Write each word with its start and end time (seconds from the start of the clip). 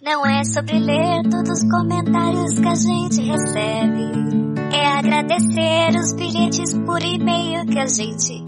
Não 0.00 0.24
é 0.24 0.44
sobre 0.44 0.78
ler 0.78 1.22
todos 1.28 1.58
os 1.58 1.70
comentários 1.70 2.54
que 2.60 2.68
a 2.68 2.74
gente 2.76 3.20
recebe. 3.20 4.12
É 4.72 4.86
agradecer 4.86 5.98
os 5.98 6.14
bilhetes 6.14 6.72
por 6.86 7.02
e-mail 7.02 7.66
que 7.66 7.80
a 7.80 7.86
gente. 7.86 8.44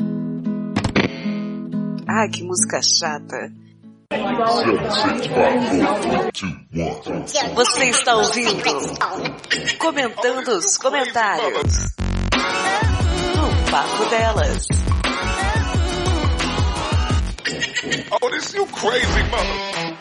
Ai, 2.09 2.29
que 2.29 2.45
música 2.45 2.81
chata. 2.81 3.53
Você 7.55 7.85
está 7.87 8.15
ouvindo? 8.15 8.63
Comentando 9.79 10.49
os 10.51 10.79
comentários. 10.79 11.75
No 13.35 13.71
Papo 13.73 14.05
Delas. 14.09 14.69
Oh, 18.23 18.31
this 18.31 18.55
you 18.55 18.67
crazy 18.67 19.23
mother. 19.31 20.01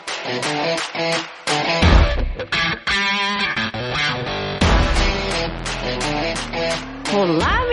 Olá, 7.12 7.64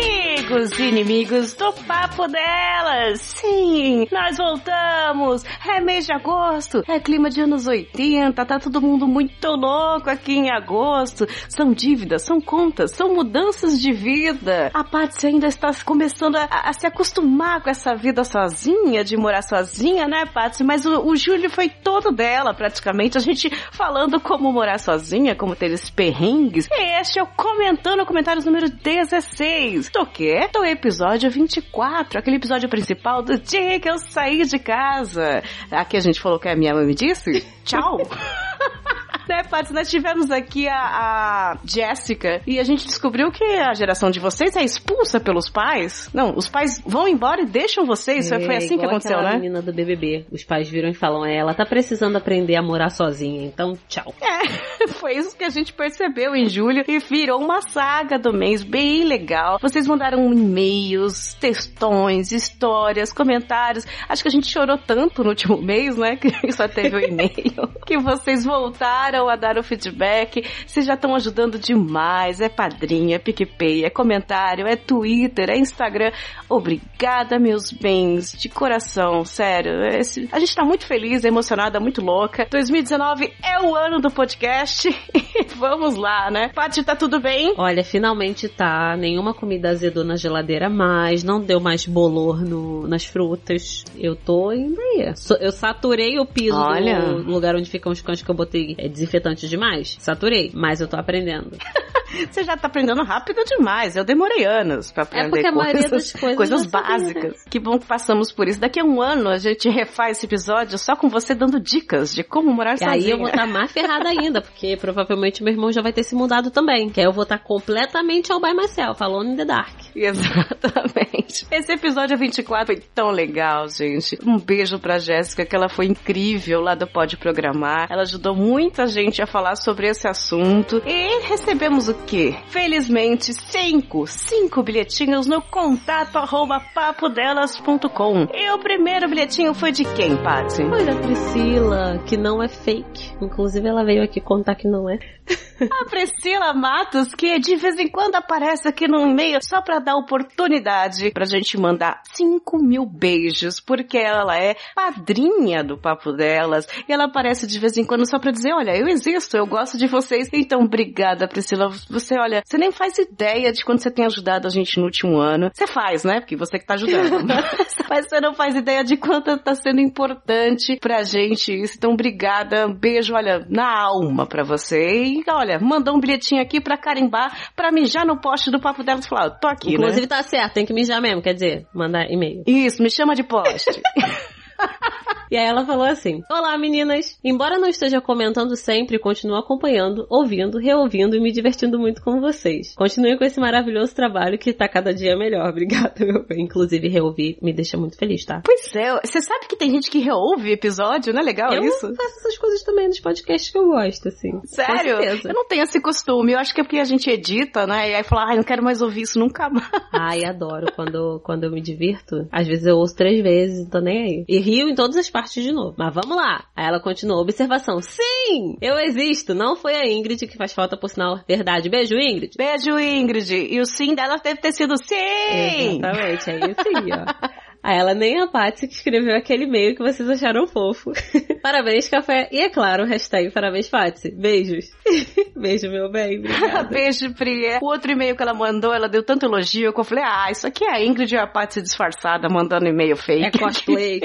amigos 0.57 0.79
e 0.79 0.83
inimigos 0.83 1.53
do 1.53 1.71
Papo 1.71 2.27
Delas! 2.27 3.21
Sim, 3.21 4.07
nós 4.11 4.37
voltamos! 4.37 5.43
É 5.67 5.79
mês 5.79 6.07
de 6.07 6.13
agosto, 6.13 6.83
é 6.87 6.99
clima 6.99 7.29
de 7.29 7.41
anos 7.41 7.67
80, 7.67 8.43
tá 8.43 8.59
todo 8.59 8.81
mundo 8.81 9.07
muito 9.07 9.47
louco 9.49 10.09
aqui 10.09 10.33
em 10.33 10.49
agosto. 10.49 11.27
São 11.47 11.71
dívidas, 11.73 12.23
são 12.23 12.41
contas, 12.41 12.91
são 12.91 13.13
mudanças 13.13 13.79
de 13.79 13.91
vida. 13.93 14.71
A 14.73 14.83
Patsy 14.83 15.27
ainda 15.27 15.45
está 15.45 15.69
começando 15.85 16.37
a, 16.37 16.45
a, 16.45 16.73
se 16.73 16.87
acostumar 16.87 17.61
com 17.61 17.69
essa 17.69 17.93
vida 17.95 18.23
sozinha, 18.23 19.03
de 19.03 19.15
morar 19.15 19.43
sozinha, 19.43 20.07
né, 20.07 20.25
Patsy? 20.25 20.63
Mas 20.63 20.85
o, 20.85 21.05
o 21.05 21.15
Júlio 21.15 21.51
foi 21.51 21.69
todo 21.69 22.11
dela, 22.11 22.53
praticamente. 22.53 23.17
A 23.17 23.21
gente 23.21 23.49
falando 23.71 24.19
como 24.19 24.51
morar 24.51 24.79
sozinha, 24.79 25.35
como 25.35 25.55
ter 25.55 25.71
esses 25.71 25.91
perrengues. 25.91 26.67
E 26.71 26.99
este 26.99 27.19
é 27.19 27.23
o 27.23 27.27
Comentando 27.27 28.05
Comentários 28.05 28.45
número 28.45 28.69
16. 28.69 29.91
Do? 29.91 30.07
Do 30.53 30.63
episódio 30.63 31.29
24, 31.29 32.19
aquele 32.19 32.37
episódio 32.37 32.69
principal 32.69 33.21
do 33.21 33.37
dia 33.37 33.79
que 33.79 33.89
eu 33.89 33.97
saí 33.97 34.43
de 34.45 34.57
casa. 34.57 35.43
Aqui 35.69 35.97
a 35.97 35.99
gente 35.99 36.19
falou 36.19 36.39
que 36.39 36.47
a 36.47 36.55
minha 36.55 36.73
mãe 36.73 36.85
me 36.85 36.95
disse. 36.95 37.45
Tchau. 37.63 37.97
né, 39.27 39.43
Paty? 39.43 39.73
Nós 39.73 39.89
tivemos 39.89 40.31
aqui 40.31 40.67
a, 40.67 40.75
a 40.75 41.57
Jéssica 41.65 42.41
e 42.45 42.59
a 42.59 42.63
gente 42.63 42.85
descobriu 42.85 43.31
que 43.31 43.43
a 43.43 43.73
geração 43.73 44.09
de 44.09 44.19
vocês 44.19 44.55
é 44.55 44.63
expulsa 44.63 45.19
pelos 45.19 45.49
pais. 45.49 46.09
Não, 46.13 46.35
os 46.35 46.47
pais 46.47 46.81
vão 46.85 47.07
embora 47.07 47.41
e 47.41 47.45
deixam 47.45 47.85
vocês. 47.85 48.31
É, 48.31 48.39
Foi 48.39 48.55
assim 48.55 48.77
que 48.77 48.85
aconteceu, 48.85 49.21
né? 49.21 49.33
menina 49.35 49.61
do 49.61 49.73
BBB. 49.73 50.25
Os 50.31 50.43
pais 50.43 50.69
viram 50.69 50.89
e 50.89 50.93
falam, 50.93 51.25
é, 51.25 51.35
ela 51.35 51.53
tá 51.53 51.65
precisando 51.65 52.15
aprender 52.15 52.55
a 52.55 52.61
morar 52.61 52.89
sozinha, 52.89 53.45
então 53.45 53.73
tchau. 53.87 54.13
É, 54.21 54.87
foi 54.93 55.15
isso 55.15 55.37
que 55.37 55.43
a 55.43 55.49
gente 55.49 55.73
percebeu 55.73 56.35
em 56.35 56.47
julho 56.47 56.83
e 56.87 56.99
virou 56.99 57.41
uma 57.41 57.61
saga 57.61 58.17
do 58.17 58.33
mês 58.33 58.63
bem 58.63 59.03
legal. 59.03 59.57
Vocês 59.61 59.87
mandaram 59.87 60.31
e-mails, 60.31 61.33
textões, 61.35 62.31
histórias, 62.31 63.11
comentários. 63.11 63.85
Acho 64.07 64.21
que 64.21 64.29
a 64.29 64.31
gente 64.31 64.47
chorou 64.47 64.77
tanto 64.77 65.23
no 65.23 65.29
último 65.29 65.57
mês, 65.61 65.97
né? 65.97 66.15
Que 66.15 66.51
só 66.51 66.67
teve 66.67 66.95
o 66.95 66.99
e-mail. 66.99 67.67
que 67.85 67.97
vocês 67.97 68.45
voltaram 68.45 69.16
a 69.29 69.35
dar 69.35 69.57
o 69.57 69.63
feedback. 69.63 70.43
Vocês 70.65 70.85
já 70.85 70.95
estão 70.95 71.15
ajudando 71.15 71.57
demais. 71.57 72.41
É 72.41 72.49
padrinho, 72.49 73.15
é 73.15 73.19
PicPay, 73.19 73.85
é 73.85 73.89
comentário, 73.89 74.67
é 74.67 74.75
Twitter, 74.75 75.49
é 75.49 75.57
Instagram. 75.57 76.11
Obrigada, 76.49 77.39
meus 77.39 77.71
bens, 77.71 78.33
de 78.33 78.49
coração, 78.49 79.23
sério. 79.23 79.85
Esse- 79.85 80.27
a 80.31 80.39
gente 80.39 80.55
tá 80.55 80.65
muito 80.65 80.85
feliz, 80.85 81.23
emocionada, 81.23 81.79
muito 81.79 82.01
louca. 82.01 82.47
2019 82.49 83.31
é 83.43 83.61
o 83.61 83.75
ano 83.75 83.99
do 83.99 84.09
podcast. 84.11 84.89
E 85.13 85.27
Vamos 85.55 85.95
lá, 85.95 86.29
né? 86.31 86.49
Paty, 86.53 86.83
tá 86.83 86.95
tudo 86.95 87.19
bem? 87.19 87.53
Olha, 87.57 87.83
finalmente 87.83 88.49
tá. 88.49 88.95
Nenhuma 88.97 89.33
comida 89.33 89.69
azedou 89.69 90.03
na 90.03 90.15
geladeira 90.15 90.69
mais. 90.69 91.23
Não 91.23 91.39
deu 91.39 91.59
mais 91.59 91.85
bolor 91.85 92.41
no, 92.41 92.87
nas 92.87 93.05
frutas. 93.05 93.83
Eu 93.97 94.15
tô 94.15 94.51
indo 94.51 94.79
aí. 94.79 95.13
Eu 95.39 95.51
saturei 95.51 96.19
o 96.19 96.25
piso 96.25 96.57
Olha. 96.57 96.99
do 96.99 97.31
lugar 97.31 97.55
onde 97.55 97.69
ficam 97.69 97.91
os 97.91 98.01
cães 98.01 98.21
que 98.21 98.29
eu 98.29 98.35
botei 98.35 98.75
é, 98.77 98.87
desinfetante 99.07 99.47
demais. 99.47 99.95
Saturei. 99.99 100.51
Mas 100.53 100.81
eu 100.81 100.87
tô 100.87 100.97
aprendendo. 100.97 101.51
Você 102.31 102.43
já 102.43 102.55
tá 102.57 102.67
aprendendo 102.67 103.03
rápido 103.03 103.43
demais. 103.45 103.95
Eu 103.95 104.03
demorei 104.03 104.45
anos 104.45 104.91
pra 104.91 105.03
aprender 105.03 105.27
É 105.27 105.29
porque 105.29 105.47
a 105.47 105.51
maioria 105.51 105.89
coisas, 105.89 106.11
das 106.13 106.21
coisas 106.21 106.37
coisas 106.37 106.63
né? 106.63 106.69
básicas. 106.71 107.43
Que 107.49 107.59
bom 107.59 107.77
que 107.79 107.85
passamos 107.85 108.31
por 108.31 108.47
isso. 108.47 108.59
Daqui 108.59 108.79
a 108.79 108.83
um 108.83 109.01
ano 109.01 109.29
a 109.29 109.37
gente 109.37 109.69
refaz 109.69 110.17
esse 110.17 110.25
episódio 110.25 110.77
só 110.77 110.95
com 110.95 111.09
você 111.09 111.33
dando 111.35 111.59
dicas 111.59 112.13
de 112.13 112.23
como 112.23 112.53
morar 112.53 112.75
E 112.75 112.77
sozinha. 112.79 112.93
aí 112.93 113.09
eu 113.11 113.17
vou 113.17 113.27
estar 113.27 113.45
mais 113.47 113.71
ferrada 113.71 114.09
ainda, 114.09 114.41
porque 114.41 114.77
provavelmente 114.77 115.43
meu 115.43 115.53
irmão 115.53 115.71
já 115.71 115.81
vai 115.81 115.93
ter 115.93 116.03
se 116.03 116.15
mudado 116.15 116.51
também. 116.51 116.89
Que 116.89 116.99
aí 117.01 117.05
eu 117.05 117.13
vou 117.13 117.23
estar 117.23 117.39
completamente 117.39 118.31
all 118.31 118.39
by 118.41 118.53
myself, 118.53 119.01
alone 119.03 119.33
in 119.33 119.35
the 119.35 119.45
dark. 119.45 119.75
Exatamente. 119.95 121.45
Esse 121.51 121.73
episódio 121.73 122.17
24 122.17 122.65
foi 122.67 122.83
tão 122.93 123.09
legal, 123.11 123.67
gente. 123.69 124.17
Um 124.25 124.37
beijo 124.37 124.79
pra 124.79 124.97
Jéssica, 124.97 125.45
que 125.45 125.55
ela 125.55 125.69
foi 125.69 125.85
incrível 125.85 126.61
lá 126.61 126.75
do 126.75 126.87
Pode 126.87 127.17
Programar. 127.17 127.87
Ela 127.89 128.03
ajudou 128.03 128.35
muita 128.35 128.87
gente 128.87 129.21
a 129.21 129.27
falar 129.27 129.55
sobre 129.55 129.87
esse 129.87 130.07
assunto. 130.07 130.81
E 130.85 131.27
recebemos 131.27 131.87
o 131.89 131.93
quê? 132.05 132.35
Felizmente, 132.49 133.33
cinco, 133.33 134.05
cinco 134.07 134.63
bilhetinhos 134.63 135.27
no 135.27 135.41
contato 135.41 136.17
arroba 136.17 136.59
papodelas.com. 136.73 138.27
E 138.33 138.51
o 138.51 138.59
primeiro 138.59 139.07
bilhetinho 139.07 139.53
foi 139.53 139.71
de 139.71 139.83
quem, 139.95 140.15
Patsy? 140.17 140.63
Foi 140.67 140.85
da 140.85 140.95
Priscila, 140.95 142.01
que 142.05 142.17
não 142.17 142.41
é 142.41 142.47
fake. 142.47 143.15
Inclusive 143.21 143.67
ela 143.67 143.83
veio 143.83 144.03
aqui 144.03 144.21
contar 144.21 144.55
que 144.55 144.67
não 144.67 144.89
é. 144.89 144.99
A 145.71 145.85
Priscila 145.89 146.53
Matos, 146.53 147.13
que 147.13 147.39
de 147.39 147.55
vez 147.55 147.77
em 147.79 147.87
quando 147.87 148.15
aparece 148.15 148.67
aqui 148.67 148.87
no 148.87 149.01
e-mail 149.01 149.39
só 149.41 149.61
pra 149.61 149.79
dar 149.79 149.95
oportunidade 149.95 151.11
pra 151.11 151.25
gente 151.25 151.57
mandar 151.57 152.01
5 152.13 152.57
mil 152.59 152.85
beijos, 152.85 153.59
porque 153.59 153.97
ela 153.97 154.37
é 154.37 154.55
padrinha 154.75 155.63
do 155.63 155.77
papo 155.77 156.11
delas 156.11 156.67
e 156.87 156.93
ela 156.93 157.05
aparece 157.05 157.47
de 157.47 157.59
vez 157.59 157.75
em 157.75 157.83
quando 157.83 158.07
só 158.07 158.19
pra 158.19 158.31
dizer: 158.31 158.53
Olha, 158.53 158.77
eu 158.77 158.87
existo, 158.87 159.35
eu 159.35 159.47
gosto 159.47 159.77
de 159.77 159.87
vocês. 159.87 160.29
Então, 160.31 160.61
obrigada, 160.61 161.27
Priscila. 161.27 161.71
Você, 161.89 162.15
olha, 162.19 162.41
você 162.45 162.57
nem 162.57 162.71
faz 162.71 162.97
ideia 162.97 163.51
de 163.51 163.63
quando 163.63 163.79
você 163.81 163.91
tem 163.91 164.05
ajudado 164.05 164.47
a 164.47 164.49
gente 164.49 164.77
no 164.77 164.85
último 164.85 165.17
ano. 165.17 165.49
Você 165.53 165.67
faz, 165.67 166.03
né? 166.03 166.19
Porque 166.19 166.35
você 166.35 166.59
que 166.59 166.65
tá 166.65 166.73
ajudando. 166.75 167.27
Mas 167.89 168.07
você 168.07 168.19
não 168.19 168.33
faz 168.33 168.55
ideia 168.55 168.83
de 168.83 168.97
quanto 168.97 169.37
tá 169.37 169.55
sendo 169.55 169.79
importante 169.79 170.77
pra 170.79 171.03
gente 171.03 171.53
isso. 171.53 171.75
Então, 171.77 171.91
obrigada. 171.93 172.67
Um 172.67 172.73
beijo, 172.73 173.13
olha, 173.15 173.45
na 173.49 173.67
alma 173.81 174.25
pra 174.27 174.43
você. 174.43 174.77
E, 174.77 175.23
olha, 175.29 175.59
mandou 175.59 175.95
um 175.95 175.99
bilhetinho 175.99 176.41
aqui 176.41 176.59
pra 176.59 176.77
carimbar, 176.77 177.51
pra 177.55 177.71
mijar 177.71 178.05
no 178.05 178.19
poste 178.19 178.51
do 178.51 178.59
papo 178.59 178.83
delas 178.83 179.05
e 179.05 179.09
falar, 179.09 179.27
"Ó, 179.27 179.29
tô 179.29 179.47
aqui, 179.47 179.73
Inclusive 179.73 180.01
né? 180.01 180.07
tá 180.07 180.23
certo, 180.23 180.53
tem 180.53 180.65
que 180.65 180.73
mijar 180.73 181.01
mesmo, 181.01 181.21
quer 181.21 181.33
dizer, 181.33 181.65
mandar 181.73 182.09
e-mail. 182.09 182.43
Isso, 182.45 182.81
me 182.83 182.89
chama 182.89 183.15
de 183.15 183.23
poste. 183.23 183.81
E 185.29 185.35
aí 185.35 185.45
ela 185.45 185.65
falou 185.65 185.85
assim: 185.85 186.23
Olá 186.29 186.57
meninas! 186.57 187.19
Embora 187.23 187.59
não 187.59 187.67
esteja 187.67 187.99
comentando 187.99 188.55
sempre, 188.55 188.97
continuo 188.97 189.37
acompanhando, 189.37 190.07
ouvindo, 190.09 190.57
reouvindo 190.57 191.17
e 191.17 191.19
me 191.19 191.33
divertindo 191.33 191.77
muito 191.77 192.01
com 192.01 192.21
vocês. 192.21 192.73
Continue 192.75 193.17
com 193.17 193.25
esse 193.25 193.39
maravilhoso 193.39 193.93
trabalho 193.93 194.37
que 194.37 194.53
tá 194.53 194.69
cada 194.69 194.93
dia 194.93 195.17
melhor. 195.17 195.49
Obrigada, 195.51 195.93
meu 196.05 196.25
bem. 196.25 196.43
Inclusive, 196.43 196.87
reouvir 196.87 197.37
me 197.41 197.53
deixa 197.53 197.77
muito 197.77 197.97
feliz, 197.97 198.23
tá? 198.23 198.41
pois 198.43 198.73
é, 198.73 198.99
você 199.05 199.21
sabe 199.21 199.47
que 199.47 199.57
tem 199.57 199.69
gente 199.69 199.89
que 199.89 199.99
reouve 199.99 200.51
episódio, 200.51 201.13
não 201.13 201.21
é 201.21 201.25
legal 201.25 201.51
eu 201.51 201.63
isso? 201.63 201.93
faço 201.93 202.19
essas 202.19 202.37
coisas 202.37 202.63
também 202.63 202.87
nos 202.87 202.99
podcasts 202.99 203.51
que 203.51 203.57
eu 203.57 203.65
gosto, 203.67 204.07
assim. 204.07 204.39
Sério? 204.45 204.97
Eu 205.01 205.33
não 205.33 205.45
tenho 205.45 205.63
esse 205.63 205.81
costume. 205.81 206.33
Eu 206.33 206.39
acho 206.39 206.53
que 206.53 206.61
é 206.61 206.63
porque 206.63 206.77
a 206.77 206.85
gente 206.85 207.09
edita, 207.09 207.67
né? 207.67 207.91
E 207.91 207.95
aí 207.95 208.03
fala, 208.03 208.29
ai, 208.29 208.37
não 208.37 208.43
quero 208.43 208.63
mais 208.63 208.81
ouvir 208.81 209.01
isso 209.01 209.19
nunca 209.19 209.49
mais. 209.49 209.69
Ai, 209.91 210.23
adoro 210.23 210.71
quando, 210.73 211.19
quando 211.23 211.43
eu 211.43 211.51
me 211.51 211.61
divirto. 211.61 212.27
Às 212.31 212.47
vezes 212.47 212.65
eu 212.65 212.77
ouço 212.77 212.95
três 212.95 213.21
vezes, 213.21 213.63
não 213.63 213.69
tô 213.69 213.79
nem 213.79 214.03
aí. 214.03 214.25
E 214.27 214.39
rio 214.47 214.69
em 214.69 214.75
todas 214.75 214.95
as 214.95 215.09
partes 215.09 215.43
de 215.43 215.51
novo. 215.51 215.75
Mas 215.77 215.93
vamos 215.93 216.15
lá. 216.15 216.45
Aí 216.55 216.65
ela 216.65 216.79
continuou. 216.79 217.21
Observação. 217.21 217.81
Sim! 217.81 218.57
Eu 218.61 218.77
existo. 218.79 219.33
Não 219.33 219.55
foi 219.55 219.75
a 219.75 219.85
Ingrid 219.85 220.25
que 220.27 220.37
faz 220.37 220.53
falta, 220.53 220.77
por 220.77 220.89
sinal. 220.89 221.19
Verdade. 221.27 221.69
Beijo, 221.69 221.95
Ingrid. 221.95 222.35
Beijo, 222.37 222.79
Ingrid. 222.79 223.33
E 223.33 223.59
o 223.59 223.65
sim 223.65 223.93
dela 223.93 224.17
deve 224.17 224.39
ter 224.39 224.51
sido 224.51 224.75
sim! 224.77 225.77
Exatamente. 225.77 226.29
Aí 226.29 226.55
sim, 226.55 226.91
ó. 226.93 227.27
A 227.67 227.73
ela 227.73 227.93
nem 227.93 228.21
a 228.21 228.27
Patsy 228.27 228.65
que 228.65 228.75
escreveu 228.75 229.13
aquele 229.13 229.43
e-mail 229.43 229.75
que 229.75 229.83
vocês 229.83 230.09
acharam 230.09 230.47
fofo. 230.47 230.93
parabéns, 231.43 231.89
café. 231.89 232.29
E 232.31 232.39
é 232.39 232.49
claro, 232.49 232.85
hashtag 232.85 233.29
parabéns, 233.29 233.67
Patsy. 233.67 234.09
Beijos. 234.09 234.71
Beijo, 235.35 235.69
meu 235.69 235.91
bem. 235.91 236.21
Beijo, 236.71 237.13
Pri. 237.13 237.57
O 237.61 237.65
outro 237.65 237.91
e-mail 237.91 238.15
que 238.15 238.23
ela 238.23 238.33
mandou, 238.33 238.73
ela 238.73 238.87
deu 238.87 239.03
tanto 239.03 239.25
elogio 239.25 239.73
que 239.73 239.79
eu 239.81 239.83
falei, 239.83 240.05
ah, 240.07 240.31
isso 240.31 240.47
aqui 240.47 240.63
é 240.63 240.77
a 240.77 240.81
Ingrid 240.81 241.13
e 241.13 241.17
a 241.17 241.27
Patsy 241.27 241.61
disfarçada 241.61 242.29
mandando 242.29 242.69
e-mail 242.69 242.95
fake. 242.95 243.25
É 243.25 243.31
cosplay. 243.31 243.99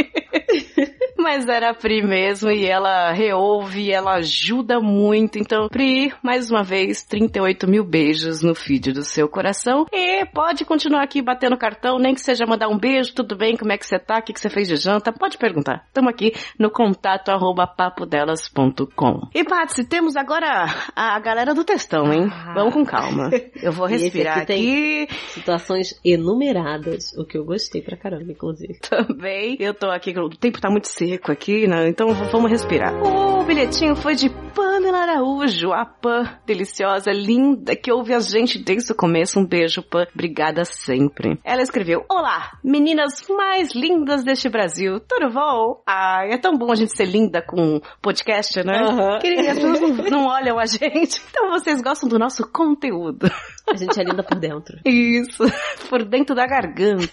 Mas 1.23 1.47
era 1.47 1.71
a 1.71 1.75
Pri 1.75 2.03
mesmo 2.03 2.51
e 2.51 2.67
ela 2.67 3.13
reouve, 3.13 3.93
ela 3.93 4.15
ajuda 4.15 4.81
muito. 4.81 5.39
Então, 5.39 5.69
Pri, 5.69 6.13
mais 6.21 6.51
uma 6.51 6.65
vez, 6.65 7.05
38 7.05 7.69
mil 7.69 7.85
beijos 7.85 8.43
no 8.43 8.57
feed 8.57 8.93
do 8.93 9.05
seu 9.05 9.29
coração. 9.29 9.87
E 9.93 10.27
pode 10.27 10.65
continuar 10.65 11.05
aqui 11.05 11.23
batendo 11.23 11.57
cartão, 11.57 11.97
nem 11.97 12.13
que 12.13 12.21
seja 12.21 12.45
mandar 12.45 12.69
um 12.69 12.77
beijo, 12.77 13.15
tudo 13.15 13.37
bem, 13.37 13.52
como 13.57 13.73
é 13.73 13.79
que 13.79 13.87
você 13.87 13.99
tá, 13.99 14.19
o 14.19 14.23
que, 14.23 14.33
que 14.33 14.41
você 14.41 14.49
fez 14.51 14.69
de 14.69 14.77
janta, 14.77 15.13
pode 15.13 15.39
perguntar. 15.39 15.85
Estamos 15.89 16.11
aqui 16.13 16.33
no 16.59 16.71
contato 16.71 17.31
arroba 17.31 17.67
papodelas.com. 17.67 19.29
E 19.35 19.45
Patsy, 19.45 19.85
temos 19.85 20.17
agora 20.17 20.67
a 20.95 21.19
galera 21.21 21.55
do 21.55 21.65
textão, 21.65 22.13
hein? 22.13 22.29
Ah. 22.33 22.53
Vamos 22.55 22.75
com 22.75 22.85
calma. 22.85 23.31
Eu 23.63 23.73
vou 23.73 23.87
respirar 23.89 24.39
aqui 24.39 24.47
tem- 24.47 25.03
aqui 25.05 25.15
Situações 25.29 25.99
enumeradas, 26.05 27.13
o 27.17 27.25
que 27.25 27.37
eu 27.39 27.45
gostei 27.45 27.83
pra 27.83 27.97
caramba, 27.97 28.31
inclusive. 28.33 28.79
também. 28.81 29.57
Eu 29.61 29.75
tô 29.75 29.87
aqui, 29.91 30.13
o 30.19 30.29
tempo 30.31 30.61
tá 30.61 30.71
muito 30.71 30.89
seco 30.89 31.31
aqui, 31.33 31.67
né? 31.67 31.89
Então 31.89 32.13
vamos 32.31 32.51
respirar. 32.51 32.93
O 33.03 33.45
bilhetinho 33.45 33.97
foi 33.97 34.15
de 34.15 34.29
Pamela 34.55 34.99
Araújo, 34.99 35.73
a 35.73 35.85
Pam 35.85 36.25
deliciosa, 36.47 37.11
linda, 37.11 37.75
que 37.75 37.91
ouve 37.91 38.15
a 38.15 38.21
gente 38.21 38.59
desde 38.59 38.93
o 38.93 38.95
começo. 38.95 39.39
Um 39.41 39.47
beijo, 39.47 39.83
Pam. 39.83 40.07
Obrigada 40.15 40.65
sempre. 40.65 41.39
Ela 41.45 41.63
escreveu: 41.63 42.05
Olá, 42.11 42.59
meninas 42.63 43.21
mais 43.43 43.75
lindas 43.75 44.23
deste 44.25 44.49
Brasil. 44.49 45.01
Tudo 45.01 45.33
bom? 45.33 45.83
Ai, 45.87 46.33
é 46.33 46.39
tão 46.39 46.57
bom 46.57 46.71
a 46.71 46.77
gente 46.77 46.97
ser 46.97 47.07
linda 47.07 47.43
com 47.43 47.81
podcast, 48.01 48.63
né? 48.65 48.79
Aham. 48.83 49.19
Que 49.19 49.29
as 49.29 49.59
pessoas 49.59 49.81
não, 49.81 50.11
não 50.11 50.27
olham 50.27 50.59
a 50.59 50.65
gente. 50.65 51.21
Então 51.29 51.51
vocês 51.51 51.83
gostam 51.83 52.09
do 52.09 52.19
nosso 52.19 52.51
conteúdo. 52.51 53.31
A 53.69 53.77
gente 53.77 54.01
é 54.01 54.05
linda 54.05 54.23
por 54.23 54.39
dentro. 54.39 54.79
Isso, 54.87 55.45
por 55.91 56.05
dentro 56.05 56.35
da 56.35 56.47
garganta. 56.47 57.09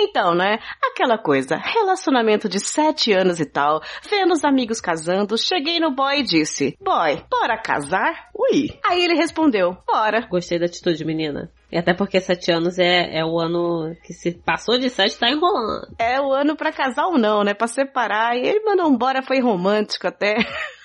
Então, 0.00 0.34
né? 0.34 0.58
Aquela 0.82 1.18
coisa, 1.18 1.56
relacionamento 1.56 2.48
de 2.48 2.60
sete 2.60 3.12
anos 3.12 3.40
e 3.40 3.46
tal, 3.46 3.82
vendo 4.08 4.32
os 4.32 4.44
amigos 4.44 4.80
casando, 4.80 5.36
cheguei 5.36 5.80
no 5.80 5.94
boy 5.94 6.20
e 6.20 6.22
disse, 6.22 6.76
boy, 6.80 7.22
bora 7.30 7.58
casar? 7.58 8.28
Ui. 8.34 8.70
Aí 8.84 9.02
ele 9.02 9.14
respondeu, 9.14 9.76
bora. 9.86 10.26
Gostei 10.28 10.58
da 10.58 10.66
atitude, 10.66 11.04
menina. 11.04 11.50
E 11.70 11.76
até 11.76 11.92
porque 11.92 12.20
sete 12.20 12.50
anos 12.50 12.78
é, 12.78 13.18
é 13.18 13.24
o 13.24 13.38
ano 13.38 13.94
que 14.04 14.14
se 14.14 14.32
passou 14.32 14.78
de 14.78 14.88
sete 14.88 15.18
tá 15.18 15.28
enrolando. 15.28 15.86
É 15.98 16.20
o 16.20 16.32
ano 16.32 16.56
pra 16.56 16.72
casar 16.72 17.06
ou 17.06 17.18
não, 17.18 17.44
né? 17.44 17.52
Pra 17.52 17.66
separar. 17.66 18.36
E 18.36 18.46
ele 18.46 18.64
mandou 18.64 18.86
um 18.86 18.96
bora, 18.96 19.22
foi 19.22 19.40
romântico 19.40 20.06
até. 20.06 20.36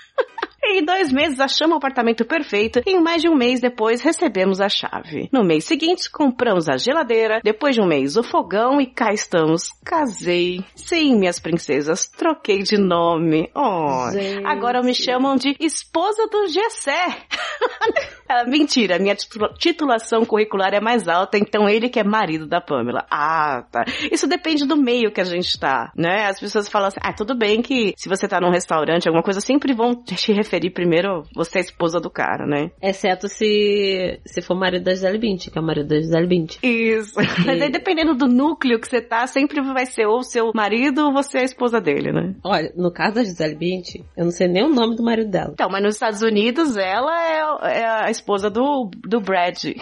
Em 0.65 0.83
dois 0.83 1.12
meses 1.12 1.39
achamos 1.39 1.75
o 1.75 1.77
apartamento 1.77 2.25
perfeito 2.25 2.81
e 2.86 2.92
em 2.92 3.01
mais 3.01 3.21
de 3.21 3.30
um 3.30 3.36
mês 3.36 3.60
depois 3.60 4.01
recebemos 4.01 4.62
a 4.62 4.69
chave. 4.69 5.30
No 5.31 5.44
mês 5.44 5.65
seguinte 5.65 6.10
compramos 6.10 6.69
a 6.69 6.77
geladeira, 6.77 7.42
depois 7.44 7.75
de 7.75 7.81
um 7.81 7.86
mês 7.86 8.15
o 8.15 8.24
fogão 8.24 8.80
e 8.80 8.86
cá 8.86 9.13
estamos. 9.13 9.69
Casei. 9.83 10.63
Sim, 10.75 11.18
minhas 11.18 11.39
princesas, 11.39 12.07
troquei 12.07 12.63
de 12.63 12.77
nome. 12.77 13.50
Oh, 13.54 14.10
Gente. 14.12 14.45
agora 14.45 14.81
me 14.81 14.94
chamam 14.94 15.36
de 15.36 15.56
esposa 15.60 16.27
do 16.27 16.48
Gessé. 16.48 17.18
Mentira, 18.48 19.00
minha 19.00 19.16
titula- 19.16 19.54
titulação 19.58 20.26
curricular 20.26 20.74
é 20.74 20.80
mais 20.80 21.08
alta, 21.08 21.38
então 21.38 21.68
ele 21.70 21.90
que 21.90 22.00
é 22.00 22.04
marido 22.04 22.48
da 22.48 22.60
Pamela. 22.62 23.06
Ah, 23.12 23.64
tá. 23.72 23.86
Isso 24.12 24.28
depende 24.28 24.66
do 24.66 24.76
meio 24.76 25.12
que 25.12 25.22
a 25.22 25.26
gente 25.26 25.60
tá, 25.60 25.92
né? 25.96 26.26
As 26.28 26.40
pessoas 26.40 26.70
falam 26.70 26.88
assim, 26.88 27.00
ah, 27.02 27.14
tudo 27.14 27.36
bem 27.36 27.62
que 27.62 27.94
se 27.98 28.10
você 28.10 28.28
tá 28.28 28.40
num 28.40 28.52
restaurante, 28.52 29.08
alguma 29.08 29.24
coisa, 29.24 29.42
sempre 29.42 29.74
vão 29.74 29.96
te 29.96 30.32
referir 30.34 30.72
primeiro, 30.72 31.24
você 31.36 31.58
é 31.58 31.62
a 31.62 31.66
esposa 31.66 32.00
do 32.00 32.10
cara, 32.10 32.46
né? 32.46 32.72
Exceto 32.82 33.28
se, 33.28 34.20
se 34.26 34.42
for 34.42 34.56
marido 34.56 34.84
da 34.84 34.92
Gisele 34.94 35.18
Bündchen, 35.20 35.52
que 35.52 35.58
é 35.58 35.62
o 35.62 35.66
marido 35.66 35.88
da 35.88 35.96
Gisele 36.00 36.28
Bündchen. 36.28 36.60
Isso. 36.64 37.14
Mas 37.46 37.62
aí, 37.62 37.70
dependendo 37.70 38.14
do 38.16 38.28
núcleo 38.28 38.80
que 38.80 38.88
você 38.88 39.02
tá, 39.02 39.26
sempre 39.28 39.62
vai 39.62 39.86
ser 39.86 40.06
ou 40.06 40.24
seu 40.24 40.52
marido 40.56 41.06
ou 41.08 41.14
você 41.14 41.40
é 41.40 41.42
a 41.42 41.46
esposa 41.46 41.80
dele, 41.82 42.12
né? 42.12 42.34
Olha, 42.44 42.72
no 42.76 42.92
caso 42.92 43.16
da 43.16 43.24
Gisele 43.24 43.56
Bündchen, 43.56 44.06
eu 44.18 44.26
não 44.26 44.32
sei 44.32 44.48
nem 44.48 44.64
o 44.64 44.70
nome 44.70 44.96
do 44.96 45.04
marido 45.04 45.30
dela. 45.30 45.52
Então, 45.54 45.70
mas 45.70 45.84
nos 45.84 45.96
Estados 45.96 46.22
Unidos, 46.22 46.76
ela 46.78 47.14
é, 47.22 47.80
é 47.80 47.86
a 47.86 48.10
esposa 48.10 48.23
do, 48.52 48.90
do 49.08 49.22
Brad. 49.22 49.64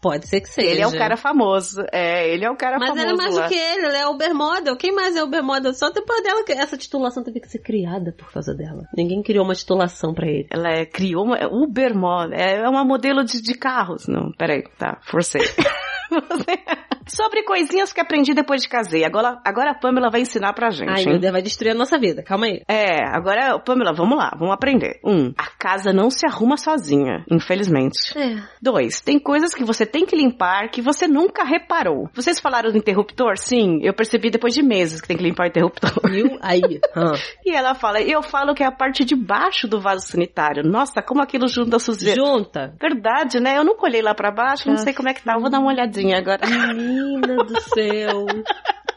Pode 0.00 0.26
ser 0.28 0.40
que 0.40 0.48
seja. 0.48 0.70
Ele 0.70 0.80
é 0.80 0.86
o 0.86 0.96
cara 0.96 1.14
famoso. 1.14 1.84
É, 1.92 2.32
ele 2.32 2.42
é 2.42 2.50
o 2.50 2.56
cara 2.56 2.78
Mas 2.78 2.88
famoso 2.88 3.06
ela 3.06 3.12
é 3.12 3.16
mais 3.16 3.34
lá. 3.34 3.42
do 3.42 3.48
que 3.50 3.54
ele, 3.54 3.84
ela 3.84 3.98
é 3.98 4.06
Ubermodel. 4.06 4.76
Quem 4.76 4.94
mais 4.94 5.14
é 5.14 5.22
Ubermodel? 5.22 5.74
Só 5.74 5.90
depois 5.90 6.22
dela 6.22 6.42
que 6.42 6.52
essa 6.52 6.76
titulação 6.76 7.22
teve 7.22 7.38
que 7.38 7.48
ser 7.48 7.58
criada 7.58 8.10
por 8.16 8.32
causa 8.32 8.54
dela. 8.54 8.88
Ninguém 8.96 9.22
criou 9.22 9.44
uma 9.44 9.54
titulação 9.54 10.14
pra 10.14 10.26
ele. 10.26 10.46
Ela 10.50 10.70
é, 10.70 10.86
criou 10.86 11.24
uma 11.26 11.36
Uber 11.52 11.94
Model. 11.94 12.38
É 12.38 12.66
uma 12.66 12.82
modelo 12.82 13.22
de, 13.24 13.42
de 13.42 13.54
carros. 13.54 14.06
Não, 14.08 14.32
peraí, 14.32 14.62
tá, 14.78 14.98
forcei. 15.02 15.42
Sobre 17.06 17.42
coisinhas 17.42 17.92
que 17.92 18.00
aprendi 18.00 18.34
depois 18.34 18.62
de 18.62 18.68
casei. 18.68 19.04
Agora, 19.04 19.40
agora 19.44 19.72
a 19.72 19.74
Pamela 19.74 20.10
vai 20.10 20.20
ensinar 20.20 20.52
pra 20.52 20.70
gente. 20.70 20.90
Ai, 20.90 21.02
hein? 21.02 21.08
meu 21.10 21.18
Deus, 21.18 21.32
vai 21.32 21.42
destruir 21.42 21.72
a 21.72 21.74
nossa 21.74 21.98
vida. 21.98 22.22
Calma 22.22 22.46
aí. 22.46 22.62
É, 22.68 23.04
agora, 23.08 23.58
Pamela, 23.58 23.92
vamos 23.92 24.16
lá, 24.16 24.30
vamos 24.38 24.54
aprender. 24.54 25.00
Um, 25.04 25.32
a 25.36 25.46
casa 25.58 25.92
não 25.92 26.10
se 26.10 26.26
arruma 26.26 26.56
sozinha, 26.56 27.24
infelizmente. 27.30 28.16
É. 28.16 28.42
Dois, 28.60 29.00
tem 29.00 29.18
coisas 29.18 29.54
que 29.54 29.64
você 29.64 29.86
tem 29.86 30.06
que 30.06 30.16
limpar 30.16 30.70
que 30.70 30.82
você 30.82 31.06
nunca 31.06 31.44
reparou. 31.44 32.08
Vocês 32.14 32.40
falaram 32.40 32.70
do 32.70 32.78
interruptor? 32.78 33.36
Sim, 33.36 33.80
eu 33.82 33.94
percebi 33.94 34.30
depois 34.30 34.54
de 34.54 34.62
meses 34.62 35.00
que 35.00 35.08
tem 35.08 35.16
que 35.16 35.22
limpar 35.22 35.44
o 35.44 35.48
interruptor. 35.48 35.92
Viu? 36.10 36.38
Aí. 36.40 36.80
Hã. 36.96 37.12
E 37.44 37.52
ela 37.52 37.74
fala, 37.74 38.00
eu 38.00 38.22
falo 38.22 38.54
que 38.54 38.62
é 38.62 38.66
a 38.66 38.70
parte 38.70 39.04
de 39.04 39.16
baixo 39.16 39.66
do 39.66 39.80
vaso 39.80 40.06
sanitário. 40.06 40.62
Nossa, 40.62 41.02
como 41.02 41.22
aquilo 41.22 41.48
junta 41.48 41.78
sujeira. 41.78 42.22
Junta. 42.22 42.74
Verdade, 42.80 43.40
né? 43.40 43.56
Eu 43.56 43.64
nunca 43.64 43.86
olhei 43.86 44.02
lá 44.02 44.14
pra 44.14 44.30
baixo, 44.30 44.68
não 44.68 44.76
sei 44.76 44.92
como 44.92 45.08
é 45.08 45.14
que 45.14 45.22
tá. 45.22 45.34
Eu 45.34 45.40
Vou 45.40 45.50
dar 45.50 45.58
uma 45.58 45.72
olhadinha 45.72 46.18
agora. 46.18 46.40
Menina 46.90 47.44
do 47.44 47.60
céu. 47.72 48.26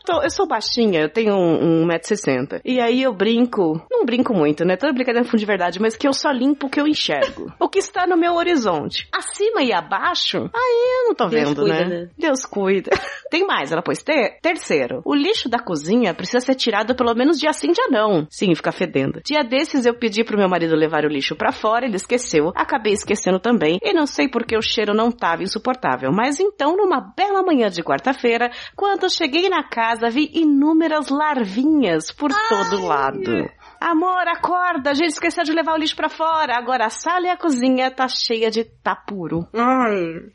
Tô- 0.06 0.22
eu 0.22 0.30
sou 0.30 0.48
baixinha, 0.48 1.02
eu 1.02 1.10
tenho 1.10 1.34
um, 1.34 1.84
um 1.84 1.88
1,60m. 1.88 2.62
E 2.66 2.80
aí 2.80 3.02
eu 3.02 3.14
brinco, 3.14 3.82
não 3.90 4.06
brinco 4.06 4.34
muito, 4.34 4.66
né? 4.66 4.76
Toda 4.76 4.94
brincadeira 4.94 5.28
fundo 5.28 5.40
de 5.40 5.46
verdade, 5.46 5.80
mas 5.80 5.96
que 5.96 6.08
eu 6.08 6.14
só 6.14 6.30
limpo 6.32 6.68
o 6.68 6.70
que 6.70 6.80
eu 6.80 6.88
enxergo. 6.88 7.52
o 7.60 7.70
que 7.70 7.80
está 7.80 8.06
no 8.06 8.18
meu 8.18 8.34
horizonte. 8.34 9.08
Acima 9.14 9.62
e 9.64 9.74
abaixo, 9.74 10.38
aí 10.54 11.00
eu 11.02 11.08
não 11.08 11.16
tô 11.16 11.28
Deus 11.28 11.50
vendo, 11.50 11.62
cuida, 11.62 11.86
né? 11.86 11.86
né? 11.86 12.10
Deus 12.18 12.46
cuida. 12.46 12.92
Tem 13.30 13.46
mais, 13.48 13.72
ela 13.72 13.82
pôs 13.82 14.04
ter. 14.04 14.38
Terceiro, 14.42 15.02
o 15.06 15.16
lixo 15.16 15.50
da 15.50 15.60
cozinha 15.60 16.14
precisa 16.14 16.40
ser 16.40 16.56
tirado 16.56 16.96
pelo 16.96 17.16
menos 17.16 17.40
dia 17.40 17.54
sim, 17.54 17.72
dia 17.72 17.88
não. 17.90 18.28
Sim, 18.30 18.54
fica 18.56 18.72
fedendo. 18.72 19.22
Dia 19.24 19.44
desses 19.44 19.86
eu 19.86 19.94
pedi 19.94 20.24
pro 20.24 20.38
meu 20.38 20.50
marido 20.50 20.76
levar 20.76 21.04
o 21.06 21.08
lixo 21.10 21.36
pra 21.36 21.52
fora, 21.52 21.86
ele 21.86 21.96
esqueceu. 21.96 22.52
Acabei 22.56 22.94
esquecendo 22.94 23.40
também. 23.40 23.80
E 23.82 23.94
não 23.94 24.06
sei 24.06 24.28
porque 24.28 24.56
o 24.56 24.62
cheiro 24.62 24.94
não 24.94 25.12
tava 25.12 25.44
insuportável. 25.44 26.12
Mas 26.12 26.40
então, 26.40 26.76
numa 26.76 27.14
bela 27.16 27.42
manhã 27.42 27.70
de 27.70 27.82
quarta-feira, 27.82 28.52
quando 28.76 29.10
cheguei 29.10 29.50
na 29.50 29.64
casa, 29.64 29.93
vi 30.12 30.32
inúmeras 30.34 31.10
larvinhas 31.10 32.12
por 32.12 32.32
todo 32.50 32.88
lado. 32.88 33.50
Amor, 33.84 34.26
acorda! 34.30 34.92
A 34.92 34.94
gente 34.94 35.10
esqueceu 35.10 35.44
de 35.44 35.52
levar 35.52 35.74
o 35.74 35.78
lixo 35.78 35.94
pra 35.94 36.08
fora. 36.08 36.56
Agora 36.56 36.86
a 36.86 36.90
sala 36.90 37.28
e 37.28 37.30
a 37.30 37.36
cozinha 37.36 37.92
tá 37.92 38.08
cheia 38.08 38.50
de 38.50 38.64
tapuro. 38.64 39.46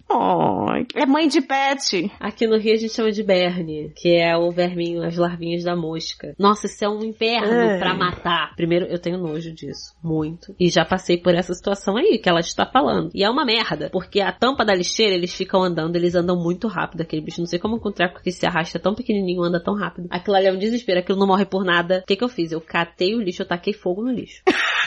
Oh, 0.06 0.66
é 0.94 1.06
mãe 1.06 1.26
de 1.28 1.40
pet. 1.40 2.12
Aqui 2.20 2.46
no 2.46 2.58
Rio 2.58 2.74
a 2.74 2.76
gente 2.76 2.92
chama 2.92 3.10
de 3.10 3.22
berne, 3.22 3.90
que 3.96 4.14
é 4.14 4.36
o 4.36 4.50
verminho, 4.50 5.02
as 5.02 5.16
larvinhas 5.16 5.64
da 5.64 5.74
mosca. 5.74 6.34
Nossa, 6.38 6.66
isso 6.66 6.84
é 6.84 6.88
um 6.90 7.02
inferno 7.02 7.50
Ai. 7.50 7.78
pra 7.78 7.94
matar. 7.94 8.54
Primeiro, 8.54 8.84
eu 8.84 8.98
tenho 8.98 9.16
nojo 9.16 9.50
disso. 9.54 9.94
Muito. 10.04 10.54
E 10.60 10.68
já 10.68 10.84
passei 10.84 11.16
por 11.16 11.34
essa 11.34 11.54
situação 11.54 11.96
aí 11.96 12.18
que 12.18 12.28
ela 12.28 12.40
está 12.40 12.66
falando. 12.66 13.10
E 13.14 13.24
é 13.24 13.30
uma 13.30 13.46
merda, 13.46 13.88
porque 13.90 14.20
a 14.20 14.30
tampa 14.30 14.62
da 14.62 14.74
lixeira, 14.74 15.14
eles 15.14 15.34
ficam 15.34 15.62
andando, 15.62 15.96
eles 15.96 16.14
andam 16.14 16.36
muito 16.36 16.68
rápido, 16.68 17.00
aquele 17.00 17.22
bicho. 17.22 17.40
Não 17.40 17.46
sei 17.46 17.58
como 17.58 17.76
o 17.76 17.92
treco 17.92 18.20
que 18.22 18.30
se 18.30 18.46
arrasta 18.46 18.78
tão 18.78 18.94
pequenininho 18.94 19.42
anda 19.42 19.58
tão 19.58 19.74
rápido. 19.74 20.06
Aquilo 20.10 20.36
ali 20.36 20.48
é 20.48 20.52
um 20.52 20.58
desespero, 20.58 21.00
aquilo 21.00 21.18
não 21.18 21.26
morre 21.26 21.46
por 21.46 21.64
nada. 21.64 22.00
O 22.02 22.06
que 22.06 22.14
que 22.14 22.24
eu 22.24 22.28
fiz? 22.28 22.52
Eu 22.52 22.60
catei 22.60 23.14
o 23.14 23.22
lixo, 23.22 23.37
eu 23.42 23.46
taquei 23.46 23.72
fogo 23.72 24.02
no 24.02 24.10
lixo. 24.10 24.42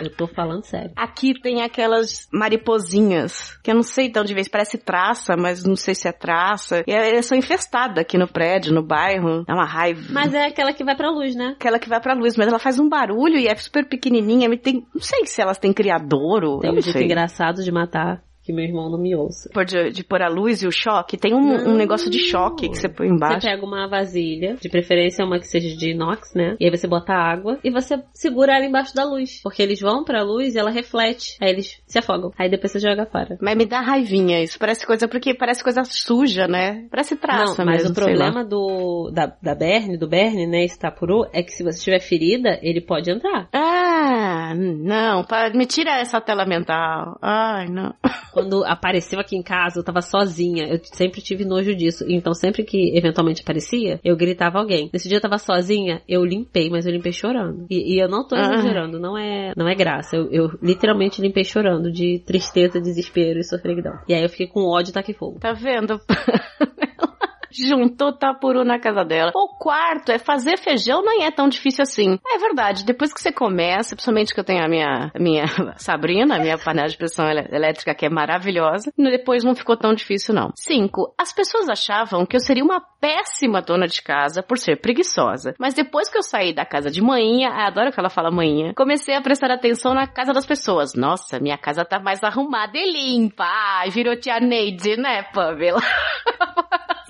eu 0.00 0.10
tô 0.10 0.26
falando 0.26 0.64
sério. 0.64 0.92
Aqui 0.96 1.32
tem 1.40 1.62
aquelas 1.62 2.28
mariposinhas, 2.32 3.56
que 3.62 3.70
eu 3.70 3.74
não 3.74 3.82
sei 3.82 4.10
de 4.10 4.18
onde 4.18 4.34
vem, 4.34 4.44
parece 4.44 4.78
traça, 4.78 5.36
mas 5.36 5.64
não 5.64 5.76
sei 5.76 5.94
se 5.94 6.08
é 6.08 6.12
traça. 6.12 6.82
E 6.86 6.92
elas 6.92 7.26
são 7.26 7.36
infestadas 7.36 7.98
aqui 7.98 8.18
no 8.18 8.26
prédio, 8.26 8.74
no 8.74 8.82
bairro. 8.82 9.44
Dá 9.44 9.54
uma 9.54 9.66
raiva. 9.66 10.02
Mas 10.10 10.34
é 10.34 10.46
aquela 10.46 10.72
que 10.72 10.84
vai 10.84 10.96
pra 10.96 11.10
luz, 11.10 11.34
né? 11.34 11.54
Aquela 11.56 11.78
que 11.78 11.88
vai 11.88 12.00
pra 12.00 12.14
luz, 12.14 12.36
mas 12.36 12.48
ela 12.48 12.58
faz 12.58 12.78
um 12.78 12.88
barulho 12.88 13.38
e 13.38 13.46
é 13.46 13.54
super 13.54 13.86
pequenininha. 13.86 14.50
Tem, 14.58 14.86
não 14.94 15.00
sei 15.00 15.26
se 15.26 15.40
elas 15.40 15.58
têm 15.58 15.72
criadouro. 15.72 16.58
Tem 16.60 16.70
um 16.70 16.80
jeito 16.80 17.02
engraçado 17.02 17.62
de 17.62 17.70
matar, 17.70 18.22
que 18.42 18.52
meu 18.52 18.64
irmão 18.64 18.90
não 18.90 18.98
me 18.98 19.14
ouça. 19.14 19.48
Por 19.52 19.64
de, 19.64 19.90
de 19.90 20.04
pôr 20.04 20.22
a 20.22 20.28
luz 20.28 20.62
e 20.62 20.66
o 20.66 20.72
choque, 20.72 21.16
tem 21.16 21.32
um, 21.34 21.70
um 21.70 21.74
negócio 21.74 22.10
de 22.10 22.18
choque 22.18 22.68
que 22.68 22.76
você 22.76 22.88
põe 22.88 23.08
embaixo. 23.08 23.40
Você 23.40 23.50
pega 23.50 23.64
uma 23.64 23.88
vasilha, 23.88 24.56
de 24.60 24.68
preferência 24.68 25.24
uma 25.24 25.38
que 25.38 25.46
seja 25.46 25.76
de 25.76 25.90
inox, 25.90 26.34
né? 26.34 26.56
E 26.58 26.64
aí 26.64 26.70
você 26.70 26.88
bota 26.88 27.12
água 27.12 27.58
e 27.62 27.70
você 27.70 28.02
segura 28.12 28.56
ela 28.56 28.64
embaixo 28.64 28.94
da 28.94 29.04
luz. 29.04 29.40
Porque 29.42 29.62
eles 29.62 29.80
vão 29.80 30.04
pra 30.04 30.22
luz 30.22 30.54
e 30.54 30.58
ela 30.58 30.70
reflete. 30.70 31.36
Aí 31.40 31.50
eles 31.50 31.80
se 31.86 31.98
afogam. 31.98 32.32
Aí 32.38 32.50
depois 32.50 32.72
você 32.72 32.80
joga 32.80 33.06
fora. 33.06 33.38
Mas 33.40 33.56
me 33.56 33.64
dá 33.64 33.80
raivinha 33.80 34.42
isso. 34.42 34.58
Parece 34.58 34.86
coisa, 34.86 35.06
porque 35.06 35.34
parece 35.34 35.62
coisa 35.62 35.84
suja, 35.84 36.48
né? 36.48 36.86
Parece 36.90 37.16
traça 37.16 37.64
Não, 37.64 37.64
mas 37.64 37.82
mesmo, 37.82 37.92
o 37.92 37.94
problema 37.94 38.44
do, 38.44 39.10
da, 39.12 39.32
da 39.40 39.54
Berne, 39.54 39.96
do 39.96 40.08
Berne, 40.08 40.46
né, 40.46 40.64
esse 40.64 40.78
tapuru, 40.78 41.26
é 41.32 41.42
que 41.42 41.52
se 41.52 41.62
você 41.62 41.78
estiver 41.78 42.00
ferida, 42.00 42.58
ele 42.62 42.80
pode 42.80 43.10
entrar. 43.10 43.48
Ah, 43.52 44.52
não, 44.54 45.24
me 45.54 45.66
tira 45.66 45.98
essa 45.98 46.20
tela 46.20 46.44
mental. 46.44 47.18
Ai, 47.22 47.66
não. 47.68 47.94
Quando 48.32 48.64
apareceu 48.64 49.20
aqui 49.20 49.36
em 49.36 49.42
casa, 49.42 49.78
eu 49.80 49.84
tava 49.84 50.00
sozinha. 50.00 50.66
Eu 50.68 50.80
sempre 50.84 51.20
tive 51.20 51.44
nojo 51.44 51.74
disso. 51.74 52.04
Então, 52.08 52.32
sempre 52.34 52.64
que 52.64 52.96
eventualmente 52.96 53.42
aparecia, 53.42 54.00
eu 54.04 54.16
gritava 54.16 54.58
alguém. 54.58 54.88
Nesse 54.92 55.08
dia 55.08 55.18
eu 55.18 55.22
tava 55.22 55.38
sozinha, 55.38 56.00
eu 56.08 56.24
limpei, 56.24 56.70
mas 56.70 56.86
eu 56.86 56.92
limpei 56.92 57.12
chorando. 57.12 57.66
E, 57.70 57.94
e 57.96 58.02
eu 58.02 58.08
não 58.08 58.26
tô 58.26 58.34
Ah. 58.34 58.40
exagerando, 58.40 58.98
não 58.98 59.16
é, 59.18 59.52
não 59.56 59.68
é 59.68 59.74
graça. 59.74 60.16
Eu, 60.16 60.30
eu 60.30 60.50
literalmente 60.62 61.20
limpei 61.20 61.44
chorando 61.44 61.90
de 61.92 62.20
tristeza, 62.26 62.80
desespero 62.80 63.38
e 63.38 63.44
sofreguidão. 63.44 63.92
E 64.08 64.14
aí 64.14 64.22
eu 64.22 64.28
fiquei 64.28 64.46
com 64.46 64.60
ódio 64.64 64.90
e 64.90 64.94
taquei 64.94 65.14
fogo. 65.14 65.38
Tá 65.38 65.52
vendo? 65.52 66.00
Juntou 67.52 68.12
tapuru 68.12 68.64
na 68.64 68.78
casa 68.78 69.04
dela. 69.04 69.32
O 69.34 69.48
quarto 69.58 70.10
é 70.12 70.18
fazer 70.18 70.58
feijão 70.58 71.02
não 71.02 71.22
é 71.22 71.30
tão 71.30 71.48
difícil 71.48 71.82
assim. 71.82 72.18
É 72.26 72.38
verdade, 72.38 72.84
depois 72.84 73.12
que 73.12 73.20
você 73.20 73.32
começa, 73.32 73.94
principalmente 73.94 74.32
que 74.34 74.40
eu 74.40 74.44
tenho 74.44 74.64
a 74.64 74.68
minha, 74.68 75.10
a 75.14 75.18
minha 75.18 75.44
Sabrina, 75.76 76.36
a 76.36 76.38
minha 76.38 76.58
panela 76.58 76.88
de 76.88 76.96
pressão 76.96 77.28
elé- 77.28 77.48
elétrica 77.52 77.94
que 77.94 78.06
é 78.06 78.10
maravilhosa, 78.10 78.92
depois 78.96 79.44
não 79.44 79.54
ficou 79.54 79.76
tão 79.76 79.94
difícil 79.94 80.34
não. 80.34 80.50
Cinco, 80.56 81.14
as 81.18 81.32
pessoas 81.32 81.68
achavam 81.68 82.24
que 82.26 82.36
eu 82.36 82.40
seria 82.40 82.64
uma 82.64 82.80
péssima 83.00 83.60
dona 83.60 83.86
de 83.86 84.00
casa 84.02 84.42
por 84.42 84.58
ser 84.58 84.80
preguiçosa. 84.80 85.54
Mas 85.58 85.74
depois 85.74 86.08
que 86.08 86.16
eu 86.18 86.22
saí 86.22 86.54
da 86.54 86.64
casa 86.64 86.90
de 86.90 87.02
manhinha, 87.02 87.50
ah, 87.50 87.66
adoro 87.66 87.90
que 87.92 87.98
ela 87.98 88.10
fala 88.10 88.30
manhinha, 88.30 88.72
comecei 88.74 89.14
a 89.14 89.20
prestar 89.20 89.50
atenção 89.50 89.94
na 89.94 90.06
casa 90.06 90.32
das 90.32 90.46
pessoas. 90.46 90.94
Nossa, 90.94 91.40
minha 91.40 91.58
casa 91.58 91.84
tá 91.84 91.98
mais 91.98 92.22
arrumada 92.22 92.72
e 92.76 92.92
limpa. 92.92 93.44
Ai, 93.44 93.90
virou 93.90 94.16
tia 94.16 94.38
Neide, 94.40 94.96
né, 94.96 95.22
Pamela? 95.34 95.80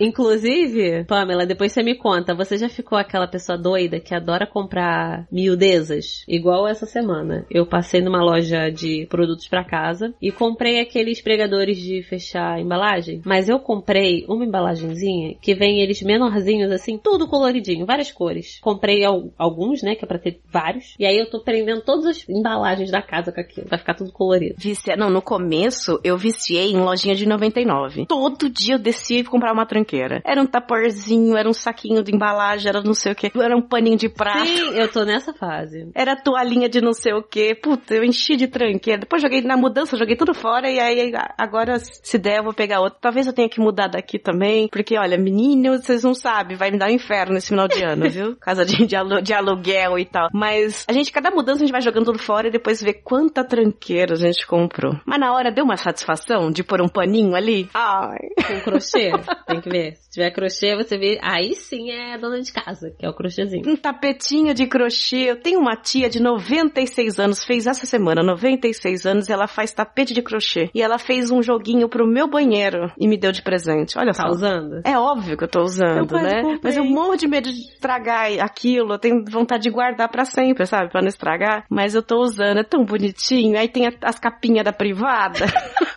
Inclusive, 0.02 1.04
Pamela, 1.04 1.46
depois 1.46 1.72
você 1.72 1.82
me 1.82 1.94
conta, 1.94 2.34
você 2.34 2.56
já 2.56 2.68
ficou 2.68 2.98
aquela 2.98 3.26
pessoa 3.28 3.56
doida 3.56 4.00
que 4.00 4.14
adora 4.14 4.46
comprar 4.46 5.26
miudezas? 5.30 6.24
Igual 6.28 6.66
essa 6.66 6.86
semana. 6.86 7.46
Eu 7.50 7.64
passei 7.66 8.00
numa 8.00 8.22
loja 8.22 8.68
de 8.70 9.06
produtos 9.08 9.46
pra 9.48 9.64
casa 9.64 10.12
e 10.20 10.32
comprei 10.32 10.80
aqueles 10.80 11.20
pregadores 11.20 11.76
de 11.78 12.02
fechar 12.02 12.60
embalagem, 12.60 13.22
mas 13.24 13.48
eu 13.48 13.58
comprei 13.60 14.24
uma 14.28 14.44
embalagenzinha 14.44 15.36
que 15.40 15.54
vem 15.54 15.80
eles 15.80 16.02
menorzinhos 16.02 16.70
assim, 16.72 16.98
tudo 16.98 17.28
coloridinho, 17.28 17.86
várias 17.86 18.10
cores. 18.10 18.58
Comprei 18.60 19.04
al- 19.04 19.30
alguns, 19.38 19.82
né, 19.82 19.94
que 19.94 20.04
é 20.04 20.08
pra 20.08 20.18
ter 20.18 20.40
vários. 20.52 20.94
E 20.98 21.06
aí 21.06 21.16
eu 21.16 21.30
tô 21.30 21.40
prendendo 21.40 21.80
todas 21.82 22.06
as 22.06 22.28
embalagens 22.28 22.90
da 22.90 23.00
casa 23.02 23.32
com 23.32 23.40
aquilo, 23.40 23.68
vai 23.68 23.78
ficar 23.78 23.94
tudo 23.94 24.12
colorido. 24.12 24.56
Vicia... 24.58 24.96
Não, 24.96 25.10
no 25.10 25.22
começo 25.22 26.00
eu 26.02 26.16
viciei 26.18 26.72
em 26.72 26.76
lojinha 26.80 27.14
de 27.14 27.26
99. 27.26 28.06
Todo 28.06 28.48
dia 28.50 28.74
eu 28.74 28.78
descia 28.78 29.20
e 29.20 29.24
comprava 29.24 29.54
uma 29.54 29.66
tranqueira. 29.66 29.91
Era 30.24 30.40
um 30.40 30.46
taporzinho, 30.46 31.36
era 31.36 31.48
um 31.48 31.52
saquinho 31.52 32.02
de 32.02 32.14
embalagem, 32.14 32.68
era 32.68 32.82
não 32.82 32.94
sei 32.94 33.12
o 33.12 33.14
que, 33.14 33.30
era 33.38 33.56
um 33.56 33.62
paninho 33.62 33.96
de 33.96 34.08
prato. 34.08 34.46
Sim, 34.46 34.70
eu 34.74 34.90
tô 34.90 35.04
nessa 35.04 35.32
fase. 35.32 35.88
Era 35.94 36.16
toalhinha 36.16 36.68
de 36.68 36.80
não 36.80 36.92
sei 36.92 37.12
o 37.12 37.22
que. 37.22 37.54
Puta, 37.54 37.94
eu 37.94 38.04
enchi 38.04 38.36
de 38.36 38.46
tranqueira. 38.48 39.00
Depois 39.00 39.22
joguei 39.22 39.40
na 39.42 39.56
mudança, 39.56 39.96
joguei 39.96 40.16
tudo 40.16 40.34
fora. 40.34 40.70
E 40.70 40.78
aí, 40.78 41.12
agora, 41.38 41.78
se 41.78 42.18
der, 42.18 42.38
eu 42.38 42.44
vou 42.44 42.52
pegar 42.54 42.80
outro. 42.80 42.98
Talvez 43.00 43.26
eu 43.26 43.32
tenha 43.32 43.48
que 43.48 43.60
mudar 43.60 43.88
daqui 43.88 44.18
também. 44.18 44.68
Porque, 44.68 44.96
olha, 44.98 45.18
menino, 45.18 45.72
vocês 45.78 46.02
não 46.04 46.14
sabem. 46.14 46.56
Vai 46.56 46.70
me 46.70 46.78
dar 46.78 46.86
um 46.88 46.94
inferno 46.94 47.36
esse 47.36 47.48
final 47.48 47.68
de 47.68 47.82
ano, 47.84 48.08
viu? 48.08 48.36
Casa 48.40 48.64
de, 48.64 48.86
de, 48.86 48.96
alu- 48.96 49.22
de 49.22 49.32
aluguel 49.32 49.98
e 49.98 50.04
tal. 50.04 50.28
Mas 50.32 50.84
a 50.88 50.92
gente, 50.92 51.12
cada 51.12 51.30
mudança, 51.30 51.58
a 51.58 51.66
gente 51.66 51.72
vai 51.72 51.80
jogando 51.80 52.06
tudo 52.06 52.18
fora 52.18 52.48
e 52.48 52.50
depois 52.50 52.82
vê 52.82 52.92
quanta 52.92 53.44
tranqueira 53.44 54.14
a 54.14 54.16
gente 54.18 54.46
comprou. 54.46 54.94
Mas 55.06 55.20
na 55.20 55.32
hora 55.32 55.50
deu 55.50 55.64
uma 55.64 55.76
satisfação 55.76 56.50
de 56.50 56.62
pôr 56.62 56.80
um 56.80 56.88
paninho 56.88 57.34
ali? 57.34 57.68
Ai. 57.74 58.18
Com 58.46 58.60
crochê, 58.60 59.10
tem 59.46 59.60
que 59.60 59.68
ver. 59.68 59.81
Se 59.90 60.10
tiver 60.12 60.30
crochê, 60.30 60.76
você 60.76 60.96
vê. 60.96 61.18
Aí 61.20 61.54
sim 61.54 61.90
é 61.90 62.16
dona 62.16 62.40
de 62.40 62.52
casa, 62.52 62.94
que 62.98 63.04
é 63.04 63.08
o 63.08 63.12
crochêzinho. 63.14 63.68
Um 63.68 63.76
tapetinho 63.76 64.54
de 64.54 64.66
crochê. 64.66 65.30
Eu 65.30 65.36
tenho 65.40 65.58
uma 65.60 65.76
tia 65.76 66.08
de 66.08 66.20
96 66.20 67.18
anos, 67.18 67.44
fez 67.44 67.66
essa 67.66 67.84
semana 67.84 68.22
96 68.22 69.04
anos, 69.06 69.28
e 69.28 69.32
ela 69.32 69.46
faz 69.46 69.72
tapete 69.72 70.14
de 70.14 70.22
crochê. 70.22 70.70
E 70.74 70.80
ela 70.80 70.98
fez 70.98 71.30
um 71.30 71.42
joguinho 71.42 71.88
pro 71.88 72.06
meu 72.06 72.28
banheiro 72.28 72.90
e 72.98 73.08
me 73.08 73.18
deu 73.18 73.32
de 73.32 73.42
presente. 73.42 73.98
Olha 73.98 74.12
Tá 74.12 74.22
só. 74.26 74.28
usando? 74.28 74.80
É 74.84 74.98
óbvio 74.98 75.36
que 75.36 75.44
eu 75.44 75.48
tô 75.48 75.62
usando, 75.62 76.14
Eu 76.16 76.22
né? 76.22 76.58
Mas 76.62 76.76
eu 76.76 76.84
morro 76.84 77.16
de 77.16 77.26
medo 77.26 77.50
de 77.52 77.58
estragar 77.60 78.30
aquilo. 78.40 78.94
Eu 78.94 78.98
tenho 78.98 79.24
vontade 79.28 79.62
de 79.64 79.70
guardar 79.70 80.08
pra 80.08 80.24
sempre, 80.24 80.64
sabe? 80.66 80.90
Pra 80.90 81.00
não 81.00 81.08
estragar. 81.08 81.64
Mas 81.68 81.94
eu 81.94 82.02
tô 82.02 82.20
usando. 82.20 82.58
É 82.58 82.64
tão 82.64 82.84
bonitinho. 82.84 83.58
Aí 83.58 83.68
tem 83.68 83.86
a- 83.86 83.92
as 84.02 84.18
capinhas 84.18 84.64
da 84.64 84.72
privada. 84.72 85.46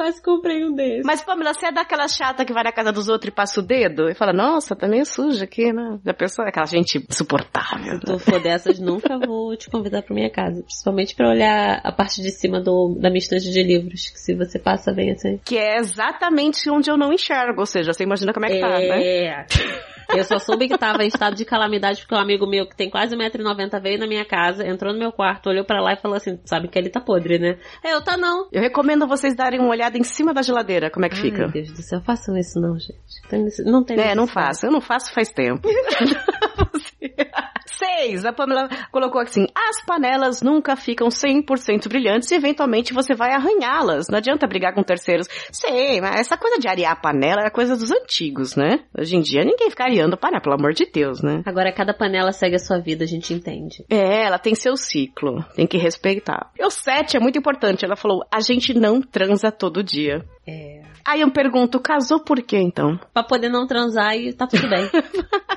Quase 0.00 0.22
comprei 0.22 0.64
um 0.64 0.72
desses. 0.72 1.04
Mas, 1.04 1.20
Pamela, 1.22 1.52
você 1.52 1.66
é 1.66 1.72
daquela 1.72 2.08
chata 2.08 2.42
que 2.42 2.54
vai 2.54 2.64
na 2.64 2.72
casa 2.72 2.90
dos 2.90 3.10
outros 3.10 3.30
e 3.30 3.34
passa 3.34 3.60
o 3.60 3.62
dedo? 3.62 4.08
E 4.08 4.14
fala, 4.14 4.32
nossa, 4.32 4.74
tá 4.74 4.88
meio 4.88 5.04
suja 5.04 5.44
aqui, 5.44 5.74
né? 5.74 5.98
Já 6.02 6.14
pensou? 6.14 6.42
Aquela 6.42 6.64
gente 6.64 7.04
insuportável. 7.06 7.96
Se 7.96 8.00
tu 8.00 8.18
for 8.18 8.40
dessas, 8.40 8.78
nunca 8.78 9.18
vou 9.18 9.54
te 9.58 9.68
convidar 9.68 10.00
pra 10.00 10.14
minha 10.14 10.30
casa. 10.30 10.62
Principalmente 10.62 11.14
pra 11.14 11.28
olhar 11.28 11.82
a 11.84 11.92
parte 11.92 12.22
de 12.22 12.30
cima 12.30 12.62
do, 12.62 12.96
da 12.98 13.10
minha 13.10 13.18
estante 13.18 13.50
de 13.50 13.62
livros. 13.62 14.08
Que 14.08 14.18
se 14.18 14.34
você 14.34 14.58
passa 14.58 14.90
bem 14.90 15.10
assim. 15.10 15.38
Que 15.44 15.58
é 15.58 15.76
exatamente 15.76 16.70
onde 16.70 16.90
eu 16.90 16.96
não 16.96 17.12
enxergo. 17.12 17.60
Ou 17.60 17.66
seja, 17.66 17.92
você 17.92 18.04
imagina 18.04 18.32
como 18.32 18.46
é 18.46 18.48
que 18.48 18.58
tá, 18.58 18.68
né? 18.70 19.02
É. 19.04 19.46
Eu 20.14 20.24
só 20.24 20.38
soube 20.38 20.68
que 20.68 20.76
tava 20.78 21.02
em 21.04 21.08
estado 21.08 21.36
de 21.36 21.44
calamidade 21.44 22.00
porque 22.00 22.14
um 22.14 22.18
amigo 22.18 22.46
meu 22.46 22.66
que 22.66 22.76
tem 22.76 22.90
quase 22.90 23.16
1,90m 23.16 23.80
veio 23.82 23.98
na 23.98 24.06
minha 24.06 24.24
casa, 24.24 24.66
entrou 24.66 24.92
no 24.92 24.98
meu 24.98 25.12
quarto, 25.12 25.48
olhou 25.48 25.64
pra 25.64 25.80
lá 25.80 25.92
e 25.92 25.96
falou 25.96 26.16
assim: 26.16 26.38
sabe 26.44 26.68
que 26.68 26.78
ele 26.78 26.90
tá 26.90 27.00
podre, 27.00 27.38
né? 27.38 27.58
Eu 27.84 28.02
tá 28.02 28.16
não. 28.16 28.48
Eu 28.52 28.60
recomendo 28.60 29.06
vocês 29.06 29.34
darem 29.34 29.60
uma 29.60 29.70
olhada 29.70 29.96
em 29.98 30.04
cima 30.04 30.32
da 30.34 30.42
geladeira, 30.42 30.90
como 30.90 31.06
é 31.06 31.08
que 31.08 31.16
Ai, 31.16 31.22
fica. 31.22 31.38
Meu 31.38 31.50
Deus 31.50 31.72
do 31.72 31.82
céu, 31.82 32.00
façam 32.00 32.36
isso 32.36 32.60
não, 32.60 32.78
gente. 32.78 33.64
Não 33.64 33.84
tem 33.84 33.98
É, 33.98 34.14
não 34.14 34.26
faço. 34.26 34.66
Eu 34.66 34.72
não 34.72 34.80
faço 34.80 35.12
faz 35.12 35.30
tempo. 35.30 35.68
Seis. 38.00 38.24
A 38.24 38.32
Pamela 38.32 38.68
colocou 38.90 39.20
assim: 39.20 39.46
as 39.54 39.84
panelas 39.84 40.40
nunca 40.40 40.74
ficam 40.74 41.08
100% 41.08 41.88
brilhantes 41.88 42.30
e 42.30 42.34
eventualmente 42.34 42.94
você 42.94 43.14
vai 43.14 43.32
arranhá-las. 43.32 44.08
Não 44.08 44.18
adianta 44.18 44.46
brigar 44.46 44.74
com 44.74 44.82
terceiros. 44.82 45.28
Sei, 45.52 46.00
mas 46.00 46.20
essa 46.20 46.36
coisa 46.36 46.58
de 46.58 46.66
arear 46.66 46.92
a 46.92 46.96
panela 46.96 47.42
era 47.42 47.50
coisa 47.50 47.76
dos 47.76 47.90
antigos, 47.90 48.56
né? 48.56 48.80
Hoje 48.98 49.16
em 49.16 49.20
dia 49.20 49.44
ninguém 49.44 49.68
fica 49.70 49.84
areando 49.84 50.16
panela, 50.16 50.40
pelo 50.40 50.54
amor 50.54 50.72
de 50.72 50.86
Deus, 50.86 51.22
né? 51.22 51.42
Agora 51.44 51.72
cada 51.72 51.92
panela 51.92 52.32
segue 52.32 52.56
a 52.56 52.58
sua 52.58 52.78
vida, 52.78 53.04
a 53.04 53.06
gente 53.06 53.34
entende. 53.34 53.84
É, 53.90 54.24
ela 54.24 54.38
tem 54.38 54.54
seu 54.54 54.76
ciclo. 54.76 55.44
Tem 55.54 55.66
que 55.66 55.76
respeitar. 55.76 56.50
E 56.58 56.64
o 56.64 56.70
sete 56.70 57.16
é 57.16 57.20
muito 57.20 57.38
importante. 57.38 57.84
Ela 57.84 57.96
falou: 57.96 58.24
a 58.32 58.40
gente 58.40 58.72
não 58.72 59.02
transa 59.02 59.52
todo 59.52 59.82
dia. 59.82 60.24
É. 60.48 60.82
Aí 61.06 61.20
eu 61.20 61.30
pergunto: 61.30 61.80
casou 61.80 62.20
por 62.20 62.40
quê 62.42 62.58
então? 62.58 62.98
Pra 63.12 63.22
poder 63.22 63.50
não 63.50 63.66
transar 63.66 64.16
e 64.16 64.32
tá 64.32 64.46
tudo 64.46 64.68
bem. 64.68 64.88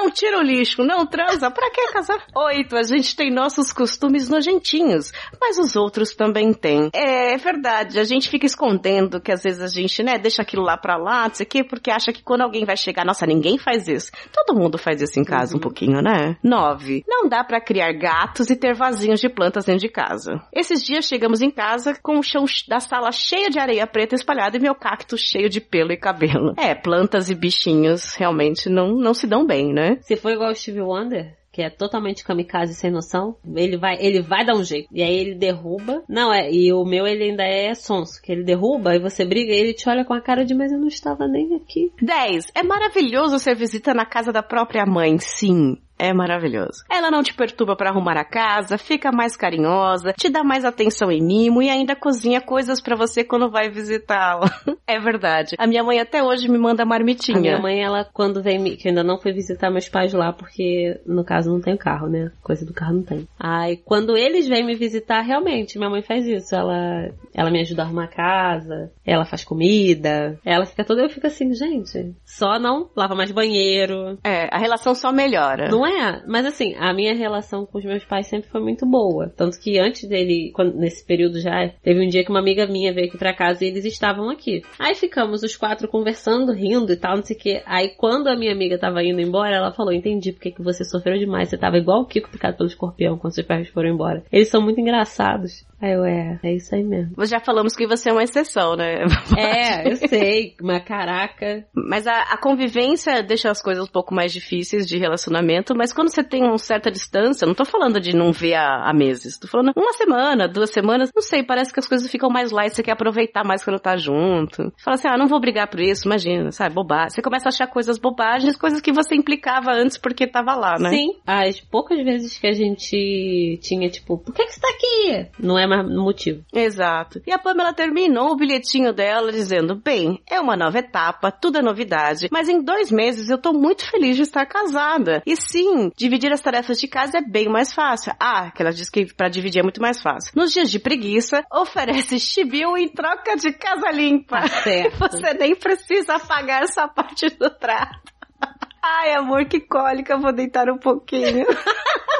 Não 0.00 0.10
tira 0.10 0.38
o 0.38 0.42
lixo, 0.42 0.82
não 0.82 1.04
transa, 1.04 1.50
pra 1.50 1.70
que 1.70 1.92
casar? 1.92 2.24
Oito, 2.34 2.74
a 2.74 2.82
gente 2.82 3.14
tem 3.14 3.30
nossos 3.30 3.70
costumes 3.70 4.30
nojentinhos, 4.30 5.12
mas 5.38 5.58
os 5.58 5.76
outros 5.76 6.14
também 6.14 6.54
têm. 6.54 6.88
É 6.94 7.36
verdade, 7.36 8.00
a 8.00 8.04
gente 8.04 8.30
fica 8.30 8.46
escondendo 8.46 9.20
que 9.20 9.30
às 9.30 9.42
vezes 9.42 9.60
a 9.60 9.68
gente, 9.68 10.02
né, 10.02 10.18
deixa 10.18 10.40
aquilo 10.40 10.62
lá 10.62 10.78
pra 10.78 10.96
lá, 10.96 11.28
não 11.28 11.34
sei 11.34 11.44
o 11.44 11.48
quê, 11.48 11.62
porque 11.62 11.90
acha 11.90 12.14
que 12.14 12.22
quando 12.22 12.40
alguém 12.40 12.64
vai 12.64 12.78
chegar, 12.78 13.04
nossa, 13.04 13.26
ninguém 13.26 13.58
faz 13.58 13.88
isso. 13.88 14.10
Todo 14.32 14.58
mundo 14.58 14.78
faz 14.78 15.02
isso 15.02 15.20
em 15.20 15.24
casa 15.24 15.54
um 15.54 15.60
pouquinho, 15.60 16.00
né? 16.00 16.34
Nove, 16.42 17.04
não 17.06 17.28
dá 17.28 17.44
pra 17.44 17.60
criar 17.60 17.92
gatos 17.92 18.48
e 18.48 18.56
ter 18.56 18.74
vasinhos 18.74 19.20
de 19.20 19.28
plantas 19.28 19.66
dentro 19.66 19.82
de 19.82 19.90
casa. 19.90 20.40
Esses 20.50 20.82
dias 20.82 21.04
chegamos 21.04 21.42
em 21.42 21.50
casa 21.50 21.94
com 22.02 22.18
o 22.18 22.22
chão 22.22 22.46
da 22.66 22.80
sala 22.80 23.12
cheio 23.12 23.50
de 23.50 23.58
areia 23.58 23.86
preta 23.86 24.14
espalhada 24.14 24.56
e 24.56 24.60
meu 24.60 24.74
cacto 24.74 25.18
cheio 25.18 25.50
de 25.50 25.60
pelo 25.60 25.92
e 25.92 25.98
cabelo. 25.98 26.54
É, 26.56 26.74
plantas 26.74 27.28
e 27.28 27.34
bichinhos 27.34 28.14
realmente 28.14 28.70
não, 28.70 28.94
não 28.94 29.12
se 29.12 29.26
dão 29.26 29.46
bem, 29.46 29.74
né? 29.74 29.89
Se 30.00 30.16
for 30.16 30.32
igual 30.32 30.50
o 30.50 30.54
Steve 30.54 30.80
Wonder, 30.80 31.36
que 31.52 31.62
é 31.62 31.70
totalmente 31.70 32.24
kamikaze 32.24 32.74
sem 32.74 32.90
noção, 32.90 33.36
ele 33.56 33.76
vai, 33.76 33.96
ele 33.98 34.22
vai 34.22 34.44
dar 34.44 34.54
um 34.54 34.62
jeito. 34.62 34.88
E 34.92 35.02
aí 35.02 35.14
ele 35.14 35.34
derruba. 35.34 36.02
Não, 36.08 36.32
é, 36.32 36.50
e 36.50 36.72
o 36.72 36.84
meu 36.84 37.06
ele 37.06 37.24
ainda 37.24 37.44
é 37.44 37.74
sonso, 37.74 38.20
que 38.22 38.30
ele 38.30 38.44
derruba 38.44 38.94
e 38.94 39.00
você 39.00 39.24
briga 39.24 39.52
e 39.52 39.58
ele 39.58 39.74
te 39.74 39.88
olha 39.88 40.04
com 40.04 40.14
a 40.14 40.20
cara 40.20 40.44
de 40.44 40.54
mas 40.54 40.72
eu 40.72 40.78
não 40.78 40.88
estava 40.88 41.26
nem 41.26 41.56
aqui. 41.56 41.92
10. 42.00 42.52
É 42.54 42.62
maravilhoso 42.62 43.38
ser 43.38 43.56
visita 43.56 43.92
na 43.92 44.06
casa 44.06 44.32
da 44.32 44.42
própria 44.42 44.86
mãe, 44.86 45.18
sim. 45.18 45.76
É 46.00 46.12
maravilhoso. 46.14 46.82
Ela 46.90 47.10
não 47.10 47.22
te 47.22 47.34
perturba 47.34 47.76
para 47.76 47.90
arrumar 47.90 48.16
a 48.16 48.24
casa, 48.24 48.78
fica 48.78 49.12
mais 49.12 49.36
carinhosa, 49.36 50.12
te 50.14 50.30
dá 50.30 50.42
mais 50.42 50.64
atenção 50.64 51.12
e 51.12 51.20
mimo 51.20 51.60
e 51.62 51.68
ainda 51.68 51.94
cozinha 51.94 52.40
coisas 52.40 52.80
para 52.80 52.96
você 52.96 53.22
quando 53.22 53.50
vai 53.50 53.68
visitá-la. 53.68 54.50
é 54.86 54.98
verdade. 54.98 55.56
A 55.58 55.66
minha 55.66 55.84
mãe 55.84 56.00
até 56.00 56.22
hoje 56.22 56.48
me 56.50 56.56
manda 56.58 56.84
marmitinha. 56.84 57.36
A 57.38 57.40
minha 57.40 57.58
mãe, 57.58 57.82
ela, 57.82 58.04
quando 58.12 58.42
vem, 58.42 58.58
me- 58.58 58.76
que 58.76 58.88
eu 58.88 58.90
ainda 58.90 59.04
não 59.04 59.18
fui 59.20 59.32
visitar 59.32 59.70
meus 59.70 59.88
pais 59.88 60.12
lá, 60.14 60.32
porque 60.32 60.98
no 61.06 61.24
caso 61.24 61.50
não 61.52 61.60
tem 61.60 61.76
carro, 61.76 62.08
né? 62.08 62.30
Coisa 62.42 62.64
do 62.64 62.72
carro 62.72 62.94
não 62.94 63.02
tem. 63.02 63.28
Aí, 63.38 63.76
quando 63.76 64.16
eles 64.16 64.48
vêm 64.48 64.64
me 64.64 64.74
visitar, 64.74 65.20
realmente, 65.20 65.76
minha 65.78 65.90
mãe 65.90 66.02
faz 66.02 66.26
isso. 66.26 66.54
Ela, 66.54 67.10
ela 67.34 67.50
me 67.50 67.60
ajuda 67.60 67.82
a 67.82 67.84
arrumar 67.84 68.04
a 68.04 68.08
casa, 68.08 68.90
ela 69.04 69.24
faz 69.24 69.44
comida, 69.44 70.38
ela 70.44 70.64
fica 70.64 70.84
toda, 70.84 71.02
eu 71.02 71.10
fico 71.10 71.26
assim, 71.26 71.52
gente, 71.52 72.14
só 72.24 72.58
não 72.58 72.88
lava 72.96 73.14
mais 73.14 73.30
banheiro. 73.30 74.18
É, 74.24 74.48
a 74.50 74.58
relação 74.58 74.94
só 74.94 75.12
melhora. 75.12 75.68
Não 75.68 75.86
é, 75.86 75.89
mas 76.26 76.46
assim, 76.46 76.74
a 76.78 76.92
minha 76.92 77.14
relação 77.14 77.66
com 77.66 77.78
os 77.78 77.84
meus 77.84 78.04
pais 78.04 78.26
sempre 78.26 78.50
foi 78.50 78.60
muito 78.60 78.86
boa. 78.86 79.32
Tanto 79.36 79.58
que 79.58 79.78
antes 79.78 80.08
dele, 80.08 80.50
quando, 80.54 80.76
nesse 80.76 81.04
período 81.04 81.40
já, 81.40 81.68
teve 81.82 82.04
um 82.04 82.08
dia 82.08 82.24
que 82.24 82.30
uma 82.30 82.40
amiga 82.40 82.66
minha 82.66 82.92
veio 82.92 83.08
aqui 83.08 83.18
pra 83.18 83.34
casa 83.34 83.64
e 83.64 83.68
eles 83.68 83.84
estavam 83.84 84.28
aqui. 84.30 84.62
Aí 84.78 84.94
ficamos 84.94 85.42
os 85.42 85.56
quatro 85.56 85.88
conversando, 85.88 86.52
rindo 86.52 86.92
e 86.92 86.96
tal, 86.96 87.16
não 87.16 87.22
sei 87.22 87.36
o 87.36 87.38
que. 87.38 87.62
Aí 87.66 87.90
quando 87.96 88.28
a 88.28 88.36
minha 88.36 88.52
amiga 88.52 88.78
tava 88.78 89.02
indo 89.02 89.20
embora, 89.20 89.56
ela 89.56 89.72
falou, 89.72 89.92
entendi 89.92 90.32
porque 90.32 90.50
que 90.50 90.62
você 90.62 90.84
sofreu 90.84 91.18
demais. 91.18 91.48
Você 91.48 91.58
tava 91.58 91.78
igual 91.78 92.02
o 92.02 92.06
Kiko 92.06 92.30
picado 92.30 92.56
pelo 92.56 92.68
escorpião 92.68 93.18
quando 93.18 93.34
seus 93.34 93.46
pais 93.46 93.68
foram 93.68 93.90
embora. 93.90 94.22
Eles 94.32 94.48
são 94.48 94.62
muito 94.62 94.80
engraçados. 94.80 95.64
Aí 95.80 95.92
eu, 95.92 96.04
é, 96.04 96.38
é 96.42 96.54
isso 96.54 96.74
aí 96.74 96.84
mesmo. 96.84 97.14
Já 97.24 97.40
falamos 97.40 97.74
que 97.74 97.86
você 97.86 98.10
é 98.10 98.12
uma 98.12 98.22
exceção, 98.22 98.76
né? 98.76 99.04
É, 99.36 99.90
eu 99.90 99.96
sei, 99.96 100.54
mas 100.60 100.84
caraca. 100.84 101.64
Mas 101.72 102.06
a, 102.06 102.20
a, 102.22 102.36
convivência 102.36 103.22
deixa 103.22 103.50
as 103.50 103.62
coisas 103.62 103.84
um 103.84 103.90
pouco 103.90 104.14
mais 104.14 104.32
difíceis 104.32 104.86
de 104.86 104.98
relacionamento, 104.98 105.74
mas 105.74 105.92
quando 105.92 106.10
você 106.10 106.22
tem 106.22 106.42
uma 106.42 106.58
certa 106.58 106.90
distância, 106.90 107.46
não 107.46 107.54
tô 107.54 107.64
falando 107.64 108.00
de 108.00 108.14
não 108.14 108.32
ver 108.32 108.54
há, 108.54 108.88
há 108.88 108.92
meses, 108.92 109.38
tô 109.38 109.46
falando 109.48 109.72
uma 109.76 109.92
semana, 109.92 110.48
duas 110.48 110.70
semanas, 110.70 111.10
não 111.14 111.22
sei, 111.22 111.42
parece 111.42 111.72
que 111.72 111.80
as 111.80 111.86
coisas 111.86 112.10
ficam 112.10 112.28
mais 112.28 112.50
light, 112.50 112.74
você 112.74 112.82
quer 112.82 112.92
aproveitar 112.92 113.44
mais 113.44 113.64
quando 113.64 113.78
tá 113.78 113.96
junto. 113.96 114.72
Fala 114.82 114.96
assim, 114.96 115.08
ah, 115.08 115.16
não 115.16 115.28
vou 115.28 115.40
brigar 115.40 115.68
por 115.68 115.80
isso, 115.80 116.06
imagina, 116.06 116.50
sabe, 116.50 116.74
bobagem. 116.74 117.10
Você 117.10 117.22
começa 117.22 117.48
a 117.48 117.50
achar 117.50 117.66
coisas 117.66 117.98
bobagens, 117.98 118.56
coisas 118.56 118.80
que 118.80 118.92
você 118.92 119.14
implicava 119.14 119.70
antes 119.72 119.96
porque 119.96 120.26
tava 120.26 120.54
lá, 120.54 120.76
né? 120.78 120.90
Sim, 120.90 121.14
as 121.26 121.60
poucas 121.60 122.02
vezes 122.02 122.38
que 122.38 122.46
a 122.46 122.52
gente 122.52 123.58
tinha, 123.62 123.88
tipo, 123.88 124.18
por 124.18 124.34
que 124.34 124.44
que 124.44 124.52
você 124.52 124.60
tá 124.60 124.68
aqui? 124.68 125.30
Não 125.38 125.58
é 125.58 125.69
mais 125.70 125.88
motivo. 125.88 126.44
Exato. 126.52 127.22
E 127.26 127.32
a 127.32 127.38
Pamela 127.38 127.72
terminou 127.72 128.32
o 128.32 128.36
bilhetinho 128.36 128.92
dela 128.92 129.32
dizendo: 129.32 129.74
Bem, 129.74 130.20
é 130.28 130.40
uma 130.40 130.56
nova 130.56 130.78
etapa, 130.78 131.30
tudo 131.30 131.58
é 131.58 131.62
novidade, 131.62 132.28
mas 132.30 132.48
em 132.48 132.62
dois 132.62 132.90
meses 132.90 133.30
eu 133.30 133.38
tô 133.38 133.52
muito 133.52 133.88
feliz 133.88 134.16
de 134.16 134.22
estar 134.22 134.44
casada. 134.46 135.22
E 135.24 135.36
sim, 135.36 135.90
dividir 135.96 136.32
as 136.32 136.40
tarefas 136.40 136.80
de 136.80 136.88
casa 136.88 137.18
é 137.18 137.22
bem 137.22 137.48
mais 137.48 137.72
fácil. 137.72 138.12
Ah, 138.18 138.50
que 138.50 138.62
ela 138.62 138.72
diz 138.72 138.90
que 138.90 139.12
para 139.14 139.28
dividir 139.28 139.60
é 139.60 139.62
muito 139.62 139.80
mais 139.80 140.02
fácil. 140.02 140.32
Nos 140.34 140.52
dias 140.52 140.70
de 140.70 140.78
preguiça, 140.78 141.44
oferece 141.52 142.18
chibiu 142.18 142.76
em 142.76 142.88
troca 142.88 143.36
de 143.36 143.52
casa 143.52 143.90
limpa. 143.90 144.40
Tá 144.40 144.48
certo. 144.48 144.98
Você 145.10 145.34
nem 145.34 145.54
precisa 145.54 146.18
pagar 146.18 146.62
essa 146.62 146.88
parte 146.88 147.28
do 147.30 147.50
prato. 147.50 148.12
Ai, 148.82 149.14
amor, 149.14 149.44
que 149.44 149.60
cólica, 149.60 150.16
vou 150.16 150.32
deitar 150.32 150.70
um 150.70 150.78
pouquinho. 150.78 151.46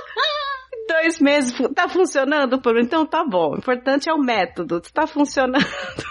dois 0.90 1.20
meses, 1.20 1.54
tá 1.74 1.88
funcionando? 1.88 2.60
Então 2.80 3.06
tá 3.06 3.24
bom. 3.24 3.54
O 3.54 3.58
importante 3.58 4.08
é 4.08 4.12
o 4.12 4.18
método. 4.18 4.80
Tá 4.92 5.06
funcionando, 5.06 5.64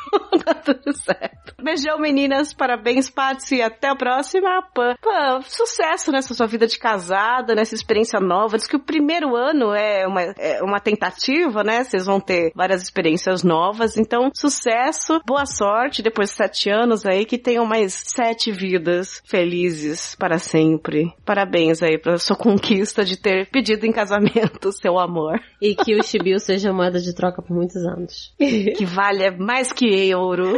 tá 0.44 0.54
tudo 0.54 0.94
certo. 0.94 1.56
Beijão, 1.62 2.00
meninas. 2.00 2.54
Parabéns, 2.54 3.10
Patsy. 3.10 3.58
E 3.58 3.62
até 3.62 3.90
a 3.90 3.96
próxima. 3.96 4.62
Pã. 4.74 4.96
Pã, 5.02 5.42
sucesso 5.42 6.12
nessa 6.12 6.34
sua 6.34 6.48
vida 6.48 6.68
de 6.68 6.78
casada, 6.78 7.56
nessa 7.56 7.76
experiência 7.76 8.20
nova. 8.20 8.58
Diz 8.58 8.68
que 8.68 8.76
o 8.76 8.84
primeiro 8.84 9.36
ano 9.36 9.74
é 9.74 10.08
uma, 10.08 10.22
é 10.22 10.64
uma 10.64 10.80
tentativa, 10.80 11.64
né? 11.64 11.84
Vocês 11.84 12.06
vão 12.06 12.20
ter 12.20 12.52
várias 12.56 12.82
experiências 12.82 13.44
novas. 13.44 13.98
Então, 13.98 14.30
sucesso, 14.34 15.22
boa 15.26 15.46
sorte 15.46 16.02
depois 16.02 16.30
de 16.30 16.36
sete 16.36 16.70
anos 16.70 17.06
aí. 17.06 17.26
Que 17.26 17.38
tenham 17.38 17.66
mais 17.66 17.94
sete 17.94 18.52
vidas 18.52 19.22
felizes 19.26 20.16
para 20.16 20.40
sempre. 20.40 21.14
Parabéns 21.26 21.84
aí 21.84 21.98
pela 21.98 22.18
sua 22.18 22.36
conquista 22.36 23.04
de 23.04 23.18
ter 23.18 23.50
pedido 23.50 23.86
em 23.86 23.92
casamento 23.92 24.72
seu 24.72 24.98
amor. 24.98 25.40
E 25.62 25.76
que 25.76 25.96
o 25.96 26.04
Chibiu 26.04 26.40
seja 26.40 26.74
moeda 26.74 27.00
de 27.00 27.14
troca 27.14 27.42
por 27.42 27.56
muitos 27.56 27.84
anos. 27.86 28.34
que 28.40 28.86
valha 28.86 29.36
mais 29.38 29.72
que 29.74 29.86
ouro. 30.14 30.58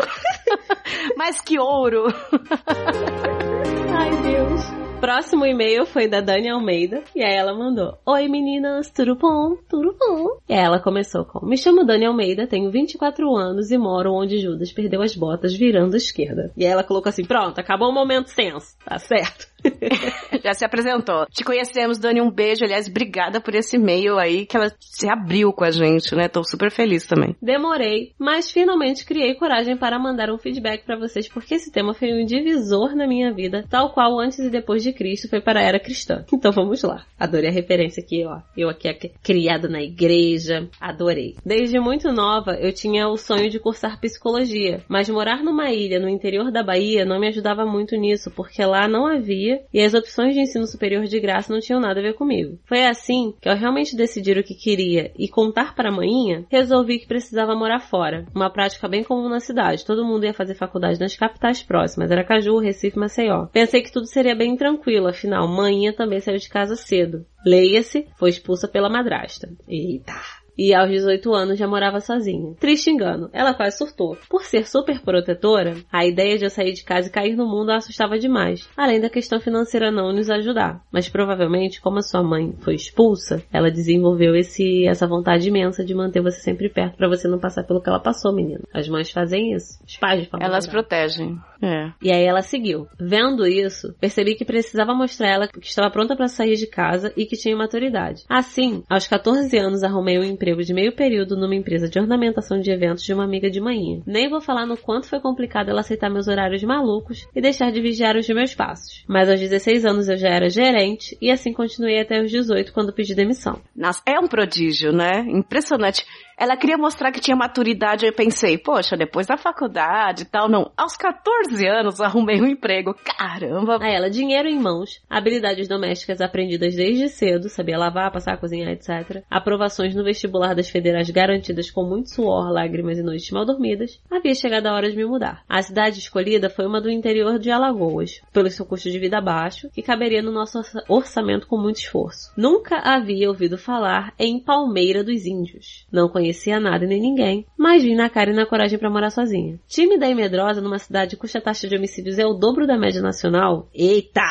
mais 1.18 1.42
que 1.42 1.60
ouro. 1.60 2.06
Ai, 3.94 4.12
Deus. 4.24 4.82
Próximo 5.02 5.48
e-mail 5.48 5.84
foi 5.84 6.08
da 6.08 6.22
Dani 6.22 6.48
Almeida. 6.48 7.04
E 7.16 7.24
aí 7.24 7.34
ela 7.34 7.56
mandou: 7.56 7.98
Oi 8.06 8.28
meninas, 8.28 8.92
tudo 8.92 9.16
bom? 9.16 9.56
Tudo 9.68 9.96
bom? 10.00 10.38
E 10.48 10.54
aí 10.54 10.64
ela 10.64 10.80
começou 10.80 11.26
com: 11.26 11.44
Me 11.44 11.58
chamo 11.58 11.84
Dani 11.84 12.06
Almeida, 12.06 12.46
tenho 12.46 12.70
24 12.70 13.36
anos 13.36 13.72
e 13.72 13.78
moro 13.80 14.14
onde 14.14 14.38
Judas 14.38 14.72
perdeu 14.72 15.02
as 15.02 15.16
botas 15.16 15.56
virando 15.56 15.96
à 15.96 15.98
esquerda. 15.98 16.52
E 16.56 16.64
aí 16.64 16.72
ela 16.72 16.84
colocou 16.84 17.10
assim: 17.10 17.26
Pronto, 17.26 17.58
acabou 17.58 17.90
o 17.90 17.94
momento 17.94 18.34
tenso. 18.36 18.78
Tá 18.86 19.00
certo. 19.00 19.48
Já 20.44 20.54
se 20.54 20.66
apresentou. 20.66 21.26
Te 21.28 21.44
conhecemos, 21.44 21.98
Dani. 21.98 22.22
Um 22.22 22.32
beijo. 22.32 22.64
Aliás, 22.64 22.88
obrigada 22.88 23.40
por 23.40 23.56
esse 23.56 23.76
e-mail 23.76 24.18
aí 24.18 24.46
que 24.46 24.58
ela 24.58 24.72
se 24.80 25.10
abriu 25.10 25.54
com 25.54 25.64
a 25.64 25.72
gente, 25.72 26.16
né? 26.16 26.28
Tô 26.28 26.44
super 26.44 26.72
feliz 26.72 27.06
também. 27.06 27.36
Demorei, 27.42 28.14
mas 28.18 28.52
finalmente 28.52 29.06
criei 29.06 29.36
coragem 29.36 29.78
para 29.78 30.00
mandar 30.00 30.32
um 30.32 30.38
feedback 30.38 30.86
para 30.86 30.98
vocês 30.98 31.28
porque 31.28 31.56
esse 31.56 31.72
tema 31.72 31.94
foi 31.94 32.14
um 32.14 32.26
divisor 32.26 32.96
na 32.96 33.08
minha 33.08 33.34
vida, 33.34 33.66
tal 33.70 33.94
qual 33.94 34.20
antes 34.20 34.40
e 34.40 34.50
depois 34.50 34.84
de 34.84 34.94
Cristo 34.94 35.30
foi 35.30 35.42
para 35.42 35.60
a 35.60 35.64
era 35.64 35.80
cristã. 35.80 36.26
Então 36.34 36.52
vamos 36.52 36.82
lá. 36.84 37.06
Adorei 37.20 37.50
a 37.50 37.54
referência 37.54 38.04
aqui, 38.04 38.26
ó. 38.26 38.40
Eu 38.56 38.70
aqui, 38.70 38.88
aqui 38.88 39.12
criada 39.24 39.68
na 39.68 39.82
igreja, 39.82 40.70
adorei. 40.80 41.36
Desde 41.46 41.80
muito 41.80 42.12
nova, 42.12 42.54
eu 42.54 42.74
tinha 42.74 43.08
o 43.08 43.18
sonho 43.18 43.50
de 43.50 43.60
cursar 43.60 44.00
psicologia, 44.00 44.84
mas 44.88 45.10
morar 45.10 45.44
numa 45.44 45.72
ilha 45.72 46.00
no 46.00 46.10
interior 46.10 46.52
da 46.52 46.64
Bahia 46.64 47.06
não 47.06 47.20
me 47.20 47.28
ajudava 47.28 47.66
muito 47.66 47.96
nisso, 47.96 48.32
porque 48.32 48.64
lá 48.64 48.88
não 48.88 49.06
havia 49.06 49.51
e 49.74 49.82
as 49.82 49.94
opções 49.94 50.34
de 50.34 50.42
ensino 50.42 50.66
superior 50.66 51.06
de 51.06 51.20
graça 51.20 51.52
não 51.52 51.60
tinham 51.60 51.80
nada 51.80 52.00
a 52.00 52.04
ver 52.04 52.14
comigo. 52.14 52.58
Foi 52.66 52.84
assim 52.86 53.34
que 53.42 53.50
ao 53.50 53.56
realmente 53.56 53.96
decidir 53.96 54.38
o 54.38 54.44
que 54.44 54.56
queria 54.56 55.12
e 55.18 55.28
contar 55.28 55.76
para 55.76 55.90
a 55.90 55.92
manhinha, 55.92 56.46
resolvi 56.50 57.00
que 57.00 57.08
precisava 57.08 57.56
morar 57.56 57.80
fora. 57.80 58.26
Uma 58.34 58.50
prática 58.50 58.88
bem 58.88 59.04
comum 59.04 59.30
na 59.30 59.40
cidade. 59.40 59.86
Todo 59.86 60.06
mundo 60.06 60.26
ia 60.26 60.34
fazer 60.34 60.56
faculdade 60.56 61.00
nas 61.00 61.16
capitais 61.16 61.62
próximas, 61.62 62.12
era 62.12 62.24
Caju, 62.24 62.60
Recife, 62.60 62.98
Maceió. 62.98 63.48
Pensei 63.48 63.82
que 63.82 63.92
tudo 63.92 64.08
seria 64.08 64.36
bem 64.36 64.56
tranquilo, 64.56 65.08
afinal, 65.08 65.48
manhinha 65.48 65.94
também 65.94 66.20
saiu 66.20 66.38
de 66.38 66.50
casa 66.50 66.76
cedo. 66.76 67.26
Leia-se, 67.46 68.08
foi 68.18 68.30
expulsa 68.30 68.68
pela 68.68 68.90
madrasta. 68.90 69.50
Eita! 69.68 70.41
E 70.58 70.74
aos 70.74 70.90
18 70.90 71.34
anos 71.34 71.60
já 71.60 71.68
morava 71.68 72.00
sozinha. 72.00 72.56
Triste 72.60 72.90
engano, 72.90 73.30
ela 73.34 73.54
quase 73.54 73.78
surtou. 73.78 74.18
Por 74.30 74.44
ser 74.44 74.68
super 74.68 75.02
protetora, 75.02 75.76
a 75.92 76.06
ideia 76.06 76.38
de 76.38 76.46
eu 76.46 76.50
sair 76.50 76.74
de 76.74 76.84
casa 76.84 77.08
e 77.08 77.12
cair 77.12 77.36
no 77.36 77.48
mundo 77.48 77.72
a 77.72 77.78
assustava 77.78 78.18
demais, 78.18 78.68
além 78.78 79.00
da 79.00 79.10
questão 79.10 79.40
financeira 79.40 79.92
não 79.92 80.14
nos 80.14 80.30
ajudar. 80.30 80.82
Mas 80.92 81.10
provavelmente, 81.10 81.82
como 81.82 81.98
a 81.98 82.02
sua 82.02 82.24
mãe 82.24 82.54
foi 82.62 82.76
expulsa, 82.76 83.44
ela 83.52 83.72
desenvolveu 83.72 84.36
esse 84.36 84.88
essa 84.88 85.08
vontade 85.08 85.48
imensa 85.48 85.84
de 85.84 85.94
manter 85.94 86.22
você 86.22 86.40
sempre 86.42 86.70
perto 86.70 86.98
para 86.98 87.08
você 87.08 87.28
não 87.28 87.40
passar 87.40 87.64
pelo 87.64 87.82
que 87.82 87.90
ela 87.90 88.00
passou, 88.00 88.34
menina. 88.34 88.62
As 88.74 88.88
mães 88.88 89.12
fazem 89.12 89.54
isso, 89.54 89.80
os 89.86 89.98
pais 89.98 90.22
de 90.22 90.30
Elas 90.40 90.68
protegem. 90.68 91.38
É. 91.62 91.92
E 92.02 92.12
aí 92.12 92.24
ela 92.24 92.42
seguiu. 92.42 92.88
Vendo 93.00 93.46
isso, 93.46 93.94
percebi 94.00 94.36
que 94.36 94.44
precisava 94.44 94.96
mostrar 94.96 95.28
ela 95.28 95.48
que 95.48 95.60
estava 95.60 95.92
pronta 95.92 96.16
para 96.16 96.28
sair 96.28 96.56
de 96.56 96.68
casa 96.68 97.14
e 97.16 97.26
que 97.26 97.38
tinha 97.38 97.56
maturidade. 97.56 98.24
Assim, 98.28 98.84
aos 98.90 99.08
14 99.08 99.56
anos 99.58 99.84
arrumei 99.84 100.18
um 100.18 100.24
emprego 100.24 100.51
de 100.58 100.74
meio 100.74 100.96
período 100.96 101.36
numa 101.36 101.56
empresa 101.56 101.88
de 101.88 102.00
ornamentação 102.00 102.60
de 102.60 102.72
eventos 102.72 103.04
de 103.04 103.14
uma 103.14 103.24
amiga 103.24 103.50
de 103.50 103.62
manhã. 103.62 104.02
Nem 104.06 104.30
vou 104.30 104.42
falar 104.42 104.66
no 104.66 104.78
quanto 104.78 105.08
foi 105.08 105.20
complicado 105.20 105.70
ela 105.70 105.82
aceitar 105.82 106.10
meus 106.10 106.28
horários 106.28 106.64
malucos 106.64 107.28
e 107.36 107.42
deixar 107.42 107.72
de 107.72 107.82
vigiar 107.82 108.16
os 108.16 108.28
meus 108.28 108.54
passos. 108.54 109.04
Mas 109.08 109.30
aos 109.30 109.40
16 109.40 109.86
anos 109.86 110.10
eu 110.10 110.18
já 110.18 110.30
era 110.30 110.50
gerente 110.50 111.18
e 111.22 111.32
assim 111.32 111.54
continuei 111.54 112.00
até 112.00 112.22
os 112.22 112.30
18 112.30 112.74
quando 112.74 112.94
pedi 112.94 113.16
demissão. 113.16 113.62
Nossa, 113.76 114.02
é 114.06 114.20
um 114.20 114.28
prodígio, 114.28 114.92
né? 114.92 115.26
Impressionante. 115.28 116.06
Ela 116.42 116.58
queria 116.58 116.76
mostrar 116.76 117.12
que 117.12 117.20
tinha 117.20 117.38
maturidade. 117.38 118.04
Eu 118.04 118.14
pensei, 118.14 118.58
poxa, 118.58 118.98
depois 118.98 119.28
da 119.28 119.38
faculdade 119.38 120.24
e 120.24 120.26
tal, 120.26 120.50
não. 120.50 120.72
Aos 120.76 120.98
14 120.98 121.68
anos 121.68 122.02
arrumei 122.02 122.42
um 122.42 122.48
emprego. 122.48 122.96
Caramba! 122.96 123.78
Aí 123.80 123.94
ela, 123.94 124.10
dinheiro 124.10 124.50
em 124.50 124.60
mãos, 124.60 125.04
habilidades 125.08 125.68
domésticas 125.68 126.20
aprendidas 126.20 126.76
desde 126.76 127.10
cedo, 127.10 127.48
sabia 127.48 127.78
lavar, 127.78 128.12
passar, 128.12 128.40
cozinhar, 128.40 128.72
etc. 128.72 129.24
Aprovações 129.30 129.94
no 129.94 130.04
vestibular 130.04 130.56
das 130.56 130.68
federais 130.68 131.12
garantidas 131.12 131.70
com 131.70 131.84
muito 131.84 132.10
suor, 132.10 132.52
lágrimas 132.52 132.98
e 132.98 133.04
noites 133.04 133.30
mal 133.30 133.46
dormidas. 133.46 134.02
Havia 134.10 134.34
chegado 134.34 134.66
a 134.66 134.74
hora 134.74 134.90
de 134.90 134.98
me 134.98 135.06
mudar. 135.06 135.44
A 135.48 135.62
cidade 135.62 136.00
escolhida 136.00 136.50
foi 136.50 136.66
uma 136.66 136.82
do 136.82 136.90
interior 136.90 137.38
de 137.38 137.52
Alagoas, 137.52 138.20
pelo 138.34 138.50
seu 138.50 138.66
custo 138.66 138.90
de 138.90 138.98
vida 138.98 139.22
baixo, 139.22 139.70
que 139.76 139.84
caberia 139.84 140.24
no 140.24 140.32
nosso 140.32 140.60
orçamento 140.90 141.46
com 141.46 141.60
muito 141.60 141.78
esforço. 141.78 142.34
Nunca 142.36 142.78
havia 142.78 143.30
ouvido 143.30 143.60
falar 143.60 144.12
em 144.18 144.40
Palmeira 144.40 145.04
dos 145.04 145.28
Índios. 145.28 145.86
Não 145.92 146.10
conhecia 146.10 146.31
conhecia 146.32 146.60
nada 146.60 146.86
nem 146.86 147.02
ninguém, 147.02 147.46
mas 147.58 147.84
vim 147.84 147.96
na 147.96 148.10
cara 148.10 148.32
e 148.32 148.34
na 148.34 148.46
coragem 148.46 148.80
para 148.80 148.90
morar 148.90 149.12
sozinha. 149.12 149.60
Tímida 149.68 150.08
e 150.08 150.16
medrosa 150.16 150.62
numa 150.62 150.80
cidade 150.80 151.18
cuja 151.18 151.42
taxa 151.42 151.68
de 151.68 151.76
homicídios 151.76 152.18
é 152.18 152.26
o 152.26 152.34
dobro 152.34 152.66
da 152.66 152.78
média 152.78 153.02
nacional. 153.02 153.70
Eita! 153.74 154.22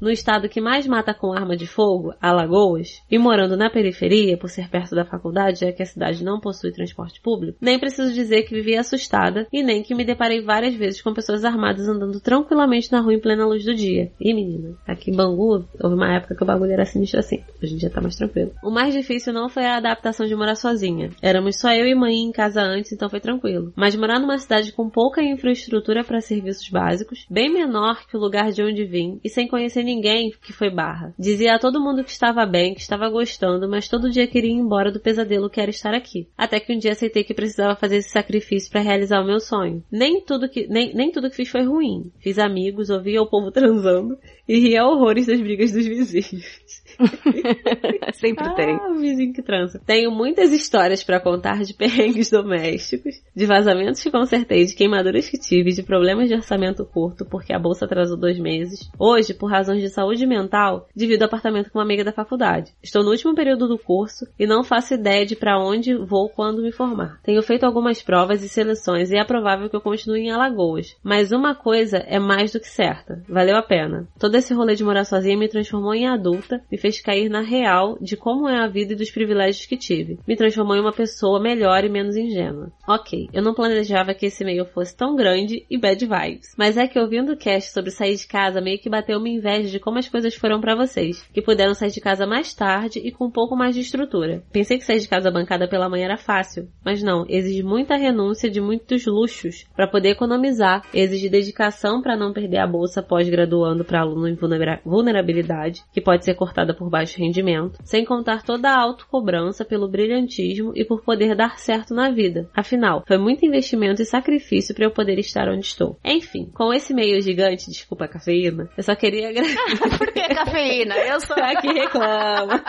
No 0.00 0.10
estado 0.10 0.48
que 0.48 0.60
mais 0.60 0.86
mata 0.86 1.12
com 1.12 1.32
arma 1.32 1.56
de 1.56 1.66
fogo, 1.66 2.14
Alagoas, 2.20 3.02
e 3.10 3.18
morando 3.18 3.56
na 3.56 3.70
periferia, 3.70 4.36
por 4.36 4.48
ser 4.48 4.68
perto 4.68 4.94
da 4.94 5.04
faculdade, 5.04 5.60
já 5.60 5.72
que 5.72 5.82
a 5.82 5.86
cidade 5.86 6.24
não 6.24 6.40
possui 6.40 6.72
transporte 6.72 7.20
público, 7.20 7.58
nem 7.60 7.78
preciso 7.78 8.12
dizer 8.12 8.42
que 8.44 8.54
vivia 8.54 8.80
assustada 8.80 9.46
e 9.52 9.62
nem 9.62 9.82
que 9.82 9.94
me 9.94 10.04
deparei 10.04 10.40
várias 10.40 10.74
vezes 10.74 11.02
com 11.02 11.12
pessoas 11.12 11.44
armadas 11.44 11.88
andando 11.88 12.20
tranquilamente 12.20 12.90
na 12.90 13.00
rua 13.00 13.14
em 13.14 13.20
plena 13.20 13.46
luz 13.46 13.64
do 13.64 13.74
dia. 13.74 14.10
E 14.20 14.32
menina, 14.32 14.76
aqui 14.86 15.10
em 15.10 15.16
Bangu, 15.16 15.64
houve 15.80 15.94
uma 15.94 16.14
época 16.14 16.34
que 16.34 16.42
o 16.42 16.46
bagulho 16.46 16.72
era 16.72 16.84
sinistro 16.84 17.20
assim. 17.20 17.42
Hoje 17.62 17.74
em 17.74 17.76
dia 17.76 17.90
tá 17.90 18.00
mais 18.00 18.16
tranquilo. 18.16 18.52
O 18.62 18.70
mais 18.70 18.94
difícil 18.94 19.32
não 19.32 19.48
foi 19.48 19.64
a 19.64 19.76
adaptação 19.76 20.26
de 20.26 20.34
morar 20.34 20.54
sozinha. 20.54 21.10
Éramos 21.22 21.58
só 21.60 21.72
eu 21.72 21.86
e 21.86 21.94
mãe 21.94 22.16
em 22.16 22.32
casa 22.32 22.62
antes, 22.62 22.92
então 22.92 23.10
foi 23.10 23.20
tranquilo. 23.20 23.72
Mas 23.76 23.96
morar 23.96 24.18
numa 24.18 24.38
cidade 24.38 24.72
com 24.72 24.88
pouca 24.88 25.22
infraestrutura 25.22 26.04
para 26.04 26.20
serviços 26.20 26.68
básicos, 26.68 27.26
bem 27.30 27.52
menor 27.52 28.06
que 28.06 28.16
o 28.16 28.20
lugar 28.20 28.52
de 28.52 28.62
onde 28.62 28.84
vim 28.84 29.20
e 29.24 29.28
sem 29.28 29.48
conhecer 29.48 29.82
ninguém 29.90 30.32
que 30.42 30.52
foi 30.52 30.70
barra. 30.70 31.12
Dizia 31.18 31.54
a 31.54 31.58
todo 31.58 31.80
mundo 31.80 32.04
que 32.04 32.10
estava 32.10 32.46
bem, 32.46 32.74
que 32.74 32.80
estava 32.80 33.08
gostando, 33.08 33.68
mas 33.68 33.88
todo 33.88 34.10
dia 34.10 34.26
queria 34.26 34.50
ir 34.50 34.58
embora 34.58 34.92
do 34.92 35.00
pesadelo 35.00 35.50
que 35.50 35.60
era 35.60 35.70
estar 35.70 35.94
aqui. 35.94 36.28
Até 36.36 36.60
que 36.60 36.72
um 36.72 36.78
dia 36.78 36.92
aceitei 36.92 37.24
que 37.24 37.34
precisava 37.34 37.76
fazer 37.76 37.96
esse 37.96 38.10
sacrifício 38.10 38.70
para 38.70 38.80
realizar 38.80 39.20
o 39.20 39.26
meu 39.26 39.40
sonho. 39.40 39.82
Nem 39.90 40.20
tudo 40.24 40.48
que 40.48 40.66
nem, 40.68 40.94
nem 40.94 41.10
tudo 41.10 41.28
que 41.28 41.36
fiz 41.36 41.48
foi 41.48 41.64
ruim. 41.64 42.10
Fiz 42.20 42.38
amigos, 42.38 42.90
ouvia 42.90 43.20
o 43.20 43.28
povo 43.28 43.50
transando 43.52 44.16
e 44.48 44.58
ria 44.58 44.86
horrores 44.86 45.26
das 45.26 45.40
brigas 45.40 45.72
dos 45.72 45.86
vizinhos. 45.86 46.79
Sempre 48.14 48.46
ah, 48.46 48.54
tem. 48.54 48.76
o 48.76 48.98
vizinho 48.98 49.32
que 49.32 49.42
transa. 49.42 49.80
Tenho 49.84 50.10
muitas 50.10 50.52
histórias 50.52 51.02
para 51.02 51.20
contar 51.20 51.62
de 51.62 51.74
perrengues 51.74 52.30
domésticos, 52.30 53.14
de 53.34 53.46
vazamentos 53.46 54.02
que 54.02 54.10
consertei, 54.10 54.64
de 54.64 54.74
queimaduras 54.74 55.28
que 55.28 55.38
tive, 55.38 55.72
de 55.72 55.82
problemas 55.82 56.28
de 56.28 56.34
orçamento 56.34 56.84
curto 56.84 57.24
porque 57.24 57.52
a 57.52 57.58
bolsa 57.58 57.84
atrasou 57.84 58.16
dois 58.16 58.38
meses. 58.38 58.90
Hoje, 58.98 59.34
por 59.34 59.50
razões 59.50 59.80
de 59.82 59.88
saúde 59.88 60.26
mental, 60.26 60.88
divido 60.94 61.24
apartamento 61.24 61.70
com 61.70 61.78
uma 61.78 61.84
amiga 61.84 62.04
da 62.04 62.12
faculdade. 62.12 62.72
Estou 62.82 63.02
no 63.02 63.10
último 63.10 63.34
período 63.34 63.68
do 63.68 63.78
curso 63.78 64.26
e 64.38 64.46
não 64.46 64.64
faço 64.64 64.94
ideia 64.94 65.24
de 65.24 65.36
para 65.36 65.58
onde 65.58 65.94
vou 65.94 66.28
quando 66.28 66.62
me 66.62 66.72
formar. 66.72 67.20
Tenho 67.22 67.42
feito 67.42 67.64
algumas 67.64 68.02
provas 68.02 68.42
e 68.42 68.48
seleções 68.48 69.10
e 69.10 69.16
é 69.16 69.24
provável 69.24 69.68
que 69.68 69.76
eu 69.76 69.80
continue 69.80 70.20
em 70.20 70.30
Alagoas. 70.30 70.96
Mas 71.02 71.32
uma 71.32 71.54
coisa 71.54 71.98
é 71.98 72.18
mais 72.18 72.52
do 72.52 72.60
que 72.60 72.68
certa. 72.68 73.22
Valeu 73.28 73.56
a 73.56 73.62
pena. 73.62 74.08
Todo 74.18 74.34
esse 74.34 74.52
rolê 74.54 74.74
de 74.74 74.84
morar 74.84 75.04
sozinha 75.04 75.36
me 75.36 75.48
transformou 75.48 75.94
em 75.94 76.06
adulta, 76.06 76.62
me 76.70 76.78
fez 76.80 77.00
cair 77.00 77.28
na 77.28 77.40
real 77.40 77.98
de 78.00 78.16
como 78.16 78.48
é 78.48 78.58
a 78.58 78.66
vida 78.66 78.94
e 78.94 78.96
dos 78.96 79.10
privilégios 79.10 79.66
que 79.66 79.76
tive. 79.76 80.18
Me 80.26 80.36
transformou 80.36 80.76
em 80.76 80.80
uma 80.80 80.92
pessoa 80.92 81.40
melhor 81.40 81.84
e 81.84 81.88
menos 81.88 82.16
ingênua. 82.16 82.72
Ok, 82.88 83.28
eu 83.32 83.42
não 83.42 83.54
planejava 83.54 84.14
que 84.14 84.26
esse 84.26 84.42
e-mail 84.42 84.64
fosse 84.64 84.96
tão 84.96 85.14
grande 85.14 85.64
e 85.70 85.78
bad 85.78 86.04
vibes. 86.04 86.54
Mas 86.56 86.76
é 86.76 86.88
que 86.88 86.98
ouvindo 86.98 87.32
o 87.32 87.36
cast 87.36 87.72
sobre 87.72 87.90
sair 87.90 88.16
de 88.16 88.26
casa 88.26 88.60
meio 88.60 88.78
que 88.78 88.90
bateu 88.90 89.18
uma 89.18 89.28
inveja 89.28 89.68
de 89.68 89.78
como 89.78 89.98
as 89.98 90.08
coisas 90.08 90.34
foram 90.34 90.60
para 90.60 90.74
vocês, 90.74 91.22
que 91.32 91.42
puderam 91.42 91.74
sair 91.74 91.90
de 91.90 92.00
casa 92.00 92.26
mais 92.26 92.54
tarde 92.54 92.98
e 92.98 93.12
com 93.12 93.26
um 93.26 93.30
pouco 93.30 93.54
mais 93.54 93.74
de 93.74 93.80
estrutura. 93.82 94.42
Pensei 94.52 94.78
que 94.78 94.84
sair 94.84 95.00
de 95.00 95.08
casa 95.08 95.30
bancada 95.30 95.68
pela 95.68 95.88
manhã 95.88 96.06
era 96.06 96.16
fácil, 96.16 96.68
mas 96.84 97.02
não, 97.02 97.24
exige 97.28 97.62
muita 97.62 97.96
renúncia 97.96 98.50
de 98.50 98.60
muitos 98.60 99.04
luxos 99.06 99.66
para 99.76 99.86
poder 99.86 100.10
economizar, 100.10 100.82
exige 100.94 101.28
dedicação 101.28 102.00
para 102.00 102.16
não 102.16 102.32
perder 102.32 102.58
a 102.58 102.66
bolsa 102.66 103.02
pós-graduando 103.02 103.84
para 103.84 104.00
aluno 104.00 104.28
em 104.28 104.36
vulnerabilidade, 104.84 105.82
que 105.92 106.00
pode 106.00 106.24
ser 106.24 106.34
cortada 106.34 106.69
por 106.74 106.90
baixo 106.90 107.18
rendimento, 107.18 107.78
sem 107.84 108.04
contar 108.04 108.42
toda 108.42 108.70
a 108.70 108.80
autocobrança 108.80 109.64
pelo 109.64 109.88
brilhantismo 109.88 110.72
e 110.74 110.84
por 110.84 111.02
poder 111.02 111.34
dar 111.34 111.58
certo 111.58 111.94
na 111.94 112.10
vida. 112.10 112.48
Afinal, 112.54 113.04
foi 113.06 113.18
muito 113.18 113.44
investimento 113.44 114.02
e 114.02 114.06
sacrifício 114.06 114.74
para 114.74 114.84
eu 114.84 114.90
poder 114.90 115.18
estar 115.18 115.48
onde 115.48 115.66
estou. 115.66 115.98
Enfim, 116.04 116.50
com 116.54 116.72
esse 116.72 116.94
meio 116.94 117.20
gigante, 117.20 117.70
desculpa 117.70 118.04
a 118.04 118.08
cafeína, 118.08 118.68
eu 118.76 118.82
só 118.82 118.94
queria 118.94 119.28
agradecer. 119.28 119.58
Por 119.98 120.12
que 120.12 120.22
cafeína? 120.34 120.96
Eu 120.96 121.20
sou 121.20 121.36
a 121.36 121.60
que 121.60 121.68
reclama. 121.68 122.64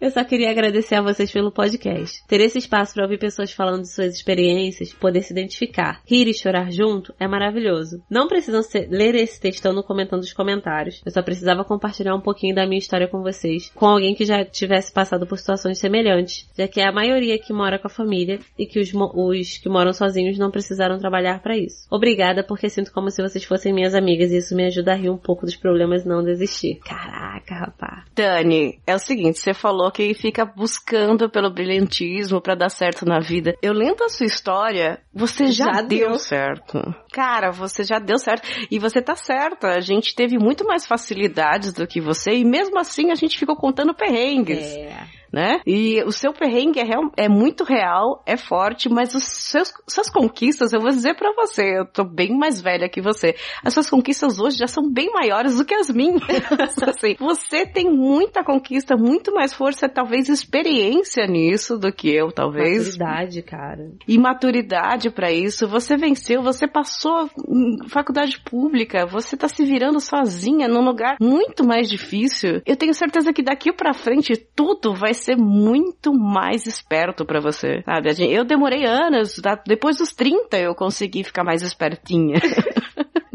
eu 0.00 0.10
só 0.10 0.24
queria 0.24 0.50
agradecer 0.50 0.96
a 0.96 1.02
vocês 1.02 1.30
pelo 1.30 1.52
podcast. 1.52 2.24
Ter 2.26 2.40
esse 2.40 2.58
espaço 2.58 2.94
para 2.94 3.04
ouvir 3.04 3.18
pessoas 3.18 3.52
falando 3.52 3.82
de 3.82 3.92
suas 3.92 4.14
experiências, 4.14 4.92
poder 4.92 5.22
se 5.22 5.32
identificar, 5.32 6.00
rir 6.06 6.28
e 6.28 6.34
chorar 6.34 6.70
junto 6.70 7.14
é 7.18 7.26
maravilhoso. 7.26 8.02
Não 8.10 8.28
precisam 8.28 8.62
ser, 8.62 8.88
ler 8.90 9.14
esse 9.14 9.40
textão 9.40 9.72
no 9.72 9.82
comentando 9.82 10.22
os 10.22 10.32
comentários. 10.32 11.02
Eu 11.04 11.12
só 11.12 11.22
precisava 11.22 11.64
compartilhar 11.64 12.14
um 12.14 12.20
pouquinho 12.20 12.54
da 12.54 12.66
minha 12.66 12.78
história 12.78 13.08
com 13.08 13.22
vocês, 13.22 13.37
com 13.74 13.86
alguém 13.86 14.14
que 14.14 14.24
já 14.24 14.44
tivesse 14.44 14.92
passado 14.92 15.26
por 15.26 15.38
situações 15.38 15.78
semelhantes, 15.78 16.48
já 16.56 16.66
que 16.66 16.80
é 16.80 16.88
a 16.88 16.92
maioria 16.92 17.38
que 17.38 17.52
mora 17.52 17.78
com 17.78 17.86
a 17.86 17.90
família 17.90 18.38
e 18.58 18.66
que 18.66 18.80
os, 18.80 18.92
os 18.94 19.58
que 19.58 19.68
moram 19.68 19.92
sozinhos 19.92 20.38
não 20.38 20.50
precisaram 20.50 20.98
trabalhar 20.98 21.40
para 21.42 21.56
isso. 21.56 21.86
Obrigada 21.90 22.44
porque 22.44 22.68
sinto 22.68 22.92
como 22.92 23.10
se 23.10 23.22
vocês 23.22 23.44
fossem 23.44 23.72
minhas 23.72 23.94
amigas 23.94 24.30
e 24.30 24.38
isso 24.38 24.54
me 24.54 24.66
ajuda 24.66 24.92
a 24.92 24.96
rir 24.96 25.10
um 25.10 25.16
pouco 25.16 25.46
dos 25.46 25.56
problemas 25.56 26.04
e 26.04 26.08
não 26.08 26.22
desistir. 26.22 26.80
Caraca, 26.84 27.54
rapaz. 27.54 28.04
Dani, 28.14 28.78
é 28.86 28.94
o 28.94 28.98
seguinte, 28.98 29.38
você 29.38 29.54
falou 29.54 29.90
que 29.90 30.14
fica 30.14 30.44
buscando 30.44 31.30
pelo 31.30 31.50
brilhantismo 31.50 32.40
para 32.40 32.54
dar 32.54 32.70
certo 32.70 33.04
na 33.04 33.20
vida. 33.20 33.54
Eu 33.62 33.72
lendo 33.72 34.02
a 34.04 34.08
sua 34.08 34.26
história, 34.26 35.00
você 35.14 35.46
já, 35.46 35.72
já 35.72 35.82
deu, 35.82 36.08
deu 36.08 36.18
certo. 36.18 36.78
Cara, 37.18 37.50
você 37.50 37.82
já 37.82 37.98
deu 37.98 38.16
certo. 38.16 38.48
E 38.70 38.78
você 38.78 39.02
tá 39.02 39.16
certa. 39.16 39.70
A 39.70 39.80
gente 39.80 40.14
teve 40.14 40.38
muito 40.38 40.64
mais 40.64 40.86
facilidades 40.86 41.72
do 41.72 41.84
que 41.84 42.00
você 42.00 42.30
e 42.30 42.44
mesmo 42.44 42.78
assim 42.78 43.10
a 43.10 43.16
gente 43.16 43.36
ficou 43.36 43.56
contando 43.56 43.92
perrengues. 43.92 44.62
É 44.62 45.17
né? 45.32 45.60
E 45.66 46.02
o 46.04 46.12
seu 46.12 46.32
perrengue 46.32 46.80
é, 46.80 46.84
real, 46.84 47.10
é 47.16 47.28
muito 47.28 47.64
real, 47.64 48.22
é 48.26 48.36
forte, 48.36 48.88
mas 48.88 49.14
os 49.14 49.24
seus, 49.24 49.72
suas 49.86 50.10
conquistas, 50.10 50.72
eu 50.72 50.80
vou 50.80 50.90
dizer 50.90 51.14
para 51.14 51.32
você, 51.34 51.78
eu 51.78 51.86
tô 51.86 52.04
bem 52.04 52.36
mais 52.36 52.60
velha 52.60 52.88
que 52.88 53.00
você. 53.00 53.34
As 53.62 53.74
suas 53.74 53.90
conquistas 53.90 54.38
hoje 54.38 54.58
já 54.58 54.66
são 54.66 54.90
bem 54.90 55.10
maiores 55.12 55.56
do 55.56 55.64
que 55.64 55.74
as 55.74 55.90
minhas. 55.90 56.22
assim, 56.88 57.14
você 57.18 57.66
tem 57.66 57.90
muita 57.90 58.42
conquista, 58.42 58.96
muito 58.96 59.32
mais 59.32 59.52
força, 59.52 59.88
talvez 59.88 60.28
experiência 60.28 61.26
nisso 61.26 61.78
do 61.78 61.92
que 61.92 62.08
eu, 62.08 62.32
talvez. 62.32 62.96
Maturidade, 62.96 63.42
cara. 63.42 63.90
E 64.06 64.18
maturidade 64.18 65.10
para 65.10 65.30
isso. 65.30 65.68
Você 65.68 65.96
venceu, 65.96 66.42
você 66.42 66.66
passou 66.66 67.28
em 67.48 67.88
faculdade 67.88 68.40
pública, 68.40 69.06
você 69.06 69.36
tá 69.36 69.48
se 69.48 69.64
virando 69.64 70.00
sozinha 70.00 70.68
num 70.68 70.84
lugar 70.84 71.16
muito 71.20 71.64
mais 71.64 71.88
difícil. 71.88 72.62
Eu 72.64 72.76
tenho 72.76 72.94
certeza 72.94 73.32
que 73.32 73.42
daqui 73.42 73.72
para 73.72 73.92
frente 73.92 74.36
tudo 74.36 74.94
vai 74.94 75.14
ser 75.18 75.36
muito 75.36 76.12
mais 76.12 76.66
esperto 76.66 77.24
para 77.24 77.40
você, 77.40 77.82
sabe? 77.84 78.10
Eu 78.32 78.44
demorei 78.44 78.84
anos, 78.84 79.40
depois 79.66 79.98
dos 79.98 80.12
30 80.12 80.58
eu 80.58 80.74
consegui 80.74 81.24
ficar 81.24 81.44
mais 81.44 81.62
espertinha. 81.62 82.40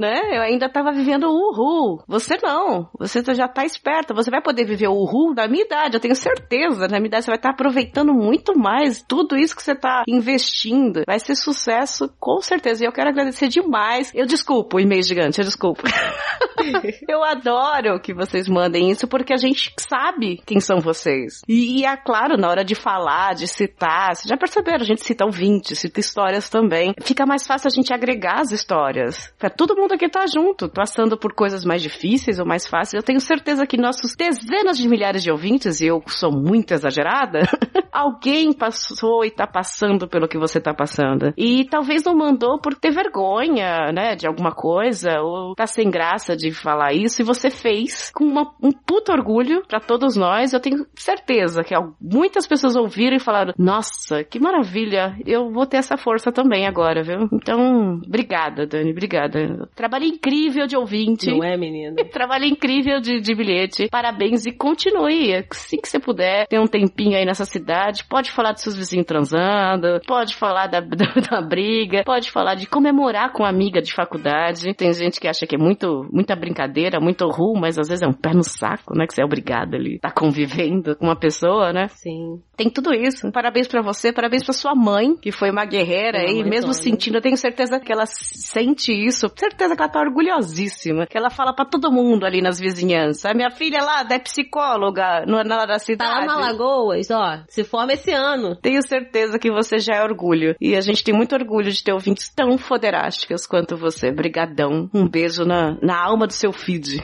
né? 0.04 0.38
Eu 0.38 0.42
ainda 0.42 0.68
tava 0.68 0.92
vivendo 0.92 1.30
o 1.30 1.32
uhul. 1.32 2.04
Você 2.08 2.38
não. 2.44 2.90
Você 3.00 3.24
já 3.34 3.48
tá 3.48 3.64
esperta. 3.64 4.14
Você 4.14 4.30
vai 4.30 4.42
poder 4.42 4.66
viver 4.66 4.90
o 4.90 4.94
uhul 4.94 5.34
da 5.34 5.48
minha 5.48 5.64
idade, 5.64 5.96
eu 5.96 6.02
tenho 6.02 6.16
certeza. 6.16 6.88
Na 6.90 7.00
minha 7.00 7.08
idade 7.08 7.24
você 7.24 7.32
vai 7.32 7.38
estar 7.38 7.50
tá 7.50 7.54
aproveitando 7.54 8.14
muito 8.14 8.58
mais 8.58 9.02
tudo 9.02 9.38
isso 9.38 9.56
que 9.56 9.64
você 9.64 9.74
tá 9.74 10.04
investindo. 10.08 11.04
Vai 11.08 11.20
ser 11.20 11.36
sucesso, 11.36 12.14
com 12.20 12.42
certeza. 12.42 12.84
E 12.84 12.88
eu 12.88 12.92
quero 12.92 13.10
agradecer 13.10 13.48
demais. 13.48 14.12
Eu 14.14 14.26
desculpo 14.26 14.78
o 14.78 14.80
e-mail 14.80 15.04
gigante, 15.04 15.40
eu 15.40 15.46
desculpo. 15.46 15.84
eu 17.08 17.24
adoro 17.24 18.00
que 18.02 18.14
vocês 18.14 18.48
mandem 18.48 18.92
isso 18.92 19.08
porque 19.08 19.34
a 19.34 19.38
gente 19.38 19.74
sabe 19.80 20.42
quem 20.46 20.60
são 20.60 20.80
vocês. 20.80 21.42
E, 21.48 21.80
e 21.80 21.86
é 21.86 21.96
claro, 21.96 22.38
na 22.38 22.50
hora 22.50 22.66
de 22.66 22.76
falar, 22.76 23.36
de 23.36 23.48
citar, 23.48 24.16
vocês 24.16 24.28
já 24.28 24.38
perceberam, 24.38 24.82
a 24.82 24.86
gente 24.86 25.04
cita 25.04 25.26
ouvintes, 25.26 25.80
cita 25.80 26.00
histórias 26.00 26.50
também. 26.50 26.94
Fica 27.02 27.26
mais 27.26 27.48
fácil 27.48 27.68
a 27.68 27.74
gente 27.74 27.94
agregar 27.94 28.42
as 28.42 28.52
histórias. 28.52 29.34
Pra 29.38 29.50
todo 29.50 29.76
mundo 29.76 29.93
aqui 29.94 30.10
tá 30.10 30.26
junto, 30.28 30.70
passando 30.70 31.18
por 31.18 31.34
coisas 31.34 31.64
mais 31.66 31.82
difíceis 31.82 32.40
ou 32.40 32.46
mais 32.46 32.68
fáceis. 32.68 32.94
Eu 32.94 33.06
tenho 33.06 33.20
certeza 33.20 33.66
que 33.66 33.78
nossos 33.78 34.16
dezenas 34.16 34.78
de 34.78 34.88
milhares 34.88 35.24
de 35.24 35.32
ouvintes, 35.32 35.82
e 35.82 35.88
eu 35.88 36.02
sou 36.08 36.32
muito 36.32 36.74
exagerada, 36.74 37.40
alguém 37.92 38.54
passou 38.54 39.24
e 39.24 39.32
tá 39.32 39.46
passando 39.46 40.08
pelo 40.08 40.28
que 40.28 40.38
você 40.38 40.60
tá 40.60 40.74
passando. 40.74 41.34
E 41.38 41.66
talvez 41.66 42.04
não 42.04 42.16
mandou 42.16 42.60
por 42.60 42.76
ter 42.76 42.92
vergonha, 42.92 43.92
né, 43.94 44.16
de 44.16 44.28
alguma 44.28 44.52
coisa, 44.52 45.20
ou 45.22 45.56
tá 45.56 45.68
sem 45.68 45.90
graça 45.90 46.36
de 46.36 46.52
falar 46.52 46.94
isso, 46.94 47.22
e 47.22 47.26
você 47.26 47.50
fez 47.50 48.12
com 48.12 48.24
uma, 48.24 48.54
um 48.62 48.72
puto 48.72 49.12
orgulho 49.12 49.64
para 49.68 49.80
todos 49.80 50.16
nós. 50.16 50.54
Eu 50.54 50.60
tenho 50.60 50.86
certeza 50.96 51.64
que 51.64 51.74
muitas 52.02 52.48
pessoas 52.48 52.76
ouviram 52.76 53.16
e 53.16 53.20
falaram: 53.20 53.54
Nossa, 53.58 54.24
que 54.24 54.40
maravilha, 54.40 55.16
eu 55.26 55.52
vou 55.52 55.66
ter 55.66 55.78
essa 55.78 55.98
força 55.98 56.32
também 56.32 56.66
agora, 56.68 57.04
viu? 57.04 57.28
Então, 57.34 58.02
obrigada, 58.06 58.66
Dani, 58.66 58.92
obrigada. 58.92 59.70
Trabalho 59.84 60.06
incrível 60.06 60.66
de 60.66 60.78
ouvinte. 60.78 61.30
Não 61.30 61.44
é, 61.44 61.58
menina? 61.58 61.98
Trabalho 62.10 62.46
incrível 62.46 63.02
de, 63.02 63.20
de 63.20 63.36
bilhete. 63.36 63.90
Parabéns 63.92 64.46
e 64.46 64.54
continue. 64.54 65.36
Assim 65.52 65.76
que 65.76 65.90
você 65.90 66.00
puder, 66.00 66.48
tem 66.48 66.58
um 66.58 66.68
tempinho 66.68 67.18
aí 67.18 67.26
nessa 67.26 67.44
cidade, 67.44 68.06
pode 68.06 68.32
falar 68.32 68.54
dos 68.54 68.62
seus 68.62 68.78
vizinhos 68.78 69.06
transando, 69.06 70.00
pode 70.08 70.36
falar 70.36 70.68
da, 70.68 70.80
da, 70.80 71.06
da 71.30 71.42
briga, 71.42 72.02
pode 72.06 72.32
falar 72.32 72.56
de 72.56 72.66
comemorar 72.66 73.34
com 73.34 73.44
uma 73.44 73.50
amiga 73.50 73.82
de 73.82 73.94
faculdade. 73.94 74.74
Tem 74.74 74.94
gente 74.94 75.20
que 75.20 75.28
acha 75.28 75.46
que 75.46 75.56
é 75.56 75.60
muito, 75.60 76.08
muita 76.14 76.34
brincadeira, 76.34 77.02
muito 77.02 77.28
ruim, 77.28 77.60
mas 77.60 77.78
às 77.78 77.90
vezes 77.90 78.04
é 78.04 78.08
um 78.08 78.14
pé 78.14 78.34
no 78.34 78.44
saco, 78.44 78.98
né? 78.98 79.06
Que 79.06 79.14
você 79.14 79.22
é 79.22 79.26
obrigado 79.26 79.76
ali, 79.76 80.00
tá 80.00 80.10
convivendo 80.10 80.96
com 80.96 81.08
uma 81.08 81.20
pessoa, 81.20 81.74
né? 81.74 81.90
Sim. 81.90 82.42
Tem 82.56 82.70
tudo 82.70 82.94
isso. 82.94 83.30
Parabéns 83.34 83.68
para 83.68 83.82
você, 83.82 84.14
parabéns 84.14 84.46
para 84.46 84.54
sua 84.54 84.74
mãe, 84.74 85.14
que 85.18 85.34
foi 85.34 85.52
uma 85.52 85.66
guerreira 85.66 86.20
aí, 86.20 86.42
mesmo 86.42 86.74
sentindo, 86.74 87.18
eu 87.18 87.22
tenho 87.22 87.36
certeza 87.36 87.82
que 87.82 87.92
ela 87.92 88.06
sente 88.06 88.94
isso, 88.94 89.28
certeza 89.36 89.63
que 89.70 89.82
ela 89.82 89.90
tá 89.90 90.00
orgulhosíssima, 90.00 91.06
que 91.06 91.18
ela 91.18 91.30
fala 91.30 91.54
para 91.54 91.66
todo 91.66 91.92
mundo 91.92 92.26
ali 92.26 92.42
nas 92.42 92.60
vizinhanças. 92.60 93.26
A 93.26 93.34
minha 93.34 93.50
filha 93.50 93.84
lá 93.84 94.06
é 94.10 94.20
psicóloga 94.20 95.26
no, 95.26 95.44
na 95.44 95.66
da 95.66 95.80
cidade. 95.80 96.12
Tá 96.12 96.20
lá 96.20 96.26
na 96.26 96.48
Lagoas, 96.48 97.10
ó, 97.12 97.44
se 97.48 97.64
forma 97.64 97.94
esse 97.94 98.12
ano. 98.12 98.56
Tenho 98.56 98.82
certeza 98.82 99.40
que 99.40 99.52
você 99.52 99.80
já 99.80 99.96
é 99.96 100.04
orgulho. 100.04 100.56
E 100.60 100.76
a 100.76 100.82
gente 100.82 101.04
tem 101.04 101.14
muito 101.14 101.34
orgulho 101.34 101.72
de 101.72 101.84
ter 101.84 101.94
ouvintes 101.94 102.30
tão 102.30 102.58
foderásticas 102.58 103.46
quanto 103.46 103.78
você. 103.78 104.12
Brigadão. 104.12 104.90
Um 104.94 105.08
beijo 105.08 105.46
na, 105.46 105.78
na 105.82 105.98
alma 105.98 106.28
do 106.28 106.34
seu 106.34 106.52
feed. 106.52 107.04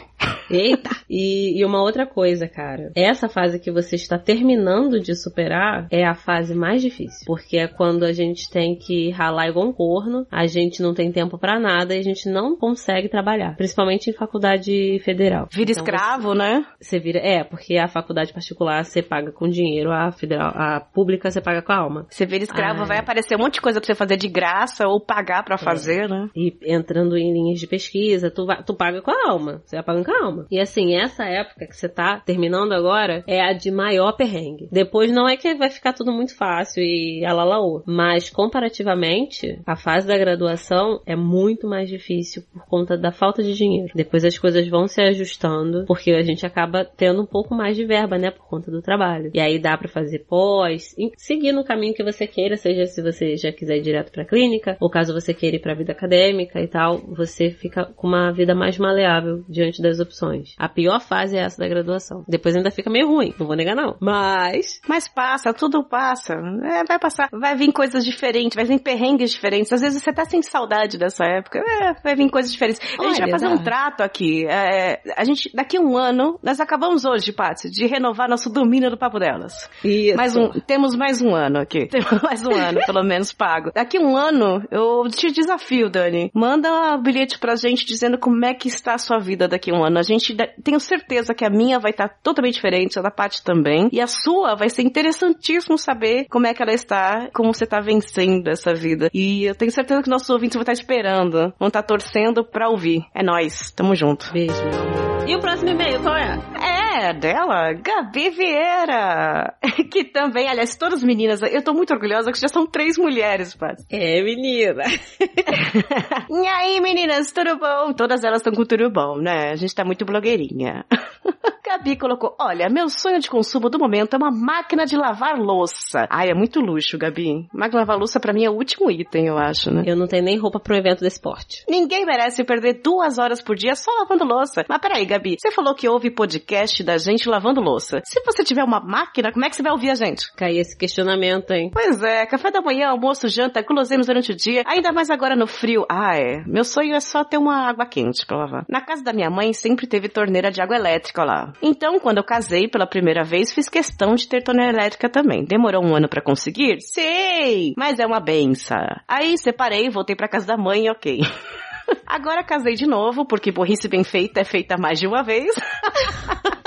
Eita! 0.49 0.89
E, 1.11 1.59
e 1.59 1.65
uma 1.65 1.81
outra 1.81 2.05
coisa, 2.05 2.47
cara. 2.47 2.91
Essa 2.95 3.27
fase 3.27 3.59
que 3.59 3.71
você 3.71 3.95
está 3.95 4.19
terminando 4.19 4.99
de 4.99 5.15
superar 5.15 5.87
é 5.89 6.05
a 6.05 6.13
fase 6.13 6.53
mais 6.53 6.83
difícil. 6.83 7.25
Porque 7.25 7.57
é 7.57 7.67
quando 7.67 8.03
a 8.03 8.13
gente 8.13 8.47
tem 8.47 8.75
que 8.75 9.09
ralar 9.09 9.47
igual 9.47 9.67
um 9.67 9.73
corno, 9.73 10.27
a 10.29 10.45
gente 10.45 10.83
não 10.83 10.93
tem 10.93 11.11
tempo 11.11 11.39
para 11.39 11.59
nada 11.59 11.95
e 11.95 11.99
a 11.99 12.03
gente 12.03 12.29
não 12.29 12.48
consegue 12.55 13.09
trabalhar. 13.09 13.55
Principalmente 13.55 14.09
em 14.09 14.13
faculdade 14.13 14.99
federal. 15.03 15.47
Vira 15.51 15.71
Então, 15.71 15.83
escravo, 15.83 16.33
né? 16.33 16.65
Você 16.79 16.99
vira. 16.99 17.19
É, 17.19 17.43
porque 17.43 17.77
a 17.77 17.87
faculdade 17.87 18.33
particular 18.33 18.83
você 18.83 19.01
paga 19.01 19.31
com 19.31 19.47
dinheiro, 19.47 19.91
a 19.91 20.11
federal, 20.11 20.51
a 20.55 20.79
pública 20.79 21.29
você 21.29 21.41
paga 21.41 21.61
com 21.61 21.71
a 21.71 21.77
alma. 21.77 22.05
Você 22.09 22.25
vira 22.25 22.43
escravo, 22.43 22.83
Ah, 22.83 22.85
vai 22.85 22.97
é. 22.97 22.99
aparecer 22.99 23.35
um 23.35 23.39
monte 23.39 23.55
de 23.55 23.61
coisa 23.61 23.79
pra 23.79 23.85
você 23.87 23.95
fazer 23.95 24.17
de 24.17 24.27
graça 24.27 24.87
ou 24.87 24.99
pagar 24.99 25.43
pra 25.43 25.57
fazer, 25.57 26.07
né? 26.07 26.29
E 26.35 26.55
entrando 26.65 27.17
em 27.17 27.31
linhas 27.33 27.59
de 27.59 27.67
pesquisa, 27.67 28.29
tu, 28.31 28.45
tu 28.65 28.73
paga 28.75 29.01
com 29.01 29.11
a 29.11 29.31
alma. 29.31 29.61
Você 29.65 29.75
vai 29.75 29.83
pagando 29.85 30.05
com 30.05 30.11
a 30.11 30.25
alma. 30.25 30.45
E 30.51 30.59
assim, 30.59 30.95
essa 30.95 31.23
época 31.25 31.67
que 31.67 31.75
você 31.75 31.89
tá 31.89 32.21
terminando 32.25 32.73
agora 32.73 33.23
é 33.27 33.41
a 33.41 33.53
de 33.53 33.71
maior 33.71 34.13
perrengue. 34.13 34.67
Depois 34.71 35.11
não 35.11 35.27
é 35.27 35.35
que 35.37 35.53
vai 35.55 35.69
ficar 35.69 35.93
tudo 35.93 36.11
muito 36.11 36.35
fácil 36.35 36.81
e 36.83 37.25
alalaô. 37.25 37.83
Mas 37.85 38.29
comparativamente, 38.29 39.59
a 39.65 39.75
fase 39.75 40.07
da 40.07 40.17
graduação 40.17 41.01
é 41.05 41.15
muito 41.15 41.67
mais 41.67 41.89
difícil 41.89 42.38
por 42.41 42.65
conta 42.65 42.97
da 42.97 43.11
falta 43.11 43.43
de 43.43 43.53
dinheiro. 43.53 43.91
Depois 43.95 44.23
as 44.23 44.37
coisas 44.37 44.67
vão 44.67 44.87
se 44.87 45.01
ajustando, 45.01 45.85
porque 45.85 46.11
a 46.11 46.21
gente 46.21 46.45
acaba 46.45 46.85
tendo 46.85 47.21
um 47.21 47.25
pouco 47.25 47.55
mais 47.55 47.75
de 47.75 47.85
verba, 47.85 48.17
né, 48.17 48.31
por 48.31 48.45
conta 48.47 48.71
do 48.71 48.81
trabalho. 48.81 49.31
E 49.33 49.39
aí 49.39 49.59
dá 49.59 49.77
pra 49.77 49.87
fazer 49.87 50.19
pós, 50.19 50.95
seguir 51.17 51.51
no 51.51 51.63
caminho 51.63 51.93
que 51.93 52.03
você 52.03 52.27
queira, 52.27 52.55
seja 52.55 52.85
se 52.85 53.01
você 53.01 53.35
já 53.35 53.51
quiser 53.51 53.77
ir 53.77 53.81
direto 53.81 54.11
pra 54.11 54.25
clínica, 54.25 54.77
ou 54.79 54.89
caso 54.89 55.13
você 55.13 55.33
queira 55.33 55.57
ir 55.57 55.59
pra 55.59 55.73
vida 55.73 55.91
acadêmica 55.91 56.59
e 56.61 56.67
tal, 56.67 56.97
você 56.97 57.49
fica 57.49 57.85
com 57.95 58.07
uma 58.07 58.31
vida 58.31 58.55
mais 58.55 58.77
maleável 58.77 59.43
diante 59.47 59.81
das 59.81 59.99
opções. 59.99 60.55
A 60.57 60.69
pior 60.69 60.99
fase 60.99 61.37
é 61.37 61.41
essa 61.41 61.59
da 61.59 61.67
graduação. 61.67 62.23
Depois 62.27 62.55
ainda 62.55 62.71
fica 62.71 62.89
meio 62.89 63.07
ruim, 63.07 63.33
não 63.39 63.47
vou 63.47 63.55
negar 63.55 63.75
não. 63.75 63.95
Mas 63.99 64.79
Mas 64.87 65.07
passa, 65.07 65.53
tudo 65.53 65.83
passa. 65.83 66.33
É, 66.33 66.83
vai 66.83 66.99
passar. 66.99 67.29
Vai 67.31 67.55
vir 67.55 67.71
coisas 67.71 68.03
diferentes, 68.03 68.55
vai 68.55 68.65
vir 68.65 68.79
perrengues 68.79 69.31
diferentes. 69.31 69.71
Às 69.71 69.81
vezes 69.81 70.01
você 70.01 70.13
tá 70.13 70.25
sem 70.25 70.41
saudade 70.41 70.97
dessa 70.97 71.25
época. 71.25 71.59
É, 71.59 71.93
vai 72.01 72.15
vir 72.15 72.28
coisas 72.29 72.51
diferentes. 72.51 72.81
a 72.81 73.03
gente 73.03 73.17
Olha, 73.17 73.19
vai 73.19 73.31
fazer 73.31 73.47
um 73.47 73.57
trato 73.57 74.01
aqui. 74.01 74.45
É, 74.47 75.01
a 75.15 75.23
gente, 75.23 75.49
daqui 75.53 75.77
a 75.77 75.81
um 75.81 75.97
ano, 75.97 76.39
nós 76.43 76.59
acabamos 76.59 77.05
hoje, 77.05 77.31
Paty, 77.31 77.69
de 77.69 77.85
renovar 77.85 78.29
nosso 78.29 78.49
domínio 78.49 78.89
do 78.89 78.97
Papo 78.97 79.19
Delas. 79.19 79.69
isso. 79.83 80.17
Mais 80.17 80.35
um, 80.35 80.49
temos 80.65 80.95
mais 80.95 81.21
um 81.21 81.35
ano 81.35 81.59
aqui. 81.59 81.87
Temos 81.99 82.21
mais 82.21 82.45
um 82.45 82.53
ano, 82.53 82.79
pelo 82.85 83.03
menos, 83.03 83.33
pago. 83.33 83.71
Daqui 83.73 83.97
a 83.97 84.01
um 84.01 84.15
ano, 84.15 84.63
eu 84.71 85.03
te 85.09 85.31
desafio, 85.31 85.89
Dani. 85.89 86.31
Manda 86.33 86.95
um 86.95 87.01
bilhete 87.01 87.39
pra 87.39 87.55
gente 87.55 87.85
dizendo 87.85 88.17
como 88.17 88.45
é 88.45 88.53
que 88.53 88.67
está 88.67 88.93
a 88.93 88.97
sua 88.97 89.19
vida 89.19 89.47
daqui 89.47 89.71
a 89.71 89.73
um 89.73 89.83
ano. 89.83 89.97
A 89.99 90.03
gente, 90.03 90.35
tenho 90.63 90.79
certeza 90.79 91.33
que 91.33 91.45
a 91.45 91.49
minha 91.49 91.79
vai 91.79 91.91
estar 91.91 92.09
totalmente 92.21 92.55
diferente, 92.55 92.97
a 92.99 93.01
da 93.01 93.11
Paty 93.11 93.43
também. 93.43 93.89
E 93.91 93.99
a 93.99 94.07
sua 94.07 94.55
vai 94.55 94.69
ser 94.69 94.83
interessantíssimo 94.83 95.77
saber 95.77 96.25
como 96.29 96.47
é 96.47 96.53
que 96.53 96.61
ela 96.61 96.73
está, 96.73 97.29
como 97.33 97.53
você 97.53 97.65
tá 97.65 97.79
vencendo 97.79 98.47
essa 98.47 98.73
vida. 98.73 99.09
E 99.13 99.45
eu 99.45 99.55
tenho 99.55 99.71
certeza 99.71 100.03
que 100.03 100.09
nossos 100.09 100.29
ouvintes 100.29 100.55
vão 100.55 100.61
estar 100.61 100.73
esperando, 100.73 101.53
vão 101.59 101.67
estar 101.67 101.83
torcendo 101.83 102.18
pra 102.43 102.69
ouvir. 102.69 103.03
É 103.13 103.23
nóis, 103.23 103.71
tamo 103.71 103.95
junto. 103.95 104.31
Beijo, 104.31 104.53
meu 104.65 104.81
amor. 104.81 105.29
E 105.29 105.35
o 105.35 105.39
próximo 105.39 105.69
e-mail, 105.69 106.01
qual 106.01 106.15
é? 106.15 106.39
É, 106.61 106.78
dela, 107.19 107.73
Gabi 107.73 108.29
Vieira. 108.29 109.53
Que 109.89 110.03
também, 110.03 110.47
aliás, 110.47 110.75
todas 110.75 111.01
meninas, 111.01 111.41
eu 111.41 111.63
tô 111.63 111.73
muito 111.73 111.91
orgulhosa 111.93 112.31
que 112.31 112.39
já 112.39 112.47
são 112.47 112.67
três 112.67 112.97
mulheres, 112.97 113.55
Paty. 113.55 113.85
É, 113.89 114.21
menina. 114.21 114.83
E 116.29 116.47
aí, 116.47 116.79
meninas, 116.79 117.31
tudo 117.31 117.57
bom? 117.57 117.93
Todas 117.93 118.23
elas 118.23 118.39
estão 118.39 118.53
com 118.53 118.63
tudo 118.63 118.89
bom, 118.89 119.17
né? 119.17 119.49
A 119.51 119.55
gente 119.55 119.73
tá 119.73 119.83
muito 119.83 120.05
blogueirinha. 120.05 120.85
Gabi 121.69 121.95
colocou, 121.97 122.35
olha, 122.39 122.67
meu 122.67 122.89
sonho 122.89 123.19
de 123.19 123.29
consumo 123.29 123.69
do 123.69 123.77
momento 123.77 124.15
é 124.15 124.17
uma 124.17 124.31
máquina 124.31 124.85
de 124.85 124.97
lavar 124.97 125.37
louça. 125.37 126.07
Ai, 126.09 126.29
é 126.29 126.33
muito 126.33 126.59
luxo, 126.59 126.97
Gabi. 126.97 127.47
Máquina 127.53 127.69
de 127.69 127.77
lavar 127.77 127.97
louça 127.97 128.19
pra 128.19 128.33
mim 128.33 128.43
é 128.43 128.49
o 128.49 128.55
último 128.55 128.89
item, 128.89 129.27
eu 129.27 129.37
acho, 129.37 129.71
né? 129.71 129.83
Eu 129.85 129.95
não 129.95 130.07
tenho 130.07 130.23
nem 130.23 130.37
roupa 130.37 130.59
pro 130.59 130.75
evento 130.75 131.01
desse 131.01 131.21
porte. 131.21 131.63
Ninguém 131.69 132.05
merece 132.05 132.43
perder 132.43 132.81
duas 132.81 133.19
horas 133.19 133.39
por 133.39 133.55
dia 133.55 133.75
só 133.75 133.91
lavando 133.99 134.25
louça. 134.25 134.65
Mas 134.67 134.79
peraí, 134.79 135.05
Gabi, 135.05 135.35
você 135.39 135.51
falou 135.51 135.75
que 135.75 135.87
ouve 135.87 136.09
podcast 136.09 136.78
da 136.83 136.97
gente 136.97 137.29
lavando 137.29 137.61
louça. 137.61 138.01
Se 138.03 138.21
você 138.25 138.43
tiver 138.43 138.63
uma 138.63 138.79
máquina, 138.79 139.31
como 139.31 139.45
é 139.45 139.49
que 139.49 139.55
você 139.55 139.63
vai 139.63 139.71
ouvir 139.71 139.89
a 139.89 139.95
gente? 139.95 140.31
Cai 140.35 140.57
esse 140.57 140.77
questionamento, 140.77 141.51
hein? 141.51 141.71
Pois 141.73 142.01
é, 142.01 142.25
café 142.25 142.51
da 142.51 142.61
manhã, 142.61 142.89
almoço, 142.89 143.27
janta, 143.27 143.61
guloseimas 143.61 144.07
durante 144.07 144.31
o 144.31 144.35
dia, 144.35 144.63
ainda 144.65 144.91
mais 144.91 145.09
agora 145.09 145.35
no 145.35 145.47
frio. 145.47 145.85
Ah, 145.89 146.17
é. 146.17 146.43
Meu 146.45 146.63
sonho 146.63 146.95
é 146.95 146.99
só 146.99 147.23
ter 147.23 147.37
uma 147.37 147.67
água 147.67 147.85
quente 147.85 148.25
pra 148.25 148.37
lavar. 148.37 148.65
Na 148.67 148.81
casa 148.81 149.03
da 149.03 149.13
minha 149.13 149.29
mãe 149.29 149.53
sempre 149.53 149.87
teve 149.87 150.09
torneira 150.09 150.51
de 150.51 150.61
água 150.61 150.75
elétrica 150.75 151.23
lá. 151.23 151.53
Então, 151.61 151.99
quando 151.99 152.17
eu 152.17 152.23
casei 152.23 152.67
pela 152.67 152.87
primeira 152.87 153.23
vez, 153.23 153.53
fiz 153.53 153.69
questão 153.69 154.15
de 154.15 154.27
ter 154.27 154.43
torneira 154.43 154.71
elétrica 154.71 155.09
também. 155.09 155.43
Demorou 155.43 155.83
um 155.83 155.95
ano 155.95 156.07
pra 156.07 156.21
conseguir? 156.21 156.79
Sei! 156.81 157.73
Mas 157.77 157.99
é 157.99 158.05
uma 158.05 158.19
benção. 158.19 158.77
Aí 159.07 159.37
separei, 159.37 159.89
voltei 159.89 160.15
pra 160.15 160.27
casa 160.27 160.47
da 160.47 160.57
mãe 160.57 160.89
ok. 160.89 161.19
Agora 162.05 162.43
casei 162.43 162.75
de 162.75 162.85
novo, 162.85 163.25
porque 163.25 163.51
burrice 163.51 163.87
bem 163.87 164.03
feita 164.03 164.41
é 164.41 164.43
feita 164.43 164.77
mais 164.77 164.99
de 164.99 165.07
uma 165.07 165.23
vez. 165.23 165.53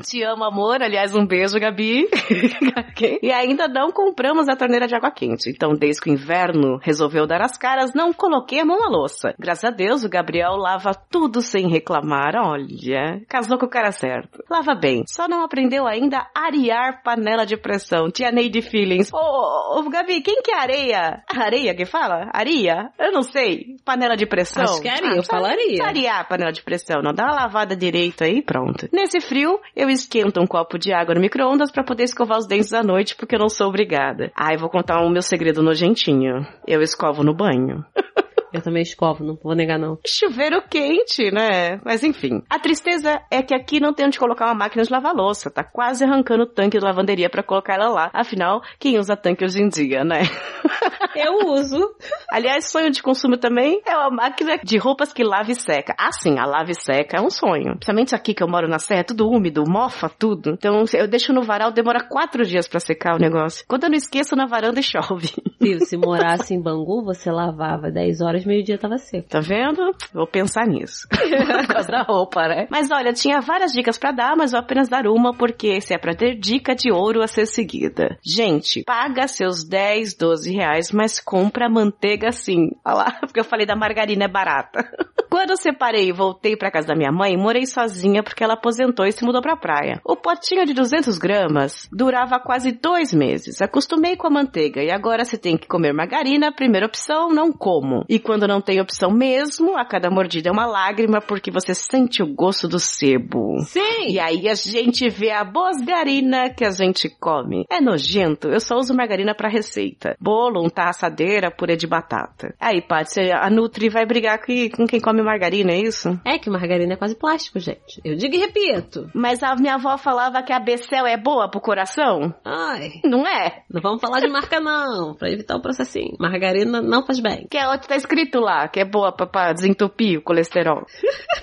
Te 0.00 0.22
amo, 0.22 0.44
amor. 0.44 0.82
Aliás, 0.82 1.14
um 1.14 1.26
beijo, 1.26 1.58
Gabi. 1.58 2.06
E 3.22 3.32
ainda 3.32 3.66
não 3.66 3.90
compramos 3.90 4.48
a 4.48 4.56
torneira 4.56 4.86
de 4.86 4.94
água 4.94 5.10
quente. 5.10 5.48
Então, 5.50 5.72
desde 5.74 6.02
que 6.02 6.10
o 6.10 6.12
inverno 6.12 6.78
resolveu 6.82 7.26
dar 7.26 7.40
as 7.40 7.56
caras, 7.56 7.92
não 7.94 8.12
coloquei 8.12 8.60
a 8.60 8.64
mão 8.64 8.78
na 8.78 8.88
louça. 8.88 9.34
Graças 9.38 9.64
a 9.64 9.70
Deus, 9.70 10.04
o 10.04 10.08
Gabriel 10.08 10.56
lava 10.56 10.92
tudo 11.10 11.40
sem 11.40 11.68
reclamar. 11.68 12.34
Olha, 12.36 13.22
casou 13.28 13.58
com 13.58 13.66
o 13.66 13.70
cara 13.70 13.90
certo. 13.92 14.42
Lava 14.50 14.74
bem. 14.74 15.02
Só 15.06 15.26
não 15.28 15.42
aprendeu 15.42 15.86
ainda 15.86 16.18
a 16.36 16.46
arear 16.46 17.02
panela 17.02 17.44
de 17.46 17.56
pressão. 17.56 18.10
Tia 18.10 18.30
Neide 18.30 18.60
Feelings. 18.62 19.10
Ô, 19.12 19.16
ô, 19.18 19.80
ô, 19.80 19.88
Gabi, 19.90 20.20
quem 20.20 20.42
que 20.42 20.50
é 20.52 20.58
areia? 20.58 21.22
Areia 21.34 21.74
que 21.74 21.84
fala? 21.86 22.28
Areia? 22.32 22.90
Eu 22.98 23.12
não 23.12 23.22
sei. 23.22 23.76
Panela 23.84 24.16
de 24.16 24.26
pressão? 24.26 24.62
Acho 24.64 24.80
que 24.80 24.88
é 24.88 24.92
areia, 24.92 25.08
eu 25.10 25.14
precisa- 25.16 25.36
falaria. 25.36 25.84
arear 25.84 26.20
a 26.20 26.24
panela 26.24 26.52
de 26.52 26.62
pressão, 26.62 27.00
não. 27.02 27.12
Dá 27.12 27.24
uma 27.24 27.34
lavada 27.42 27.74
direito 27.76 28.24
aí 28.24 28.38
e 28.38 28.42
pronto. 28.42 28.88
Nesse 28.92 29.20
frio, 29.20 29.58
eu 29.74 29.88
esquento 29.90 30.40
um 30.40 30.46
copo 30.46 30.78
de 30.78 30.92
água 30.92 31.14
no 31.14 31.20
micro-ondas 31.20 31.70
pra 31.70 31.84
poder 31.84 32.04
escovar 32.04 32.38
os 32.38 32.46
dentes 32.46 32.72
à 32.72 32.82
noite, 32.82 33.14
porque 33.16 33.34
eu 33.34 33.38
não 33.38 33.48
sou 33.48 33.68
obrigada. 33.68 34.30
Ah, 34.34 34.52
eu 34.52 34.58
vou 34.58 34.68
contar 34.68 35.00
o 35.00 35.10
meu 35.10 35.22
segredo 35.22 35.62
nojentinho. 35.62 36.46
Eu 36.66 36.82
escovo 36.82 37.22
no 37.22 37.34
banho. 37.34 37.84
Eu 38.52 38.62
também 38.62 38.82
escovo, 38.82 39.24
não 39.24 39.38
vou 39.42 39.54
negar 39.54 39.78
não. 39.78 39.98
Chuveiro 40.06 40.62
quente, 40.68 41.30
né? 41.30 41.80
Mas 41.84 42.02
enfim. 42.02 42.42
A 42.48 42.58
tristeza 42.58 43.20
é 43.30 43.42
que 43.42 43.54
aqui 43.54 43.80
não 43.80 43.92
tem 43.92 44.06
onde 44.06 44.18
colocar 44.18 44.46
uma 44.46 44.54
máquina 44.54 44.82
de 44.82 44.92
lavar 44.92 45.14
louça. 45.14 45.50
Tá 45.50 45.64
quase 45.64 46.04
arrancando 46.04 46.44
o 46.44 46.46
tanque 46.46 46.78
de 46.78 46.84
lavanderia 46.84 47.30
pra 47.30 47.42
colocar 47.42 47.74
ela 47.74 47.88
lá. 47.88 48.10
Afinal, 48.12 48.62
quem 48.78 48.98
usa 48.98 49.16
tanque 49.16 49.44
hoje 49.44 49.62
em 49.62 49.68
dia, 49.68 50.04
né? 50.04 50.22
Eu 51.14 51.50
uso. 51.52 51.94
Aliás, 52.30 52.70
sonho 52.70 52.90
de 52.90 53.02
consumo 53.02 53.36
também 53.36 53.80
é 53.86 53.96
uma 53.96 54.10
máquina 54.10 54.58
de 54.62 54.78
roupas 54.78 55.12
que 55.12 55.24
lava 55.24 55.50
e 55.50 55.54
seca. 55.54 55.94
Ah, 55.98 56.12
sim, 56.12 56.38
a 56.38 56.46
lava 56.46 56.70
e 56.70 56.74
seca 56.74 57.18
é 57.18 57.20
um 57.20 57.30
sonho. 57.30 57.72
Principalmente 57.72 58.14
aqui 58.14 58.32
que 58.32 58.42
eu 58.42 58.48
moro 58.48 58.68
na 58.68 58.78
serra, 58.78 59.00
é 59.00 59.04
tudo 59.04 59.28
úmido, 59.28 59.64
mofa 59.66 60.08
tudo. 60.08 60.52
Então 60.52 60.84
eu 60.94 61.08
deixo 61.08 61.32
no 61.32 61.42
varal, 61.42 61.72
demora 61.72 62.04
quatro 62.04 62.44
dias 62.44 62.68
pra 62.68 62.80
secar 62.80 63.16
o 63.16 63.18
negócio. 63.18 63.64
Quando 63.68 63.84
eu 63.84 63.90
não 63.90 63.96
esqueço, 63.96 64.36
na 64.36 64.46
varanda 64.46 64.80
chove. 64.82 65.30
Filho, 65.60 65.84
se 65.84 65.96
morasse 65.96 66.54
em 66.54 66.62
Bangu, 66.62 67.02
você 67.04 67.30
lavava 67.30 67.90
10 67.90 68.20
horas, 68.20 68.39
meio-dia 68.44 68.78
tava 68.78 68.98
seco. 68.98 69.28
Tá 69.28 69.40
vendo? 69.40 69.94
Vou 70.12 70.26
pensar 70.26 70.66
nisso. 70.66 71.06
Por 71.08 71.66
causa 71.68 71.88
da 71.88 72.02
roupa, 72.02 72.48
né? 72.48 72.66
Mas 72.70 72.90
olha, 72.90 73.12
tinha 73.12 73.40
várias 73.40 73.72
dicas 73.72 73.98
pra 73.98 74.12
dar, 74.12 74.36
mas 74.36 74.52
vou 74.52 74.60
apenas 74.60 74.88
dar 74.88 75.06
uma, 75.06 75.34
porque 75.34 75.80
se 75.80 75.94
é 75.94 75.98
pra 75.98 76.14
ter 76.14 76.38
dica 76.38 76.74
de 76.74 76.90
ouro 76.90 77.22
a 77.22 77.26
ser 77.26 77.46
seguida. 77.46 78.18
Gente, 78.24 78.82
paga 78.84 79.26
seus 79.28 79.64
10, 79.64 80.16
12 80.16 80.52
reais, 80.52 80.92
mas 80.92 81.20
compra 81.20 81.68
manteiga 81.68 82.32
sim. 82.32 82.70
Olha 82.84 82.96
lá, 82.96 83.12
porque 83.20 83.40
eu 83.40 83.44
falei 83.44 83.66
da 83.66 83.76
margarina 83.76 84.24
é 84.24 84.28
barata. 84.28 84.80
Quando 85.30 85.50
eu 85.50 85.56
separei 85.56 86.08
e 86.08 86.12
voltei 86.12 86.56
pra 86.56 86.72
casa 86.72 86.88
da 86.88 86.96
minha 86.96 87.12
mãe, 87.12 87.36
morei 87.36 87.64
sozinha 87.64 88.20
porque 88.20 88.42
ela 88.42 88.54
aposentou 88.54 89.06
e 89.06 89.12
se 89.12 89.24
mudou 89.24 89.40
pra 89.40 89.56
praia. 89.56 90.00
O 90.04 90.16
potinho 90.16 90.66
de 90.66 90.74
200 90.74 91.16
gramas 91.18 91.88
durava 91.92 92.40
quase 92.40 92.72
dois 92.72 93.14
meses. 93.14 93.62
Acostumei 93.62 94.16
com 94.16 94.26
a 94.26 94.30
manteiga 94.30 94.82
e 94.82 94.90
agora 94.90 95.24
se 95.24 95.38
tem 95.38 95.56
que 95.56 95.68
comer 95.68 95.92
margarina, 95.92 96.52
primeira 96.52 96.86
opção, 96.86 97.28
não 97.28 97.52
como. 97.52 98.04
E 98.08 98.18
quando 98.30 98.46
não 98.46 98.60
tem 98.60 98.80
opção 98.80 99.10
mesmo, 99.10 99.76
a 99.76 99.84
cada 99.84 100.08
mordida 100.08 100.48
é 100.48 100.52
uma 100.52 100.64
lágrima 100.64 101.20
porque 101.20 101.50
você 101.50 101.74
sente 101.74 102.22
o 102.22 102.32
gosto 102.32 102.68
do 102.68 102.78
sebo. 102.78 103.58
Sim! 103.64 104.06
E 104.08 104.20
aí 104.20 104.48
a 104.48 104.54
gente 104.54 105.08
vê 105.08 105.32
a 105.32 105.42
bosgarina 105.42 106.48
que 106.48 106.64
a 106.64 106.70
gente 106.70 107.08
come. 107.08 107.64
É 107.68 107.80
nojento, 107.80 108.46
eu 108.46 108.60
só 108.60 108.76
uso 108.76 108.94
margarina 108.94 109.34
pra 109.34 109.48
receita. 109.48 110.16
Bolo, 110.20 110.64
untar 110.64 110.90
assadeira, 110.90 111.50
purê 111.50 111.74
de 111.74 111.88
batata. 111.88 112.54
Aí, 112.60 112.80
Paty, 112.80 113.32
a 113.32 113.50
Nutri 113.50 113.88
vai 113.88 114.06
brigar 114.06 114.38
com 114.38 114.86
quem 114.86 115.00
come 115.00 115.22
margarina, 115.24 115.72
é 115.72 115.80
isso? 115.80 116.16
É 116.24 116.38
que 116.38 116.48
margarina 116.48 116.92
é 116.92 116.96
quase 116.96 117.16
plástico, 117.18 117.58
gente. 117.58 118.00
Eu 118.04 118.14
digo 118.14 118.36
e 118.36 118.38
repito. 118.38 119.10
Mas 119.12 119.42
a 119.42 119.56
minha 119.56 119.74
avó 119.74 119.98
falava 119.98 120.40
que 120.44 120.52
a 120.52 120.60
Becel 120.60 121.04
é 121.04 121.16
boa 121.16 121.50
pro 121.50 121.60
coração? 121.60 122.32
Ai, 122.44 122.90
Não 123.04 123.26
é? 123.26 123.64
não 123.68 123.82
vamos 123.82 124.00
falar 124.00 124.20
de 124.20 124.28
marca 124.28 124.60
não, 124.60 125.16
pra 125.16 125.28
evitar 125.32 125.56
o 125.56 125.60
processinho. 125.60 126.14
Margarina 126.20 126.80
não 126.80 127.04
faz 127.04 127.18
bem. 127.18 127.48
Que 127.50 127.58
é, 127.58 127.78
tá 127.78 127.96
escrito 127.96 128.19
lá, 128.34 128.68
que 128.68 128.80
é 128.80 128.84
boa 128.84 129.12
pra, 129.12 129.26
pra 129.26 129.52
desentupir 129.52 130.18
o 130.18 130.22
colesterol. 130.22 130.84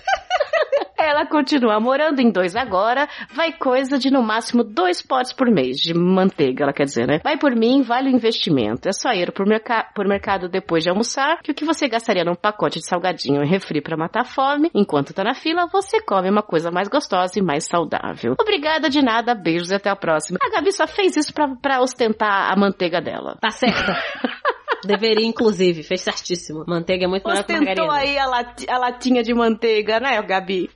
Ela 0.99 1.27
continua, 1.27 1.79
morando 1.79 2.19
em 2.19 2.31
dois 2.31 2.55
agora, 2.55 3.07
vai 3.31 3.53
coisa 3.53 3.99
de 3.99 4.11
no 4.11 4.23
máximo 4.23 4.63
dois 4.63 4.99
potes 4.99 5.31
por 5.31 5.47
mês 5.49 5.77
de 5.77 5.93
manteiga, 5.93 6.63
ela 6.63 6.73
quer 6.73 6.85
dizer, 6.85 7.07
né? 7.07 7.19
Vai 7.23 7.37
por 7.37 7.55
mim, 7.55 7.83
vale 7.83 8.09
o 8.09 8.15
investimento. 8.15 8.89
É 8.89 8.91
só 8.91 9.11
ir 9.13 9.31
pro, 9.31 9.47
merca 9.47 9.83
pro 9.93 10.09
mercado 10.09 10.49
depois 10.49 10.83
de 10.83 10.89
almoçar, 10.89 11.39
que 11.43 11.51
o 11.51 11.53
que 11.53 11.63
você 11.63 11.87
gastaria 11.87 12.25
num 12.25 12.33
pacote 12.33 12.79
de 12.79 12.85
salgadinho 12.85 13.43
e 13.43 13.47
refri 13.47 13.79
para 13.79 13.95
matar 13.95 14.21
a 14.21 14.25
fome, 14.25 14.71
enquanto 14.73 15.13
tá 15.13 15.23
na 15.23 15.35
fila, 15.35 15.67
você 15.71 16.01
come 16.01 16.31
uma 16.31 16.41
coisa 16.41 16.71
mais 16.71 16.87
gostosa 16.87 17.37
e 17.37 17.43
mais 17.43 17.65
saudável. 17.65 18.35
Obrigada 18.41 18.89
de 18.89 19.01
nada, 19.01 19.35
beijos 19.35 19.69
e 19.69 19.75
até 19.75 19.91
a 19.91 19.95
próxima. 19.95 20.39
A 20.43 20.49
Gabi 20.49 20.71
só 20.71 20.87
fez 20.87 21.15
isso 21.15 21.31
pra, 21.31 21.47
pra 21.61 21.79
ostentar 21.79 22.51
a 22.51 22.55
manteiga 22.55 22.99
dela. 22.99 23.37
Tá 23.39 23.51
certo. 23.51 23.91
Deveria, 24.85 25.25
inclusive, 25.25 25.83
fez 25.83 26.01
certíssimo. 26.01 26.63
Manteiga 26.67 27.05
é 27.05 27.07
muito 27.07 27.27
melhor 27.27 27.43
que 27.43 27.53
margarina. 27.53 27.93
aí 27.93 28.17
a, 28.17 28.25
a 28.69 28.77
latinha 28.77 29.23
de 29.23 29.33
manteiga, 29.33 29.99
né, 29.99 30.21
Gabi? 30.21 30.69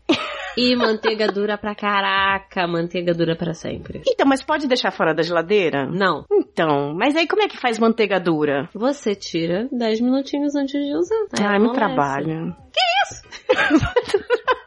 E 0.57 0.75
manteiga 0.75 1.27
dura 1.27 1.57
pra 1.57 1.73
caraca, 1.73 2.67
manteiga 2.67 3.13
dura 3.13 3.37
pra 3.37 3.53
sempre. 3.53 4.01
Então, 4.05 4.25
mas 4.27 4.43
pode 4.43 4.67
deixar 4.67 4.91
fora 4.91 5.13
da 5.13 5.23
geladeira? 5.23 5.85
Não, 5.85 6.25
Então, 6.29 6.93
mas 6.93 7.15
aí 7.15 7.25
como 7.27 7.41
é 7.43 7.47
que 7.47 7.57
faz 7.57 7.79
manteiga 7.79 8.19
dura? 8.19 8.67
você 8.73 9.15
tira 9.15 9.69
10 9.71 10.01
minutinhos 10.01 10.53
antes 10.55 10.73
de 10.73 10.93
usar. 10.93 11.15
Ai, 11.39 11.55
amolece. 11.55 11.75
trabalho. 11.75 12.55
Que 12.73 12.81
isso? 13.05 13.21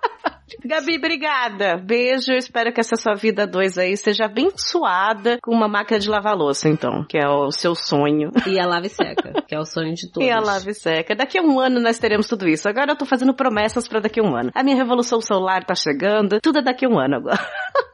Gabi, 0.64 0.96
obrigada. 0.96 1.76
Beijo. 1.76 2.32
Espero 2.32 2.72
que 2.72 2.80
essa 2.80 2.96
sua 2.96 3.14
vida 3.14 3.46
dois 3.46 3.78
aí 3.78 3.96
seja 3.96 4.26
abençoada 4.26 5.38
com 5.42 5.52
uma 5.52 5.68
máquina 5.68 5.98
de 5.98 6.08
lavar 6.08 6.36
louça, 6.36 6.68
então, 6.68 7.04
que 7.08 7.18
é 7.18 7.28
o 7.28 7.50
seu 7.50 7.74
sonho. 7.74 8.30
E 8.46 8.58
a 8.58 8.66
lave 8.66 8.88
seca, 8.88 9.42
que 9.46 9.54
é 9.54 9.58
o 9.58 9.64
sonho 9.64 9.94
de 9.94 10.10
todos. 10.10 10.24
E 10.24 10.30
a 10.30 10.40
lave 10.40 10.72
seca. 10.72 11.14
Daqui 11.14 11.38
a 11.38 11.42
um 11.42 11.60
ano 11.60 11.80
nós 11.80 11.98
teremos 11.98 12.26
tudo 12.26 12.48
isso. 12.48 12.68
Agora 12.68 12.92
eu 12.92 12.96
tô 12.96 13.04
fazendo 13.04 13.34
promessas 13.34 13.86
pra 13.86 14.00
daqui 14.00 14.20
a 14.20 14.22
um 14.22 14.34
ano. 14.34 14.50
A 14.54 14.62
minha 14.62 14.76
revolução 14.76 15.20
solar 15.20 15.64
tá 15.64 15.74
chegando. 15.74 16.40
Tudo 16.40 16.60
é 16.60 16.62
daqui 16.62 16.86
a 16.86 16.88
um 16.88 16.98
ano 16.98 17.16
agora. 17.16 17.40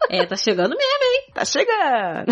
É, 0.08 0.24
tá 0.26 0.36
chegando 0.36 0.76
mesmo, 0.76 1.04
hein? 1.04 1.32
Tá 1.34 1.44
chegando. 1.44 2.26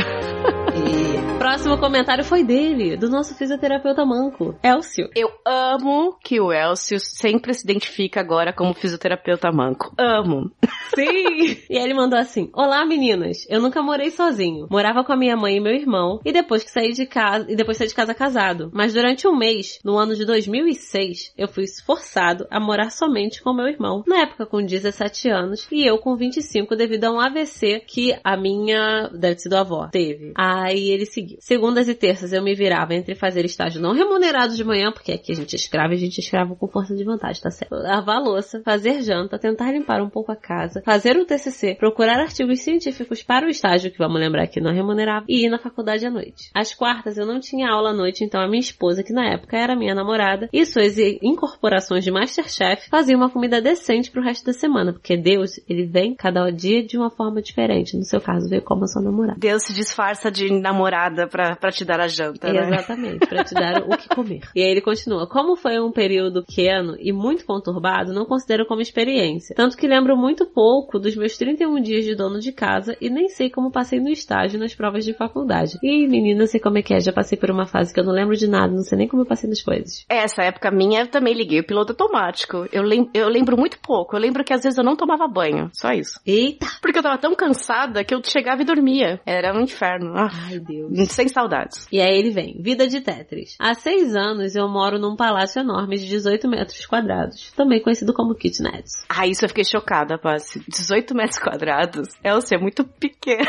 E 0.78 1.38
próximo 1.38 1.78
comentário 1.78 2.24
foi 2.24 2.44
dele, 2.44 2.96
do 2.96 3.08
nosso 3.08 3.34
fisioterapeuta 3.34 4.04
manco, 4.04 4.54
Elcio. 4.62 5.08
Eu 5.14 5.30
amo 5.46 6.16
que 6.22 6.40
o 6.40 6.52
Elcio 6.52 6.98
sempre 7.00 7.54
se 7.54 7.64
identifica 7.64 8.20
agora 8.20 8.52
como 8.52 8.74
fisioterapeuta 8.74 9.50
manco. 9.50 9.92
Amo. 9.98 10.50
Sim! 10.94 11.56
e 11.70 11.76
ele 11.78 11.94
mandou 11.94 12.18
assim: 12.18 12.50
Olá 12.52 12.84
meninas, 12.84 13.46
eu 13.48 13.60
nunca 13.60 13.82
morei 13.82 14.10
sozinho. 14.10 14.66
Morava 14.70 15.02
com 15.02 15.12
a 15.12 15.16
minha 15.16 15.36
mãe 15.36 15.56
e 15.56 15.60
meu 15.60 15.72
irmão, 15.72 16.20
e 16.24 16.32
depois 16.32 16.62
que 16.62 16.70
saí 16.70 16.92
de 16.92 17.06
casa, 17.06 17.46
e 17.48 17.56
depois 17.56 17.76
saí 17.76 17.88
de 17.88 17.94
casa 17.94 18.14
casado. 18.14 18.70
Mas 18.72 18.92
durante 18.92 19.26
um 19.26 19.36
mês, 19.36 19.78
no 19.84 19.96
ano 19.96 20.14
de 20.14 20.24
2006, 20.24 21.32
eu 21.36 21.48
fui 21.48 21.64
forçado 21.84 22.46
a 22.50 22.60
morar 22.60 22.90
somente 22.90 23.42
com 23.42 23.52
meu 23.52 23.68
irmão. 23.68 24.04
Na 24.06 24.22
época 24.22 24.46
com 24.46 24.62
17 24.62 25.30
anos, 25.30 25.66
e 25.70 25.88
eu 25.88 25.98
com 25.98 26.16
25 26.16 26.76
devido 26.76 27.04
a 27.04 27.12
um 27.12 27.20
AVC 27.20 27.80
que 27.86 28.18
a 28.22 28.36
minha, 28.36 29.08
deve 29.12 29.36
ter 29.36 29.42
sido 29.42 29.54
a 29.54 29.60
avó, 29.60 29.88
teve. 29.90 30.32
Aí 30.68 30.90
ele 30.90 31.06
seguiu. 31.06 31.38
Segundas 31.40 31.88
e 31.88 31.94
terças 31.94 32.32
eu 32.32 32.42
me 32.42 32.54
virava 32.54 32.94
entre 32.94 33.14
fazer 33.14 33.44
estágio 33.46 33.80
não 33.80 33.94
remunerado 33.94 34.54
de 34.54 34.62
manhã, 34.62 34.92
porque 34.92 35.12
aqui 35.12 35.32
a 35.32 35.34
gente 35.34 35.54
é 35.54 35.58
escrava 35.58 35.94
e 35.94 35.96
a 35.96 36.00
gente 36.00 36.20
é 36.20 36.22
escravo 36.22 36.56
com 36.56 36.68
força 36.68 36.94
de 36.94 37.04
vontade, 37.04 37.40
tá 37.40 37.50
certo? 37.50 37.74
Lavar 37.74 38.16
a 38.16 38.20
louça, 38.20 38.60
fazer 38.62 39.00
janta, 39.02 39.38
tentar 39.38 39.72
limpar 39.72 40.02
um 40.02 40.10
pouco 40.10 40.30
a 40.30 40.36
casa, 40.36 40.82
fazer 40.84 41.16
um 41.16 41.24
TCC, 41.24 41.74
procurar 41.74 42.20
artigos 42.20 42.60
científicos 42.60 43.22
para 43.22 43.46
o 43.46 43.48
estágio, 43.48 43.90
que 43.90 43.98
vamos 43.98 44.20
lembrar 44.20 44.46
que 44.46 44.60
não 44.60 44.72
remunerava, 44.72 45.24
e 45.26 45.46
ir 45.46 45.48
na 45.48 45.58
faculdade 45.58 46.04
à 46.04 46.10
noite. 46.10 46.50
Às 46.54 46.74
quartas 46.74 47.16
eu 47.16 47.24
não 47.24 47.40
tinha 47.40 47.70
aula 47.70 47.90
à 47.90 47.94
noite, 47.94 48.22
então 48.22 48.40
a 48.40 48.46
minha 48.48 48.60
esposa, 48.60 49.02
que 49.02 49.12
na 49.12 49.32
época 49.32 49.56
era 49.56 49.74
minha 49.74 49.94
namorada, 49.94 50.50
e 50.52 50.66
suas 50.66 50.98
incorporações 50.98 52.04
de 52.04 52.10
Masterchef 52.10 52.90
faziam 52.90 53.18
uma 53.18 53.30
comida 53.30 53.60
decente 53.60 54.10
pro 54.10 54.22
resto 54.22 54.44
da 54.44 54.52
semana, 54.52 54.92
porque 54.92 55.16
Deus, 55.16 55.58
ele 55.66 55.86
vem 55.86 56.14
cada 56.14 56.50
dia 56.50 56.84
de 56.84 56.98
uma 56.98 57.10
forma 57.10 57.40
diferente. 57.40 57.96
No 57.96 58.04
seu 58.04 58.20
caso, 58.20 58.48
veio 58.48 58.62
como 58.62 58.84
a 58.84 58.86
sua 58.86 59.02
namorada. 59.02 59.38
Deus 59.38 59.64
se 59.64 59.72
disfarça 59.72 60.30
de 60.30 60.52
namorada 60.60 61.26
pra, 61.26 61.56
pra 61.56 61.70
te 61.70 61.84
dar 61.84 62.00
a 62.00 62.08
janta, 62.08 62.52
né? 62.52 62.68
Exatamente, 62.68 63.26
pra 63.26 63.44
te 63.44 63.54
dar 63.54 63.82
o 63.82 63.96
que 63.96 64.08
comer. 64.08 64.40
E 64.54 64.62
aí 64.62 64.70
ele 64.70 64.80
continua: 64.80 65.26
Como 65.28 65.56
foi 65.56 65.78
um 65.80 65.92
período 65.92 66.44
pequeno 66.44 66.96
e 66.98 67.12
muito 67.12 67.44
conturbado, 67.44 68.12
não 68.12 68.24
considero 68.24 68.66
como 68.66 68.80
experiência. 68.80 69.54
Tanto 69.54 69.76
que 69.76 69.86
lembro 69.86 70.16
muito 70.16 70.46
pouco 70.46 70.98
dos 70.98 71.14
meus 71.16 71.36
31 71.36 71.80
dias 71.80 72.04
de 72.04 72.14
dono 72.14 72.40
de 72.40 72.52
casa 72.52 72.96
e 73.00 73.08
nem 73.08 73.28
sei 73.28 73.50
como 73.50 73.70
passei 73.70 74.00
no 74.00 74.08
estágio 74.08 74.58
nas 74.58 74.74
provas 74.74 75.04
de 75.04 75.12
faculdade. 75.12 75.78
E 75.82 76.06
menina, 76.08 76.46
sei 76.46 76.60
como 76.60 76.78
é 76.78 76.82
que 76.82 76.94
é, 76.94 77.00
já 77.00 77.12
passei 77.12 77.38
por 77.38 77.50
uma 77.50 77.66
fase 77.66 77.92
que 77.92 78.00
eu 78.00 78.04
não 78.04 78.12
lembro 78.12 78.36
de 78.36 78.48
nada, 78.48 78.72
não 78.72 78.82
sei 78.82 78.98
nem 78.98 79.08
como 79.08 79.22
eu 79.22 79.26
passei 79.26 79.48
nas 79.48 79.62
coisas. 79.62 80.04
Essa 80.08 80.42
época 80.42 80.70
minha, 80.70 81.00
eu 81.00 81.06
também 81.06 81.34
liguei 81.34 81.60
o 81.60 81.66
piloto 81.66 81.92
automático. 81.92 82.66
Eu, 82.72 82.82
lem 82.82 83.08
eu 83.14 83.28
lembro 83.28 83.56
muito 83.56 83.78
pouco. 83.80 84.16
Eu 84.16 84.20
lembro 84.20 84.44
que 84.44 84.52
às 84.52 84.62
vezes 84.62 84.78
eu 84.78 84.84
não 84.84 84.96
tomava 84.96 85.26
banho. 85.26 85.70
Só 85.72 85.92
isso. 85.92 86.20
Eita! 86.26 86.66
Porque 86.80 86.98
eu 86.98 87.02
tava 87.02 87.18
tão 87.18 87.34
cansada 87.34 88.04
que 88.04 88.14
eu 88.14 88.20
chegava 88.24 88.62
e 88.62 88.64
dormia. 88.64 89.20
Era 89.26 89.56
um 89.56 89.60
inferno. 89.60 90.12
Ah, 90.16 90.47
Ai, 90.48 90.58
Deus. 90.60 91.10
sem 91.10 91.28
saudades. 91.28 91.86
E 91.92 92.00
aí 92.00 92.18
ele 92.18 92.30
vem, 92.30 92.60
vida 92.60 92.86
de 92.86 93.00
Tetris. 93.00 93.56
Há 93.58 93.74
seis 93.74 94.16
anos 94.16 94.54
eu 94.56 94.68
moro 94.68 94.98
num 94.98 95.14
palácio 95.14 95.60
enorme 95.60 95.96
de 95.96 96.06
18 96.06 96.48
metros 96.48 96.86
quadrados, 96.86 97.52
também 97.52 97.82
conhecido 97.82 98.14
como 98.14 98.34
kitnet. 98.34 98.84
Ah, 99.08 99.26
isso 99.26 99.44
eu 99.44 99.48
fiquei 99.48 99.64
chocada, 99.64 100.18
Passi. 100.18 100.62
18 100.68 101.14
metros 101.14 101.38
quadrados. 101.38 102.08
Elcia, 102.24 102.56
é 102.56 102.60
muito 102.60 102.84
pequeno. 102.84 103.46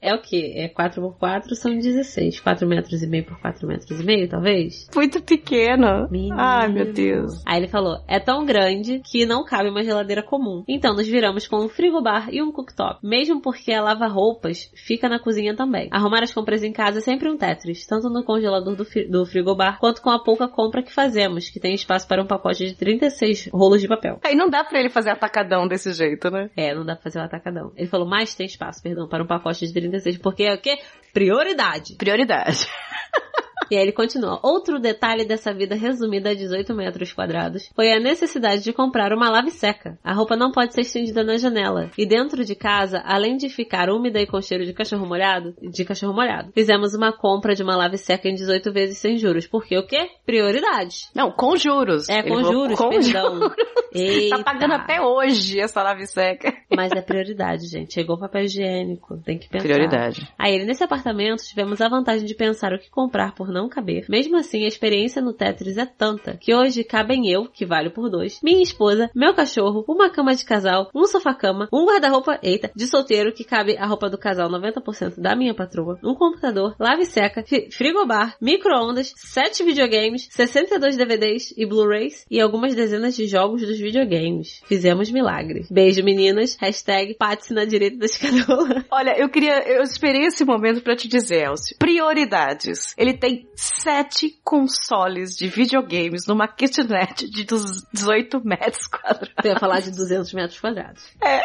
É 0.00 0.14
o 0.14 0.20
que? 0.20 0.52
É 0.58 0.68
4 0.68 1.00
por 1.02 1.18
4 1.18 1.54
são 1.56 1.76
16. 1.76 2.40
4 2.40 2.66
metros 2.68 3.02
e 3.02 3.06
meio 3.06 3.24
por 3.24 3.38
4 3.40 3.66
metros 3.66 4.00
e 4.00 4.04
meio, 4.04 4.28
talvez? 4.28 4.88
Muito 4.94 5.20
pequeno. 5.22 6.08
Menino. 6.10 6.36
Ai, 6.38 6.68
meu 6.68 6.92
Deus. 6.92 7.42
Aí 7.46 7.58
ele 7.58 7.68
falou, 7.68 7.98
é 8.06 8.18
tão 8.20 8.44
grande 8.44 9.00
que 9.04 9.26
não 9.26 9.44
cabe 9.44 9.68
uma 9.70 9.82
geladeira 9.82 10.22
comum. 10.22 10.64
Então 10.68 10.94
nos 10.94 11.06
viramos 11.06 11.46
com 11.46 11.56
um 11.64 11.68
frigobar 11.68 12.28
e 12.32 12.42
um 12.42 12.52
cooktop. 12.52 13.00
Mesmo 13.02 13.40
porque 13.40 13.72
a 13.72 13.82
lava-roupas 13.82 14.70
fica 14.74 15.08
na 15.08 15.18
cozinha 15.18 15.54
também. 15.54 15.88
Arrumar 15.90 16.22
as 16.22 16.32
compras 16.32 16.62
em 16.62 16.72
casa 16.72 16.98
é 16.98 17.02
sempre 17.02 17.28
um 17.28 17.36
Tetris, 17.36 17.86
tanto 17.86 18.08
no 18.08 18.24
congelador 18.24 18.74
do, 18.76 18.84
fri- 18.84 19.08
do 19.08 19.24
frigobar, 19.26 19.78
quanto 19.78 20.02
com 20.02 20.10
a 20.10 20.22
pouca 20.22 20.48
compra 20.48 20.82
que 20.82 20.92
fazemos, 20.92 21.48
que 21.50 21.60
tem 21.60 21.74
espaço 21.74 22.06
para 22.06 22.22
um 22.22 22.26
pacote 22.26 22.66
de 22.66 22.74
36 22.74 23.48
rolos 23.52 23.80
de 23.80 23.88
papel. 23.88 24.18
Aí 24.24 24.34
não 24.34 24.48
dá 24.48 24.64
pra 24.64 24.78
ele 24.80 24.90
fazer 24.90 25.10
atacadão 25.10 25.66
desse 25.66 25.92
jeito, 25.92 26.30
né? 26.30 26.50
É, 26.56 26.74
não 26.74 26.84
dá 26.84 26.94
pra 26.94 27.04
fazer 27.04 27.18
um 27.20 27.22
atacadão. 27.24 27.72
Ele 27.76 27.88
falou, 27.88 28.06
mas 28.08 28.34
tem 28.34 28.46
espaço, 28.46 28.82
perdão, 28.82 29.08
para 29.08 29.22
um 29.22 29.26
pacote 29.26 29.66
de 29.66 29.72
36, 29.80 30.18
porque 30.18 30.44
é 30.44 30.54
o 30.54 30.60
quê? 30.60 30.78
Prioridade. 31.12 31.94
Prioridade. 31.96 32.66
E 33.70 33.76
aí 33.76 33.82
ele 33.82 33.92
continua. 33.92 34.40
Outro 34.42 34.78
detalhe 34.78 35.24
dessa 35.24 35.52
vida 35.52 35.74
resumida 35.74 36.30
a 36.30 36.34
18 36.34 36.74
metros 36.74 37.12
quadrados 37.12 37.70
foi 37.74 37.92
a 37.92 38.00
necessidade 38.00 38.62
de 38.62 38.72
comprar 38.72 39.12
uma 39.12 39.30
lave 39.30 39.50
seca. 39.50 39.98
A 40.02 40.12
roupa 40.12 40.36
não 40.36 40.50
pode 40.52 40.74
ser 40.74 40.82
estendida 40.82 41.22
na 41.22 41.36
janela. 41.36 41.90
E 41.96 42.06
dentro 42.06 42.44
de 42.44 42.54
casa, 42.54 43.02
além 43.04 43.36
de 43.36 43.48
ficar 43.48 43.90
úmida 43.90 44.20
e 44.20 44.26
com 44.26 44.40
cheiro 44.40 44.64
de 44.64 44.72
cachorro 44.72 45.06
molhado, 45.06 45.54
de 45.60 45.84
cachorro 45.84 46.14
molhado, 46.14 46.52
fizemos 46.52 46.94
uma 46.94 47.12
compra 47.12 47.54
de 47.54 47.62
uma 47.62 47.76
lave 47.76 47.98
seca 47.98 48.28
em 48.28 48.34
18 48.34 48.72
vezes 48.72 48.98
sem 48.98 49.16
juros. 49.16 49.46
Porque 49.46 49.76
o 49.76 49.86
quê? 49.86 50.08
Prioridade. 50.24 51.08
Não, 51.14 51.30
com 51.30 51.56
juros. 51.56 52.08
É, 52.08 52.20
Ele 52.20 52.28
com 52.28 52.36
falou 52.36 52.52
juros, 52.52 52.78
com 52.78 52.88
perdão. 52.90 53.34
juros. 53.34 53.56
Eita. 53.94 54.36
Tá 54.38 54.44
pagando 54.44 54.74
até 54.74 55.00
hoje 55.00 55.60
essa 55.60 55.82
lave 55.82 56.06
seca. 56.06 56.54
Mas 56.74 56.92
é 56.92 57.00
prioridade, 57.00 57.66
gente. 57.66 57.94
Chegou 57.94 58.16
o 58.16 58.20
papel 58.20 58.42
higiênico. 58.42 59.18
Tem 59.24 59.38
que 59.38 59.48
pensar. 59.48 59.64
Prioridade. 59.64 60.28
Aí, 60.38 60.54
ele, 60.54 60.66
nesse 60.66 60.84
apartamento, 60.84 61.42
tivemos 61.42 61.80
a 61.80 61.88
vantagem 61.88 62.26
de 62.26 62.34
pensar 62.34 62.72
o 62.72 62.78
que 62.78 62.90
comprar 62.90 63.34
por 63.34 63.48
não 63.58 63.68
caber. 63.68 64.06
Mesmo 64.08 64.36
assim, 64.36 64.64
a 64.64 64.68
experiência 64.68 65.20
no 65.20 65.32
Tetris 65.32 65.76
é 65.76 65.86
tanta 65.86 66.36
que 66.36 66.54
hoje 66.54 66.84
cabem 66.84 67.28
eu, 67.28 67.46
que 67.46 67.66
valho 67.66 67.90
por 67.90 68.08
dois, 68.08 68.40
minha 68.42 68.62
esposa, 68.62 69.10
meu 69.14 69.34
cachorro, 69.34 69.84
uma 69.88 70.10
cama 70.10 70.34
de 70.34 70.44
casal, 70.44 70.90
um 70.94 71.04
sofá-cama, 71.06 71.68
um 71.72 71.84
guarda-roupa, 71.84 72.38
eita, 72.42 72.70
de 72.74 72.86
solteiro 72.86 73.32
que 73.32 73.44
cabe 73.44 73.76
a 73.76 73.86
roupa 73.86 74.08
do 74.08 74.16
casal 74.16 74.48
90% 74.48 75.20
da 75.20 75.34
minha 75.34 75.54
patroa, 75.54 75.98
um 76.04 76.14
computador, 76.14 76.76
lave 76.78 77.04
seca, 77.04 77.44
frigobar, 77.70 78.36
micro-ondas, 78.40 79.12
sete 79.16 79.64
videogames, 79.64 80.28
62 80.30 80.96
DVDs 80.96 81.52
e 81.56 81.66
Blu-rays 81.66 82.24
e 82.30 82.40
algumas 82.40 82.74
dezenas 82.74 83.16
de 83.16 83.26
jogos 83.26 83.62
dos 83.62 83.78
videogames. 83.78 84.62
Fizemos 84.66 85.10
milagre. 85.10 85.66
Beijo, 85.70 86.04
meninas. 86.04 86.56
Hashtag 86.60 87.14
Patsy 87.14 87.52
na 87.52 87.64
direita 87.64 87.98
da 87.98 88.06
escadola. 88.06 88.84
Olha, 88.90 89.18
eu 89.18 89.28
queria, 89.28 89.62
eu 89.66 89.82
esperei 89.82 90.26
esse 90.26 90.44
momento 90.44 90.82
pra 90.82 90.96
te 90.96 91.08
dizer, 91.08 91.46
Elcio. 91.46 91.76
Prioridades. 91.78 92.94
Ele 92.96 93.14
tem 93.14 93.47
sete 93.60 94.38
consoles 94.44 95.36
de 95.36 95.48
videogames 95.48 96.26
numa 96.26 96.46
kitnet 96.46 97.28
de 97.28 97.44
dos 97.44 97.82
18 97.92 98.40
metros 98.44 98.86
quadrados. 98.86 99.30
Eu 99.44 99.50
ia 99.52 99.58
falar 99.58 99.80
de 99.80 99.90
200 99.90 100.32
metros 100.32 100.60
quadrados. 100.60 101.02
É, 101.22 101.40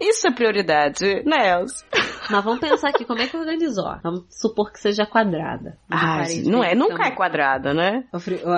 isso 0.00 0.26
é 0.28 0.30
prioridade, 0.32 1.22
né, 1.24 1.50
Elcio? 1.60 1.84
Mas 2.30 2.44
vamos 2.44 2.60
pensar 2.60 2.90
aqui, 2.90 3.04
como 3.04 3.20
é 3.20 3.26
que 3.26 3.36
organizou? 3.36 3.96
Vamos 4.02 4.24
supor 4.30 4.72
que 4.72 4.78
seja 4.80 5.04
quadrada. 5.04 5.76
Ah, 5.90 6.22
não 6.44 6.62
é, 6.62 6.74
nunca 6.74 6.94
então- 6.94 7.06
é 7.06 7.10
quadrada, 7.10 7.74
né? 7.74 8.04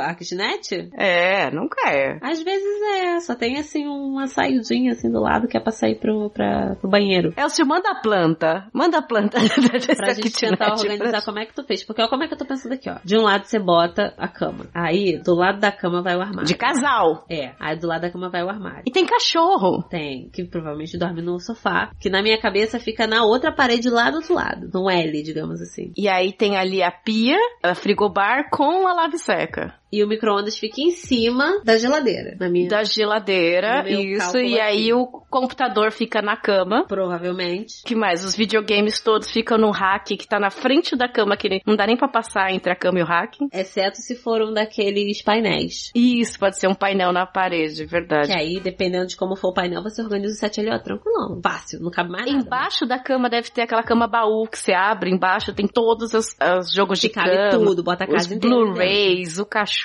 A 0.02 0.14
kitnet? 0.14 0.90
É, 0.96 1.50
nunca 1.50 1.90
é. 1.90 2.18
Às 2.22 2.42
vezes 2.42 2.82
é, 2.98 3.20
só 3.20 3.34
tem 3.34 3.58
assim 3.58 3.86
uma 3.86 4.26
saidinha 4.26 4.92
assim 4.92 5.10
do 5.10 5.20
lado 5.20 5.48
que 5.48 5.56
é 5.56 5.60
pra 5.60 5.72
sair 5.72 5.96
pro, 5.98 6.30
pra, 6.30 6.76
pro 6.76 6.88
banheiro. 6.90 7.32
Elcio, 7.36 7.66
manda 7.66 7.90
a 7.90 7.94
planta. 8.00 8.68
Manda 8.72 8.98
a 8.98 9.02
planta 9.02 9.38
Pra 9.96 10.12
gente 10.12 10.30
kitnet 10.30 10.50
tentar 10.58 10.72
organizar 10.72 11.10
pra- 11.10 11.22
como 11.22 11.38
é 11.38 11.46
que 11.46 11.54
tu 11.54 11.64
fez. 11.64 11.82
Porque 11.84 12.00
olha 12.02 12.10
como 12.10 12.22
é 12.22 12.28
que 12.28 12.34
eu 12.34 12.38
tô 12.38 12.44
pensando 12.44 12.65
daqui, 12.68 12.90
ó. 12.90 12.96
De 13.04 13.16
um 13.16 13.22
lado 13.22 13.44
você 13.44 13.58
bota 13.58 14.14
a 14.16 14.28
cama. 14.28 14.66
Aí, 14.74 15.18
do 15.18 15.34
lado 15.34 15.60
da 15.60 15.72
cama 15.72 16.02
vai 16.02 16.16
o 16.16 16.20
armário. 16.20 16.46
De 16.46 16.54
casal. 16.54 17.24
É. 17.30 17.52
Aí 17.58 17.76
do 17.76 17.86
lado 17.86 18.02
da 18.02 18.10
cama 18.10 18.28
vai 18.28 18.42
o 18.42 18.48
armário. 18.48 18.82
E 18.86 18.90
tem 18.90 19.06
cachorro. 19.06 19.82
Tem, 19.88 20.28
que 20.30 20.44
provavelmente 20.44 20.98
dorme 20.98 21.22
no 21.22 21.38
sofá, 21.38 21.90
que 22.00 22.10
na 22.10 22.22
minha 22.22 22.40
cabeça 22.40 22.78
fica 22.78 23.06
na 23.06 23.24
outra 23.24 23.52
parede 23.52 23.88
lá 23.88 24.10
do 24.10 24.16
outro 24.16 24.34
lado, 24.34 24.70
no 24.72 24.90
L, 24.90 25.22
digamos 25.22 25.60
assim. 25.60 25.92
E 25.96 26.08
aí 26.08 26.32
tem 26.32 26.56
ali 26.56 26.82
a 26.82 26.90
pia, 26.90 27.38
a 27.62 27.74
frigobar 27.74 28.50
com 28.50 28.86
a 28.86 28.92
lave 28.92 29.18
seca. 29.18 29.74
E 29.92 30.02
o 30.02 30.08
micro-ondas 30.08 30.58
fica 30.58 30.80
em 30.80 30.90
cima 30.90 31.60
da 31.64 31.76
geladeira. 31.78 32.36
Na 32.40 32.48
minha. 32.48 32.68
Da 32.68 32.82
geladeira, 32.82 33.88
isso. 33.88 34.36
E 34.38 34.60
aí 34.60 34.90
aqui. 34.90 34.92
o 34.92 35.06
computador 35.30 35.92
fica 35.92 36.20
na 36.20 36.36
cama. 36.36 36.84
Provavelmente. 36.86 37.82
que 37.84 37.94
mais? 37.94 38.24
Os 38.24 38.34
videogames 38.36 39.00
todos 39.00 39.30
ficam 39.30 39.56
no 39.56 39.70
rack 39.70 40.16
que 40.16 40.26
tá 40.26 40.38
na 40.40 40.50
frente 40.50 40.96
da 40.96 41.08
cama, 41.08 41.36
que 41.36 41.60
não 41.66 41.76
dá 41.76 41.86
nem 41.86 41.96
pra 41.96 42.08
passar 42.08 42.52
entre 42.52 42.72
a 42.72 42.76
cama 42.76 42.98
e 42.98 43.02
o 43.02 43.06
rack. 43.06 43.38
Exceto 43.52 43.98
se 43.98 44.16
for 44.16 44.42
um 44.42 44.52
daqueles 44.52 45.22
painéis. 45.22 45.90
Isso, 45.94 46.38
pode 46.38 46.58
ser 46.58 46.68
um 46.68 46.74
painel 46.74 47.12
na 47.12 47.24
parede, 47.26 47.84
verdade. 47.86 48.28
Que 48.28 48.38
aí, 48.38 48.60
dependendo 48.60 49.06
de 49.06 49.16
como 49.16 49.36
for 49.36 49.48
o 49.48 49.54
painel, 49.54 49.82
você 49.82 50.02
organiza 50.02 50.34
o 50.34 50.36
set 50.36 50.60
ali, 50.60 50.70
ó, 50.70 50.78
tranquilão. 50.78 51.40
Fácil, 51.42 51.80
não 51.80 51.90
cabe 51.90 52.10
mais 52.10 52.26
nada. 52.26 52.44
Embaixo 52.44 52.86
da 52.86 52.98
cama 52.98 53.28
deve 53.30 53.50
ter 53.50 53.62
aquela 53.62 53.82
cama 53.82 54.06
baú 54.08 54.46
que 54.50 54.58
você 54.58 54.72
abre, 54.72 55.10
embaixo 55.10 55.54
tem 55.54 55.66
todos 55.66 56.12
os, 56.12 56.34
os 56.58 56.72
jogos 56.72 56.98
de 56.98 57.08
Que 57.08 57.14
cabe 57.14 57.30
cama. 57.50 57.64
tudo, 57.64 57.82
bota 57.82 58.04
a 58.04 58.06
Os 58.08 58.12
casa 58.14 58.28
dentro. 58.30 58.48
Blu-rays, 58.50 59.38
o 59.38 59.46
cachorro, 59.46 59.75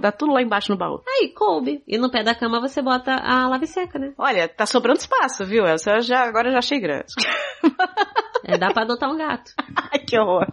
dá 0.00 0.12
tudo 0.12 0.32
lá 0.32 0.42
embaixo 0.42 0.70
no 0.72 0.78
baú. 0.78 1.00
Aí, 1.06 1.28
coube. 1.28 1.82
E 1.86 1.98
no 1.98 2.10
pé 2.10 2.22
da 2.22 2.34
cama 2.34 2.60
você 2.60 2.80
bota 2.82 3.12
a 3.14 3.48
lave 3.48 3.66
seca, 3.66 3.98
né? 3.98 4.12
Olha, 4.18 4.48
tá 4.48 4.66
sobrando 4.66 4.98
espaço, 5.00 5.44
viu? 5.44 5.64
Essa 5.66 5.92
eu 5.92 6.00
já, 6.02 6.22
agora 6.24 6.48
eu 6.48 6.52
já 6.52 6.58
achei 6.58 6.78
grande. 6.80 7.12
É, 8.44 8.56
dá 8.58 8.70
pra 8.72 8.82
adotar 8.82 9.10
um 9.10 9.16
gato. 9.16 9.52
Ai, 9.92 9.98
que 10.00 10.18
horror. 10.18 10.46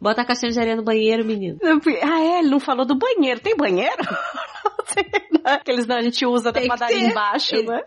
Bota 0.00 0.22
a 0.22 0.24
caixinha 0.24 0.52
de 0.52 0.60
areia 0.60 0.76
no 0.76 0.82
banheiro, 0.82 1.24
menino. 1.24 1.58
Ah, 2.02 2.20
é, 2.20 2.38
ele 2.40 2.50
não 2.50 2.60
falou 2.60 2.84
do 2.84 2.94
banheiro. 2.94 3.40
Tem 3.40 3.56
banheiro? 3.56 3.96
Não 4.64 4.84
tem, 4.94 5.28
não. 5.30 5.52
Aqueles 5.54 5.86
não, 5.86 5.96
a 5.96 6.02
gente 6.02 6.26
usa 6.26 6.44
da 6.52 6.52
Tem 6.52 6.62
que 6.62 6.68
padaria 6.68 6.98
ter. 6.98 7.10
embaixo, 7.10 7.54
Ele- 7.54 7.66
né? 7.68 7.82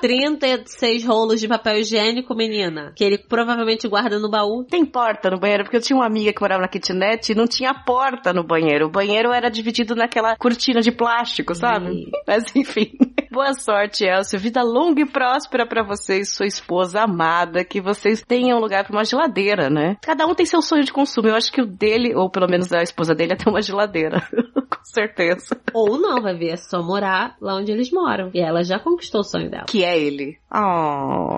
36 0.00 1.04
rolos 1.04 1.40
de 1.40 1.48
papel 1.48 1.78
higiênico, 1.78 2.34
menina. 2.34 2.92
Que 2.94 3.04
ele 3.04 3.18
provavelmente 3.18 3.88
guarda 3.88 4.18
no 4.18 4.30
baú. 4.30 4.64
Tem 4.64 4.84
porta 4.84 5.30
no 5.30 5.38
banheiro, 5.38 5.64
porque 5.64 5.76
eu 5.76 5.82
tinha 5.82 5.96
uma 5.96 6.06
amiga 6.06 6.32
que 6.32 6.40
morava 6.40 6.62
na 6.62 6.68
kitnet 6.68 7.32
e 7.32 7.34
não 7.34 7.46
tinha 7.46 7.74
porta 7.74 8.32
no 8.32 8.44
banheiro. 8.44 8.86
O 8.86 8.90
banheiro 8.90 9.32
era 9.32 9.50
dividido 9.50 9.94
naquela 9.94 10.36
cortina 10.36 10.80
de 10.80 10.92
plástico, 10.92 11.54
sabe? 11.54 11.90
Ih. 11.90 12.10
Mas 12.26 12.54
enfim. 12.54 12.92
Boa 13.30 13.52
sorte, 13.54 14.04
Elcio. 14.04 14.38
Vida 14.38 14.62
longa 14.62 15.02
e 15.02 15.06
próspera 15.06 15.66
pra 15.66 15.82
você 15.82 16.20
e 16.20 16.24
sua 16.24 16.46
esposa 16.46 17.02
amada. 17.02 17.64
Que 17.64 17.80
vocês 17.80 18.22
tenham 18.22 18.58
lugar 18.58 18.84
pra 18.84 18.96
uma 18.96 19.04
geladeira, 19.04 19.68
né? 19.68 19.96
Cada 20.02 20.26
um 20.26 20.34
tem 20.34 20.46
seu 20.46 20.62
sonho 20.62 20.84
de 20.84 20.92
consumo. 20.92 21.28
Eu 21.28 21.34
acho 21.34 21.52
que 21.52 21.60
o 21.60 21.66
dele, 21.66 22.14
ou 22.14 22.30
pelo 22.30 22.48
menos 22.48 22.72
a 22.72 22.82
esposa 22.82 23.14
dele, 23.14 23.34
é 23.34 23.36
ter 23.36 23.48
uma 23.48 23.62
geladeira. 23.62 24.26
Com 24.78 24.84
certeza. 24.94 25.60
Ou 25.74 25.98
não, 25.98 26.20
vai 26.22 26.34
ver, 26.36 26.50
é 26.52 26.56
só 26.56 26.82
morar 26.82 27.36
lá 27.40 27.56
onde 27.56 27.70
eles 27.72 27.90
moram. 27.92 28.30
E 28.34 28.40
ela 28.40 28.62
já 28.62 28.78
conquistou 28.78 29.20
o 29.20 29.24
sonho 29.24 29.50
dela. 29.50 29.64
Que 29.68 29.84
é 29.84 29.98
ele. 29.98 30.38
Oh. 30.54 31.36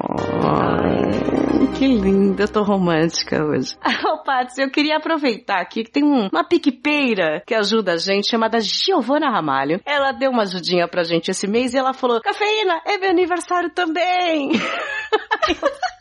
Que 1.78 1.86
lindo, 1.86 2.42
eu 2.42 2.48
tô 2.48 2.62
romântica 2.62 3.42
hoje. 3.44 3.76
Ô, 4.06 4.22
Patsy, 4.22 4.60
eu 4.62 4.70
queria 4.70 4.96
aproveitar 4.98 5.60
aqui 5.60 5.84
que 5.84 5.90
tem 5.90 6.04
um- 6.04 6.28
uma 6.30 6.44
piquepeira 6.44 7.42
que 7.46 7.54
ajuda 7.54 7.92
a 7.92 7.96
gente, 7.96 8.28
chamada 8.28 8.60
Giovana 8.60 9.30
Ramalho. 9.30 9.80
Ela 9.86 10.12
deu 10.12 10.30
uma 10.30 10.42
ajudinha 10.42 10.86
pra 10.86 11.02
gente 11.04 11.30
esse 11.30 11.46
mês 11.46 11.72
e 11.74 11.78
ela 11.78 11.92
falou, 11.94 12.20
Cafeína, 12.20 12.80
é 12.86 12.98
meu 12.98 13.10
aniversário 13.10 13.70
também! 13.70 14.50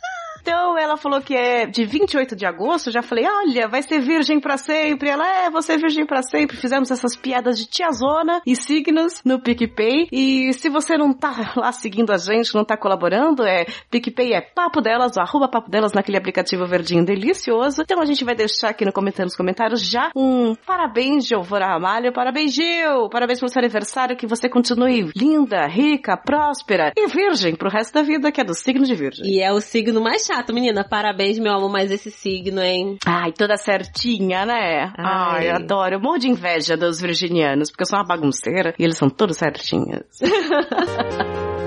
Então 0.50 0.76
ela 0.80 0.98
falou 0.98 1.22
que 1.22 1.36
é 1.36 1.68
de 1.68 1.86
28 1.86 2.36
de 2.36 2.44
agosto. 2.44 2.90
Já 2.90 3.04
falei, 3.04 3.24
olha, 3.28 3.68
vai 3.68 3.84
ser 3.84 4.00
virgem 4.00 4.40
pra 4.40 4.58
sempre. 4.58 5.08
Ela 5.08 5.46
é, 5.46 5.62
ser 5.62 5.78
virgem 5.78 6.08
pra 6.08 6.24
sempre. 6.24 6.58
Fizemos 6.58 6.90
essas 6.90 7.16
piadas 7.16 7.60
de 7.60 7.68
tiazona 7.68 8.42
e 8.48 8.56
signos 8.56 9.22
no 9.24 9.40
PicPay. 9.40 10.08
E 10.12 10.52
se 10.54 10.68
você 10.68 10.98
não 10.98 11.14
tá 11.14 11.54
lá 11.56 11.72
seguindo 11.72 12.12
a 12.12 12.18
gente, 12.18 12.56
não 12.56 12.66
tá 12.66 12.76
colaborando, 12.76 13.44
é 13.44 13.66
PicPay 13.92 14.34
é 14.34 14.42
Papo 14.42 14.82
Delas, 14.82 15.18
o 15.18 15.20
arroba 15.20 15.48
Papo 15.48 15.70
Delas 15.70 15.94
naquele 15.94 16.18
aplicativo 16.18 16.66
verdinho 16.66 17.06
delicioso. 17.06 17.84
Então 17.84 18.02
a 18.02 18.06
gente 18.06 18.26
vai 18.26 18.34
deixar 18.34 18.70
aqui 18.70 18.84
no 18.84 18.92
comentário, 18.92 19.26
nos 19.26 19.38
comentários 19.38 19.86
já 19.86 20.10
um 20.16 20.56
parabéns, 20.56 21.28
Giovana 21.28 21.68
Ramalho. 21.68 22.12
Parabéns, 22.12 22.54
Gil. 22.54 23.08
Parabéns 23.12 23.38
pelo 23.38 23.52
seu 23.52 23.60
aniversário. 23.60 24.18
Que 24.18 24.26
você 24.26 24.50
continue 24.50 25.12
linda, 25.16 25.68
rica, 25.68 26.18
próspera 26.18 26.92
e 26.98 27.06
virgem 27.06 27.56
pro 27.56 27.70
resto 27.70 27.94
da 27.94 28.02
vida, 28.02 28.32
que 28.32 28.42
é 28.42 28.44
do 28.44 28.56
signo 28.56 28.84
de 28.84 28.96
virgem. 28.96 29.28
E 29.28 29.44
é 29.44 29.54
o 29.54 29.62
signo 29.62 30.02
mais 30.02 30.26
chato, 30.26 30.39
menina. 30.54 30.84
Parabéns, 30.84 31.38
meu 31.40 31.54
amor, 31.54 31.70
mas 31.70 31.92
esse 31.92 32.12
signo, 32.12 32.62
hein? 32.62 32.98
Ai, 33.06 33.32
toda 33.32 33.58
certinha, 33.58 34.46
né? 34.46 34.92
Ai, 34.98 35.48
Ai. 35.48 35.50
eu 35.50 35.56
adoro. 35.56 35.96
Eu 35.96 36.00
morro 36.00 36.18
de 36.18 36.30
inveja 36.30 36.76
dos 36.76 37.02
virginianos, 37.02 37.70
porque 37.70 37.84
eu 37.84 37.88
sou 37.88 38.00
uma 38.00 38.06
bagunceira 38.06 38.74
e 38.78 38.84
eles 38.84 38.98
são 38.98 39.10
todos 39.10 39.38
certinhos. 39.38 40.04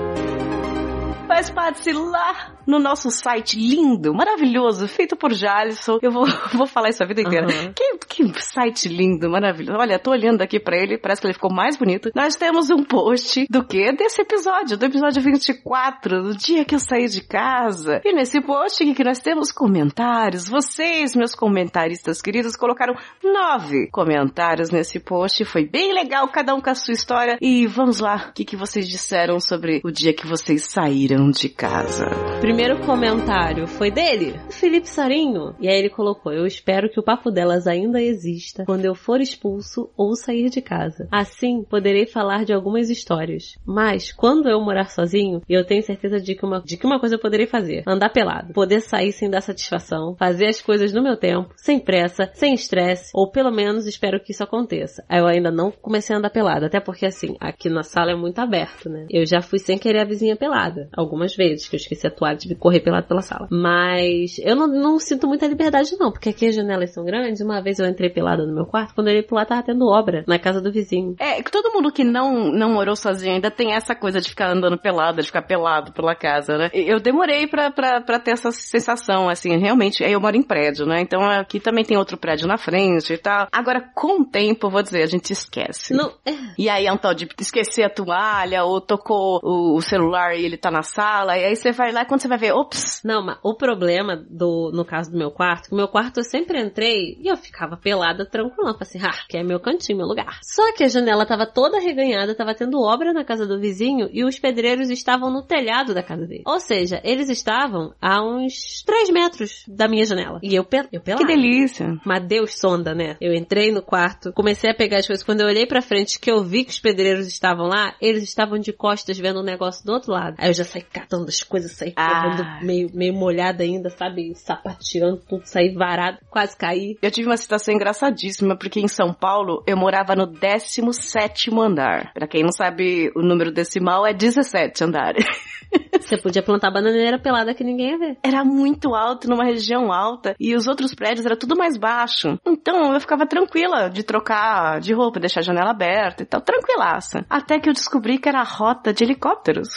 Faz 1.27 1.49
parte 1.49 1.91
lá 1.91 2.53
no 2.65 2.79
nosso 2.79 3.09
site 3.11 3.57
lindo, 3.57 4.13
maravilhoso, 4.13 4.87
feito 4.87 5.15
por 5.15 5.33
Jalisson. 5.33 5.99
Eu 6.01 6.11
vou, 6.11 6.25
vou 6.53 6.65
falar 6.65 6.89
isso 6.89 7.03
a 7.03 7.07
vida 7.07 7.21
inteira. 7.21 7.47
Aham. 7.47 7.73
Que, 7.73 7.97
que 8.07 8.41
site 8.41 8.87
lindo, 8.87 9.29
maravilhoso. 9.29 9.77
Olha, 9.79 9.99
tô 9.99 10.11
olhando 10.11 10.41
aqui 10.41 10.59
pra 10.59 10.77
ele, 10.77 10.97
parece 10.97 11.21
que 11.21 11.27
ele 11.27 11.33
ficou 11.33 11.53
mais 11.53 11.77
bonito. 11.77 12.11
Nós 12.15 12.35
temos 12.35 12.69
um 12.69 12.83
post 12.83 13.45
do 13.49 13.63
que? 13.63 13.91
Desse 13.93 14.21
episódio, 14.21 14.77
do 14.77 14.85
episódio 14.85 15.21
24, 15.21 16.23
do 16.23 16.37
dia 16.37 16.65
que 16.65 16.75
eu 16.75 16.79
saí 16.79 17.07
de 17.07 17.21
casa. 17.21 18.01
E 18.03 18.13
nesse 18.13 18.41
post 18.41 18.83
que 18.93 19.03
nós 19.03 19.19
temos 19.19 19.51
comentários. 19.51 20.47
Vocês, 20.47 21.15
meus 21.15 21.35
comentaristas 21.35 22.21
queridos, 22.21 22.55
colocaram 22.55 22.95
nove 23.23 23.89
comentários 23.91 24.69
nesse 24.69 24.99
post. 24.99 25.43
Foi 25.45 25.65
bem 25.65 25.93
legal, 25.93 26.27
cada 26.27 26.53
um 26.55 26.61
com 26.61 26.69
a 26.69 26.75
sua 26.75 26.93
história. 26.93 27.37
E 27.41 27.67
vamos 27.67 27.99
lá, 27.99 28.27
o 28.29 28.33
que, 28.33 28.45
que 28.45 28.55
vocês 28.55 28.87
disseram 28.87 29.39
sobre 29.39 29.81
o 29.83 29.91
dia 29.91 30.13
que 30.13 30.27
vocês 30.27 30.65
saíram 30.65 31.29
de 31.29 31.49
casa? 31.49 32.05
Primeiro 32.39 32.52
comentário 32.85 33.65
foi 33.65 33.89
dele, 33.89 34.39
Felipe 34.49 34.87
Sarinho. 34.87 35.55
E 35.59 35.67
aí 35.67 35.79
ele 35.79 35.89
colocou: 35.89 36.31
Eu 36.31 36.45
espero 36.45 36.89
que 36.89 36.99
o 36.99 37.03
papo 37.03 37.31
delas 37.31 37.65
ainda 37.65 38.01
exista 38.01 38.65
quando 38.65 38.85
eu 38.85 38.93
for 38.93 39.19
expulso 39.19 39.89
ou 39.97 40.15
sair 40.15 40.49
de 40.49 40.61
casa. 40.61 41.07
Assim, 41.11 41.63
poderei 41.63 42.05
falar 42.05 42.45
de 42.45 42.53
algumas 42.53 42.89
histórias. 42.89 43.57
Mas, 43.65 44.11
quando 44.11 44.49
eu 44.49 44.61
morar 44.61 44.89
sozinho, 44.89 45.41
eu 45.49 45.65
tenho 45.65 45.81
certeza 45.81 46.19
de 46.19 46.35
que 46.35 46.45
uma, 46.45 46.61
de 46.61 46.77
que 46.77 46.85
uma 46.85 46.99
coisa 46.99 47.15
eu 47.15 47.19
poderei 47.19 47.47
fazer: 47.47 47.83
andar 47.87 48.09
pelado. 48.09 48.53
Poder 48.53 48.81
sair 48.81 49.11
sem 49.11 49.29
dar 49.29 49.41
satisfação, 49.41 50.15
fazer 50.19 50.47
as 50.47 50.61
coisas 50.61 50.93
no 50.93 51.01
meu 51.01 51.17
tempo, 51.17 51.53
sem 51.55 51.79
pressa, 51.79 52.29
sem 52.33 52.53
estresse, 52.53 53.11
ou 53.13 53.31
pelo 53.31 53.51
menos 53.51 53.87
espero 53.87 54.19
que 54.19 54.31
isso 54.31 54.43
aconteça. 54.43 55.03
Eu 55.09 55.25
ainda 55.25 55.49
não 55.49 55.71
comecei 55.71 56.15
a 56.15 56.19
andar 56.19 56.29
pelado, 56.29 56.65
até 56.65 56.79
porque 56.79 57.05
assim, 57.05 57.35
aqui 57.39 57.69
na 57.69 57.83
sala 57.83 58.11
é 58.11 58.15
muito 58.15 58.39
aberto, 58.39 58.89
né? 58.89 59.07
Eu 59.09 59.25
já 59.25 59.41
fui 59.41 59.57
sem 59.57 59.77
querer 59.77 60.01
a 60.01 60.05
vizinha 60.05 60.35
pelada. 60.35 60.89
Algumas 60.95 61.35
vezes, 61.35 61.67
que 61.67 61.75
eu 61.75 61.79
esqueci 61.79 62.05
a 62.05 62.11
toalha 62.11 62.42
de 62.47 62.55
correr 62.55 62.79
pelado 62.79 63.07
pela 63.07 63.21
sala. 63.21 63.47
Mas 63.51 64.37
eu 64.39 64.55
não, 64.55 64.67
não 64.67 64.99
sinto 64.99 65.27
muita 65.27 65.47
liberdade 65.47 65.95
não, 65.99 66.11
porque 66.11 66.29
aqui 66.29 66.47
as 66.47 66.55
janelas 66.55 66.93
são 66.93 67.03
grandes. 67.03 67.41
Uma 67.41 67.61
vez 67.61 67.79
eu 67.79 67.87
entrei 67.87 68.09
pelada 68.09 68.45
no 68.45 68.53
meu 68.53 68.65
quarto, 68.65 68.93
quando 68.93 69.07
eu 69.07 69.13
olhei 69.13 69.23
pro 69.23 69.35
lado 69.35 69.47
tava 69.47 69.63
tendo 69.63 69.85
obra 69.87 70.23
na 70.27 70.39
casa 70.39 70.61
do 70.61 70.71
vizinho. 70.71 71.15
É, 71.19 71.41
que 71.41 71.51
todo 71.51 71.71
mundo 71.73 71.91
que 71.91 72.03
não, 72.03 72.51
não 72.51 72.71
morou 72.73 72.95
sozinho 72.95 73.33
ainda 73.33 73.51
tem 73.51 73.73
essa 73.73 73.95
coisa 73.95 74.19
de 74.19 74.29
ficar 74.29 74.49
andando 74.49 74.77
pelado, 74.77 75.21
de 75.21 75.27
ficar 75.27 75.41
pelado 75.41 75.91
pela 75.91 76.15
casa, 76.15 76.57
né? 76.57 76.69
Eu 76.73 76.99
demorei 76.99 77.47
pra, 77.47 77.71
pra, 77.71 78.01
pra 78.01 78.19
ter 78.19 78.31
essa 78.31 78.51
sensação, 78.51 79.29
assim, 79.29 79.57
realmente, 79.57 80.03
eu 80.03 80.19
moro 80.19 80.35
em 80.35 80.43
prédio, 80.43 80.85
né? 80.85 81.01
Então 81.01 81.21
aqui 81.21 81.59
também 81.59 81.83
tem 81.83 81.97
outro 81.97 82.17
prédio 82.17 82.47
na 82.47 82.57
frente 82.57 83.13
e 83.13 83.17
tal. 83.17 83.47
Agora, 83.51 83.81
com 83.93 84.21
o 84.21 84.25
tempo, 84.25 84.69
vou 84.69 84.81
dizer, 84.81 85.03
a 85.03 85.07
gente 85.07 85.31
esquece. 85.31 85.93
Não, 85.93 86.11
é, 86.25 86.31
E 86.57 86.69
aí 86.69 86.85
é 86.85 86.93
um 86.93 86.97
tal 86.97 87.13
de 87.13 87.27
esquecer 87.39 87.83
a 87.83 87.89
toalha, 87.89 88.63
ou 88.63 88.81
tocou 88.81 89.39
o, 89.43 89.75
o 89.75 89.81
celular 89.81 90.35
e 90.35 90.45
ele 90.45 90.57
tá 90.57 90.71
na 90.71 90.81
sala, 90.81 91.37
e 91.37 91.45
aí 91.45 91.55
você 91.55 91.71
vai 91.71 91.91
lá 91.91 92.01
e 92.01 92.05
quando 92.05 92.21
você 92.21 92.27
vai 92.27 92.32
ver, 92.37 92.53
ops, 92.53 93.01
Não, 93.03 93.23
mas 93.25 93.37
o 93.43 93.55
problema 93.55 94.15
do, 94.29 94.71
no 94.73 94.85
caso 94.85 95.11
do 95.11 95.17
meu 95.17 95.31
quarto, 95.31 95.69
que 95.69 95.73
o 95.73 95.77
meu 95.77 95.87
quarto 95.87 96.19
eu 96.19 96.23
sempre 96.23 96.61
entrei 96.61 97.17
e 97.19 97.27
eu 97.27 97.37
ficava 97.37 97.77
pelada 97.77 98.25
tranquila, 98.25 98.75
assim, 98.79 98.99
ah, 99.01 99.13
que 99.27 99.37
é 99.37 99.43
meu 99.43 99.59
cantinho, 99.59 99.97
meu 99.97 100.07
lugar. 100.07 100.39
Só 100.41 100.73
que 100.73 100.83
a 100.83 100.87
janela 100.87 101.25
tava 101.25 101.45
toda 101.45 101.77
arreganhada, 101.77 102.35
tava 102.35 102.53
tendo 102.53 102.81
obra 102.81 103.13
na 103.13 103.23
casa 103.23 103.45
do 103.45 103.59
vizinho 103.59 104.09
e 104.11 104.23
os 104.23 104.39
pedreiros 104.39 104.89
estavam 104.89 105.31
no 105.31 105.41
telhado 105.43 105.93
da 105.93 106.03
casa 106.03 106.25
dele. 106.25 106.43
Ou 106.45 106.59
seja, 106.59 107.01
eles 107.03 107.29
estavam 107.29 107.93
a 108.01 108.21
uns 108.23 108.83
3 108.85 109.09
metros 109.09 109.63
da 109.67 109.87
minha 109.87 110.05
janela. 110.05 110.39
E 110.41 110.53
eu, 110.55 110.63
pe 110.63 110.87
eu 110.91 111.01
pelada. 111.01 111.25
que 111.25 111.33
delícia. 111.33 111.97
Mas 112.05 112.25
Deus 112.25 112.59
sonda, 112.59 112.93
né? 112.93 113.17
Eu 113.21 113.33
entrei 113.33 113.71
no 113.71 113.81
quarto, 113.81 114.31
comecei 114.33 114.69
a 114.69 114.75
pegar 114.75 114.97
as 114.97 115.07
coisas. 115.07 115.23
Quando 115.23 115.41
eu 115.41 115.47
olhei 115.47 115.65
pra 115.65 115.81
frente, 115.81 116.19
que 116.19 116.31
eu 116.31 116.43
vi 116.43 116.63
que 116.63 116.71
os 116.71 116.79
pedreiros 116.79 117.27
estavam 117.27 117.67
lá, 117.67 117.95
eles 118.01 118.23
estavam 118.23 118.57
de 118.57 118.73
costas 118.73 119.17
vendo 119.17 119.39
um 119.39 119.43
negócio 119.43 119.85
do 119.85 119.91
outro 119.93 120.11
lado. 120.11 120.35
Aí 120.37 120.49
eu 120.49 120.53
já 120.53 120.63
saí 120.63 120.81
catando 120.81 121.27
as 121.27 121.43
coisas, 121.43 121.71
saí 121.71 121.93
Ah. 121.95 122.22
Correndo 122.23 122.65
meio, 122.65 122.89
meio 122.93 123.13
molhada 123.13 123.63
ainda, 123.63 123.89
sabe? 123.89 124.33
Sapateando 124.35 125.17
tudo, 125.27 125.45
saí 125.45 125.73
varado, 125.73 126.19
quase 126.29 126.57
caí. 126.57 126.97
Eu 127.01 127.11
tive 127.11 127.27
uma 127.27 127.37
situação 127.37 127.73
engraçadíssima, 127.73 128.57
porque 128.57 128.79
em 128.79 128.87
São 128.87 129.13
Paulo 129.13 129.63
eu 129.67 129.77
morava 129.77 130.15
no 130.15 130.25
17 130.25 131.51
andar. 131.53 132.13
Pra 132.13 132.27
quem 132.27 132.43
não 132.43 132.51
sabe, 132.51 133.11
o 133.15 133.21
número 133.21 133.51
decimal 133.51 134.05
é 134.05 134.13
17 134.13 134.83
andares. 134.83 135.25
Você 135.99 136.17
podia 136.17 136.43
plantar 136.43 136.71
bananeira 136.71 137.19
pelada 137.19 137.53
que 137.53 137.63
ninguém 137.63 137.91
ia 137.91 137.97
ver. 137.97 138.17
Era 138.23 138.43
muito 138.43 138.93
alto, 138.93 139.27
numa 139.27 139.43
região 139.43 139.91
alta, 139.91 140.35
e 140.39 140.55
os 140.55 140.67
outros 140.67 140.93
prédios 140.93 141.25
era 141.25 141.35
tudo 141.35 141.55
mais 141.57 141.77
baixo. 141.77 142.37
Então 142.45 142.93
eu 142.93 142.99
ficava 142.99 143.25
tranquila 143.25 143.89
de 143.89 144.03
trocar 144.03 144.79
de 144.79 144.93
roupa, 144.93 145.19
deixar 145.19 145.39
a 145.39 145.43
janela 145.43 145.71
aberta 145.71 146.23
e 146.23 146.25
tal, 146.25 146.41
tranquilaça. 146.41 147.25
Até 147.29 147.59
que 147.59 147.69
eu 147.69 147.73
descobri 147.73 148.17
que 148.17 148.29
era 148.29 148.41
a 148.41 148.43
rota 148.43 148.93
de 148.93 149.03
helicópteros. 149.03 149.69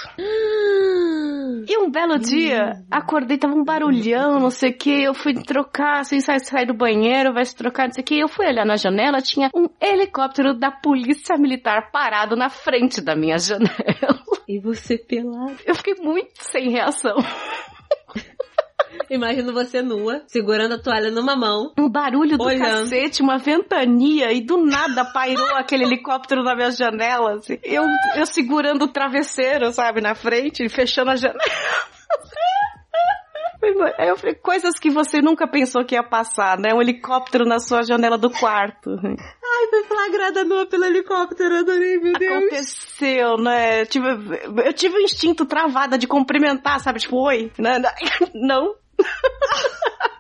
E 1.69 1.79
um 1.79 1.91
belo 1.91 2.19
dia, 2.19 2.85
acordei, 2.91 3.39
tava 3.39 3.55
um 3.55 3.65
barulhão, 3.65 4.39
não 4.39 4.51
sei 4.51 4.71
o 4.71 4.77
que, 4.77 5.03
eu 5.03 5.15
fui 5.15 5.35
trocar, 5.35 6.01
assim, 6.01 6.21
sai, 6.21 6.41
sai 6.41 6.67
do 6.67 6.75
banheiro, 6.75 7.33
vai 7.33 7.45
se 7.45 7.55
trocar, 7.57 7.87
não 7.87 7.93
sei 7.93 8.03
o 8.03 8.07
que, 8.07 8.19
eu 8.19 8.29
fui 8.29 8.47
olhar 8.47 8.65
na 8.65 8.77
janela, 8.77 9.21
tinha 9.21 9.51
um 9.55 9.69
helicóptero 9.81 10.55
da 10.55 10.71
polícia 10.71 11.37
militar 11.37 11.91
parado 11.91 12.37
na 12.37 12.49
frente 12.49 13.01
da 13.01 13.15
minha 13.15 13.39
janela. 13.41 14.21
E 14.49 14.61
você 14.61 14.97
pelado. 14.97 15.57
Eu 15.65 15.75
fiquei 15.75 15.95
muito 15.95 16.31
sem 16.37 16.71
reação. 16.71 17.17
Imagino 19.11 19.53
você 19.53 19.83
nua, 19.83 20.23
segurando 20.27 20.75
a 20.75 20.79
toalha 20.79 21.11
numa 21.11 21.37
mão. 21.37 21.73
Um 21.79 21.89
barulho 21.89 22.37
do 22.37 22.45
Olhando. 22.45 22.63
cacete, 22.63 23.23
uma 23.23 23.39
ventania, 23.39 24.33
e 24.33 24.41
do 24.41 24.59
nada 24.65 25.05
pairou 25.05 25.49
aquele 25.57 25.85
helicóptero 25.85 26.43
na 26.43 26.55
minha 26.55 26.71
janela, 26.71 27.37
assim. 27.37 27.59
Eu, 27.63 27.85
eu 28.17 28.27
segurando 28.27 28.83
o 28.83 28.89
travesseiro, 28.89 29.73
sabe, 29.73 30.01
na 30.01 30.15
frente, 30.15 30.65
e 30.65 30.69
fechando 30.69 31.11
a 31.11 31.17
janela. 31.17 31.41
Aí 33.99 34.09
eu 34.09 34.17
falei, 34.17 34.35
coisas 34.35 34.79
que 34.79 34.91
você 34.91 35.21
nunca 35.21 35.47
pensou 35.47 35.85
que 35.85 35.95
ia 35.95 36.03
passar, 36.03 36.59
né? 36.59 36.75
Um 36.75 36.81
helicóptero 36.81 37.45
na 37.45 37.59
sua 37.59 37.83
janela 37.83 38.17
do 38.17 38.31
quarto. 38.31 38.91
Ai, 39.03 39.67
foi 39.71 39.85
flagrada 39.85 40.45
nua 40.45 40.67
pelo 40.67 40.85
helicóptero, 40.85 41.57
adorei, 41.57 41.99
meu 41.99 42.15
Aconteceu, 42.15 43.37
né? 43.39 43.83
Eu 43.83 43.87
tive, 43.87 44.09
eu 44.65 44.73
tive 44.73 44.97
o 44.97 45.01
instinto 45.01 45.47
travada 45.47 45.99
de 45.99 46.07
cumprimentar, 46.07 46.81
sabe? 46.81 47.01
Tipo, 47.01 47.17
oi. 47.27 47.53
né? 47.59 47.81
Não. 48.35 48.75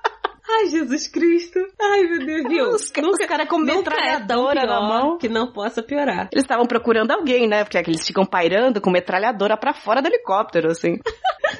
Ai, 0.48 0.66
Jesus 0.68 1.08
Cristo. 1.08 1.58
Ai, 1.80 2.02
meu 2.04 2.24
Deus, 2.24 2.48
viu? 2.48 2.64
Os, 2.70 2.82
os 2.82 3.26
caras 3.26 3.48
com 3.48 3.58
Nunca 3.58 3.72
é 3.72 3.76
metralhadora 3.76 4.64
na 4.64 4.80
mão. 4.80 5.18
que 5.18 5.28
não 5.28 5.52
possa 5.52 5.82
piorar. 5.82 6.28
Eles 6.32 6.44
estavam 6.44 6.66
procurando 6.66 7.10
alguém, 7.10 7.48
né? 7.48 7.64
Porque 7.64 7.78
eles 7.78 8.06
ficam 8.06 8.24
pairando 8.24 8.80
com 8.80 8.90
metralhadora 8.90 9.56
pra 9.56 9.74
fora 9.74 10.00
do 10.00 10.06
helicóptero, 10.08 10.70
assim. 10.70 10.98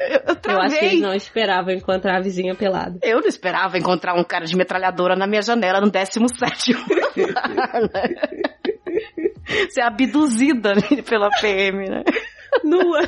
Eu, 0.01 0.21
eu 0.53 0.53
Eu 0.53 0.61
acho 0.61 0.79
que 0.79 0.85
eles 0.85 1.01
não 1.01 1.15
esperavam 1.15 1.75
encontrar 1.75 2.19
a 2.19 2.21
vizinha 2.21 2.55
pelada. 2.55 2.99
Eu 3.03 3.21
não 3.21 3.29
esperava 3.29 3.77
encontrar 3.77 4.15
um 4.15 4.25
cara 4.25 4.45
de 4.45 4.57
metralhadora 4.57 5.17
na 5.17 5.27
minha 5.27 5.43
janela 5.43 5.81
no 5.81 5.91
17 5.91 6.73
andar, 7.75 8.11
né? 8.11 8.43
Ser 9.71 9.83
abduzida 9.83 10.75
né, 10.75 11.03
pela 11.03 11.29
PM, 11.41 11.89
né? 11.89 12.05
Nua. 12.65 13.01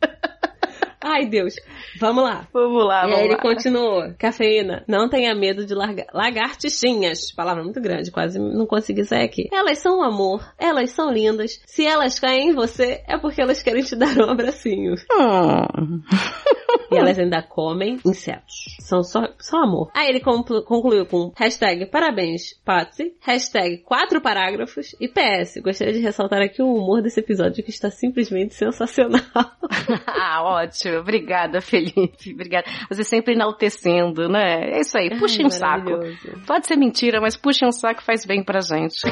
Ai, 1.08 1.24
Deus. 1.26 1.54
Vamos 2.00 2.24
lá. 2.24 2.48
Vamos 2.52 2.84
lá, 2.84 2.98
e 2.98 3.02
vamos 3.02 3.18
aí 3.18 3.24
ele 3.26 3.34
lá. 3.36 3.40
continuou. 3.40 4.12
Cafeína, 4.18 4.84
não 4.88 5.08
tenha 5.08 5.32
medo 5.36 5.64
de 5.64 5.72
larga... 5.72 6.04
lagartixinhas. 6.12 7.30
Palavra 7.30 7.62
muito 7.62 7.80
grande, 7.80 8.10
quase 8.10 8.40
não 8.40 8.66
consegui 8.66 9.04
sair 9.04 9.22
aqui. 9.22 9.48
Elas 9.52 9.78
são 9.78 10.00
um 10.00 10.02
amor, 10.02 10.42
elas 10.58 10.90
são 10.90 11.12
lindas. 11.12 11.62
Se 11.64 11.86
elas 11.86 12.18
caem 12.18 12.50
em 12.50 12.54
você, 12.54 13.04
é 13.06 13.16
porque 13.16 13.40
elas 13.40 13.62
querem 13.62 13.84
te 13.84 13.94
dar 13.94 14.18
um 14.18 14.30
abracinho. 14.30 14.94
Hum. 15.12 16.02
E 16.90 16.96
elas 16.96 17.18
ainda 17.18 17.42
comem 17.42 17.98
insetos. 18.06 18.76
São 18.80 19.02
só, 19.02 19.26
só 19.40 19.58
amor. 19.64 19.90
Aí 19.92 20.08
ele 20.08 20.20
conclu- 20.20 20.62
concluiu 20.62 21.04
com 21.04 21.32
hashtag 21.36 21.86
parabéns, 21.86 22.54
Patsy, 22.64 23.12
hashtag 23.20 23.78
quatro 23.78 24.20
parágrafos 24.20 24.94
e 25.00 25.08
PS. 25.08 25.60
Gostaria 25.62 25.92
de 25.92 26.00
ressaltar 26.00 26.40
aqui 26.40 26.62
o 26.62 26.72
humor 26.72 27.02
desse 27.02 27.18
episódio 27.20 27.64
que 27.64 27.70
está 27.70 27.90
simplesmente 27.90 28.54
sensacional. 28.54 29.20
ah, 30.06 30.42
ótimo. 30.42 30.98
Obrigada, 30.98 31.60
Felipe. 31.60 32.32
Obrigada. 32.32 32.66
Você 32.88 33.04
sempre 33.04 33.34
enaltecendo, 33.34 34.28
né? 34.28 34.70
É 34.76 34.80
isso 34.80 34.96
aí. 34.96 35.10
Puxem 35.18 35.42
Ai, 35.42 35.46
um 35.46 35.50
saco. 35.50 35.90
Pode 36.46 36.66
ser 36.66 36.76
mentira, 36.76 37.20
mas 37.20 37.36
puxem 37.36 37.66
um 37.68 37.72
saco 37.72 38.02
faz 38.02 38.24
bem 38.24 38.42
pra 38.44 38.60
gente. 38.60 39.02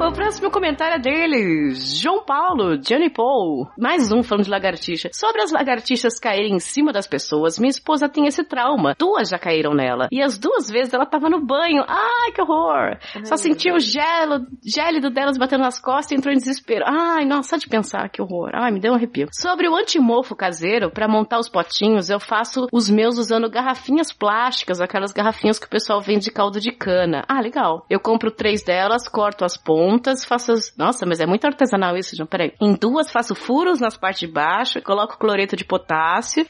o 0.00 0.12
próximo 0.12 0.50
comentário 0.50 0.96
é 0.96 0.98
deles. 0.98 1.98
João 2.00 2.24
Paulo, 2.24 2.78
Johnny 2.78 3.10
Paul. 3.10 3.68
Mais 3.78 4.10
um 4.12 4.22
falando 4.22 4.44
de 4.44 4.50
lagartixa. 4.50 5.10
Sobre 5.12 5.42
as 5.42 5.52
lagartixas 5.52 5.87
caírem 6.20 6.54
em 6.54 6.60
cima 6.60 6.92
das 6.92 7.06
pessoas, 7.06 7.58
minha 7.58 7.70
esposa 7.70 8.08
tem 8.08 8.26
esse 8.26 8.44
trauma. 8.44 8.94
Duas 8.98 9.28
já 9.28 9.38
caíram 9.38 9.74
nela. 9.74 10.08
E 10.10 10.22
as 10.22 10.38
duas 10.38 10.68
vezes 10.68 10.92
ela 10.92 11.06
tava 11.06 11.28
no 11.28 11.44
banho. 11.44 11.84
Ai, 11.86 12.32
que 12.32 12.42
horror. 12.42 12.98
Só 13.24 13.36
sentia 13.36 13.74
o 13.74 13.80
gelo, 13.80 14.46
gélido 14.64 15.10
delas 15.10 15.38
batendo 15.38 15.62
nas 15.62 15.80
costas 15.80 16.12
e 16.12 16.14
entrou 16.16 16.32
em 16.32 16.38
desespero. 16.38 16.84
Ai, 16.86 17.24
nossa, 17.24 17.50
só 17.50 17.56
de 17.56 17.68
pensar, 17.68 18.08
que 18.08 18.20
horror. 18.20 18.50
Ai, 18.54 18.70
me 18.70 18.80
deu 18.80 18.92
um 18.92 18.96
arrepio. 18.96 19.28
Sobre 19.32 19.68
o 19.68 19.76
antimofo 19.76 20.34
caseiro, 20.34 20.90
pra 20.90 21.08
montar 21.08 21.38
os 21.38 21.48
potinhos, 21.48 22.10
eu 22.10 22.20
faço 22.20 22.66
os 22.72 22.90
meus 22.90 23.18
usando 23.18 23.50
garrafinhas 23.50 24.12
plásticas, 24.12 24.80
aquelas 24.80 25.12
garrafinhas 25.12 25.58
que 25.58 25.66
o 25.66 25.70
pessoal 25.70 26.00
vende 26.00 26.24
de 26.24 26.30
caldo 26.30 26.60
de 26.60 26.72
cana. 26.72 27.24
Ah, 27.28 27.40
legal. 27.40 27.86
Eu 27.88 28.00
compro 28.00 28.30
três 28.30 28.62
delas, 28.62 29.08
corto 29.08 29.44
as 29.44 29.56
pontas, 29.56 30.24
faço 30.24 30.52
as... 30.52 30.76
Nossa, 30.76 31.06
mas 31.06 31.20
é 31.20 31.26
muito 31.26 31.46
artesanal 31.46 31.96
isso, 31.96 32.16
João. 32.16 32.26
Peraí. 32.26 32.52
Em 32.60 32.74
duas 32.74 33.10
faço 33.10 33.34
furos 33.34 33.80
nas 33.80 33.96
partes 33.96 34.20
de 34.20 34.26
baixo, 34.26 34.82
coloco 34.82 35.18
cloreto 35.18 35.56
de 35.56 35.64
potássio, 35.64 35.77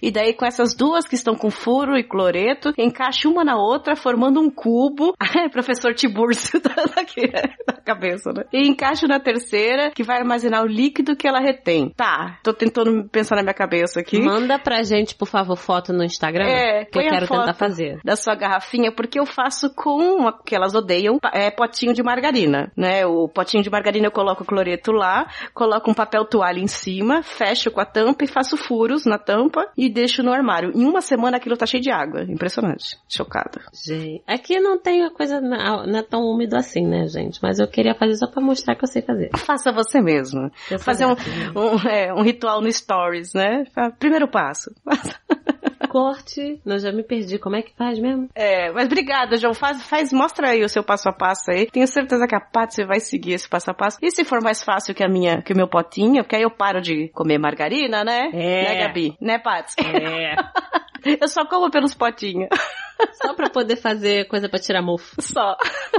e 0.01 0.11
daí 0.11 0.33
com 0.35 0.45
essas 0.45 0.75
duas 0.75 1.07
que 1.07 1.15
estão 1.15 1.35
com 1.35 1.51
furo 1.51 1.97
e 1.97 2.05
cloreto, 2.05 2.73
encaixo 2.79 3.31
uma 3.31 3.45
na 3.45 3.57
outra, 3.57 3.97
formando 3.97 4.41
um 4.41 4.51
cubo. 4.51 5.15
Professor 5.53 5.95
Tiburcio 5.95 6.61
tá 6.61 6.75
aqui 6.97 7.23
na 7.67 7.75
cabeça, 7.75 8.31
né? 8.33 8.45
E 8.53 8.69
encaixo 8.69 9.07
na 9.07 9.21
terceira, 9.21 9.91
que 9.91 10.03
vai 10.03 10.19
armazenar 10.19 10.63
o 10.63 10.67
líquido 10.67 11.17
que 11.17 11.27
ela 11.27 11.41
retém. 11.41 11.91
Tá, 11.97 12.39
tô 12.43 12.53
tentando 12.53 13.09
pensar 13.09 13.37
na 13.37 13.43
minha 13.43 13.55
cabeça 13.55 14.01
aqui. 14.01 14.21
Manda 14.21 14.59
pra 14.59 14.83
gente, 14.83 15.15
por 15.15 15.27
favor, 15.27 15.57
foto 15.57 15.93
no 15.93 16.05
Instagram. 16.05 16.47
É, 16.47 16.85
que 16.85 16.99
eu 16.99 17.03
quero 17.03 17.27
tentar 17.27 17.55
fazer. 17.55 18.01
da 18.05 18.17
sua 18.17 18.35
garrafinha, 18.35 18.93
porque 18.93 19.19
eu 19.19 19.27
faço 19.27 19.73
com 19.75 19.99
uma 19.99 20.33
que 20.33 20.55
elas 20.55 20.75
odeiam, 20.75 21.19
é 21.33 21.51
potinho 21.51 21.93
de 21.93 22.03
margarina, 22.03 22.71
né? 22.77 23.07
O 23.07 23.29
potinho 23.29 23.63
de 23.63 23.71
margarina 23.71 24.07
eu 24.07 24.13
coloco 24.13 24.43
o 24.43 24.47
cloreto 24.47 24.93
lá, 24.93 25.27
coloco 25.55 25.91
um 25.91 25.95
papel 25.95 26.25
toalha 26.25 26.61
em 26.61 26.67
cima, 26.67 27.23
fecho 27.23 27.71
com 27.71 27.81
a 27.81 27.85
tampa 27.85 28.25
e 28.25 28.29
faço 28.29 28.57
furos 28.57 29.05
na 29.05 29.18
tampa 29.19 29.69
e 29.77 29.89
deixo 29.89 30.23
no 30.23 30.33
armário. 30.33 30.73
Em 30.75 30.85
uma 30.85 31.01
semana 31.01 31.37
aquilo 31.37 31.57
tá 31.57 31.67
cheio 31.67 31.83
de 31.83 31.91
água. 31.91 32.23
Impressionante. 32.23 32.97
Chocada. 33.09 33.63
Gente, 33.87 34.23
aqui 34.27 34.61
não 34.61 34.79
tem 34.79 35.05
a 35.05 35.11
coisa, 35.11 35.41
não 35.41 35.87
não 35.87 35.99
é 35.99 36.03
tão 36.03 36.23
úmido 36.23 36.57
assim, 36.57 36.87
né, 36.87 37.07
gente? 37.07 37.41
Mas 37.43 37.59
eu 37.59 37.69
queria 37.69 37.95
fazer 37.95 38.15
só 38.17 38.27
pra 38.27 38.43
mostrar 38.43 38.75
que 38.77 38.85
eu 38.85 38.89
sei 38.89 39.03
fazer. 39.03 39.31
Faça 39.37 39.73
você 39.73 40.01
mesmo. 40.01 40.51
Eu 40.71 40.79
Fazer 40.79 41.07
um, 41.07 41.13
um, 41.13 41.89
é, 41.89 42.13
um 42.13 42.23
ritual 42.23 42.61
no 42.61 42.71
Stories, 42.71 43.35
né? 43.35 43.65
Primeiro 43.99 44.29
passo. 44.29 44.71
Corte, 45.89 46.61
não, 46.65 46.79
já 46.79 46.93
me 46.93 47.03
perdi. 47.03 47.39
Como 47.39 47.57
é 47.57 47.63
que 47.63 47.75
faz 47.75 47.99
mesmo? 47.99 48.29
É, 48.35 48.71
mas 48.73 48.87
obrigada, 48.87 49.37
João. 49.37 49.55
Faz, 49.55 49.83
faz, 49.83 50.13
mostra 50.13 50.51
aí 50.51 50.63
o 50.63 50.69
seu 50.69 50.85
passo 50.85 51.09
a 51.09 51.13
passo 51.13 51.51
aí. 51.51 51.67
Tenho 51.67 51.87
certeza 51.87 52.27
que 52.27 52.35
a 52.35 52.41
Patsy 52.41 52.85
vai 52.85 53.01
seguir 53.01 53.33
esse 53.33 53.49
passo 53.49 53.71
a 53.71 53.75
passo. 53.75 53.99
E 54.03 54.11
se 54.11 54.25
for 54.25 54.43
mais 54.43 54.63
fácil 54.63 54.95
que 54.95 55.03
a 55.03 55.09
minha, 55.09 55.41
que 55.41 55.53
o 55.53 55.57
meu 55.57 55.67
potinho, 55.67 56.23
porque 56.23 56.37
aí 56.37 56.43
eu 56.43 56.51
paro 56.51 56.81
de 56.81 57.09
comer 57.09 57.39
margarina, 57.39 58.05
né? 58.05 58.31
É. 58.33 58.63
Né, 58.65 58.87
Gabi? 58.87 59.08
Né, 59.21 59.39
Patsy? 59.39 59.77
É. 59.81 60.37
Eu 61.21 61.29
só 61.29 61.45
como 61.47 61.71
pelos 61.71 61.95
potinhos. 61.95 62.49
Só 63.13 63.33
pra 63.33 63.49
poder 63.49 63.77
fazer 63.77 64.27
coisa 64.27 64.49
pra 64.49 64.59
tirar 64.59 64.83
mofo. 64.83 65.15
Só. 65.21 65.57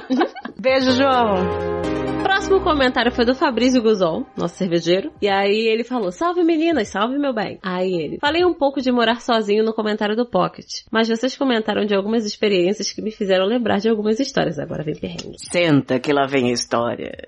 Beijo, 0.60 0.92
João. 0.92 1.80
Próximo 2.24 2.62
comentário 2.62 3.12
foi 3.12 3.26
do 3.26 3.34
Fabrício 3.34 3.82
Guzol, 3.82 4.26
nosso 4.36 4.56
cervejeiro. 4.56 5.12
E 5.22 5.28
aí 5.28 5.68
ele 5.68 5.84
falou: 5.84 6.12
Salve 6.12 6.44
meninas, 6.44 6.90
salve 6.90 7.18
meu 7.18 7.34
bem. 7.34 7.60
Aí 7.64 7.94
ele: 7.94 8.18
Falei 8.20 8.44
um 8.46 8.54
pouco 8.54 8.82
de 8.82 8.92
morar 8.92 9.22
sozinho 9.22 9.64
no 9.64 9.74
comentário 9.74 10.16
do 10.16 10.26
Pocket, 10.26 10.66
mas 10.92 11.08
vocês 11.08 11.38
comentaram 11.38 11.86
de 11.86 11.96
algumas 11.96 12.26
experiências 12.26 12.92
que 12.92 13.02
me 13.02 13.12
fizeram 13.12 13.46
lembrar 13.46 13.78
de 13.78 13.90
algumas 13.90 14.20
histórias. 14.20 14.60
Agora 14.60 14.84
vem 14.84 14.96
perrengue. 14.96 15.38
Senta 15.38 16.00
que 16.00 16.12
lá 16.14 16.26
vem 16.26 16.50
a 16.50 16.54
história. 16.54 17.28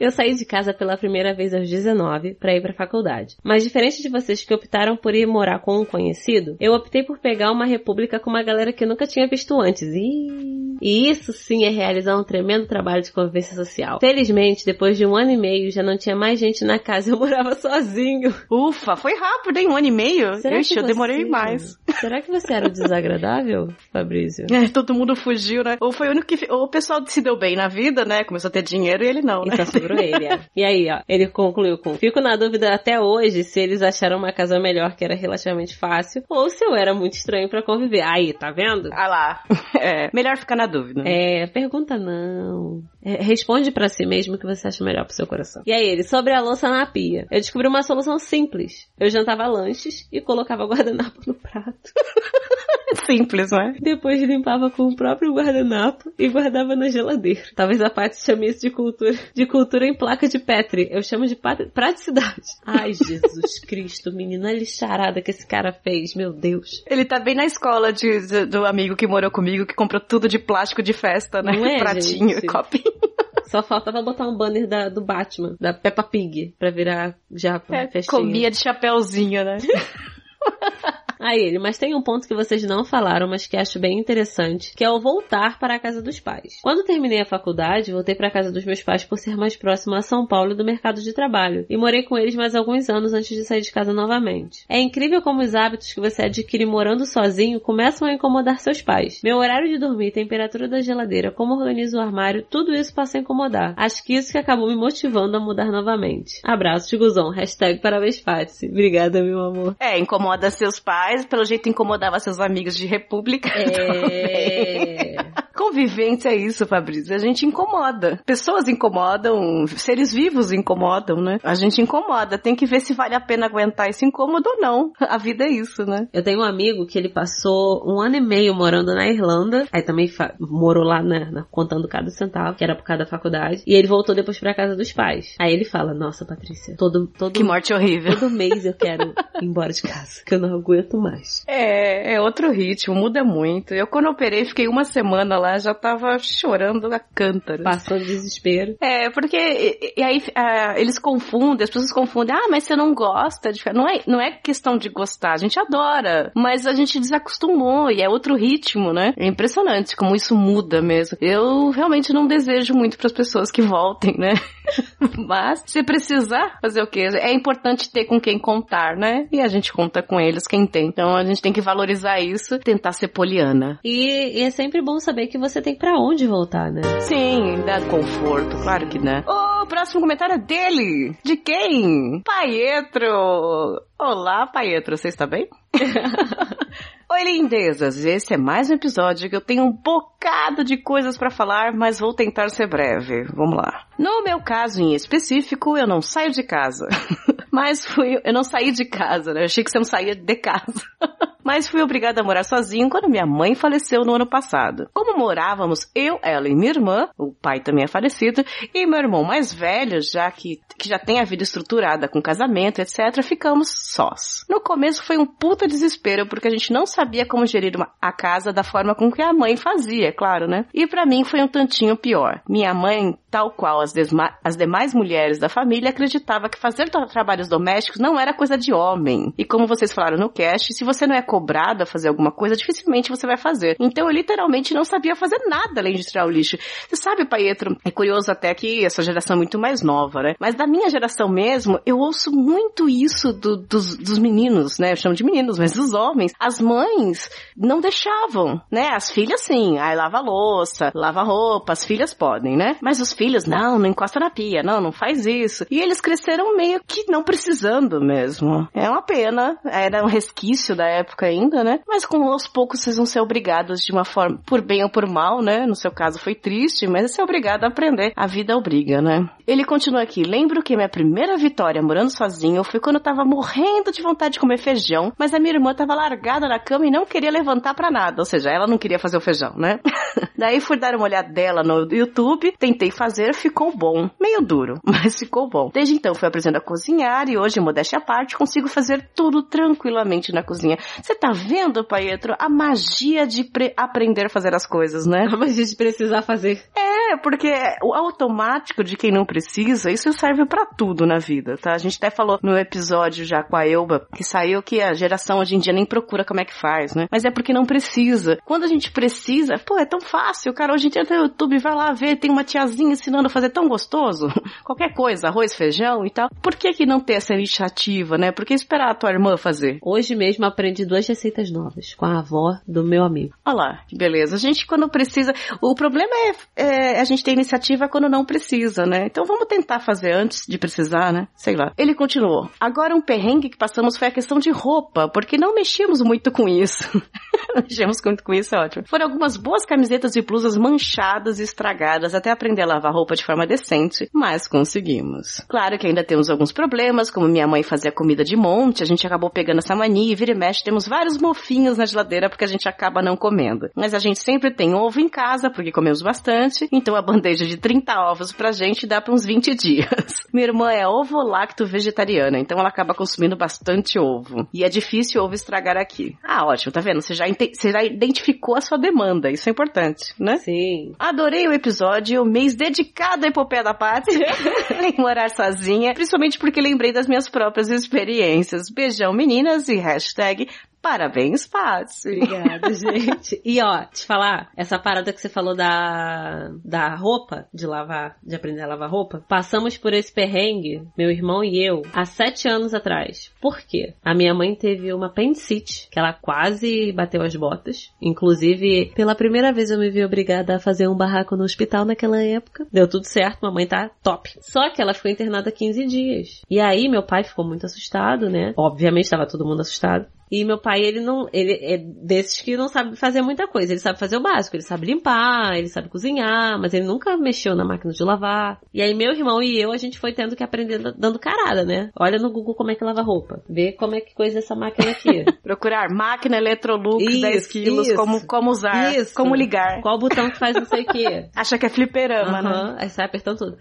Eu 0.00 0.10
saí 0.10 0.34
de 0.34 0.44
casa 0.44 0.72
pela 0.72 0.96
primeira 0.96 1.34
vez 1.34 1.54
aos 1.54 1.68
19 1.68 2.34
para 2.34 2.54
ir 2.54 2.62
pra 2.62 2.72
faculdade. 2.72 3.36
Mas 3.42 3.62
diferente 3.62 4.02
de 4.02 4.08
vocês 4.08 4.42
que 4.44 4.54
optaram 4.54 4.96
por 4.96 5.14
ir 5.14 5.26
morar 5.26 5.60
com 5.60 5.80
um 5.80 5.84
conhecido, 5.84 6.45
eu 6.60 6.72
optei 6.72 7.02
por 7.02 7.18
pegar 7.18 7.50
uma 7.50 7.66
república 7.66 8.18
com 8.20 8.30
uma 8.30 8.42
galera 8.42 8.72
que 8.72 8.84
eu 8.84 8.88
nunca 8.88 9.06
tinha 9.06 9.26
visto 9.26 9.58
antes. 9.60 9.82
E, 9.82 10.76
e 10.80 11.10
isso 11.10 11.32
sim 11.32 11.64
é 11.64 11.70
realizar 11.70 12.16
um 12.18 12.24
tremendo 12.24 12.66
trabalho 12.66 13.02
de 13.02 13.12
convivência 13.12 13.54
social. 13.56 13.98
Felizmente, 14.00 14.64
depois 14.64 14.96
de 14.98 15.06
um 15.06 15.16
ano 15.16 15.30
e 15.30 15.36
meio, 15.36 15.70
já 15.70 15.82
não 15.82 15.96
tinha 15.96 16.14
mais 16.16 16.38
gente 16.38 16.64
na 16.64 16.78
casa 16.78 17.10
e 17.10 17.12
eu 17.12 17.18
morava 17.20 17.54
sozinho. 17.54 18.34
Ufa, 18.50 18.96
foi 18.96 19.14
rápido, 19.18 19.58
hein? 19.58 19.68
Um 19.68 19.76
ano 19.76 19.86
e 19.86 19.90
meio? 19.90 20.34
Será 20.36 20.58
Ixi, 20.60 20.74
que 20.74 20.80
eu 20.80 20.84
demorei 20.84 21.24
você- 21.24 21.30
mais. 21.30 21.78
Será 22.00 22.20
que 22.20 22.30
você 22.30 22.52
era 22.52 22.68
desagradável, 22.68 23.68
Fabrício? 23.92 24.46
É, 24.50 24.68
todo 24.68 24.92
mundo 24.94 25.16
fugiu, 25.16 25.62
né? 25.64 25.76
Ou 25.80 25.92
foi 25.92 26.08
o 26.08 26.10
único 26.10 26.26
que. 26.26 26.46
Ou 26.50 26.64
o 26.64 26.68
pessoal 26.68 27.00
se 27.06 27.22
deu 27.22 27.38
bem 27.38 27.56
na 27.56 27.68
vida, 27.68 28.04
né? 28.04 28.24
Começou 28.24 28.48
a 28.48 28.52
ter 28.52 28.62
dinheiro 28.62 29.02
e 29.04 29.08
ele 29.08 29.22
não, 29.22 29.44
E 29.44 29.48
né? 29.48 29.56
só 29.56 29.64
sobrou 29.64 29.98
ele, 29.98 30.26
é. 30.26 30.40
E 30.54 30.64
aí, 30.64 30.88
ó, 30.90 31.00
ele 31.08 31.26
concluiu 31.28 31.78
com: 31.78 31.94
Fico 31.94 32.20
na 32.20 32.36
dúvida 32.36 32.74
até 32.74 33.00
hoje 33.00 33.44
se 33.44 33.60
eles 33.60 33.80
acharam 33.82 34.18
uma 34.18 34.32
casa 34.32 34.58
melhor 34.58 34.94
que 34.94 35.04
era 35.04 35.14
relativamente 35.14 35.76
fácil 35.76 36.22
ou 36.36 36.50
se 36.50 36.64
eu 36.64 36.74
era 36.74 36.94
muito 36.94 37.14
estranho 37.14 37.48
pra 37.48 37.62
conviver. 37.62 38.02
Aí, 38.02 38.32
tá 38.32 38.50
vendo? 38.50 38.90
Ah 38.92 39.08
lá. 39.08 39.42
É, 39.78 40.10
melhor 40.12 40.38
ficar 40.38 40.56
na 40.56 40.66
dúvida. 40.66 41.02
É, 41.04 41.46
pergunta 41.48 41.98
não. 41.98 42.82
É, 43.04 43.22
responde 43.22 43.70
pra 43.70 43.90
si 43.90 44.06
mesmo 44.06 44.34
o 44.34 44.38
que 44.38 44.46
você 44.46 44.66
acha 44.66 44.82
melhor 44.82 45.04
pro 45.04 45.14
seu 45.14 45.26
coração. 45.26 45.62
E 45.66 45.72
aí 45.72 45.86
ele, 45.86 46.02
sobre 46.02 46.32
a 46.32 46.40
louça 46.40 46.68
na 46.68 46.86
pia. 46.86 47.26
Eu 47.30 47.38
descobri 47.38 47.68
uma 47.68 47.82
solução 47.82 48.18
simples. 48.18 48.88
Eu 48.98 49.10
jantava 49.10 49.46
lanches 49.46 50.08
e 50.10 50.20
colocava 50.20 50.64
guardanapo 50.64 51.20
no 51.26 51.34
prato. 51.34 51.92
Simples, 53.04 53.50
né? 53.50 53.74
Depois 53.80 54.20
limpava 54.22 54.70
com 54.70 54.84
o 54.84 54.96
próprio 54.96 55.32
guardanapo 55.34 56.12
e 56.18 56.28
guardava 56.28 56.74
na 56.74 56.88
geladeira. 56.88 57.42
Talvez 57.54 57.80
a 57.82 57.90
parte 57.90 58.16
chame 58.16 58.48
isso 58.48 58.60
de 58.60 58.70
cultura, 58.70 59.12
de 59.34 59.46
cultura 59.46 59.86
em 59.86 59.94
placa 59.94 60.28
de 60.28 60.38
Petri. 60.38 60.88
Eu 60.90 61.02
chamo 61.02 61.26
de 61.26 61.36
praticidade. 61.36 62.42
Ai, 62.64 62.92
Jesus 62.94 63.58
Cristo, 63.66 64.12
menina 64.12 64.52
lixarada 64.52 65.20
que 65.20 65.30
esse 65.30 65.46
cara 65.46 65.72
fez, 65.72 66.14
meu 66.14 66.32
Deus. 66.32 66.82
Ele 66.88 67.04
tá 67.04 67.18
bem 67.18 67.34
na 67.34 67.44
escola 67.44 67.92
de, 67.92 68.26
de- 68.26 68.46
do 68.46 68.64
amigo 68.64 68.96
que 68.96 69.06
morou 69.06 69.30
comigo, 69.30 69.66
que 69.66 69.74
comprou 69.74 70.00
tudo 70.00 70.28
de 70.28 70.38
plástico 70.38 70.82
de 70.82 70.92
festa, 70.92 71.42
né? 71.42 71.52
Não 71.52 71.66
é, 71.66 71.78
Pratinho, 71.78 72.28
gente? 72.30 72.46
copinho. 72.46 72.84
Só 73.46 73.62
faltava 73.62 74.02
botar 74.02 74.26
um 74.26 74.36
banner 74.36 74.66
da, 74.66 74.88
do 74.88 75.00
Batman, 75.00 75.54
da 75.60 75.72
Peppa 75.72 76.02
Pig, 76.02 76.54
pra 76.58 76.70
virar 76.70 77.16
japa, 77.30 77.76
É, 77.76 77.86
festinha. 77.88 78.20
comia 78.20 78.50
de 78.50 78.56
chapéuzinho, 78.58 79.44
né? 79.44 79.58
Aí 81.18 81.40
ele, 81.40 81.58
mas 81.58 81.78
tem 81.78 81.94
um 81.94 82.02
ponto 82.02 82.26
que 82.26 82.34
vocês 82.34 82.62
não 82.64 82.84
falaram, 82.84 83.28
mas 83.28 83.46
que 83.46 83.56
acho 83.56 83.78
bem 83.78 83.98
interessante, 83.98 84.72
que 84.74 84.84
é 84.84 84.90
o 84.90 85.00
voltar 85.00 85.58
para 85.58 85.74
a 85.74 85.78
casa 85.78 86.02
dos 86.02 86.20
pais. 86.20 86.58
Quando 86.62 86.84
terminei 86.84 87.20
a 87.20 87.26
faculdade, 87.26 87.92
voltei 87.92 88.14
para 88.14 88.28
a 88.28 88.30
casa 88.30 88.52
dos 88.52 88.64
meus 88.64 88.82
pais 88.82 89.04
por 89.04 89.18
ser 89.18 89.36
mais 89.36 89.56
próximo 89.56 89.94
a 89.94 90.02
São 90.02 90.26
Paulo 90.26 90.54
do 90.54 90.64
mercado 90.64 91.00
de 91.00 91.12
trabalho, 91.12 91.66
e 91.68 91.76
morei 91.76 92.02
com 92.02 92.18
eles 92.18 92.34
mais 92.34 92.54
alguns 92.54 92.88
anos 92.88 93.12
antes 93.12 93.36
de 93.36 93.44
sair 93.44 93.60
de 93.60 93.72
casa 93.72 93.92
novamente. 93.92 94.64
É 94.68 94.78
incrível 94.78 95.22
como 95.22 95.42
os 95.42 95.54
hábitos 95.54 95.92
que 95.92 96.00
você 96.00 96.22
adquire 96.22 96.66
morando 96.66 97.06
sozinho 97.06 97.60
começam 97.60 98.06
a 98.06 98.12
incomodar 98.12 98.58
seus 98.58 98.82
pais. 98.82 99.20
Meu 99.22 99.38
horário 99.38 99.68
de 99.68 99.78
dormir, 99.78 100.10
temperatura 100.12 100.68
da 100.68 100.80
geladeira, 100.80 101.30
como 101.30 101.54
organizo 101.54 101.96
o 101.96 102.00
armário, 102.00 102.44
tudo 102.48 102.74
isso 102.74 102.94
passa 102.94 103.18
a 103.18 103.20
incomodar. 103.20 103.74
Acho 103.76 104.04
que 104.04 104.14
isso 104.14 104.32
que 104.32 104.38
acabou 104.38 104.68
me 104.68 104.76
motivando 104.76 105.36
a 105.36 105.40
mudar 105.40 105.70
novamente. 105.70 106.40
Abraço, 106.44 106.88
Tiguzão. 106.88 107.30
Hashtag 107.30 107.80
parabéns, 107.80 108.20
Patsy. 108.20 108.68
Obrigada, 108.68 109.22
meu 109.22 109.40
amor. 109.40 109.76
É, 109.78 109.98
incomoda 109.98 110.50
seus 110.50 110.78
pais, 110.78 111.05
pelo 111.26 111.44
jeito 111.44 111.68
incomodava 111.68 112.18
seus 112.18 112.40
amigos 112.40 112.76
de 112.76 112.86
república. 112.86 113.48
É... 113.48 115.16
Convivência 115.66 116.28
é 116.28 116.36
isso, 116.36 116.64
Fabrício. 116.66 117.14
A 117.14 117.18
gente 117.18 117.44
incomoda. 117.44 118.20
Pessoas 118.24 118.68
incomodam, 118.68 119.66
seres 119.66 120.12
vivos 120.12 120.52
incomodam, 120.52 121.20
né? 121.20 121.38
A 121.42 121.54
gente 121.54 121.80
incomoda. 121.82 122.38
Tem 122.38 122.54
que 122.54 122.66
ver 122.66 122.80
se 122.80 122.94
vale 122.94 123.14
a 123.14 123.20
pena 123.20 123.46
aguentar 123.46 123.88
esse 123.88 124.04
incômodo 124.06 124.48
ou 124.48 124.60
não. 124.60 124.92
A 125.00 125.18
vida 125.18 125.44
é 125.44 125.48
isso, 125.50 125.84
né? 125.84 126.06
Eu 126.12 126.22
tenho 126.22 126.40
um 126.40 126.44
amigo 126.44 126.86
que 126.86 126.96
ele 126.98 127.08
passou 127.08 127.82
um 127.86 128.00
ano 128.00 128.16
e 128.16 128.20
meio 128.20 128.54
morando 128.54 128.94
na 128.94 129.06
Irlanda, 129.08 129.66
aí 129.72 129.82
também 129.82 130.08
morou 130.38 130.84
lá 130.84 131.02
na, 131.02 131.30
na- 131.30 131.44
contando 131.50 131.88
cada 131.88 132.10
centavo, 132.10 132.56
que 132.56 132.62
era 132.64 132.74
por 132.76 132.84
causa 132.84 133.04
da 133.04 133.10
faculdade, 133.10 133.62
e 133.66 133.74
ele 133.74 133.88
voltou 133.88 134.14
depois 134.14 134.38
pra 134.38 134.54
casa 134.54 134.76
dos 134.76 134.92
pais. 134.92 135.34
Aí 135.40 135.52
ele 135.52 135.64
fala, 135.64 135.92
nossa, 135.94 136.24
Patrícia, 136.24 136.76
todo, 136.76 137.06
todo, 137.08 137.32
Que 137.32 137.42
morte 137.44 137.72
horrível. 137.72 138.18
todo 138.18 138.30
mês 138.30 138.64
eu 138.64 138.74
quero 138.74 139.12
ir 139.40 139.44
embora 139.44 139.72
de 139.72 139.82
casa, 139.82 140.22
que 140.24 140.34
eu 140.34 140.38
não 140.38 140.54
aguento 140.54 140.96
mais. 140.98 141.42
É, 141.48 142.14
é 142.14 142.20
outro 142.20 142.50
ritmo, 142.52 142.94
muda 142.94 143.24
muito. 143.24 143.74
Eu 143.74 143.86
quando 143.86 144.08
operei, 144.08 144.44
fiquei 144.44 144.68
uma 144.68 144.84
semana 144.84 145.38
lá, 145.38 145.55
já 145.58 145.74
tava 145.74 146.18
chorando 146.18 146.92
a 146.92 146.98
cântara. 146.98 147.62
Passou 147.62 147.98
desespero. 147.98 148.76
É, 148.80 149.10
porque 149.10 149.36
e, 149.36 149.94
e 149.96 150.02
aí 150.02 150.22
ah, 150.34 150.74
eles 150.76 150.98
confundem, 150.98 151.64
as 151.64 151.70
pessoas 151.70 151.92
confundem, 151.92 152.34
ah, 152.34 152.48
mas 152.50 152.64
você 152.64 152.76
não 152.76 152.94
gosta 152.94 153.52
de 153.52 153.58
ficar. 153.58 153.72
Não 153.72 153.88
é, 153.88 154.00
não 154.06 154.20
é 154.20 154.32
questão 154.32 154.76
de 154.76 154.88
gostar, 154.88 155.32
a 155.32 155.38
gente 155.38 155.58
adora, 155.58 156.32
mas 156.34 156.66
a 156.66 156.72
gente 156.72 156.98
desacostumou 156.98 157.90
e 157.90 158.02
é 158.02 158.08
outro 158.08 158.36
ritmo, 158.36 158.92
né? 158.92 159.12
É 159.16 159.26
impressionante 159.26 159.96
como 159.96 160.14
isso 160.14 160.34
muda 160.34 160.80
mesmo. 160.82 161.16
Eu 161.20 161.70
realmente 161.70 162.12
não 162.12 162.26
desejo 162.26 162.74
muito 162.74 162.98
para 162.98 163.06
as 163.06 163.12
pessoas 163.12 163.50
que 163.50 163.62
voltem, 163.62 164.16
né? 164.18 164.34
mas 165.26 165.62
se 165.66 165.82
precisar 165.82 166.58
fazer 166.60 166.82
o 166.82 166.86
quê? 166.86 167.08
É 167.14 167.32
importante 167.32 167.90
ter 167.90 168.04
com 168.04 168.20
quem 168.20 168.38
contar, 168.38 168.96
né? 168.96 169.26
E 169.32 169.40
a 169.40 169.48
gente 169.48 169.72
conta 169.72 170.02
com 170.02 170.20
eles 170.20 170.46
quem 170.46 170.66
tem. 170.66 170.86
Então 170.86 171.16
a 171.16 171.24
gente 171.24 171.42
tem 171.42 171.52
que 171.52 171.60
valorizar 171.60 172.20
isso, 172.20 172.58
tentar 172.58 172.92
ser 172.92 173.08
poliana. 173.08 173.78
E, 173.84 174.38
e 174.38 174.42
é 174.42 174.50
sempre 174.50 174.82
bom 174.82 174.98
saber 174.98 175.28
que 175.28 175.38
você 175.38 175.45
tem 175.62 175.76
pra 175.76 175.98
onde 175.98 176.26
voltar, 176.26 176.72
né? 176.72 176.82
Sim, 177.00 177.62
dá 177.64 177.80
conforto, 177.82 178.56
claro 178.62 178.88
que 178.88 178.98
dá. 178.98 179.22
O 179.62 179.66
próximo 179.66 180.00
comentário 180.00 180.34
é 180.34 180.38
dele. 180.38 181.16
De 181.24 181.36
quem? 181.36 182.22
Paetro. 182.24 183.80
Olá, 183.98 184.46
Paetro, 184.46 184.96
você 184.96 185.08
está 185.08 185.26
bem? 185.26 185.48
Oi, 187.08 187.22
lindezas! 187.22 188.04
Esse 188.04 188.34
é 188.34 188.36
mais 188.36 188.68
um 188.68 188.74
episódio 188.74 189.30
que 189.30 189.36
eu 189.36 189.40
tenho 189.40 189.62
um 189.62 189.72
bocado 189.72 190.64
de 190.64 190.76
coisas 190.76 191.16
pra 191.16 191.30
falar, 191.30 191.72
mas 191.72 192.00
vou 192.00 192.12
tentar 192.12 192.48
ser 192.48 192.68
breve. 192.68 193.24
Vamos 193.32 193.56
lá. 193.56 193.86
No 193.98 194.24
meu 194.24 194.40
caso 194.40 194.82
em 194.82 194.94
específico, 194.94 195.78
eu 195.78 195.86
não 195.86 196.02
saio 196.02 196.32
de 196.32 196.42
casa. 196.42 196.88
mas 197.56 197.86
fui. 197.86 198.20
Eu 198.22 198.34
não 198.34 198.44
saí 198.44 198.70
de 198.70 198.84
casa, 198.84 199.32
né? 199.32 199.40
Eu 199.40 199.44
achei 199.46 199.64
que 199.64 199.70
você 199.70 199.78
não 199.78 199.84
saía 199.84 200.14
de 200.14 200.36
casa. 200.36 200.62
mas 201.42 201.68
fui 201.68 201.80
obrigada 201.80 202.20
a 202.20 202.24
morar 202.24 202.42
sozinho 202.42 202.90
quando 202.90 203.08
minha 203.08 203.24
mãe 203.24 203.54
faleceu 203.54 204.02
no 204.04 204.14
ano 204.16 204.26
passado. 204.26 204.90
Como 204.92 205.16
morávamos 205.16 205.88
eu, 205.94 206.18
ela 206.20 206.48
e 206.48 206.54
minha 206.56 206.72
irmã, 206.72 207.08
o 207.16 207.32
pai 207.32 207.60
também 207.60 207.84
é 207.84 207.86
falecido, 207.86 208.44
e 208.74 208.84
meu 208.84 208.98
irmão 208.98 209.22
mais 209.22 209.54
velho, 209.54 210.00
já 210.02 210.28
que, 210.28 210.58
que 210.76 210.88
já 210.88 210.98
tem 210.98 211.20
a 211.20 211.24
vida 211.24 211.44
estruturada 211.44 212.08
com 212.08 212.20
casamento, 212.20 212.80
etc., 212.80 213.22
ficamos 213.22 213.68
sós. 213.94 214.44
No 214.50 214.60
começo 214.60 215.04
foi 215.04 215.16
um 215.16 215.24
puta 215.24 215.68
desespero, 215.68 216.26
porque 216.26 216.48
a 216.48 216.50
gente 216.50 216.72
não 216.72 216.84
sabia 216.84 217.24
como 217.24 217.46
gerir 217.46 217.76
uma- 217.76 217.92
a 218.02 218.10
casa 218.12 218.52
da 218.52 218.64
forma 218.64 218.92
com 218.96 219.10
que 219.12 219.22
a 219.22 219.32
mãe 219.32 219.56
fazia, 219.56 220.12
claro, 220.12 220.48
né? 220.48 220.66
E 220.74 220.84
pra 220.88 221.06
mim 221.06 221.22
foi 221.22 221.40
um 221.40 221.48
tantinho 221.48 221.96
pior. 221.96 222.42
Minha 222.48 222.74
mãe, 222.74 223.16
tal 223.30 223.52
qual 223.52 223.80
as, 223.80 223.94
as 224.42 224.56
demais 224.56 224.92
mulheres 224.92 225.38
da 225.38 225.48
família, 225.48 225.90
acreditava 225.90 226.48
que 226.48 226.58
fazer 226.58 226.90
tra- 226.90 227.06
trabalhos 227.46 227.48
domésticos 227.48 228.00
não 228.00 228.18
era 228.18 228.34
coisa 228.34 228.56
de 228.58 228.72
homem. 228.72 229.32
E 229.38 229.44
como 229.44 229.66
vocês 229.66 229.92
falaram 229.92 230.18
no 230.18 230.28
cast, 230.28 230.72
se 230.74 230.84
você 230.84 231.06
não 231.06 231.14
é 231.14 231.22
cobrado 231.22 231.82
a 231.82 231.86
fazer 231.86 232.08
alguma 232.08 232.30
coisa, 232.30 232.56
dificilmente 232.56 233.10
você 233.10 233.26
vai 233.26 233.36
fazer. 233.36 233.76
Então 233.80 234.06
eu 234.06 234.12
literalmente 234.14 234.74
não 234.74 234.84
sabia 234.84 235.14
fazer 235.16 235.38
nada 235.48 235.80
além 235.80 235.94
de 235.94 236.02
tirar 236.04 236.26
o 236.26 236.30
lixo. 236.30 236.56
Você 236.88 236.96
sabe, 236.96 237.24
Paetro, 237.24 237.76
é 237.84 237.90
curioso 237.90 238.30
até 238.30 238.54
que 238.54 238.84
essa 238.84 239.02
geração 239.02 239.34
é 239.34 239.36
muito 239.38 239.58
mais 239.58 239.82
nova, 239.82 240.22
né? 240.22 240.34
Mas 240.38 240.54
da 240.54 240.66
minha 240.66 240.88
geração 240.90 241.28
mesmo, 241.28 241.78
eu 241.86 241.98
ouço 241.98 242.30
muito 242.30 242.88
isso 242.88 243.32
do- 243.32 243.56
dos, 243.56 243.96
dos 243.96 244.18
meninos, 244.18 244.78
né? 244.78 244.92
Eu 244.92 244.96
chamo 244.96 245.14
de 245.14 245.24
meninos, 245.24 245.58
mas 245.58 245.72
dos 245.72 245.92
homens. 245.92 246.32
As 246.38 246.60
mães 246.60 247.28
não 247.56 247.80
deixavam, 247.80 248.60
né? 248.70 248.90
As 248.92 249.10
filhas 249.10 249.40
sim, 249.42 249.78
aí 249.78 249.96
lava 249.96 250.20
louça, 250.20 250.90
lava 250.94 251.22
roupa, 251.22 251.72
as 251.72 251.84
filhas 251.84 252.12
podem, 252.14 252.56
né? 252.56 252.76
Mas 252.82 253.00
os 253.00 253.12
filhos, 253.12 253.44
não, 253.46 253.78
não 253.78 253.86
encosta 253.86 254.18
na 254.20 254.30
pia, 254.30 254.62
não, 254.62 254.80
não 254.80 254.92
faz 254.92 255.26
isso. 255.26 255.64
E 255.70 255.80
eles 255.80 256.00
cresceram 256.00 256.56
meio 256.56 256.80
que 256.86 257.04
não 257.10 257.22
precisando 257.36 258.00
mesmo. 258.00 258.66
É 258.72 258.88
uma 258.88 259.02
pena, 259.02 259.58
era 259.64 260.02
um 260.02 260.08
resquício 260.08 260.74
da 260.74 260.86
época 260.86 261.26
ainda, 261.26 261.62
né? 261.62 261.80
Mas 261.86 262.06
com 262.06 262.22
aos 262.32 262.48
poucos 262.48 262.80
vocês 262.80 262.96
vão 262.96 263.04
ser 263.04 263.20
obrigados 263.20 263.80
de 263.80 263.92
uma 263.92 264.04
forma, 264.04 264.40
por 264.46 264.62
bem 264.62 264.82
ou 264.82 264.90
por 264.90 265.06
mal, 265.06 265.42
né? 265.42 265.66
No 265.66 265.74
seu 265.74 265.90
caso 265.90 266.18
foi 266.18 266.34
triste, 266.34 266.86
mas 266.86 267.10
você 267.10 267.20
é 267.20 267.24
obrigado 267.24 267.64
a 267.64 267.68
aprender. 267.68 268.12
A 268.16 268.26
vida 268.26 268.56
obriga, 268.56 269.02
né? 269.02 269.28
Ele 269.46 269.64
continua 269.64 270.02
aqui. 270.02 270.22
Lembro 270.22 270.62
que 270.62 270.74
minha 270.74 270.88
primeira 270.88 271.36
vitória 271.36 271.82
morando 271.82 272.10
sozinho 272.10 272.64
foi 272.64 272.80
quando 272.80 272.96
eu 272.96 273.02
tava 273.02 273.24
morrendo 273.24 273.92
de 273.92 274.02
vontade 274.02 274.34
de 274.34 274.40
comer 274.40 274.58
feijão, 274.58 275.12
mas 275.18 275.34
a 275.34 275.38
minha 275.38 275.54
irmã 275.54 275.74
tava 275.74 275.94
largada 275.94 276.48
na 276.48 276.58
cama 276.58 276.86
e 276.86 276.90
não 276.90 277.04
queria 277.04 277.30
levantar 277.30 277.74
pra 277.74 277.90
nada. 277.90 278.20
Ou 278.20 278.24
seja, 278.24 278.50
ela 278.50 278.66
não 278.66 278.78
queria 278.78 278.98
fazer 278.98 279.18
o 279.18 279.20
feijão, 279.20 279.54
né? 279.56 279.78
Daí 280.36 280.60
fui 280.60 280.78
dar 280.78 280.94
uma 280.94 281.04
olhada 281.04 281.28
dela 281.28 281.62
no 281.62 281.86
YouTube, 281.90 282.54
tentei 282.58 282.90
fazer, 282.90 283.34
ficou 283.34 283.76
bom. 283.76 284.08
Meio 284.20 284.40
duro, 284.40 284.80
mas 284.84 285.18
ficou 285.18 285.48
bom. 285.48 285.70
Desde 285.72 285.94
então 285.94 286.14
fui 286.14 286.26
aprendendo 286.28 286.56
a 286.56 286.60
cozinhar 286.60 287.15
e 287.28 287.38
hoje, 287.38 287.60
modéstia 287.60 287.98
à 287.98 288.00
parte, 288.00 288.36
consigo 288.36 288.68
fazer 288.68 289.08
tudo 289.14 289.42
tranquilamente 289.42 290.32
na 290.32 290.42
cozinha. 290.42 290.76
Você 291.02 291.14
tá 291.14 291.32
vendo, 291.32 291.84
Paetro, 291.86 292.34
a 292.38 292.48
magia 292.48 293.26
de 293.26 293.44
pre- 293.44 293.72
aprender 293.76 294.26
a 294.26 294.30
fazer 294.30 294.54
as 294.54 294.66
coisas, 294.66 295.06
né? 295.06 295.26
Mas 295.38 295.58
a 295.58 295.62
gente 295.62 295.76
precisar 295.76 296.22
fazer. 296.22 296.62
É, 296.76 296.95
porque 297.22 297.52
o 297.82 297.94
automático 297.94 298.82
de 298.82 298.96
quem 298.96 299.10
não 299.12 299.24
precisa, 299.24 299.90
isso 299.90 300.12
serve 300.12 300.46
pra 300.46 300.66
tudo 300.66 301.06
na 301.06 301.18
vida, 301.18 301.56
tá? 301.56 301.72
A 301.72 301.78
gente 301.78 301.96
até 301.96 302.10
falou 302.10 302.38
no 302.42 302.56
episódio 302.56 303.24
já 303.24 303.42
com 303.42 303.56
a 303.56 303.66
Elba, 303.66 304.06
que 304.14 304.24
saiu 304.24 304.62
que 304.62 304.80
a 304.80 304.94
geração 304.94 305.38
hoje 305.38 305.56
em 305.56 305.58
dia 305.58 305.72
nem 305.72 305.84
procura 305.84 306.24
como 306.24 306.40
é 306.40 306.44
que 306.44 306.54
faz, 306.54 306.94
né? 306.94 307.06
Mas 307.10 307.24
é 307.24 307.30
porque 307.30 307.52
não 307.52 307.64
precisa. 307.64 308.38
Quando 308.44 308.64
a 308.64 308.68
gente 308.68 308.90
precisa, 308.90 309.54
pô, 309.64 309.78
é 309.78 309.84
tão 309.84 310.00
fácil, 310.00 310.52
cara. 310.54 310.72
Hoje 310.72 310.86
em 310.86 310.90
dia 310.90 311.04
tem 311.04 311.18
o 311.18 311.24
YouTube, 311.24 311.58
vai 311.58 311.74
lá 311.74 311.92
ver, 311.92 312.16
tem 312.16 312.30
uma 312.30 312.44
tiazinha 312.44 312.92
ensinando 312.92 313.26
a 313.26 313.30
fazer 313.30 313.50
tão 313.50 313.68
gostoso. 313.68 314.28
Qualquer 314.64 314.94
coisa, 314.94 315.28
arroz, 315.28 315.54
feijão 315.54 316.04
e 316.04 316.10
tal. 316.10 316.28
Por 316.42 316.54
que 316.54 316.72
que 316.72 316.86
não 316.86 317.00
ter 317.00 317.14
essa 317.14 317.34
iniciativa, 317.34 318.16
né? 318.16 318.32
Por 318.32 318.44
que 318.44 318.54
esperar 318.54 318.90
a 318.90 318.94
tua 318.94 319.10
irmã 319.10 319.36
fazer? 319.36 319.78
Hoje 319.82 320.14
mesmo 320.14 320.44
aprendi 320.44 320.84
duas 320.84 321.06
receitas 321.06 321.50
novas 321.50 321.94
com 321.94 322.06
a 322.06 322.18
avó 322.18 322.58
do 322.66 322.84
meu 322.84 323.04
amigo. 323.04 323.34
Olha 323.44 323.56
lá, 323.56 323.80
que 323.88 323.96
beleza. 323.96 324.36
A 324.36 324.38
gente, 324.38 324.66
quando 324.66 324.88
precisa. 324.88 325.32
O 325.60 325.74
problema 325.74 326.12
é, 326.56 326.95
é 326.95 326.95
a 327.00 327.04
gente 327.04 327.22
ter 327.22 327.32
iniciativa 327.32 327.88
quando 327.88 328.08
não 328.08 328.24
precisa, 328.24 328.84
né? 328.84 329.06
Então 329.06 329.24
vamos 329.24 329.46
tentar 329.46 329.80
fazer 329.80 330.14
antes 330.14 330.46
de 330.46 330.58
precisar, 330.58 331.12
né? 331.12 331.28
Sei 331.34 331.56
lá. 331.56 331.72
Ele 331.76 331.94
continuou. 331.94 332.48
Agora, 332.60 332.94
um 332.94 333.00
perrengue 333.00 333.48
que 333.48 333.56
passamos 333.56 333.96
foi 333.96 334.08
a 334.08 334.10
questão 334.10 334.38
de 334.38 334.50
roupa, 334.50 335.08
porque 335.08 335.36
não 335.38 335.54
mexíamos 335.54 336.00
muito 336.00 336.30
com 336.30 336.48
isso. 336.48 336.84
Mexemos 337.54 337.96
muito 338.04 338.22
com 338.22 338.34
isso, 338.34 338.54
é 338.54 338.58
ótimo. 338.58 338.84
Foram 338.86 339.06
algumas 339.06 339.36
boas 339.36 339.64
camisetas 339.64 340.14
e 340.14 340.22
blusas 340.22 340.56
manchadas 340.56 341.40
e 341.40 341.42
estragadas 341.42 342.14
até 342.14 342.30
aprender 342.30 342.62
a 342.62 342.66
lavar 342.66 342.92
roupa 342.92 343.14
de 343.14 343.24
forma 343.24 343.46
decente, 343.46 344.08
mas 344.12 344.46
conseguimos. 344.46 345.40
Claro 345.48 345.78
que 345.78 345.86
ainda 345.86 346.04
temos 346.04 346.28
alguns 346.28 346.52
problemas, 346.52 347.10
como 347.10 347.28
minha 347.28 347.46
mãe 347.46 347.62
fazia 347.62 347.90
comida 347.90 348.22
de 348.22 348.36
monte, 348.36 348.82
a 348.82 348.86
gente 348.86 349.06
acabou 349.06 349.30
pegando 349.30 349.58
essa 349.58 349.74
mania 349.74 350.12
e 350.12 350.14
vira 350.14 350.32
e 350.32 350.34
mexe, 350.34 350.62
temos 350.62 350.86
vários 350.86 351.18
mofinhos 351.18 351.78
na 351.78 351.86
geladeira 351.86 352.28
porque 352.28 352.44
a 352.44 352.48
gente 352.48 352.68
acaba 352.68 353.02
não 353.02 353.16
comendo. 353.16 353.70
Mas 353.74 353.94
a 353.94 353.98
gente 353.98 354.18
sempre 354.18 354.50
tem 354.50 354.74
ovo 354.74 355.00
em 355.00 355.08
casa, 355.08 355.50
porque 355.50 355.72
comemos 355.72 356.02
bastante, 356.02 356.68
então 356.70 356.85
a 356.94 357.02
bandeja 357.02 357.46
de 357.46 357.56
30 357.56 357.92
ovos 358.10 358.32
pra 358.32 358.52
gente 358.52 358.86
dá 358.86 359.00
pra 359.00 359.12
uns 359.12 359.24
20 359.24 359.54
dias. 359.54 359.86
Minha 360.32 360.48
irmã 360.48 360.70
é 360.70 360.86
ovo-lacto 360.86 361.66
vegetariana, 361.66 362.38
então 362.38 362.58
ela 362.58 362.68
acaba 362.68 362.94
consumindo 362.94 363.36
bastante 363.36 363.98
ovo. 363.98 364.46
E 364.52 364.62
é 364.62 364.68
difícil 364.68 365.22
ovo 365.22 365.34
estragar 365.34 365.76
aqui. 365.76 366.16
Ah, 366.22 366.46
ótimo, 366.46 366.72
tá 366.72 366.80
vendo? 366.80 367.00
Você 367.00 367.14
já, 367.14 367.24
você 367.26 367.72
já 367.72 367.82
identificou 367.82 368.56
a 368.56 368.60
sua 368.60 368.78
demanda, 368.78 369.30
isso 369.30 369.48
é 369.48 369.52
importante, 369.52 370.14
né? 370.18 370.36
Sim. 370.36 370.92
Adorei 370.98 371.48
o 371.48 371.52
episódio, 371.52 372.22
o 372.22 372.26
mês 372.26 372.54
dedicado 372.54 373.24
à 373.24 373.28
epopeia 373.28 373.64
da 373.64 373.74
Paty 373.74 374.10
em 374.84 375.00
morar 375.00 375.30
sozinha, 375.30 375.94
principalmente 375.94 376.38
porque 376.38 376.60
lembrei 376.60 376.92
das 376.92 377.08
minhas 377.08 377.28
próprias 377.28 377.70
experiências. 377.70 378.70
Beijão, 378.70 379.12
meninas, 379.12 379.68
e 379.68 379.76
hashtag 379.76 380.46
Parabéns, 380.86 381.48
Patsy. 381.48 382.10
Obrigada, 382.10 382.72
gente. 382.72 383.42
E 383.44 383.60
ó, 383.60 383.84
te 383.86 384.06
falar, 384.06 384.52
essa 384.56 384.78
parada 384.78 385.12
que 385.12 385.20
você 385.20 385.28
falou 385.28 385.56
da, 385.56 386.48
da 386.64 386.75
roupa, 386.94 387.46
de 387.52 387.66
lavar, 387.66 388.16
de 388.22 388.34
aprender 388.34 388.62
a 388.62 388.66
lavar 388.66 388.90
roupa, 388.90 389.24
passamos 389.28 389.76
por 389.76 389.92
esse 389.92 390.12
perrengue, 390.12 390.82
meu 390.96 391.10
irmão 391.10 391.42
e 391.42 391.64
eu, 391.64 391.82
há 391.92 392.04
sete 392.04 392.48
anos 392.48 392.74
atrás. 392.74 393.32
Por 393.40 393.60
quê? 393.60 393.94
A 394.04 394.14
minha 394.14 394.34
mãe 394.34 394.54
teve 394.54 394.92
uma 394.92 395.06
apendicite, 395.06 395.88
que 395.90 395.98
ela 395.98 396.12
quase 396.12 396.92
bateu 396.92 397.22
as 397.22 397.34
botas. 397.34 397.90
Inclusive, 398.00 398.92
pela 398.94 399.14
primeira 399.14 399.52
vez 399.52 399.70
eu 399.70 399.78
me 399.78 399.90
vi 399.90 400.04
obrigada 400.04 400.56
a 400.56 400.60
fazer 400.60 400.88
um 400.88 400.96
barraco 400.96 401.36
no 401.36 401.44
hospital 401.44 401.84
naquela 401.84 402.22
época. 402.22 402.66
Deu 402.72 402.88
tudo 402.88 403.04
certo, 403.04 403.40
mamãe 403.40 403.66
tá 403.66 403.90
top. 404.02 404.30
Só 404.40 404.70
que 404.70 404.82
ela 404.82 404.94
ficou 404.94 405.10
internada 405.10 405.52
15 405.52 405.86
dias. 405.86 406.42
E 406.50 406.60
aí 406.60 406.88
meu 406.88 407.02
pai 407.02 407.24
ficou 407.24 407.46
muito 407.46 407.66
assustado, 407.66 408.28
né? 408.28 408.52
Obviamente 408.56 409.04
estava 409.04 409.26
todo 409.26 409.46
mundo 409.46 409.60
assustado. 409.60 410.06
E 410.30 410.44
meu 410.44 410.58
pai, 410.58 410.80
ele 410.80 411.00
não, 411.00 411.26
ele 411.32 411.52
é 411.62 411.78
desses 411.78 412.40
que 412.40 412.56
não 412.56 412.68
sabe 412.68 412.96
fazer 412.96 413.22
muita 413.22 413.46
coisa. 413.46 413.72
Ele 413.72 413.80
sabe 413.80 413.98
fazer 413.98 414.16
o 414.16 414.22
básico, 414.22 414.56
ele 414.56 414.62
sabe 414.62 414.86
limpar, 414.86 415.56
ele 415.56 415.68
sabe 415.68 415.88
cozinhar, 415.88 416.58
mas 416.60 416.74
ele 416.74 416.84
nunca 416.84 417.16
mexeu 417.16 417.54
na 417.54 417.64
máquina 417.64 417.92
de 417.92 418.02
lavar. 418.02 418.58
E 418.74 418.82
aí 418.82 418.94
meu 418.94 419.12
irmão 419.12 419.42
e 419.42 419.60
eu, 419.60 419.72
a 419.72 419.76
gente 419.76 419.98
foi 419.98 420.12
tendo 420.12 420.34
que 420.34 420.42
aprender 420.42 420.78
dando 420.96 421.18
carada, 421.18 421.64
né? 421.64 421.90
Olha 421.98 422.18
no 422.18 422.30
Google 422.30 422.54
como 422.54 422.70
é 422.70 422.74
que 422.74 422.84
lava 422.84 423.02
roupa. 423.02 423.42
Vê 423.48 423.72
como 423.72 423.94
é 423.94 424.00
que 424.00 424.14
coisa 424.14 424.38
essa 424.38 424.54
máquina 424.54 424.90
aqui. 424.90 425.24
Procurar 425.42 425.88
máquina 425.90 426.36
Electrolux 426.38 427.04
isso, 427.04 427.20
10 427.20 427.46
quilos, 427.46 427.86
isso, 427.86 427.96
como, 427.96 428.26
como 428.26 428.50
usar, 428.50 428.96
isso. 428.96 429.14
como 429.14 429.34
ligar. 429.34 429.80
Qual 429.80 429.98
botão 429.98 430.30
que 430.30 430.38
faz 430.38 430.56
não 430.56 430.64
sei 430.64 430.82
o 430.82 430.86
quê. 430.86 431.28
Acha 431.36 431.56
que 431.58 431.66
é 431.66 431.68
fliperama, 431.68 432.38
uhum, 432.38 432.72
né? 432.72 432.76
Aí 432.80 432.88
sai 432.88 433.06
apertando 433.06 433.38
tudo. 433.38 433.58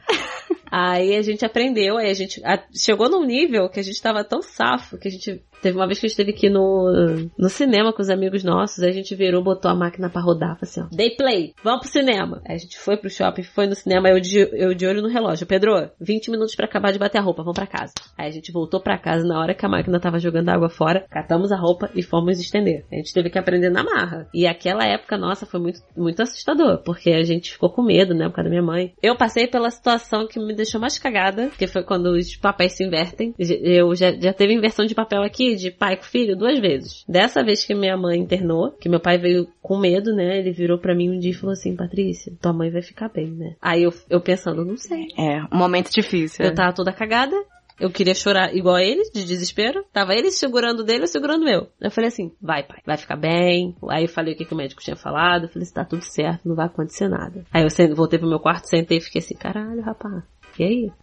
Aí 0.72 1.16
a 1.16 1.22
gente 1.22 1.46
aprendeu, 1.46 1.98
aí 1.98 2.10
a 2.10 2.14
gente 2.14 2.44
a, 2.44 2.62
chegou 2.76 3.10
num 3.10 3.24
nível 3.24 3.70
que 3.70 3.80
a 3.80 3.84
gente 3.84 4.02
tava 4.02 4.24
tão 4.24 4.42
safo 4.42 4.98
que 4.98 5.08
a 5.08 5.12
gente 5.12 5.44
Teve 5.66 5.80
uma 5.80 5.88
vez 5.88 6.00
que 6.00 6.06
a 6.06 6.08
gente 6.08 6.20
esteve 6.20 6.30
aqui 6.30 6.48
no, 6.48 7.28
no 7.36 7.50
cinema 7.50 7.92
com 7.92 8.00
os 8.00 8.12
amigos 8.12 8.44
nossos, 8.44 8.84
a 8.84 8.92
gente 8.92 9.16
virou, 9.16 9.44
botou 9.44 9.72
a 9.72 9.74
máquina 9.74 10.12
pra 10.12 10.22
rodar, 10.22 10.60
assim, 10.62 10.80
ó, 10.80 10.86
dei 10.92 11.16
play, 11.16 11.56
vamos 11.64 11.80
pro 11.80 11.90
cinema. 11.90 12.40
Aí 12.48 12.56
a 12.56 12.60
gente 12.60 12.78
foi 12.78 12.98
pro 12.98 13.10
shopping, 13.10 13.42
foi 13.42 13.66
no 13.66 13.74
cinema, 13.74 14.08
eu 14.10 14.20
de, 14.20 14.48
eu 14.54 14.76
de 14.76 14.86
olho 14.86 15.02
no 15.02 15.08
relógio. 15.08 15.48
Pedro, 15.48 15.90
20 16.00 16.30
minutos 16.30 16.54
para 16.54 16.68
acabar 16.68 16.92
de 16.92 17.00
bater 17.00 17.18
a 17.18 17.22
roupa, 17.22 17.42
vamos 17.42 17.56
para 17.56 17.66
casa. 17.66 17.94
Aí 18.16 18.28
a 18.28 18.32
gente 18.32 18.52
voltou 18.52 18.80
para 18.80 18.96
casa 19.00 19.28
na 19.28 19.40
hora 19.40 19.56
que 19.56 19.66
a 19.66 19.68
máquina 19.68 20.00
tava 20.00 20.20
jogando 20.20 20.50
água 20.50 20.70
fora, 20.70 21.04
catamos 21.10 21.52
a 21.52 21.58
roupa 21.58 21.90
e 21.96 22.04
fomos 22.04 22.40
estender. 22.40 22.86
A 22.94 22.98
gente 22.98 23.12
teve 23.12 23.32
que 23.32 23.40
aprender 23.40 23.72
na 23.72 23.84
marra. 23.84 24.30
E 24.36 24.46
aquela 24.46 24.86
época, 24.86 25.18
nossa, 25.18 25.48
foi 25.48 25.60
muito, 25.60 25.80
muito 25.98 26.22
assustador, 26.22 26.84
porque 26.84 27.10
a 27.10 27.24
gente 27.24 27.52
ficou 27.52 27.72
com 27.72 27.82
medo, 27.82 28.14
né, 28.14 28.30
por 28.30 28.36
causa 28.36 28.52
da 28.52 28.56
minha 28.56 28.62
mãe. 28.62 28.94
Eu 29.02 29.16
passei 29.18 29.48
pela 29.48 29.72
situação 29.72 30.28
que 30.28 30.40
me 30.40 30.54
deixou 30.54 30.80
mais 30.80 31.00
cagada, 31.00 31.50
que 31.58 31.66
foi 31.66 31.84
quando 31.84 32.12
os 32.12 32.36
papéis 32.36 32.74
se 32.74 32.84
invertem. 32.84 33.34
Eu 33.40 33.96
já, 33.96 34.12
já 34.12 34.32
teve 34.32 34.54
inversão 34.54 34.86
de 34.86 34.94
papel 34.94 35.24
aqui, 35.24 35.55
de 35.56 35.72
pai 35.72 35.98
com 35.98 36.04
filho 36.04 36.36
duas 36.36 36.60
vezes. 36.60 37.04
Dessa 37.08 37.44
vez 37.44 37.64
que 37.66 37.74
minha 37.74 37.98
mãe 37.98 38.20
internou, 38.20 38.72
que 38.72 38.90
meu 38.90 39.00
pai 39.00 39.18
veio 39.18 39.48
com 39.62 39.78
medo, 39.78 40.16
né? 40.16 40.40
Ele 40.40 40.52
virou 40.52 40.78
para 40.78 40.96
mim 40.96 41.10
um 41.10 41.20
dia 41.20 41.32
e 41.32 41.36
falou 41.36 41.54
assim, 41.54 41.76
Patrícia, 41.76 42.34
tua 42.42 42.54
mãe 42.54 42.70
vai 42.70 42.82
ficar 42.82 43.10
bem, 43.10 43.32
né? 43.32 43.56
Aí 43.62 43.84
eu, 43.84 43.94
eu 44.10 44.22
pensando, 44.22 44.64
não 44.66 44.78
sei. 44.78 45.08
É, 45.18 45.44
um 45.52 45.58
momento 45.58 45.92
difícil. 45.92 46.46
Eu 46.46 46.52
é. 46.52 46.54
tava 46.54 46.74
toda 46.74 46.92
cagada, 46.92 47.36
eu 47.80 47.92
queria 47.92 48.16
chorar 48.16 48.56
igual 48.56 48.80
ele, 48.80 49.04
de 49.14 49.26
desespero. 49.26 49.84
Tava 49.92 50.14
ele 50.14 50.32
segurando 50.32 50.84
dele, 50.84 51.04
eu 51.04 51.08
segurando 51.08 51.42
o 51.42 51.46
meu. 51.46 51.68
Eu 51.80 51.92
falei 51.92 52.08
assim, 52.08 52.32
vai 52.42 52.64
pai, 52.64 52.80
vai 52.86 52.98
ficar 52.98 53.18
bem. 53.18 53.76
Aí 53.90 54.04
eu 54.04 54.10
falei 54.10 54.34
o 54.34 54.38
que, 54.38 54.46
que 54.46 54.54
o 54.54 54.58
médico 54.58 54.82
tinha 54.82 54.96
falado. 54.96 55.44
Eu 55.44 55.50
falei, 55.50 55.68
tá 55.70 55.84
tudo 55.84 56.04
certo, 56.04 56.48
não 56.48 56.56
vai 56.56 56.68
acontecer 56.68 57.10
nada. 57.10 57.44
Aí 57.52 57.64
eu 57.64 57.96
voltei 57.96 58.18
pro 58.18 58.30
meu 58.30 58.40
quarto, 58.40 58.70
sentei 58.70 58.98
e 58.98 59.02
fiquei 59.02 59.20
assim, 59.20 59.36
caralho, 59.36 59.82
rapaz. 59.82 60.24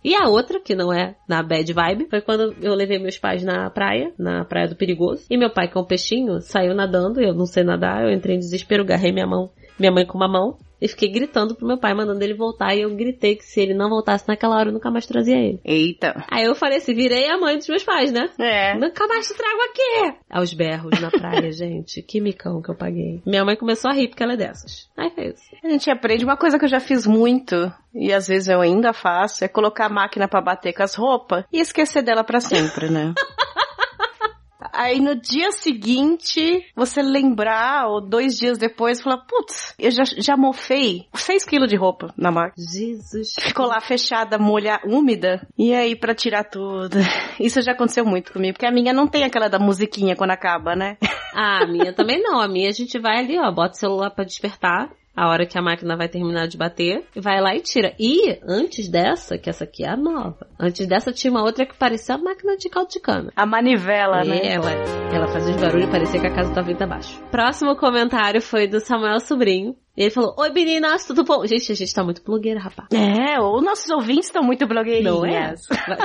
E 0.03 0.15
a 0.15 0.29
outra, 0.29 0.61
que 0.61 0.75
não 0.75 0.93
é 0.93 1.15
na 1.29 1.43
bad 1.43 1.73
vibe, 1.73 2.09
foi 2.09 2.21
quando 2.21 2.55
eu 2.61 2.75
levei 2.75 2.99
meus 2.99 3.19
pais 3.19 3.43
na 3.43 3.69
praia, 3.71 4.13
na 4.19 4.45
praia 4.45 4.69
do 4.69 4.77
Perigoso. 4.77 5.27
E 5.31 5.37
meu 5.37 5.51
pai, 5.51 5.69
com 5.69 5.79
é 5.79 5.83
um 5.83 5.87
peixinho, 5.87 6.41
saiu 6.41 6.75
nadando, 6.75 7.21
eu 7.21 7.35
não 7.35 7.47
sei 7.47 7.65
nadar, 7.65 8.05
eu 8.05 8.11
entrei 8.11 8.37
em 8.37 8.39
desespero, 8.39 8.83
agarrei 8.83 9.13
minha 9.13 9.27
mão, 9.27 9.51
minha 9.79 9.93
mãe 9.93 10.07
com 10.07 10.17
uma 10.17 10.29
mão, 10.29 10.57
e 10.83 10.89
fiquei 10.89 11.09
gritando 11.09 11.55
pro 11.55 11.65
meu 11.65 11.79
pai, 11.79 11.95
mandando 11.95 12.23
ele 12.25 12.35
voltar. 12.35 12.75
E 12.75 12.81
eu 12.81 12.91
gritei 12.97 13.37
que 13.37 13.45
se 13.45 13.61
ele 13.61 13.73
não 13.73 13.89
voltasse 13.89 14.27
naquela 14.27 14.57
hora, 14.57 14.69
eu 14.69 14.73
nunca 14.73 14.91
mais 14.91 15.07
trazia 15.07 15.37
ele. 15.37 15.61
Eita. 15.65 16.25
Aí 16.29 16.45
eu 16.45 16.57
falei 16.57 16.79
assim, 16.79 16.93
virei 16.93 17.31
a 17.31 17.39
mãe 17.39 17.57
dos 17.57 17.69
meus 17.69 17.85
pais, 17.85 18.11
né? 18.11 18.29
É. 18.41 18.75
Nunca 18.75 19.07
mais 19.07 19.29
te 19.29 19.35
trago 19.35 19.61
aqui. 19.71 20.19
Aos 20.29 20.53
berros 20.53 21.01
na 21.01 21.09
praia, 21.09 21.53
gente. 21.55 22.03
Que 22.03 22.21
micão 22.21 22.61
que 22.61 22.69
eu 22.69 22.75
paguei. 22.75 23.23
Minha 23.25 23.45
mãe 23.45 23.55
começou 23.55 23.93
a 23.93 23.95
rir 23.95 24.09
porque 24.09 24.25
ela 24.25 24.33
é 24.33 24.37
dessas. 24.37 24.91
Aí 24.97 25.11
fez. 25.11 25.41
A 25.63 25.69
gente 25.69 25.89
aprende 25.89 26.25
uma 26.25 26.37
coisa 26.37 26.59
que 26.59 26.65
eu 26.65 26.69
já 26.69 26.81
fiz 26.81 27.07
muito. 27.07 27.73
E 27.95 28.13
às 28.13 28.27
vezes 28.27 28.49
eu 28.49 28.61
ainda 28.61 28.93
faço, 28.93 29.45
é 29.45 29.49
colocar 29.49 29.87
a 29.87 29.93
máquina 29.93 30.27
para 30.27 30.41
bater 30.41 30.73
com 30.73 30.83
as 30.83 30.97
roupas 30.97 31.45
e 31.53 31.61
esquecer 31.61 32.03
dela 32.03 32.25
para 32.25 32.41
sempre, 32.41 32.91
né? 32.91 33.15
Aí 34.73 35.01
no 35.01 35.15
dia 35.15 35.53
seguinte, 35.53 36.65
você 36.75 37.03
lembrar, 37.03 37.89
ou 37.89 38.01
dois 38.01 38.39
dias 38.39 38.57
depois, 38.57 39.03
falar, 39.03 39.19
putz, 39.19 39.75
eu 39.79 39.91
já, 39.91 40.05
já 40.05 40.37
mofei 40.37 41.07
6 41.15 41.45
quilos 41.45 41.69
de 41.69 41.77
roupa 41.77 42.13
na 42.17 42.31
máquina. 42.31 42.67
Jesus. 42.73 43.35
Ficou 43.39 43.67
lá 43.67 43.81
fechada, 43.81 44.39
molha, 44.39 44.81
úmida. 44.85 45.47
E 45.59 45.75
aí, 45.75 45.95
para 45.95 46.15
tirar 46.15 46.45
tudo. 46.45 46.97
Isso 47.39 47.61
já 47.61 47.73
aconteceu 47.73 48.05
muito 48.05 48.33
comigo, 48.33 48.55
porque 48.55 48.67
a 48.67 48.73
minha 48.73 48.93
não 48.93 49.07
tem 49.07 49.25
aquela 49.25 49.49
da 49.49 49.59
musiquinha 49.59 50.17
quando 50.17 50.31
acaba, 50.31 50.75
né? 50.75 50.97
Ah, 51.35 51.63
a 51.63 51.67
minha 51.67 51.93
também 51.93 52.23
não. 52.23 52.41
A 52.41 52.49
minha 52.49 52.69
a 52.69 52.73
gente 52.73 52.99
vai 52.99 53.19
ali, 53.19 53.39
ó, 53.39 53.51
bota 53.51 53.75
o 53.75 53.79
celular 53.79 54.11
para 54.11 54.25
despertar 54.25 54.91
a 55.17 55.29
hora 55.29 55.47
que 55.47 55.59
a 55.59 55.63
máquina 55.63 55.97
vai 55.97 56.09
terminar 56.09 56.49
de 56.49 56.57
bater, 56.57 57.05
vai 57.15 57.41
lá 57.41 57.55
e 57.55 57.61
tira. 57.61 57.95
E 57.99 58.39
antes 58.43 58.89
dessa, 58.89 59.39
que 59.39 59.51
essa 59.51 59.65
aqui 59.65 59.85
é 59.85 59.89
a 59.89 59.97
nova, 59.97 60.47
antes 60.59 60.87
dessa 60.87 61.13
tinha 61.13 61.31
uma 61.31 61.43
outra 61.43 61.67
que 61.67 61.77
parecia 61.77 62.15
a 62.15 62.19
máquina 62.19 62.57
de 62.57 62.69
caldo 62.69 62.91
de 62.91 63.01
cana. 63.01 63.33
A 63.37 63.47
manivela, 63.47 64.25
né? 64.25 64.41
Ela, 64.43 64.73
ela 65.13 65.29
fazia 65.29 65.55
os 65.55 65.61
barulhos 65.61 65.89
e 65.89 65.91
parecia 65.91 66.21
que 66.21 66.27
a 66.27 66.35
casa 66.35 66.49
estava 66.49 66.73
indo 66.73 66.83
abaixo. 66.83 67.21
Próximo 67.31 67.77
comentário 67.77 68.41
foi 68.41 68.67
do 68.67 68.81
Samuel 68.81 69.21
Sobrinho. 69.21 69.77
E 69.95 70.03
ele 70.03 70.11
falou, 70.11 70.35
oi 70.39 70.51
meninas, 70.51 71.05
tudo 71.05 71.23
bom? 71.23 71.47
Gente, 71.47 71.71
a 71.71 71.75
gente 71.75 71.95
tá 71.95 72.03
muito 72.03 72.23
blogueira, 72.25 72.59
rapaz. 72.59 72.89
É, 72.93 73.39
ou 73.39 73.61
nossos 73.61 73.91
ouvintes 73.91 74.27
estão 74.27 74.43
muito 74.43 74.67
blogueirinhas. 74.67 75.15
Não 75.15 75.27
é? 75.27 75.55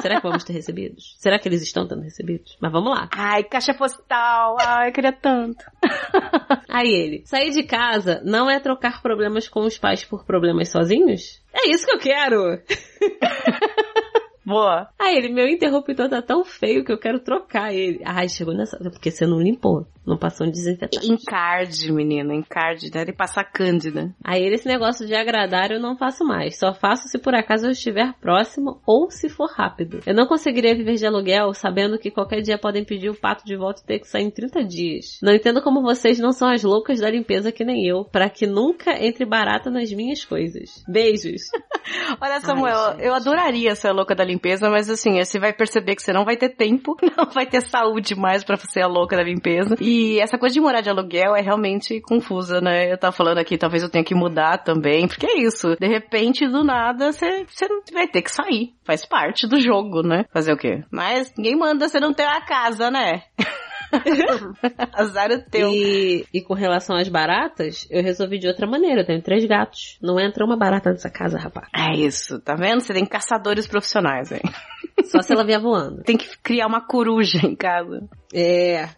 Será 0.02 0.20
que 0.20 0.28
vamos 0.28 0.44
ter 0.44 0.54
recebidos? 0.54 1.16
Será 1.18 1.40
que 1.40 1.48
eles 1.48 1.62
estão 1.62 1.88
tendo 1.88 2.02
recebidos? 2.02 2.58
Mas 2.62 2.72
vamos 2.72 2.92
lá. 2.92 3.08
Ai, 3.14 3.46
caixa 3.46 3.74
postal, 3.74 4.58
ai, 4.60 4.90
eu 4.90 4.94
queria 4.94 5.14
tanto. 5.14 5.64
Aí 6.68 6.90
ele, 6.90 7.24
sair 7.26 7.52
de 7.52 7.64
casa 7.64 8.22
não 8.26 8.50
é 8.50 8.60
trocar 8.60 9.02
problemas 9.02 9.48
com 9.48 9.62
os 9.62 9.78
pais 9.78 10.04
por 10.04 10.26
problemas 10.26 10.70
sozinhos? 10.70 11.42
É 11.54 11.70
isso 11.70 11.86
que 11.86 11.94
eu 11.94 12.00
quero! 12.00 12.62
Boa. 14.48 14.88
Aí 14.98 15.18
ele, 15.18 15.34
meu 15.34 15.46
interruptor 15.46 16.08
tá 16.08 16.22
tão 16.22 16.46
feio 16.46 16.86
que 16.86 16.92
eu 16.92 16.98
quero 16.98 17.20
trocar 17.20 17.74
ele. 17.74 18.00
Ai, 18.06 18.30
chegou 18.30 18.56
nessa. 18.56 18.78
Porque 18.78 19.12
você 19.12 19.28
não 19.28 19.42
limpou. 19.42 19.86
Não 20.06 20.18
passou 20.18 20.48
um 20.48 20.50
desinfetante. 20.50 21.12
Encarde, 21.12 21.92
menina. 21.92 22.34
Encarde. 22.34 22.90
Deve 22.90 23.12
passar 23.12 23.44
cândida. 23.44 24.16
Aí 24.24 24.42
ele, 24.42 24.56
esse 24.56 24.66
negócio 24.66 25.06
de 25.06 25.14
agradar 25.14 25.72
eu 25.72 25.82
não 25.82 25.98
faço 25.98 26.24
mais. 26.24 26.58
Só 26.58 26.74
faço 26.74 27.10
se 27.10 27.18
por 27.18 27.36
acaso 27.36 27.66
eu 27.66 27.72
estiver 27.72 28.14
próximo 28.22 28.82
ou 28.86 29.12
se 29.12 29.28
for 29.28 29.50
rápido. 29.52 30.00
Eu 30.06 30.16
não 30.16 30.26
conseguiria 30.26 30.74
viver 30.74 30.96
de 30.96 31.06
aluguel 31.06 31.54
sabendo 31.54 32.00
que 32.00 32.10
qualquer 32.10 32.40
dia 32.40 32.58
podem 32.58 32.86
pedir 32.86 33.10
o 33.10 33.20
pato 33.20 33.44
de 33.44 33.58
volta 33.58 33.82
e 33.82 33.86
ter 33.86 34.00
que 34.00 34.08
sair 34.08 34.24
em 34.24 34.32
30 34.32 34.64
dias. 34.64 35.20
Não 35.22 35.34
entendo 35.34 35.62
como 35.62 35.82
vocês 35.82 36.20
não 36.20 36.32
são 36.32 36.50
as 36.50 36.64
loucas 36.64 37.02
da 37.02 37.10
limpeza 37.10 37.52
que 37.52 37.66
nem 37.66 37.86
eu, 37.86 38.06
para 38.06 38.30
que 38.30 38.48
nunca 38.48 38.94
entre 39.04 39.26
barata 39.26 39.70
nas 39.70 39.92
minhas 39.92 40.24
coisas. 40.24 40.86
Beijos. 40.88 41.42
Olha, 42.22 42.40
Samuel, 42.40 42.96
Ai, 42.98 43.08
eu 43.08 43.14
adoraria 43.14 43.76
ser 43.76 43.90
a 43.90 43.94
louca 43.94 44.16
da 44.16 44.24
limpeza, 44.24 44.37
mas 44.70 44.90
assim, 44.90 45.18
você 45.24 45.40
vai 45.40 45.54
perceber 45.54 45.96
que 45.96 46.02
você 46.02 46.14
não 46.14 46.26
vai 46.26 46.38
ter 46.38 46.50
tempo, 46.50 46.96
não 47.18 47.30
vai 47.32 47.46
ter 47.46 47.62
saúde 47.62 48.16
mais 48.16 48.44
para 48.44 48.58
ser 48.58 48.82
a 48.82 48.88
louca 48.88 49.16
da 49.16 49.24
limpeza. 49.24 49.76
E 49.80 50.20
essa 50.20 50.38
coisa 50.38 50.54
de 50.54 50.62
morar 50.62 50.82
de 50.82 50.90
aluguel 50.90 51.36
é 51.36 51.42
realmente 51.42 52.02
confusa, 52.02 52.62
né? 52.62 52.92
Eu 52.92 52.98
tava 52.98 53.12
falando 53.12 53.38
aqui, 53.38 53.58
talvez 53.58 53.84
eu 53.84 53.90
tenha 53.90 54.04
que 54.04 54.16
mudar 54.16 54.60
também, 54.60 55.08
porque 55.08 55.28
é 55.28 55.40
isso. 55.40 55.76
De 55.80 55.88
repente, 55.88 56.48
do 56.48 56.64
nada, 56.64 57.12
você, 57.12 57.46
você 57.46 57.68
vai 57.94 58.08
ter 58.08 58.22
que 58.22 58.32
sair. 58.32 58.74
Faz 58.84 59.06
parte 59.06 59.48
do 59.48 59.60
jogo, 59.60 60.02
né? 60.02 60.26
Fazer 60.32 60.54
o 60.54 60.58
quê? 60.58 60.84
Mas 60.92 61.34
ninguém 61.38 61.56
manda 61.56 61.88
você 61.88 62.00
não 62.00 62.14
ter 62.14 62.26
a 62.26 62.42
casa, 62.42 62.90
né? 62.90 63.24
Azar 64.94 65.32
o 65.32 65.42
teu. 65.42 65.70
E, 65.70 66.26
e 66.34 66.42
com 66.42 66.54
relação 66.54 66.96
às 66.96 67.08
baratas, 67.08 67.88
eu 67.90 68.04
resolvi 68.04 68.40
de 68.40 68.48
outra 68.48 68.68
maneira. 68.68 69.02
Eu 69.02 69.06
tenho 69.06 69.22
três 69.22 69.46
gatos. 69.46 69.98
Não 70.02 70.20
entra 70.20 70.46
uma 70.46 70.58
barata 70.58 70.92
nessa 70.92 71.10
casa, 71.10 71.38
rapaz. 71.38 71.68
É 71.76 71.98
isso, 71.98 72.40
tá 72.40 72.56
vendo? 72.56 72.82
Você 72.82 72.94
tem 72.94 73.06
caçadores 73.06 73.68
profissionais, 73.68 74.32
hein? 74.32 74.42
Só 75.06 75.22
se 75.22 75.34
ela 75.34 75.46
vier 75.46 75.62
voando. 75.62 76.04
Tem 76.04 76.18
que 76.18 76.38
criar 76.40 76.68
uma 76.68 76.82
coruja 76.82 77.40
em 77.46 77.56
casa. 77.56 78.08
É. 78.34 78.90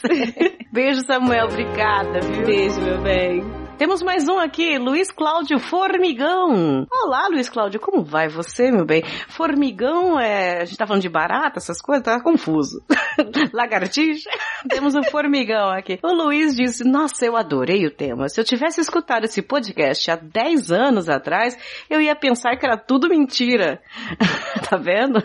Beijo, 0.72 1.02
Samuel. 1.06 1.46
Obrigada, 1.46 2.20
viu? 2.20 2.44
Beijo, 2.44 2.80
meu 2.80 3.00
bem. 3.00 3.63
Temos 3.76 4.02
mais 4.02 4.28
um 4.28 4.38
aqui, 4.38 4.78
Luiz 4.78 5.10
Cláudio 5.10 5.58
Formigão. 5.58 6.86
Olá, 6.92 7.26
Luiz 7.28 7.48
Cláudio, 7.48 7.80
como 7.80 8.04
vai 8.04 8.28
você, 8.28 8.70
meu 8.70 8.84
bem? 8.84 9.02
Formigão 9.28 10.18
é. 10.18 10.62
A 10.62 10.64
gente 10.64 10.78
tá 10.78 10.86
falando 10.86 11.02
de 11.02 11.08
barata, 11.08 11.58
essas 11.58 11.82
coisas, 11.82 12.04
tá 12.04 12.22
confuso. 12.22 12.80
Lagartixa? 13.52 14.30
Temos 14.70 14.94
um 14.94 15.02
formigão 15.02 15.70
aqui. 15.70 15.98
O 16.04 16.12
Luiz 16.12 16.54
disse: 16.54 16.84
Nossa, 16.84 17.26
eu 17.26 17.36
adorei 17.36 17.84
o 17.84 17.90
tema. 17.90 18.28
Se 18.28 18.40
eu 18.40 18.44
tivesse 18.44 18.80
escutado 18.80 19.24
esse 19.24 19.42
podcast 19.42 20.08
há 20.08 20.16
10 20.16 20.70
anos 20.70 21.08
atrás, 21.08 21.58
eu 21.90 22.00
ia 22.00 22.14
pensar 22.14 22.56
que 22.56 22.64
era 22.64 22.76
tudo 22.76 23.08
mentira. 23.08 23.82
tá 24.70 24.76
vendo? 24.76 25.20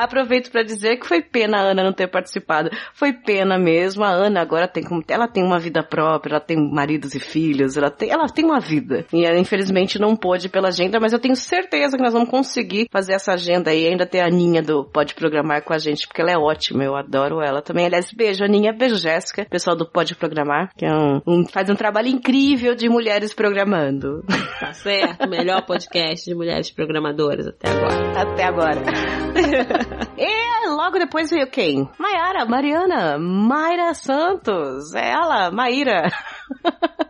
Aproveito 0.00 0.50
para 0.50 0.62
dizer 0.62 0.96
que 0.96 1.06
foi 1.06 1.22
pena 1.22 1.58
a 1.58 1.70
Ana 1.70 1.84
não 1.84 1.92
ter 1.92 2.08
participado. 2.08 2.70
Foi 2.94 3.12
pena 3.12 3.58
mesmo. 3.58 4.02
A 4.02 4.10
Ana 4.10 4.40
agora 4.40 4.66
tem 4.66 4.82
ela 5.08 5.28
tem 5.28 5.44
uma 5.44 5.58
vida 5.58 5.82
própria, 5.82 6.32
ela 6.32 6.40
tem 6.40 6.56
maridos 6.56 7.14
e 7.14 7.20
filhos, 7.20 7.76
ela 7.76 7.90
tem, 7.90 8.10
ela 8.10 8.26
tem 8.28 8.44
uma 8.44 8.60
vida. 8.60 9.04
E 9.12 9.24
ela 9.24 9.38
infelizmente 9.38 9.98
não 9.98 10.16
pôde 10.16 10.48
pela 10.48 10.68
agenda, 10.68 10.98
mas 10.98 11.12
eu 11.12 11.18
tenho 11.18 11.36
certeza 11.36 11.96
que 11.96 12.02
nós 12.02 12.12
vamos 12.12 12.30
conseguir 12.30 12.88
fazer 12.90 13.12
essa 13.12 13.32
agenda 13.32 13.70
aí. 13.70 13.86
Ainda 13.86 14.06
ter 14.06 14.20
a 14.20 14.26
Aninha 14.26 14.62
do 14.62 14.84
Pode 14.84 15.14
Programar 15.14 15.62
com 15.62 15.72
a 15.72 15.78
gente, 15.78 16.06
porque 16.06 16.22
ela 16.22 16.30
é 16.30 16.38
ótima, 16.38 16.82
eu 16.84 16.96
adoro 16.96 17.40
ela 17.42 17.60
também. 17.60 17.86
Aliás, 17.86 18.10
beijo 18.12 18.44
Aninha, 18.44 18.72
beijo 18.72 18.96
Jéssica, 18.96 19.46
pessoal 19.50 19.76
do 19.76 19.86
Pode 19.86 20.14
Programar, 20.14 20.70
que 20.76 20.86
é 20.86 20.92
um, 20.92 21.20
um, 21.26 21.46
faz 21.46 21.68
um 21.68 21.74
trabalho 21.74 22.08
incrível 22.08 22.74
de 22.74 22.88
mulheres 22.88 23.34
programando. 23.34 24.24
Tá 24.58 24.72
certo, 24.72 25.28
melhor 25.28 25.64
podcast 25.66 26.28
de 26.28 26.34
mulheres 26.34 26.70
programadoras 26.70 27.46
até 27.46 27.68
agora. 27.68 28.20
Até 28.20 28.44
agora. 28.44 28.80
e 30.16 30.68
logo 30.68 30.98
depois 30.98 31.30
veio 31.30 31.46
quem? 31.46 31.88
Maiara, 31.98 32.44
Mariana, 32.44 33.18
Mayra 33.18 33.94
Santos. 33.94 34.94
É 34.94 35.10
ela, 35.10 35.50
Maíra. 35.50 36.10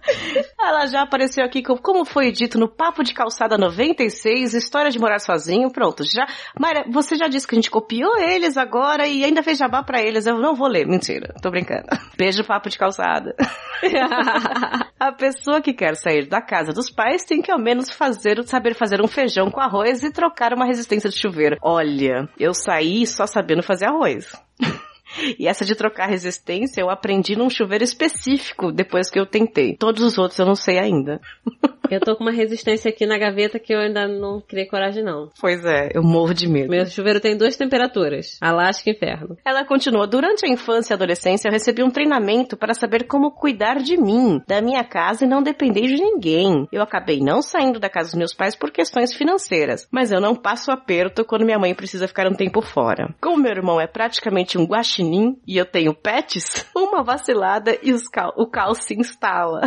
Ela 0.60 0.86
já 0.86 1.02
apareceu 1.02 1.44
aqui 1.44 1.62
com, 1.62 1.76
como 1.76 2.04
foi 2.04 2.32
dito 2.32 2.58
no 2.58 2.68
Papo 2.68 3.02
de 3.02 3.14
Calçada 3.14 3.56
96, 3.56 4.54
História 4.54 4.90
de 4.90 4.98
Morar 4.98 5.18
Sozinho. 5.18 5.70
Pronto, 5.70 6.02
já. 6.04 6.26
Mayra, 6.58 6.84
você 6.90 7.16
já 7.16 7.28
disse 7.28 7.46
que 7.46 7.54
a 7.54 7.58
gente 7.58 7.70
copiou 7.70 8.18
eles 8.18 8.56
agora 8.56 9.06
e 9.06 9.24
ainda 9.24 9.42
fez 9.42 9.58
jabá 9.58 9.82
pra 9.82 10.00
eles. 10.00 10.26
Eu 10.26 10.38
não 10.38 10.54
vou 10.54 10.68
ler, 10.68 10.86
mentira, 10.86 11.34
tô 11.42 11.50
brincando. 11.50 11.86
Beijo, 12.16 12.44
Papo 12.44 12.68
de 12.68 12.78
Calçada. 12.78 13.34
a 14.98 15.12
pessoa 15.12 15.60
que 15.60 15.72
quer 15.72 15.96
sair 15.96 16.28
da 16.28 16.42
casa 16.42 16.72
dos 16.72 16.90
pais 16.90 17.24
tem 17.24 17.40
que 17.40 17.50
ao 17.50 17.58
menos 17.58 17.90
fazer, 17.90 18.42
saber 18.44 18.74
fazer 18.74 19.00
um 19.02 19.08
feijão 19.08 19.50
com 19.50 19.60
arroz 19.60 20.02
e 20.02 20.12
trocar 20.12 20.52
uma 20.52 20.66
resistência 20.66 21.08
de 21.08 21.18
chuveiro. 21.18 21.56
Olha, 21.62 22.28
eu 22.38 22.52
saí 22.70 23.04
só 23.04 23.26
sabendo 23.26 23.64
fazer 23.64 23.86
arroz. 23.86 24.32
E 25.38 25.46
essa 25.46 25.64
de 25.64 25.74
trocar 25.74 26.08
resistência 26.08 26.80
eu 26.80 26.90
aprendi 26.90 27.36
num 27.36 27.50
chuveiro 27.50 27.84
específico 27.84 28.72
depois 28.72 29.10
que 29.10 29.18
eu 29.18 29.26
tentei. 29.26 29.76
Todos 29.76 30.02
os 30.02 30.18
outros 30.18 30.38
eu 30.38 30.46
não 30.46 30.54
sei 30.54 30.78
ainda. 30.78 31.20
Eu 31.90 31.98
tô 32.00 32.14
com 32.14 32.22
uma 32.22 32.30
resistência 32.30 32.88
aqui 32.88 33.04
na 33.04 33.18
gaveta 33.18 33.58
que 33.58 33.74
eu 33.74 33.80
ainda 33.80 34.06
não 34.06 34.40
criei 34.40 34.66
coragem 34.66 35.02
não. 35.02 35.28
Pois 35.40 35.64
é, 35.64 35.90
eu 35.92 36.02
morro 36.02 36.32
de 36.32 36.48
medo. 36.48 36.70
Meu 36.70 36.86
chuveiro 36.86 37.18
tem 37.18 37.36
duas 37.36 37.56
temperaturas, 37.56 38.38
Alasca 38.40 38.88
e 38.88 38.92
inferno. 38.92 39.36
Ela 39.44 39.64
continua, 39.64 40.06
durante 40.06 40.46
a 40.46 40.48
infância 40.48 40.92
e 40.92 40.94
adolescência 40.94 41.48
eu 41.48 41.52
recebi 41.52 41.82
um 41.82 41.90
treinamento 41.90 42.56
para 42.56 42.74
saber 42.74 43.08
como 43.08 43.32
cuidar 43.32 43.78
de 43.78 43.96
mim, 43.96 44.40
da 44.46 44.60
minha 44.60 44.84
casa 44.84 45.24
e 45.24 45.28
não 45.28 45.42
depender 45.42 45.88
de 45.88 45.96
ninguém. 45.96 46.68
Eu 46.70 46.82
acabei 46.82 47.18
não 47.18 47.42
saindo 47.42 47.80
da 47.80 47.88
casa 47.88 48.10
dos 48.10 48.18
meus 48.18 48.34
pais 48.34 48.54
por 48.54 48.70
questões 48.70 49.12
financeiras, 49.12 49.88
mas 49.90 50.12
eu 50.12 50.20
não 50.20 50.36
passo 50.36 50.70
aperto 50.70 51.24
quando 51.24 51.44
minha 51.44 51.58
mãe 51.58 51.74
precisa 51.74 52.06
ficar 52.06 52.28
um 52.28 52.34
tempo 52.34 52.62
fora. 52.62 53.12
Como 53.20 53.42
meu 53.42 53.50
irmão 53.50 53.80
é 53.80 53.88
praticamente 53.88 54.56
um 54.56 54.64
guaxinim 54.64 54.99
e 55.46 55.56
eu 55.56 55.64
tenho 55.64 55.94
pets, 55.94 56.66
uma 56.76 57.02
vacilada 57.02 57.72
e 57.82 57.92
cal 58.10 58.32
o 58.36 58.46
caos 58.46 58.78
se 58.78 58.94
instala. 58.94 59.62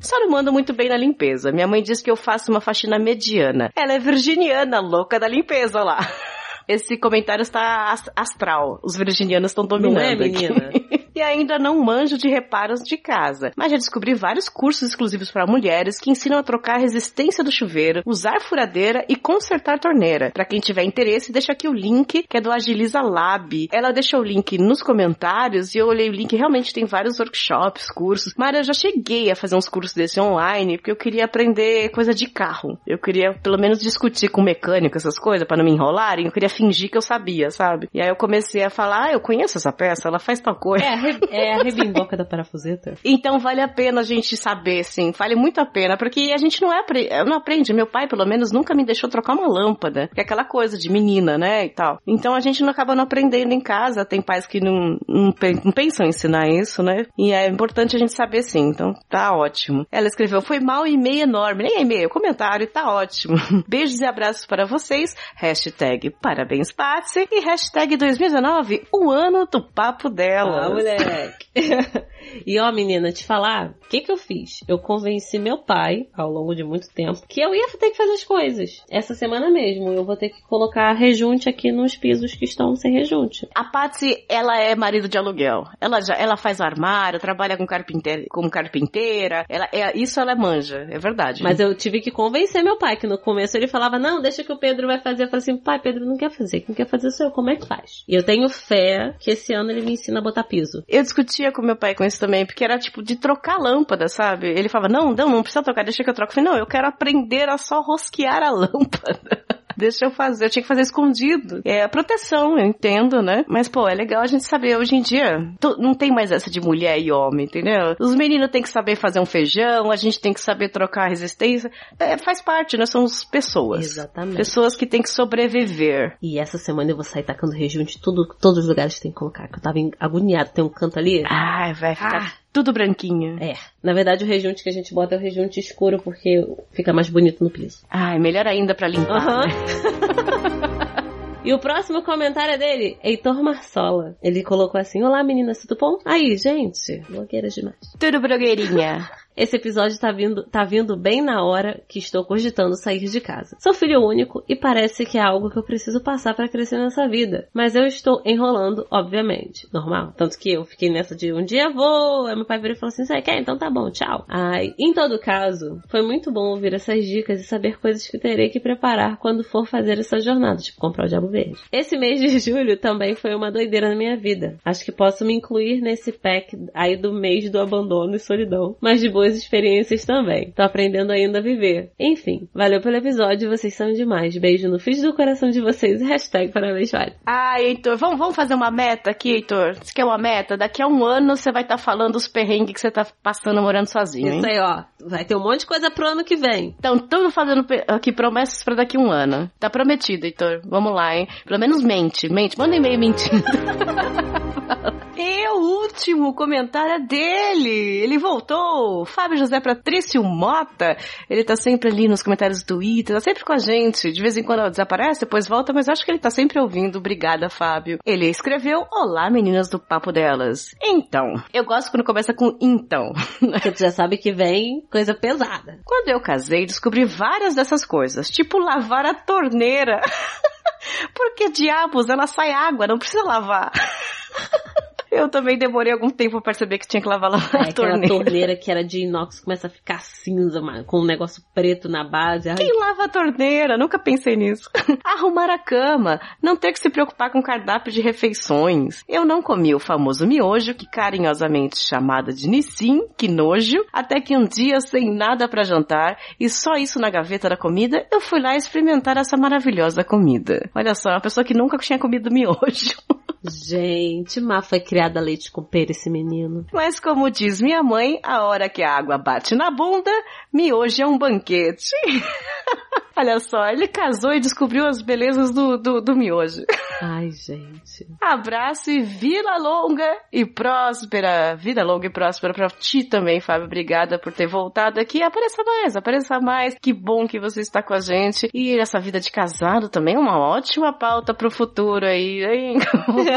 Só 0.00 0.18
não 0.20 0.30
mando 0.30 0.52
muito 0.52 0.72
bem 0.72 0.88
na 0.88 0.96
limpeza. 0.96 1.50
Minha 1.52 1.66
mãe 1.66 1.82
diz 1.82 2.02
que 2.02 2.10
eu 2.10 2.16
faço 2.16 2.50
uma 2.50 2.60
faxina 2.60 2.98
mediana. 2.98 3.70
Ela 3.76 3.94
é 3.94 3.98
virginiana, 3.98 4.80
louca 4.80 5.18
da 5.18 5.28
limpeza 5.28 5.82
lá. 5.82 5.98
Esse 6.68 6.96
comentário 6.96 7.42
está 7.42 7.94
astral. 8.16 8.80
Os 8.82 8.96
virginianos 8.96 9.52
estão 9.52 9.64
dominando. 9.64 9.94
Não 9.94 10.00
é, 10.02 10.16
menina? 10.16 10.70
e 11.16 11.22
ainda 11.22 11.58
não 11.58 11.82
manjo 11.82 12.18
de 12.18 12.28
reparos 12.28 12.80
de 12.80 12.98
casa. 12.98 13.50
Mas 13.56 13.70
já 13.70 13.78
descobri 13.78 14.14
vários 14.14 14.50
cursos 14.50 14.90
exclusivos 14.90 15.30
para 15.30 15.46
mulheres 15.46 15.98
que 15.98 16.10
ensinam 16.10 16.38
a 16.38 16.42
trocar 16.42 16.76
a 16.76 16.80
resistência 16.80 17.42
do 17.42 17.50
chuveiro, 17.50 18.02
usar 18.04 18.38
furadeira 18.42 19.02
e 19.08 19.16
consertar 19.16 19.78
torneira. 19.78 20.30
Para 20.30 20.44
quem 20.44 20.60
tiver 20.60 20.84
interesse, 20.84 21.32
deixa 21.32 21.52
aqui 21.52 21.66
o 21.66 21.72
link, 21.72 22.24
que 22.28 22.36
é 22.36 22.40
do 22.40 22.52
Agiliza 22.52 23.00
Lab. 23.00 23.68
Ela 23.72 23.92
deixou 23.92 24.20
o 24.20 24.24
link 24.24 24.58
nos 24.58 24.82
comentários 24.82 25.74
e 25.74 25.78
eu 25.78 25.86
olhei 25.86 26.10
o 26.10 26.12
link, 26.12 26.36
realmente 26.36 26.72
tem 26.74 26.84
vários 26.84 27.18
workshops, 27.18 27.90
cursos. 27.90 28.34
Mas 28.36 28.54
eu 28.54 28.64
já 28.64 28.74
cheguei 28.74 29.30
a 29.30 29.36
fazer 29.36 29.56
uns 29.56 29.68
cursos 29.70 29.94
desse 29.94 30.20
online, 30.20 30.76
porque 30.76 30.90
eu 30.90 30.96
queria 30.96 31.24
aprender 31.24 31.88
coisa 31.90 32.12
de 32.12 32.26
carro. 32.28 32.78
Eu 32.86 32.98
queria 32.98 33.32
pelo 33.42 33.58
menos 33.58 33.80
discutir 33.80 34.28
com 34.28 34.42
mecânico 34.42 34.98
essas 34.98 35.18
coisas 35.18 35.48
para 35.48 35.56
não 35.56 35.64
me 35.64 35.72
enrolarem. 35.72 36.26
Eu 36.26 36.32
queria 36.32 36.50
fingir 36.50 36.90
que 36.90 36.98
eu 36.98 37.02
sabia, 37.02 37.50
sabe? 37.50 37.88
E 37.94 38.02
aí 38.02 38.08
eu 38.08 38.16
comecei 38.16 38.62
a 38.62 38.68
falar, 38.68 39.06
ah, 39.06 39.12
eu 39.12 39.20
conheço 39.20 39.56
essa 39.56 39.72
peça, 39.72 40.08
ela 40.08 40.18
faz 40.18 40.40
tal 40.40 40.56
coisa. 40.56 40.84
É, 40.84 41.05
é 41.30 41.54
a 41.54 41.62
rebimboca 41.62 42.16
da 42.16 42.24
parafuseta. 42.24 42.94
Então 43.04 43.38
vale 43.38 43.60
a 43.60 43.68
pena 43.68 44.00
a 44.00 44.04
gente 44.04 44.36
saber, 44.36 44.84
sim. 44.84 45.12
Vale 45.16 45.34
muito 45.34 45.60
a 45.60 45.66
pena, 45.66 45.96
porque 45.96 46.32
a 46.34 46.38
gente 46.38 46.60
não, 46.60 46.72
é, 46.72 47.24
não 47.24 47.36
aprende. 47.36 47.72
Meu 47.72 47.86
pai, 47.86 48.08
pelo 48.08 48.26
menos, 48.26 48.52
nunca 48.52 48.74
me 48.74 48.84
deixou 48.84 49.08
trocar 49.08 49.34
uma 49.34 49.46
lâmpada. 49.46 50.08
Que 50.14 50.20
é 50.20 50.24
aquela 50.24 50.44
coisa 50.44 50.76
de 50.76 50.90
menina, 50.90 51.38
né, 51.38 51.66
e 51.66 51.70
tal. 51.70 51.98
Então 52.06 52.34
a 52.34 52.40
gente 52.40 52.62
não 52.62 52.70
acaba 52.70 52.94
não 52.94 53.04
aprendendo 53.04 53.52
em 53.52 53.60
casa. 53.60 54.04
Tem 54.04 54.20
pais 54.20 54.46
que 54.46 54.60
não, 54.60 54.98
não, 55.08 55.32
não 55.64 55.72
pensam 55.72 56.06
em 56.06 56.10
ensinar 56.10 56.48
isso, 56.48 56.82
né? 56.82 57.06
E 57.18 57.32
é 57.32 57.48
importante 57.48 57.96
a 57.96 57.98
gente 57.98 58.12
saber, 58.12 58.42
sim. 58.42 58.68
Então 58.68 58.92
tá 59.08 59.34
ótimo. 59.34 59.86
Ela 59.90 60.06
escreveu, 60.06 60.40
foi 60.40 60.60
mal 60.60 60.86
e-mail 60.86 61.22
enorme. 61.22 61.64
Nem 61.64 61.82
e-mail, 61.82 62.08
comentário, 62.08 62.66
tá 62.66 62.90
ótimo. 62.92 63.36
Beijos 63.68 64.00
e 64.00 64.04
abraços 64.04 64.46
para 64.46 64.64
vocês. 64.64 65.14
Hashtag 65.36 66.10
parabéns, 66.20 66.72
Patsy. 66.72 67.26
E 67.30 67.40
hashtag 67.40 67.96
2019, 67.96 68.86
o 68.92 69.10
ano 69.10 69.46
do 69.46 69.62
papo 69.62 70.08
dela. 70.08 70.66
Ah, 70.66 70.70
mulher 70.70 70.95
Sick. 70.98 71.46
e 72.46 72.58
ó, 72.60 72.70
menina, 72.72 73.12
te 73.12 73.24
falar, 73.24 73.70
o 73.70 73.88
que 73.88 74.00
que 74.00 74.12
eu 74.12 74.16
fiz? 74.16 74.60
Eu 74.68 74.78
convenci 74.78 75.38
meu 75.38 75.58
pai, 75.58 76.06
ao 76.14 76.30
longo 76.30 76.54
de 76.54 76.64
muito 76.64 76.88
tempo, 76.92 77.22
que 77.28 77.40
eu 77.40 77.54
ia 77.54 77.66
ter 77.78 77.90
que 77.90 77.96
fazer 77.96 78.12
as 78.12 78.24
coisas. 78.24 78.82
Essa 78.90 79.14
semana 79.14 79.50
mesmo, 79.50 79.92
eu 79.92 80.04
vou 80.04 80.16
ter 80.16 80.30
que 80.30 80.42
colocar 80.42 80.92
rejunte 80.92 81.48
aqui 81.48 81.72
nos 81.72 81.96
pisos 81.96 82.34
que 82.34 82.44
estão 82.44 82.74
sem 82.76 82.92
rejunte. 82.92 83.48
A 83.54 83.64
Patsy, 83.64 84.24
ela 84.28 84.58
é 84.58 84.74
marido 84.74 85.08
de 85.08 85.18
aluguel. 85.18 85.64
Ela 85.80 86.00
já, 86.00 86.14
ela 86.14 86.36
faz 86.36 86.60
armário, 86.60 87.20
trabalha 87.20 87.56
com 87.56 87.66
carpinteira, 87.66 88.24
como 88.30 88.50
carpinteira. 88.50 89.44
Ela, 89.48 89.68
é, 89.72 89.96
isso 89.96 90.20
ela 90.20 90.34
manja, 90.34 90.86
é 90.90 90.98
verdade. 90.98 91.42
Mas 91.42 91.60
eu 91.60 91.74
tive 91.74 92.00
que 92.00 92.10
convencer 92.10 92.62
meu 92.62 92.78
pai, 92.78 92.96
que 92.96 93.06
no 93.06 93.18
começo 93.18 93.56
ele 93.56 93.68
falava, 93.68 93.98
não, 93.98 94.20
deixa 94.20 94.44
que 94.44 94.52
o 94.52 94.58
Pedro 94.58 94.86
vai 94.86 95.00
fazer. 95.00 95.24
Eu 95.24 95.28
falei 95.28 95.42
assim, 95.42 95.56
pai, 95.56 95.80
Pedro 95.80 96.06
não 96.06 96.16
quer 96.16 96.30
fazer. 96.30 96.60
Quem 96.60 96.74
quer 96.74 96.86
fazer 96.86 97.10
sou 97.10 97.26
eu, 97.26 97.32
como 97.32 97.50
é 97.50 97.56
que 97.56 97.66
faz? 97.66 98.04
E 98.08 98.14
eu 98.14 98.22
tenho 98.22 98.48
fé 98.48 99.14
que 99.18 99.30
esse 99.30 99.52
ano 99.54 99.70
ele 99.70 99.82
me 99.82 99.92
ensina 99.92 100.20
a 100.20 100.22
botar 100.22 100.44
piso. 100.44 100.82
Eu 100.88 101.02
discutia 101.02 101.52
com 101.52 101.62
meu 101.62 101.76
pai 101.76 101.94
com 101.94 102.04
isso 102.16 102.20
também, 102.20 102.46
porque 102.46 102.64
era 102.64 102.78
tipo 102.78 103.02
de 103.02 103.16
trocar 103.16 103.58
lâmpada, 103.58 104.08
sabe? 104.08 104.48
Ele 104.48 104.68
falava, 104.68 104.92
não, 104.92 105.14
não, 105.14 105.28
não 105.28 105.42
precisa 105.42 105.62
trocar, 105.62 105.84
deixa 105.84 106.02
que 106.02 106.10
eu 106.10 106.14
troco. 106.14 106.32
Eu 106.32 106.34
falei, 106.34 106.50
não, 106.50 106.58
eu 106.58 106.66
quero 106.66 106.88
aprender 106.88 107.48
a 107.48 107.58
só 107.58 107.80
rosquear 107.80 108.42
a 108.42 108.50
lâmpada. 108.50 109.45
Deixa 109.76 110.06
eu 110.06 110.10
fazer, 110.10 110.46
eu 110.46 110.50
tinha 110.50 110.62
que 110.62 110.68
fazer 110.68 110.82
escondido. 110.82 111.60
É 111.64 111.82
a 111.82 111.88
proteção, 111.88 112.58
eu 112.58 112.66
entendo, 112.66 113.22
né? 113.22 113.44
Mas, 113.48 113.68
pô, 113.68 113.88
é 113.88 113.94
legal 113.94 114.22
a 114.22 114.26
gente 114.26 114.44
saber. 114.44 114.76
Hoje 114.76 114.96
em 114.96 115.02
dia, 115.02 115.38
não 115.78 115.94
tem 115.94 116.10
mais 116.10 116.30
essa 116.32 116.50
de 116.50 116.60
mulher 116.60 116.98
e 116.98 117.12
homem, 117.12 117.46
entendeu? 117.46 117.94
Os 118.00 118.14
meninos 118.14 118.50
têm 118.50 118.62
que 118.62 118.68
saber 118.68 118.96
fazer 118.96 119.20
um 119.20 119.26
feijão, 119.26 119.90
a 119.90 119.96
gente 119.96 120.20
tem 120.20 120.32
que 120.32 120.40
saber 120.40 120.70
trocar 120.70 121.08
resistência. 121.08 121.70
É, 121.98 122.16
faz 122.18 122.42
parte, 122.42 122.76
né? 122.76 122.86
Somos 122.86 123.24
pessoas. 123.24 123.84
Exatamente. 123.84 124.36
Pessoas 124.36 124.76
que 124.76 124.86
têm 124.86 125.02
que 125.02 125.10
sobreviver. 125.10 126.16
E 126.22 126.38
essa 126.38 126.58
semana 126.58 126.90
eu 126.90 126.96
vou 126.96 127.04
sair 127.04 127.22
tacando 127.22 127.52
rejunte 127.52 128.00
tudo, 128.00 128.26
todos 128.40 128.60
os 128.60 128.68
lugares 128.68 128.94
que 128.96 129.02
tem 129.02 129.12
que 129.12 129.18
colocar. 129.18 129.48
Que 129.48 129.58
eu 129.58 129.62
tava 129.62 129.78
agoniado, 130.00 130.50
tem 130.52 130.64
um 130.64 130.68
canto 130.68 130.98
ali. 130.98 131.22
Ai, 131.26 131.74
vai 131.74 131.94
ficar. 131.94 132.34
Ah 132.42 132.45
tudo 132.56 132.72
branquinho. 132.72 133.36
É. 133.38 133.52
Na 133.82 133.92
verdade, 133.92 134.24
o 134.24 134.26
rejunte 134.26 134.62
que 134.62 134.70
a 134.70 134.72
gente 134.72 134.94
bota 134.94 135.14
é 135.14 135.18
o 135.18 135.20
rejunte 135.20 135.60
escuro 135.60 136.00
porque 136.02 136.42
fica 136.72 136.90
mais 136.90 137.10
bonito 137.10 137.44
no 137.44 137.50
piso. 137.50 137.84
Ai, 137.90 138.18
melhor 138.18 138.46
ainda 138.46 138.74
para 138.74 138.88
limpar. 138.88 139.26
Uhum. 139.26 139.40
Né? 139.40 140.96
E 141.46 141.54
o 141.54 141.60
próximo 141.60 142.02
comentário 142.02 142.54
é 142.54 142.58
dele, 142.58 142.98
Heitor 143.04 143.40
Marsola. 143.40 144.16
Ele 144.20 144.42
colocou 144.42 144.80
assim: 144.80 145.04
Olá 145.04 145.22
meninas, 145.22 145.60
tudo 145.60 145.78
bom? 145.78 145.98
Aí, 146.04 146.36
gente, 146.36 147.00
blogueiras 147.08 147.54
demais. 147.54 147.76
Tudo 148.00 148.20
blogueirinha. 148.20 149.08
Esse 149.36 149.56
episódio 149.56 149.98
tá 149.98 150.10
vindo, 150.10 150.44
tá 150.44 150.64
vindo 150.64 150.96
bem 150.96 151.20
na 151.20 151.44
hora 151.44 151.82
que 151.86 151.98
estou 151.98 152.24
cogitando 152.24 152.74
sair 152.74 153.04
de 153.04 153.20
casa. 153.20 153.56
Sou 153.60 153.74
filho 153.74 154.00
único 154.00 154.42
e 154.48 154.56
parece 154.56 155.04
que 155.04 155.18
é 155.18 155.22
algo 155.22 155.50
que 155.50 155.58
eu 155.58 155.62
preciso 155.62 156.02
passar 156.02 156.34
para 156.34 156.48
crescer 156.48 156.78
nessa 156.78 157.06
vida. 157.06 157.46
Mas 157.52 157.74
eu 157.74 157.84
estou 157.84 158.22
enrolando, 158.24 158.86
obviamente. 158.90 159.68
Normal. 159.72 160.14
Tanto 160.16 160.38
que 160.38 160.52
eu 160.52 160.64
fiquei 160.64 160.90
nessa 160.90 161.14
de 161.14 161.32
um 161.34 161.44
dia 161.44 161.68
vou. 161.68 162.26
Aí 162.26 162.34
meu 162.34 162.46
pai 162.46 162.58
virou 162.58 162.74
e 162.74 162.78
falou 162.78 162.88
assim: 162.88 163.04
você 163.04 163.20
quer? 163.20 163.38
Então 163.38 163.58
tá 163.58 163.68
bom, 163.68 163.90
tchau. 163.90 164.24
Ai, 164.28 164.74
em 164.78 164.94
todo 164.94 165.18
caso, 165.18 165.82
foi 165.88 166.00
muito 166.00 166.32
bom 166.32 166.50
ouvir 166.52 166.72
essas 166.72 167.04
dicas 167.04 167.40
e 167.40 167.44
saber 167.44 167.78
coisas 167.78 168.08
que 168.08 168.18
terei 168.18 168.48
que 168.48 168.58
preparar 168.58 169.18
quando 169.18 169.44
for 169.44 169.66
fazer 169.66 169.98
essa 169.98 170.18
jornada, 170.18 170.62
tipo 170.62 170.78
comprar 170.78 171.04
o 171.04 171.08
diabo 171.08 171.28
verde. 171.28 171.58
Esse 171.70 171.98
mês 171.98 172.20
de 172.20 172.38
julho 172.40 172.78
também 172.78 173.14
foi 173.14 173.34
uma 173.34 173.52
doideira 173.52 173.90
na 173.90 173.96
minha 173.96 174.16
vida. 174.16 174.56
Acho 174.64 174.84
que 174.84 174.92
posso 174.92 175.24
me 175.24 175.34
incluir 175.34 175.82
nesse 175.82 176.10
pack 176.10 176.56
aí 176.72 176.96
do 176.96 177.12
mês 177.12 177.50
do 177.50 177.60
abandono 177.60 178.14
e 178.14 178.18
solidão, 178.18 178.76
mas 178.80 179.00
de 179.00 179.10
boas 179.26 179.36
experiências 179.36 180.04
também. 180.04 180.52
Tô 180.52 180.62
aprendendo 180.62 181.10
ainda 181.10 181.38
a 181.38 181.42
viver. 181.42 181.90
Enfim, 181.98 182.48
valeu 182.54 182.80
pelo 182.80 182.96
episódio, 182.96 183.50
vocês 183.50 183.74
são 183.74 183.92
demais. 183.92 184.36
Beijo 184.38 184.68
no 184.68 184.78
fiz 184.78 185.02
do 185.02 185.14
coração 185.14 185.50
de 185.50 185.60
vocês 185.60 186.00
e 186.00 186.04
hashtag 186.04 186.52
parabéns, 186.52 186.92
vale. 186.92 187.14
Ah, 187.26 187.60
Heitor, 187.60 187.96
vamos, 187.96 188.18
vamos 188.18 188.36
fazer 188.36 188.54
uma 188.54 188.70
meta 188.70 189.10
aqui, 189.10 189.32
Heitor? 189.32 189.74
Você 189.74 189.92
quer 189.92 190.04
uma 190.04 190.18
meta? 190.18 190.56
Daqui 190.56 190.82
a 190.82 190.86
um 190.86 191.04
ano 191.04 191.36
você 191.36 191.50
vai 191.50 191.62
estar 191.62 191.76
tá 191.76 191.82
falando 191.82 192.16
os 192.16 192.28
perrengues 192.28 192.74
que 192.74 192.80
você 192.80 192.90
tá 192.90 193.06
passando 193.22 193.60
morando 193.60 193.86
sozinho, 193.86 194.32
hein? 194.32 194.38
Isso 194.38 194.46
aí, 194.46 194.60
ó. 194.60 194.84
Vai 195.04 195.24
ter 195.24 195.36
um 195.36 195.42
monte 195.42 195.60
de 195.60 195.66
coisa 195.66 195.90
pro 195.90 196.06
ano 196.06 196.24
que 196.24 196.36
vem. 196.36 196.74
Então, 196.78 196.98
tudo 196.98 197.30
fazendo 197.30 197.66
aqui 197.88 198.12
promessas 198.12 198.62
para 198.62 198.76
daqui 198.76 198.96
a 198.96 199.00
um 199.00 199.10
ano. 199.10 199.50
Tá 199.58 199.68
prometido, 199.68 200.26
Heitor. 200.26 200.60
Vamos 200.64 200.94
lá, 200.94 201.16
hein? 201.16 201.28
Pelo 201.44 201.58
menos 201.58 201.82
mente, 201.82 202.28
mente. 202.28 202.58
Manda 202.58 202.74
um 202.74 202.78
e-mail 202.78 202.98
mentindo. 202.98 203.42
E 205.18 205.48
o 205.48 205.82
último 205.82 206.34
comentário 206.34 206.92
é 206.92 207.00
dele. 207.00 208.02
Ele 208.02 208.18
voltou. 208.18 209.06
Fábio 209.06 209.38
José 209.38 209.58
Patrício 209.60 210.22
Mota. 210.22 210.94
Ele 211.30 211.42
tá 211.42 211.56
sempre 211.56 211.90
ali 211.90 212.06
nos 212.06 212.22
comentários 212.22 212.62
do 212.62 212.76
Twitter, 212.76 213.16
tá 213.16 213.20
sempre 213.20 213.42
com 213.42 213.54
a 213.54 213.58
gente. 213.58 214.12
De 214.12 214.20
vez 214.20 214.36
em 214.36 214.42
quando 214.42 214.58
ela 214.58 214.68
desaparece, 214.68 215.20
depois 215.20 215.48
volta, 215.48 215.72
mas 215.72 215.88
acho 215.88 216.04
que 216.04 216.10
ele 216.10 216.18
tá 216.18 216.28
sempre 216.28 216.60
ouvindo. 216.60 216.98
Obrigada, 216.98 217.48
Fábio. 217.48 217.98
Ele 218.04 218.28
escreveu: 218.28 218.86
Olá, 218.92 219.30
meninas 219.30 219.70
do 219.70 219.78
Papo 219.78 220.12
Delas. 220.12 220.74
Então, 220.82 221.32
eu 221.50 221.64
gosto 221.64 221.90
quando 221.90 222.04
começa 222.04 222.34
com 222.34 222.54
então. 222.60 223.12
Porque 223.40 223.72
tu 223.72 223.78
já 223.78 223.90
sabe 223.90 224.18
que 224.18 224.32
vem 224.32 224.86
coisa 224.92 225.14
pesada. 225.14 225.80
Quando 225.86 226.08
eu 226.08 226.20
casei, 226.20 226.66
descobri 226.66 227.06
várias 227.06 227.54
dessas 227.54 227.86
coisas, 227.86 228.28
tipo 228.28 228.58
lavar 228.58 229.06
a 229.06 229.14
torneira. 229.14 229.98
Por 231.14 231.34
que 231.34 231.50
diabos 231.50 232.10
ela 232.10 232.26
sai 232.26 232.52
água? 232.52 232.86
Não 232.86 232.98
precisa 232.98 233.24
lavar. 233.24 233.72
Eu 235.10 235.28
também 235.28 235.56
demorei 235.58 235.92
algum 235.92 236.10
tempo 236.10 236.32
pra 236.32 236.52
perceber 236.52 236.78
que 236.78 236.86
tinha 236.86 237.00
que 237.00 237.08
lavar 237.08 237.32
a 237.34 237.36
É, 237.68 237.72
torneira. 237.72 237.96
aquela 238.04 238.08
torneira 238.24 238.56
que 238.56 238.70
era 238.70 238.84
de 238.84 239.00
inox 239.04 239.40
começa 239.40 239.66
a 239.66 239.70
ficar 239.70 240.00
cinza, 240.02 240.60
mano, 240.60 240.84
com 240.84 241.00
um 241.00 241.04
negócio 241.06 241.42
preto 241.54 241.88
na 241.88 242.02
base. 242.04 242.48
Ai, 242.48 242.56
Quem 242.56 242.78
lava 242.78 243.04
a 243.04 243.08
torneira? 243.08 243.76
Nunca 243.78 243.98
pensei 243.98 244.36
nisso. 244.36 244.70
Arrumar 245.04 245.50
a 245.50 245.58
cama. 245.58 246.20
Não 246.42 246.56
ter 246.56 246.72
que 246.72 246.78
se 246.80 246.90
preocupar 246.90 247.30
com 247.30 247.42
cardápio 247.42 247.92
de 247.92 248.00
refeições. 248.00 249.02
Eu 249.08 249.24
não 249.24 249.40
comi 249.42 249.74
o 249.74 249.78
famoso 249.78 250.26
miojo, 250.26 250.74
que 250.74 250.86
carinhosamente 250.88 251.78
chamada 251.78 252.32
de 252.32 252.48
Nissin, 252.48 253.00
que 253.16 253.28
nojo, 253.28 253.84
até 253.92 254.20
que 254.20 254.36
um 254.36 254.44
dia, 254.44 254.80
sem 254.80 255.14
nada 255.14 255.48
pra 255.48 255.62
jantar 255.64 256.18
e 256.38 256.48
só 256.48 256.74
isso 256.74 256.98
na 256.98 257.10
gaveta 257.10 257.48
da 257.48 257.56
comida, 257.56 258.06
eu 258.12 258.20
fui 258.20 258.40
lá 258.40 258.56
experimentar 258.56 259.16
essa 259.16 259.36
maravilhosa 259.36 260.04
comida. 260.04 260.68
Olha 260.74 260.94
só, 260.94 261.10
uma 261.10 261.20
pessoa 261.20 261.44
que 261.44 261.54
nunca 261.54 261.76
tinha 261.78 261.98
comido 261.98 262.30
miojo. 262.30 262.56
Gente, 263.48 264.40
mas 264.40 264.66
foi 264.66 264.80
criada 264.80 265.20
leite 265.20 265.50
com 265.50 265.62
pera 265.62 265.92
esse 265.92 266.10
menino. 266.10 266.66
Mas 266.72 266.98
como 266.98 267.30
diz 267.30 267.60
minha 267.60 267.82
mãe, 267.82 268.18
a 268.22 268.44
hora 268.44 268.68
que 268.68 268.82
a 268.82 268.96
água 268.96 269.18
bate 269.18 269.54
na 269.54 269.70
bunda, 269.70 270.10
miojo 270.52 271.02
é 271.02 271.06
um 271.06 271.18
banquete. 271.18 271.90
Olha 273.18 273.38
só, 273.40 273.66
ele 273.68 273.88
casou 273.88 274.32
e 274.34 274.40
descobriu 274.40 274.86
as 274.86 275.00
belezas 275.00 275.50
do, 275.50 275.78
do, 275.78 276.00
do 276.02 276.14
miojo. 276.14 276.62
Ai, 277.00 277.30
gente. 277.30 278.06
Abraço 278.22 278.90
e 278.90 279.00
vida 279.02 279.56
longa 279.58 280.06
e 280.32 280.44
próspera. 280.44 281.56
Vida 281.56 281.82
longa 281.82 282.06
e 282.06 282.10
próspera 282.12 282.52
pra 282.52 282.68
ti 282.68 283.04
também, 283.04 283.40
Fábio. 283.40 283.66
Obrigada 283.66 284.18
por 284.18 284.32
ter 284.34 284.46
voltado 284.46 285.00
aqui. 285.00 285.22
Apareça 285.22 285.62
mais, 285.64 285.96
apareça 285.96 286.38
mais. 286.40 286.76
Que 286.80 286.92
bom 286.92 287.26
que 287.26 287.40
você 287.40 287.60
está 287.60 287.82
com 287.82 287.94
a 287.94 288.00
gente. 288.00 288.50
E 288.52 288.78
essa 288.78 288.98
vida 289.00 289.18
de 289.18 289.30
casado 289.30 289.88
também 289.88 290.14
é 290.16 290.18
uma 290.18 290.38
ótima 290.38 290.92
pauta 290.92 291.32
pro 291.32 291.50
futuro 291.50 292.04
aí, 292.06 292.44
hein? 292.44 292.78
Vida- 293.14 293.36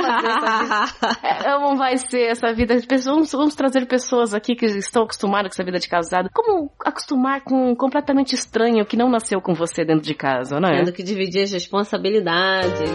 É, 1.24 1.54
Como 1.54 1.78
vai 1.78 1.98
ser 1.98 2.32
essa 2.32 2.54
vida? 2.54 2.76
Vamos, 3.06 3.32
vamos 3.32 3.56
trazer 3.56 3.86
pessoas 3.88 4.34
aqui 4.34 4.56
que 4.56 4.66
estão 4.66 5.04
acostumadas 5.04 5.50
com 5.52 5.56
essa 5.56 5.64
vida 5.64 5.80
de 5.80 5.88
casado. 5.88 6.30
Como 6.34 6.70
acostumar 6.86 7.42
com 7.44 7.72
um 7.72 7.76
completamente 7.76 8.36
estranho 8.36 8.86
que 8.86 8.98
não 8.98 9.10
nasceu 9.10 9.40
com 9.42 9.54
você 9.54 9.69
dentro 9.86 10.02
de 10.02 10.14
casa, 10.14 10.60
não 10.60 10.70
é? 10.70 10.80
Tendo 10.80 10.94
que 10.94 11.04
dividir 11.04 11.44
as 11.44 11.52
responsabilidades, 11.52 12.92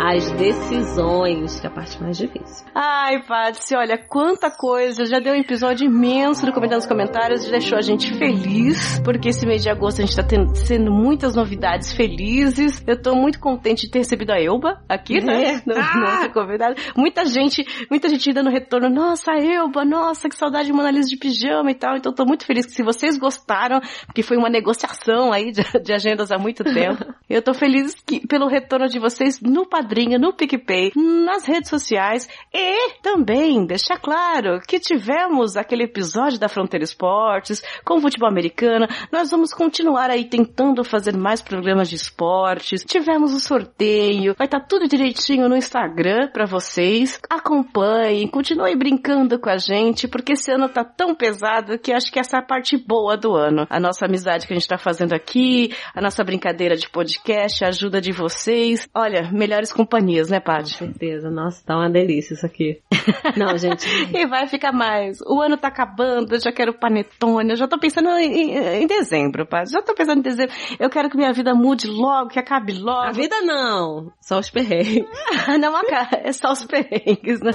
as 0.00 0.30
decisões, 0.32 1.60
que 1.60 1.66
é 1.66 1.70
a 1.70 1.72
parte 1.72 2.00
mais 2.02 2.18
difícil. 2.18 2.66
Ai, 2.74 3.22
Patsy, 3.22 3.74
olha, 3.74 3.98
quanta 3.98 4.50
coisa. 4.50 5.06
Já 5.06 5.18
deu 5.18 5.32
um 5.32 5.36
episódio 5.36 5.86
imenso 5.86 6.44
do 6.44 6.52
Comentando 6.52 6.76
nos 6.76 6.86
Comentários, 6.86 7.44
já 7.44 7.50
deixou 7.50 7.78
a 7.78 7.82
gente 7.82 8.12
feliz, 8.18 9.00
porque 9.04 9.28
esse 9.28 9.46
mês 9.46 9.62
de 9.62 9.70
agosto 9.70 10.02
a 10.02 10.04
gente 10.04 10.16
tá 10.16 10.22
tendo, 10.22 10.54
sendo 10.56 10.90
muitas 10.92 11.34
novidades 11.34 11.92
felizes. 11.92 12.82
Eu 12.86 13.00
tô 13.00 13.14
muito 13.14 13.40
contente 13.40 13.86
de 13.86 13.90
ter 13.90 13.98
recebido 14.00 14.32
a 14.32 14.40
Elba 14.40 14.82
aqui, 14.88 15.20
né? 15.20 15.54
É. 15.54 15.62
Ah! 15.86 16.16
nosso 16.16 16.30
convidado. 16.30 16.74
Muita 16.96 17.24
gente, 17.26 17.64
muita 17.90 18.08
gente 18.08 18.32
dando 18.32 18.50
retorno. 18.50 18.88
Nossa, 18.88 19.32
Elba, 19.32 19.84
nossa, 19.84 20.28
que 20.28 20.36
saudade 20.36 20.66
de 20.66 20.72
Mona 20.72 20.90
Lisa 20.90 21.08
de 21.08 21.16
pijama 21.16 21.70
e 21.70 21.74
tal. 21.74 21.96
Então 21.96 22.12
tô 22.12 22.24
muito 22.24 22.44
feliz 22.44 22.66
que 22.66 22.72
se 22.72 22.82
vocês 22.82 23.16
gostaram, 23.18 23.80
porque 24.06 24.22
foi 24.22 24.36
uma 24.36 24.48
negociação 24.48 25.32
aí 25.32 25.52
de, 25.52 25.62
de 25.82 25.92
agendas 26.16 26.32
há 26.32 26.38
muito 26.38 26.64
tempo. 26.64 27.04
Eu 27.28 27.42
tô 27.42 27.52
feliz 27.52 27.94
que, 28.06 28.24
pelo 28.26 28.46
retorno 28.46 28.86
de 28.86 29.00
vocês 29.00 29.40
no 29.40 29.66
Padrinho, 29.66 30.18
no 30.18 30.32
PicPay, 30.32 30.92
nas 30.94 31.44
redes 31.44 31.68
sociais 31.68 32.28
e 32.54 33.00
também 33.02 33.66
deixar 33.66 33.98
claro 33.98 34.60
que 34.60 34.78
tivemos 34.78 35.56
aquele 35.56 35.84
episódio 35.84 36.38
da 36.38 36.48
Fronteira 36.48 36.84
Esportes 36.84 37.62
com 37.84 37.96
o 37.96 38.00
futebol 38.00 38.28
americano. 38.28 38.86
Nós 39.10 39.30
vamos 39.30 39.52
continuar 39.52 40.08
aí 40.08 40.24
tentando 40.24 40.84
fazer 40.84 41.16
mais 41.16 41.42
programas 41.42 41.88
de 41.88 41.96
esportes. 41.96 42.84
Tivemos 42.84 43.34
o 43.34 43.40
sorteio, 43.40 44.34
vai 44.38 44.46
estar 44.46 44.60
tudo 44.60 44.86
direitinho 44.86 45.48
no 45.48 45.56
Instagram 45.56 46.28
pra 46.32 46.46
vocês. 46.46 47.20
Acompanhem, 47.28 48.28
continuem 48.28 48.78
brincando 48.78 49.36
com 49.40 49.50
a 49.50 49.56
gente, 49.56 50.06
porque 50.06 50.34
esse 50.34 50.52
ano 50.52 50.68
tá 50.68 50.84
tão 50.84 51.12
pesado 51.12 51.76
que 51.76 51.92
acho 51.92 52.12
que 52.12 52.20
essa 52.20 52.36
é 52.36 52.40
a 52.40 52.46
parte 52.46 52.76
boa 52.76 53.16
do 53.16 53.34
ano. 53.34 53.66
A 53.68 53.80
nossa 53.80 54.06
amizade 54.06 54.46
que 54.46 54.52
a 54.52 54.56
gente 54.56 54.68
tá 54.68 54.78
fazendo 54.78 55.12
aqui, 55.12 55.74
a 55.92 56.00
nossa 56.06 56.22
brincadeira 56.22 56.76
de 56.76 56.88
podcast, 56.88 57.64
a 57.64 57.68
ajuda 57.68 58.00
de 58.00 58.12
vocês. 58.12 58.88
Olha, 58.94 59.28
melhores 59.32 59.72
companhias, 59.72 60.30
né, 60.30 60.38
Com 60.38 60.46
Paty? 60.46 60.70
certeza. 60.76 61.28
Nossa, 61.30 61.64
tá 61.66 61.76
uma 61.76 61.90
delícia 61.90 62.34
isso 62.34 62.46
aqui. 62.46 62.78
Não, 63.36 63.58
gente. 63.58 63.84
E 64.16 64.24
vai 64.28 64.46
ficar 64.46 64.70
mais. 64.70 65.18
O 65.26 65.40
ano 65.42 65.56
tá 65.56 65.66
acabando, 65.66 66.32
eu 66.36 66.40
já 66.40 66.52
quero 66.52 66.72
panetone, 66.78 67.50
eu 67.50 67.56
já 67.56 67.66
tô 67.66 67.76
pensando 67.78 68.08
em, 68.10 68.52
em- 68.52 68.82
em 68.82 68.86
dezembro, 68.86 69.44
Paty. 69.44 69.72
Já 69.72 69.82
tô 69.82 69.94
pensando 69.94 70.20
em 70.20 70.22
dezembro. 70.22 70.54
Eu 70.78 70.88
quero 70.88 71.10
que 71.10 71.16
minha 71.16 71.32
vida 71.32 71.52
mude 71.54 71.88
logo, 71.88 72.28
que 72.30 72.38
acabe 72.38 72.72
logo. 72.72 73.08
A 73.08 73.10
vida 73.10 73.40
não. 73.42 74.12
Só 74.20 74.38
os 74.38 74.48
perrengues. 74.48 75.04
Não, 75.60 75.74
aca- 75.74 76.20
é 76.22 76.30
só 76.32 76.52
os 76.52 76.64
perrengues, 76.64 77.40
né? 77.40 77.50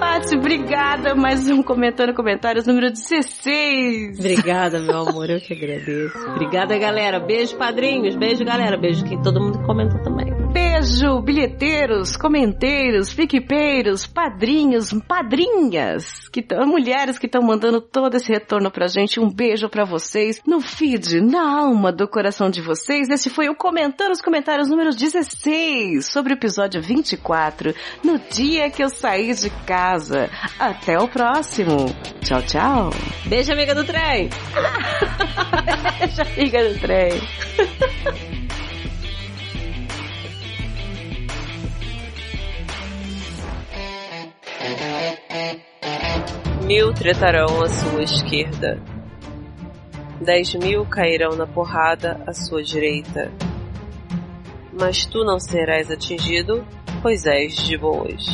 Paty, 0.00 0.36
obrigada. 0.36 1.14
Mais 1.14 1.48
um 1.48 1.62
comentando 1.62 2.12
comentários 2.14 2.66
número 2.66 2.90
16. 2.90 4.18
Obrigada, 4.18 4.80
meu 4.80 4.98
amor. 5.08 5.30
Eu 5.30 5.38
que 5.40 5.54
agradeço. 5.54 6.18
Obrigada, 6.30 6.76
galera. 6.78 7.20
Beijo, 7.20 7.56
padrinhos. 7.92 8.16
Beijo, 8.16 8.44
galera. 8.44 8.76
Beijo 8.76 9.04
que 9.04 9.16
todo 9.22 9.40
mundo 9.40 9.58
comentou 9.64 10.00
também. 10.02 10.31
Beijo, 10.52 11.22
bilheteiros, 11.22 12.14
comenteiros, 12.14 13.14
piquipeiros, 13.14 14.06
padrinhos, 14.06 14.92
padrinhas, 15.08 16.28
que 16.28 16.42
tão, 16.42 16.66
mulheres 16.66 17.18
que 17.18 17.24
estão 17.24 17.40
mandando 17.40 17.80
todo 17.80 18.16
esse 18.16 18.30
retorno 18.30 18.70
pra 18.70 18.86
gente. 18.86 19.18
Um 19.18 19.30
beijo 19.30 19.66
pra 19.70 19.86
vocês 19.86 20.42
no 20.46 20.60
feed, 20.60 21.22
na 21.22 21.60
alma 21.60 21.90
do 21.90 22.06
coração 22.06 22.50
de 22.50 22.60
vocês. 22.60 23.08
Esse 23.08 23.30
foi 23.30 23.48
o 23.48 23.54
Comentando 23.54 24.12
os 24.12 24.20
Comentários 24.20 24.68
número 24.68 24.90
16 24.90 26.04
sobre 26.04 26.34
o 26.34 26.36
episódio 26.36 26.82
24, 26.82 27.74
no 28.04 28.18
dia 28.30 28.68
que 28.68 28.84
eu 28.84 28.90
saí 28.90 29.32
de 29.34 29.48
casa. 29.64 30.28
Até 30.58 30.98
o 30.98 31.08
próximo. 31.08 31.86
Tchau, 32.20 32.42
tchau. 32.42 32.90
Beijo, 33.24 33.52
amiga 33.52 33.74
do 33.74 33.84
trem. 33.84 34.28
Já 36.14 36.24
fica 36.26 36.68
no 36.68 36.78
trem. 36.78 37.22
Mil 46.64 46.92
tretarão 46.94 47.62
à 47.62 47.68
sua 47.68 48.02
esquerda. 48.02 48.80
Dez 50.20 50.54
mil 50.54 50.86
cairão 50.86 51.36
na 51.36 51.46
porrada 51.46 52.22
à 52.26 52.32
sua 52.32 52.62
direita. 52.62 53.30
Mas 54.72 55.04
tu 55.04 55.24
não 55.24 55.38
serás 55.38 55.90
atingido, 55.90 56.64
pois 57.02 57.26
és 57.26 57.56
de 57.56 57.76
boas. 57.76 58.24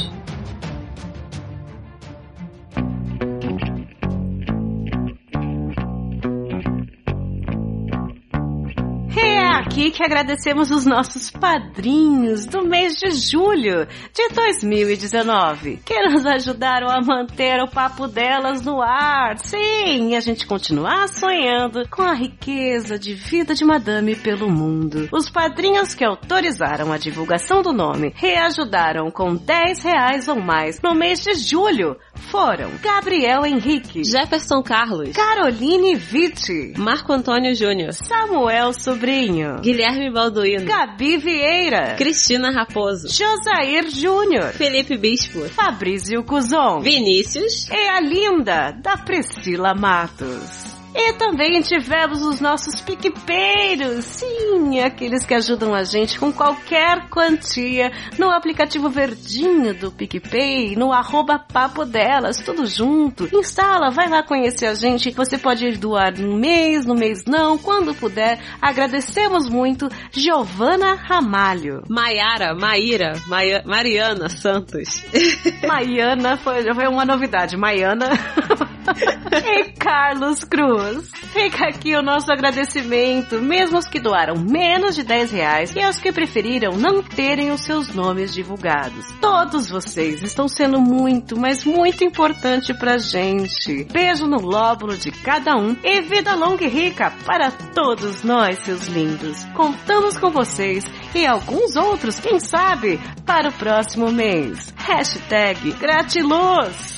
Aqui 9.78 9.92
que 9.92 10.02
agradecemos 10.02 10.72
os 10.72 10.84
nossos 10.84 11.30
padrinhos 11.30 12.44
do 12.44 12.64
mês 12.64 12.94
de 12.94 13.12
julho 13.12 13.86
de 14.12 14.28
2019, 14.34 15.76
que 15.84 16.02
nos 16.02 16.26
ajudaram 16.26 16.88
a 16.90 17.00
manter 17.00 17.62
o 17.62 17.70
papo 17.70 18.08
delas 18.08 18.60
no 18.62 18.82
ar. 18.82 19.38
Sim, 19.38 20.10
e 20.10 20.16
a 20.16 20.20
gente 20.20 20.48
continuar 20.48 21.06
sonhando 21.08 21.88
com 21.88 22.02
a 22.02 22.12
riqueza 22.12 22.98
de 22.98 23.14
vida 23.14 23.54
de 23.54 23.64
madame 23.64 24.16
pelo 24.16 24.50
mundo. 24.50 25.08
Os 25.12 25.30
padrinhos 25.30 25.94
que 25.94 26.04
autorizaram 26.04 26.92
a 26.92 26.98
divulgação 26.98 27.62
do 27.62 27.72
nome 27.72 28.12
reajudaram 28.16 29.12
com 29.12 29.36
10 29.36 29.84
reais 29.84 30.26
ou 30.26 30.40
mais 30.40 30.82
no 30.82 30.92
mês 30.92 31.22
de 31.22 31.34
julho 31.34 31.96
foram 32.30 32.70
Gabriel 32.82 33.46
Henrique, 33.46 34.02
Jefferson 34.02 34.60
Carlos, 34.60 35.12
Caroline 35.12 35.94
Vitti, 35.94 36.74
Marco 36.76 37.12
Antônio 37.12 37.54
Júnior, 37.54 37.92
Samuel 37.92 38.72
Sobrinho, 38.72 39.60
Guilherme 39.68 40.10
Balduino, 40.10 40.64
Gabi 40.64 41.18
Vieira, 41.18 41.94
Cristina 41.96 42.50
Raposo, 42.50 43.06
Josair 43.06 43.90
Júnior, 43.90 44.54
Felipe 44.54 44.96
Bispo, 44.96 45.46
Fabrício 45.50 46.24
Cuzon, 46.24 46.80
Vinícius. 46.80 47.68
E 47.68 47.88
a 47.88 48.00
linda 48.00 48.70
da 48.70 48.96
Priscila 48.96 49.74
Matos. 49.74 50.77
E 51.01 51.12
também 51.12 51.62
tivemos 51.62 52.22
os 52.22 52.40
nossos 52.40 52.80
piquepeiros, 52.80 54.05
sim, 54.05 54.80
aqueles 54.80 55.24
que 55.24 55.32
ajudam 55.32 55.72
a 55.72 55.84
gente 55.84 56.18
com 56.18 56.32
qualquer 56.32 57.09
quantia 57.09 57.92
no 58.18 58.28
aplicativo 58.28 58.90
verdinho 58.90 59.72
do 59.74 59.92
PicPay, 59.92 60.74
no 60.74 60.92
arroba 60.92 61.38
papo 61.38 61.84
delas, 61.84 62.38
tudo 62.38 62.66
junto. 62.66 63.28
Instala, 63.32 63.92
vai 63.92 64.09
lá 64.09 64.24
conhecer 64.24 64.66
a 64.66 64.74
gente, 64.74 65.12
você 65.12 65.38
pode 65.38 65.70
doar 65.78 66.18
no 66.18 66.36
mês, 66.36 66.84
no 66.84 66.96
mês 66.96 67.24
não, 67.24 67.57
quando 67.57 67.94
puder. 67.94 68.40
Agradecemos 68.61 69.49
muito, 69.49 69.88
Giovana 70.11 70.94
Ramalho. 70.94 71.84
Maiara, 71.88 72.57
Maíra, 72.57 73.12
Maia, 73.28 73.62
Mariana 73.64 74.28
Santos. 74.28 75.05
Maiana 75.64 76.36
foi, 76.36 76.74
foi 76.74 76.88
uma 76.88 77.05
novidade, 77.05 77.57
Maiana. 77.57 78.09
e 79.45 79.72
Carlos 79.72 80.45
Cruz. 80.45 81.11
Fica 81.32 81.68
aqui 81.68 81.95
o 81.95 82.03
nosso 82.03 82.32
agradecimento, 82.32 83.41
mesmo 83.41 83.78
os 83.78 83.86
que 83.86 84.01
doaram 84.01 84.34
menos 84.36 84.95
de 84.95 85.03
10 85.03 85.30
reais 85.30 85.76
e 85.76 85.82
aos 85.82 85.99
que 85.99 86.12
preferiram 86.12 86.76
não 86.76 87.03
terem 87.03 87.51
os 87.51 87.62
seus 87.62 87.95
nomes 87.95 88.32
divulgados. 88.32 89.07
Todos 89.20 89.68
vocês 89.68 90.22
estão 90.22 90.49
sendo 90.49 90.80
muito, 90.80 91.39
mas 91.39 91.64
muito 91.64 92.03
importante 92.03 92.72
pra 92.74 92.99
gente. 92.99 93.84
Beijo 93.84 94.26
no 94.26 94.41
lóbulo 94.41 94.97
de 94.97 95.11
cada 95.11 95.57
um 95.57 95.76
e 95.82 96.01
vida 96.03 96.34
longa 96.34 96.64
e 96.64 96.68
rica 96.68 97.12
para 97.24 97.51
todos 97.51 98.22
nós, 98.22 98.59
seus 98.61 98.86
lindos. 98.86 99.45
Contamos 99.55 100.18
com 100.18 100.30
vocês 100.30 100.84
e 101.14 101.26
alguns 101.26 101.76
outros, 101.76 102.18
quem 102.18 102.41
sabe, 102.41 102.99
para 103.24 103.49
o 103.49 103.53
próximo 103.53 104.11
mês. 104.11 104.72
Hashtag 104.76 105.72
Gratiluz! 105.72 106.97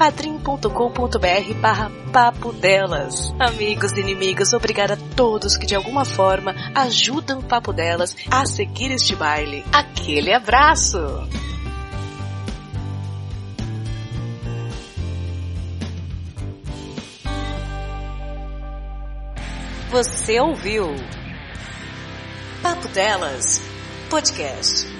padrim.com.br 0.00 1.54
barra 1.60 1.90
papo 2.10 2.54
delas. 2.54 3.34
Amigos 3.38 3.92
e 3.92 4.00
inimigos, 4.00 4.54
obrigada 4.54 4.94
a 4.94 5.14
todos 5.14 5.58
que 5.58 5.66
de 5.66 5.74
alguma 5.74 6.06
forma 6.06 6.54
ajudam 6.74 7.40
o 7.40 7.42
Papo 7.42 7.70
Delas 7.70 8.16
a 8.30 8.46
seguir 8.46 8.90
este 8.92 9.14
baile. 9.14 9.62
Aquele 9.70 10.32
abraço! 10.32 10.98
Você 19.90 20.40
ouviu 20.40 20.94
Papo 22.62 22.88
Delas 22.88 23.60
Podcast. 24.08 24.99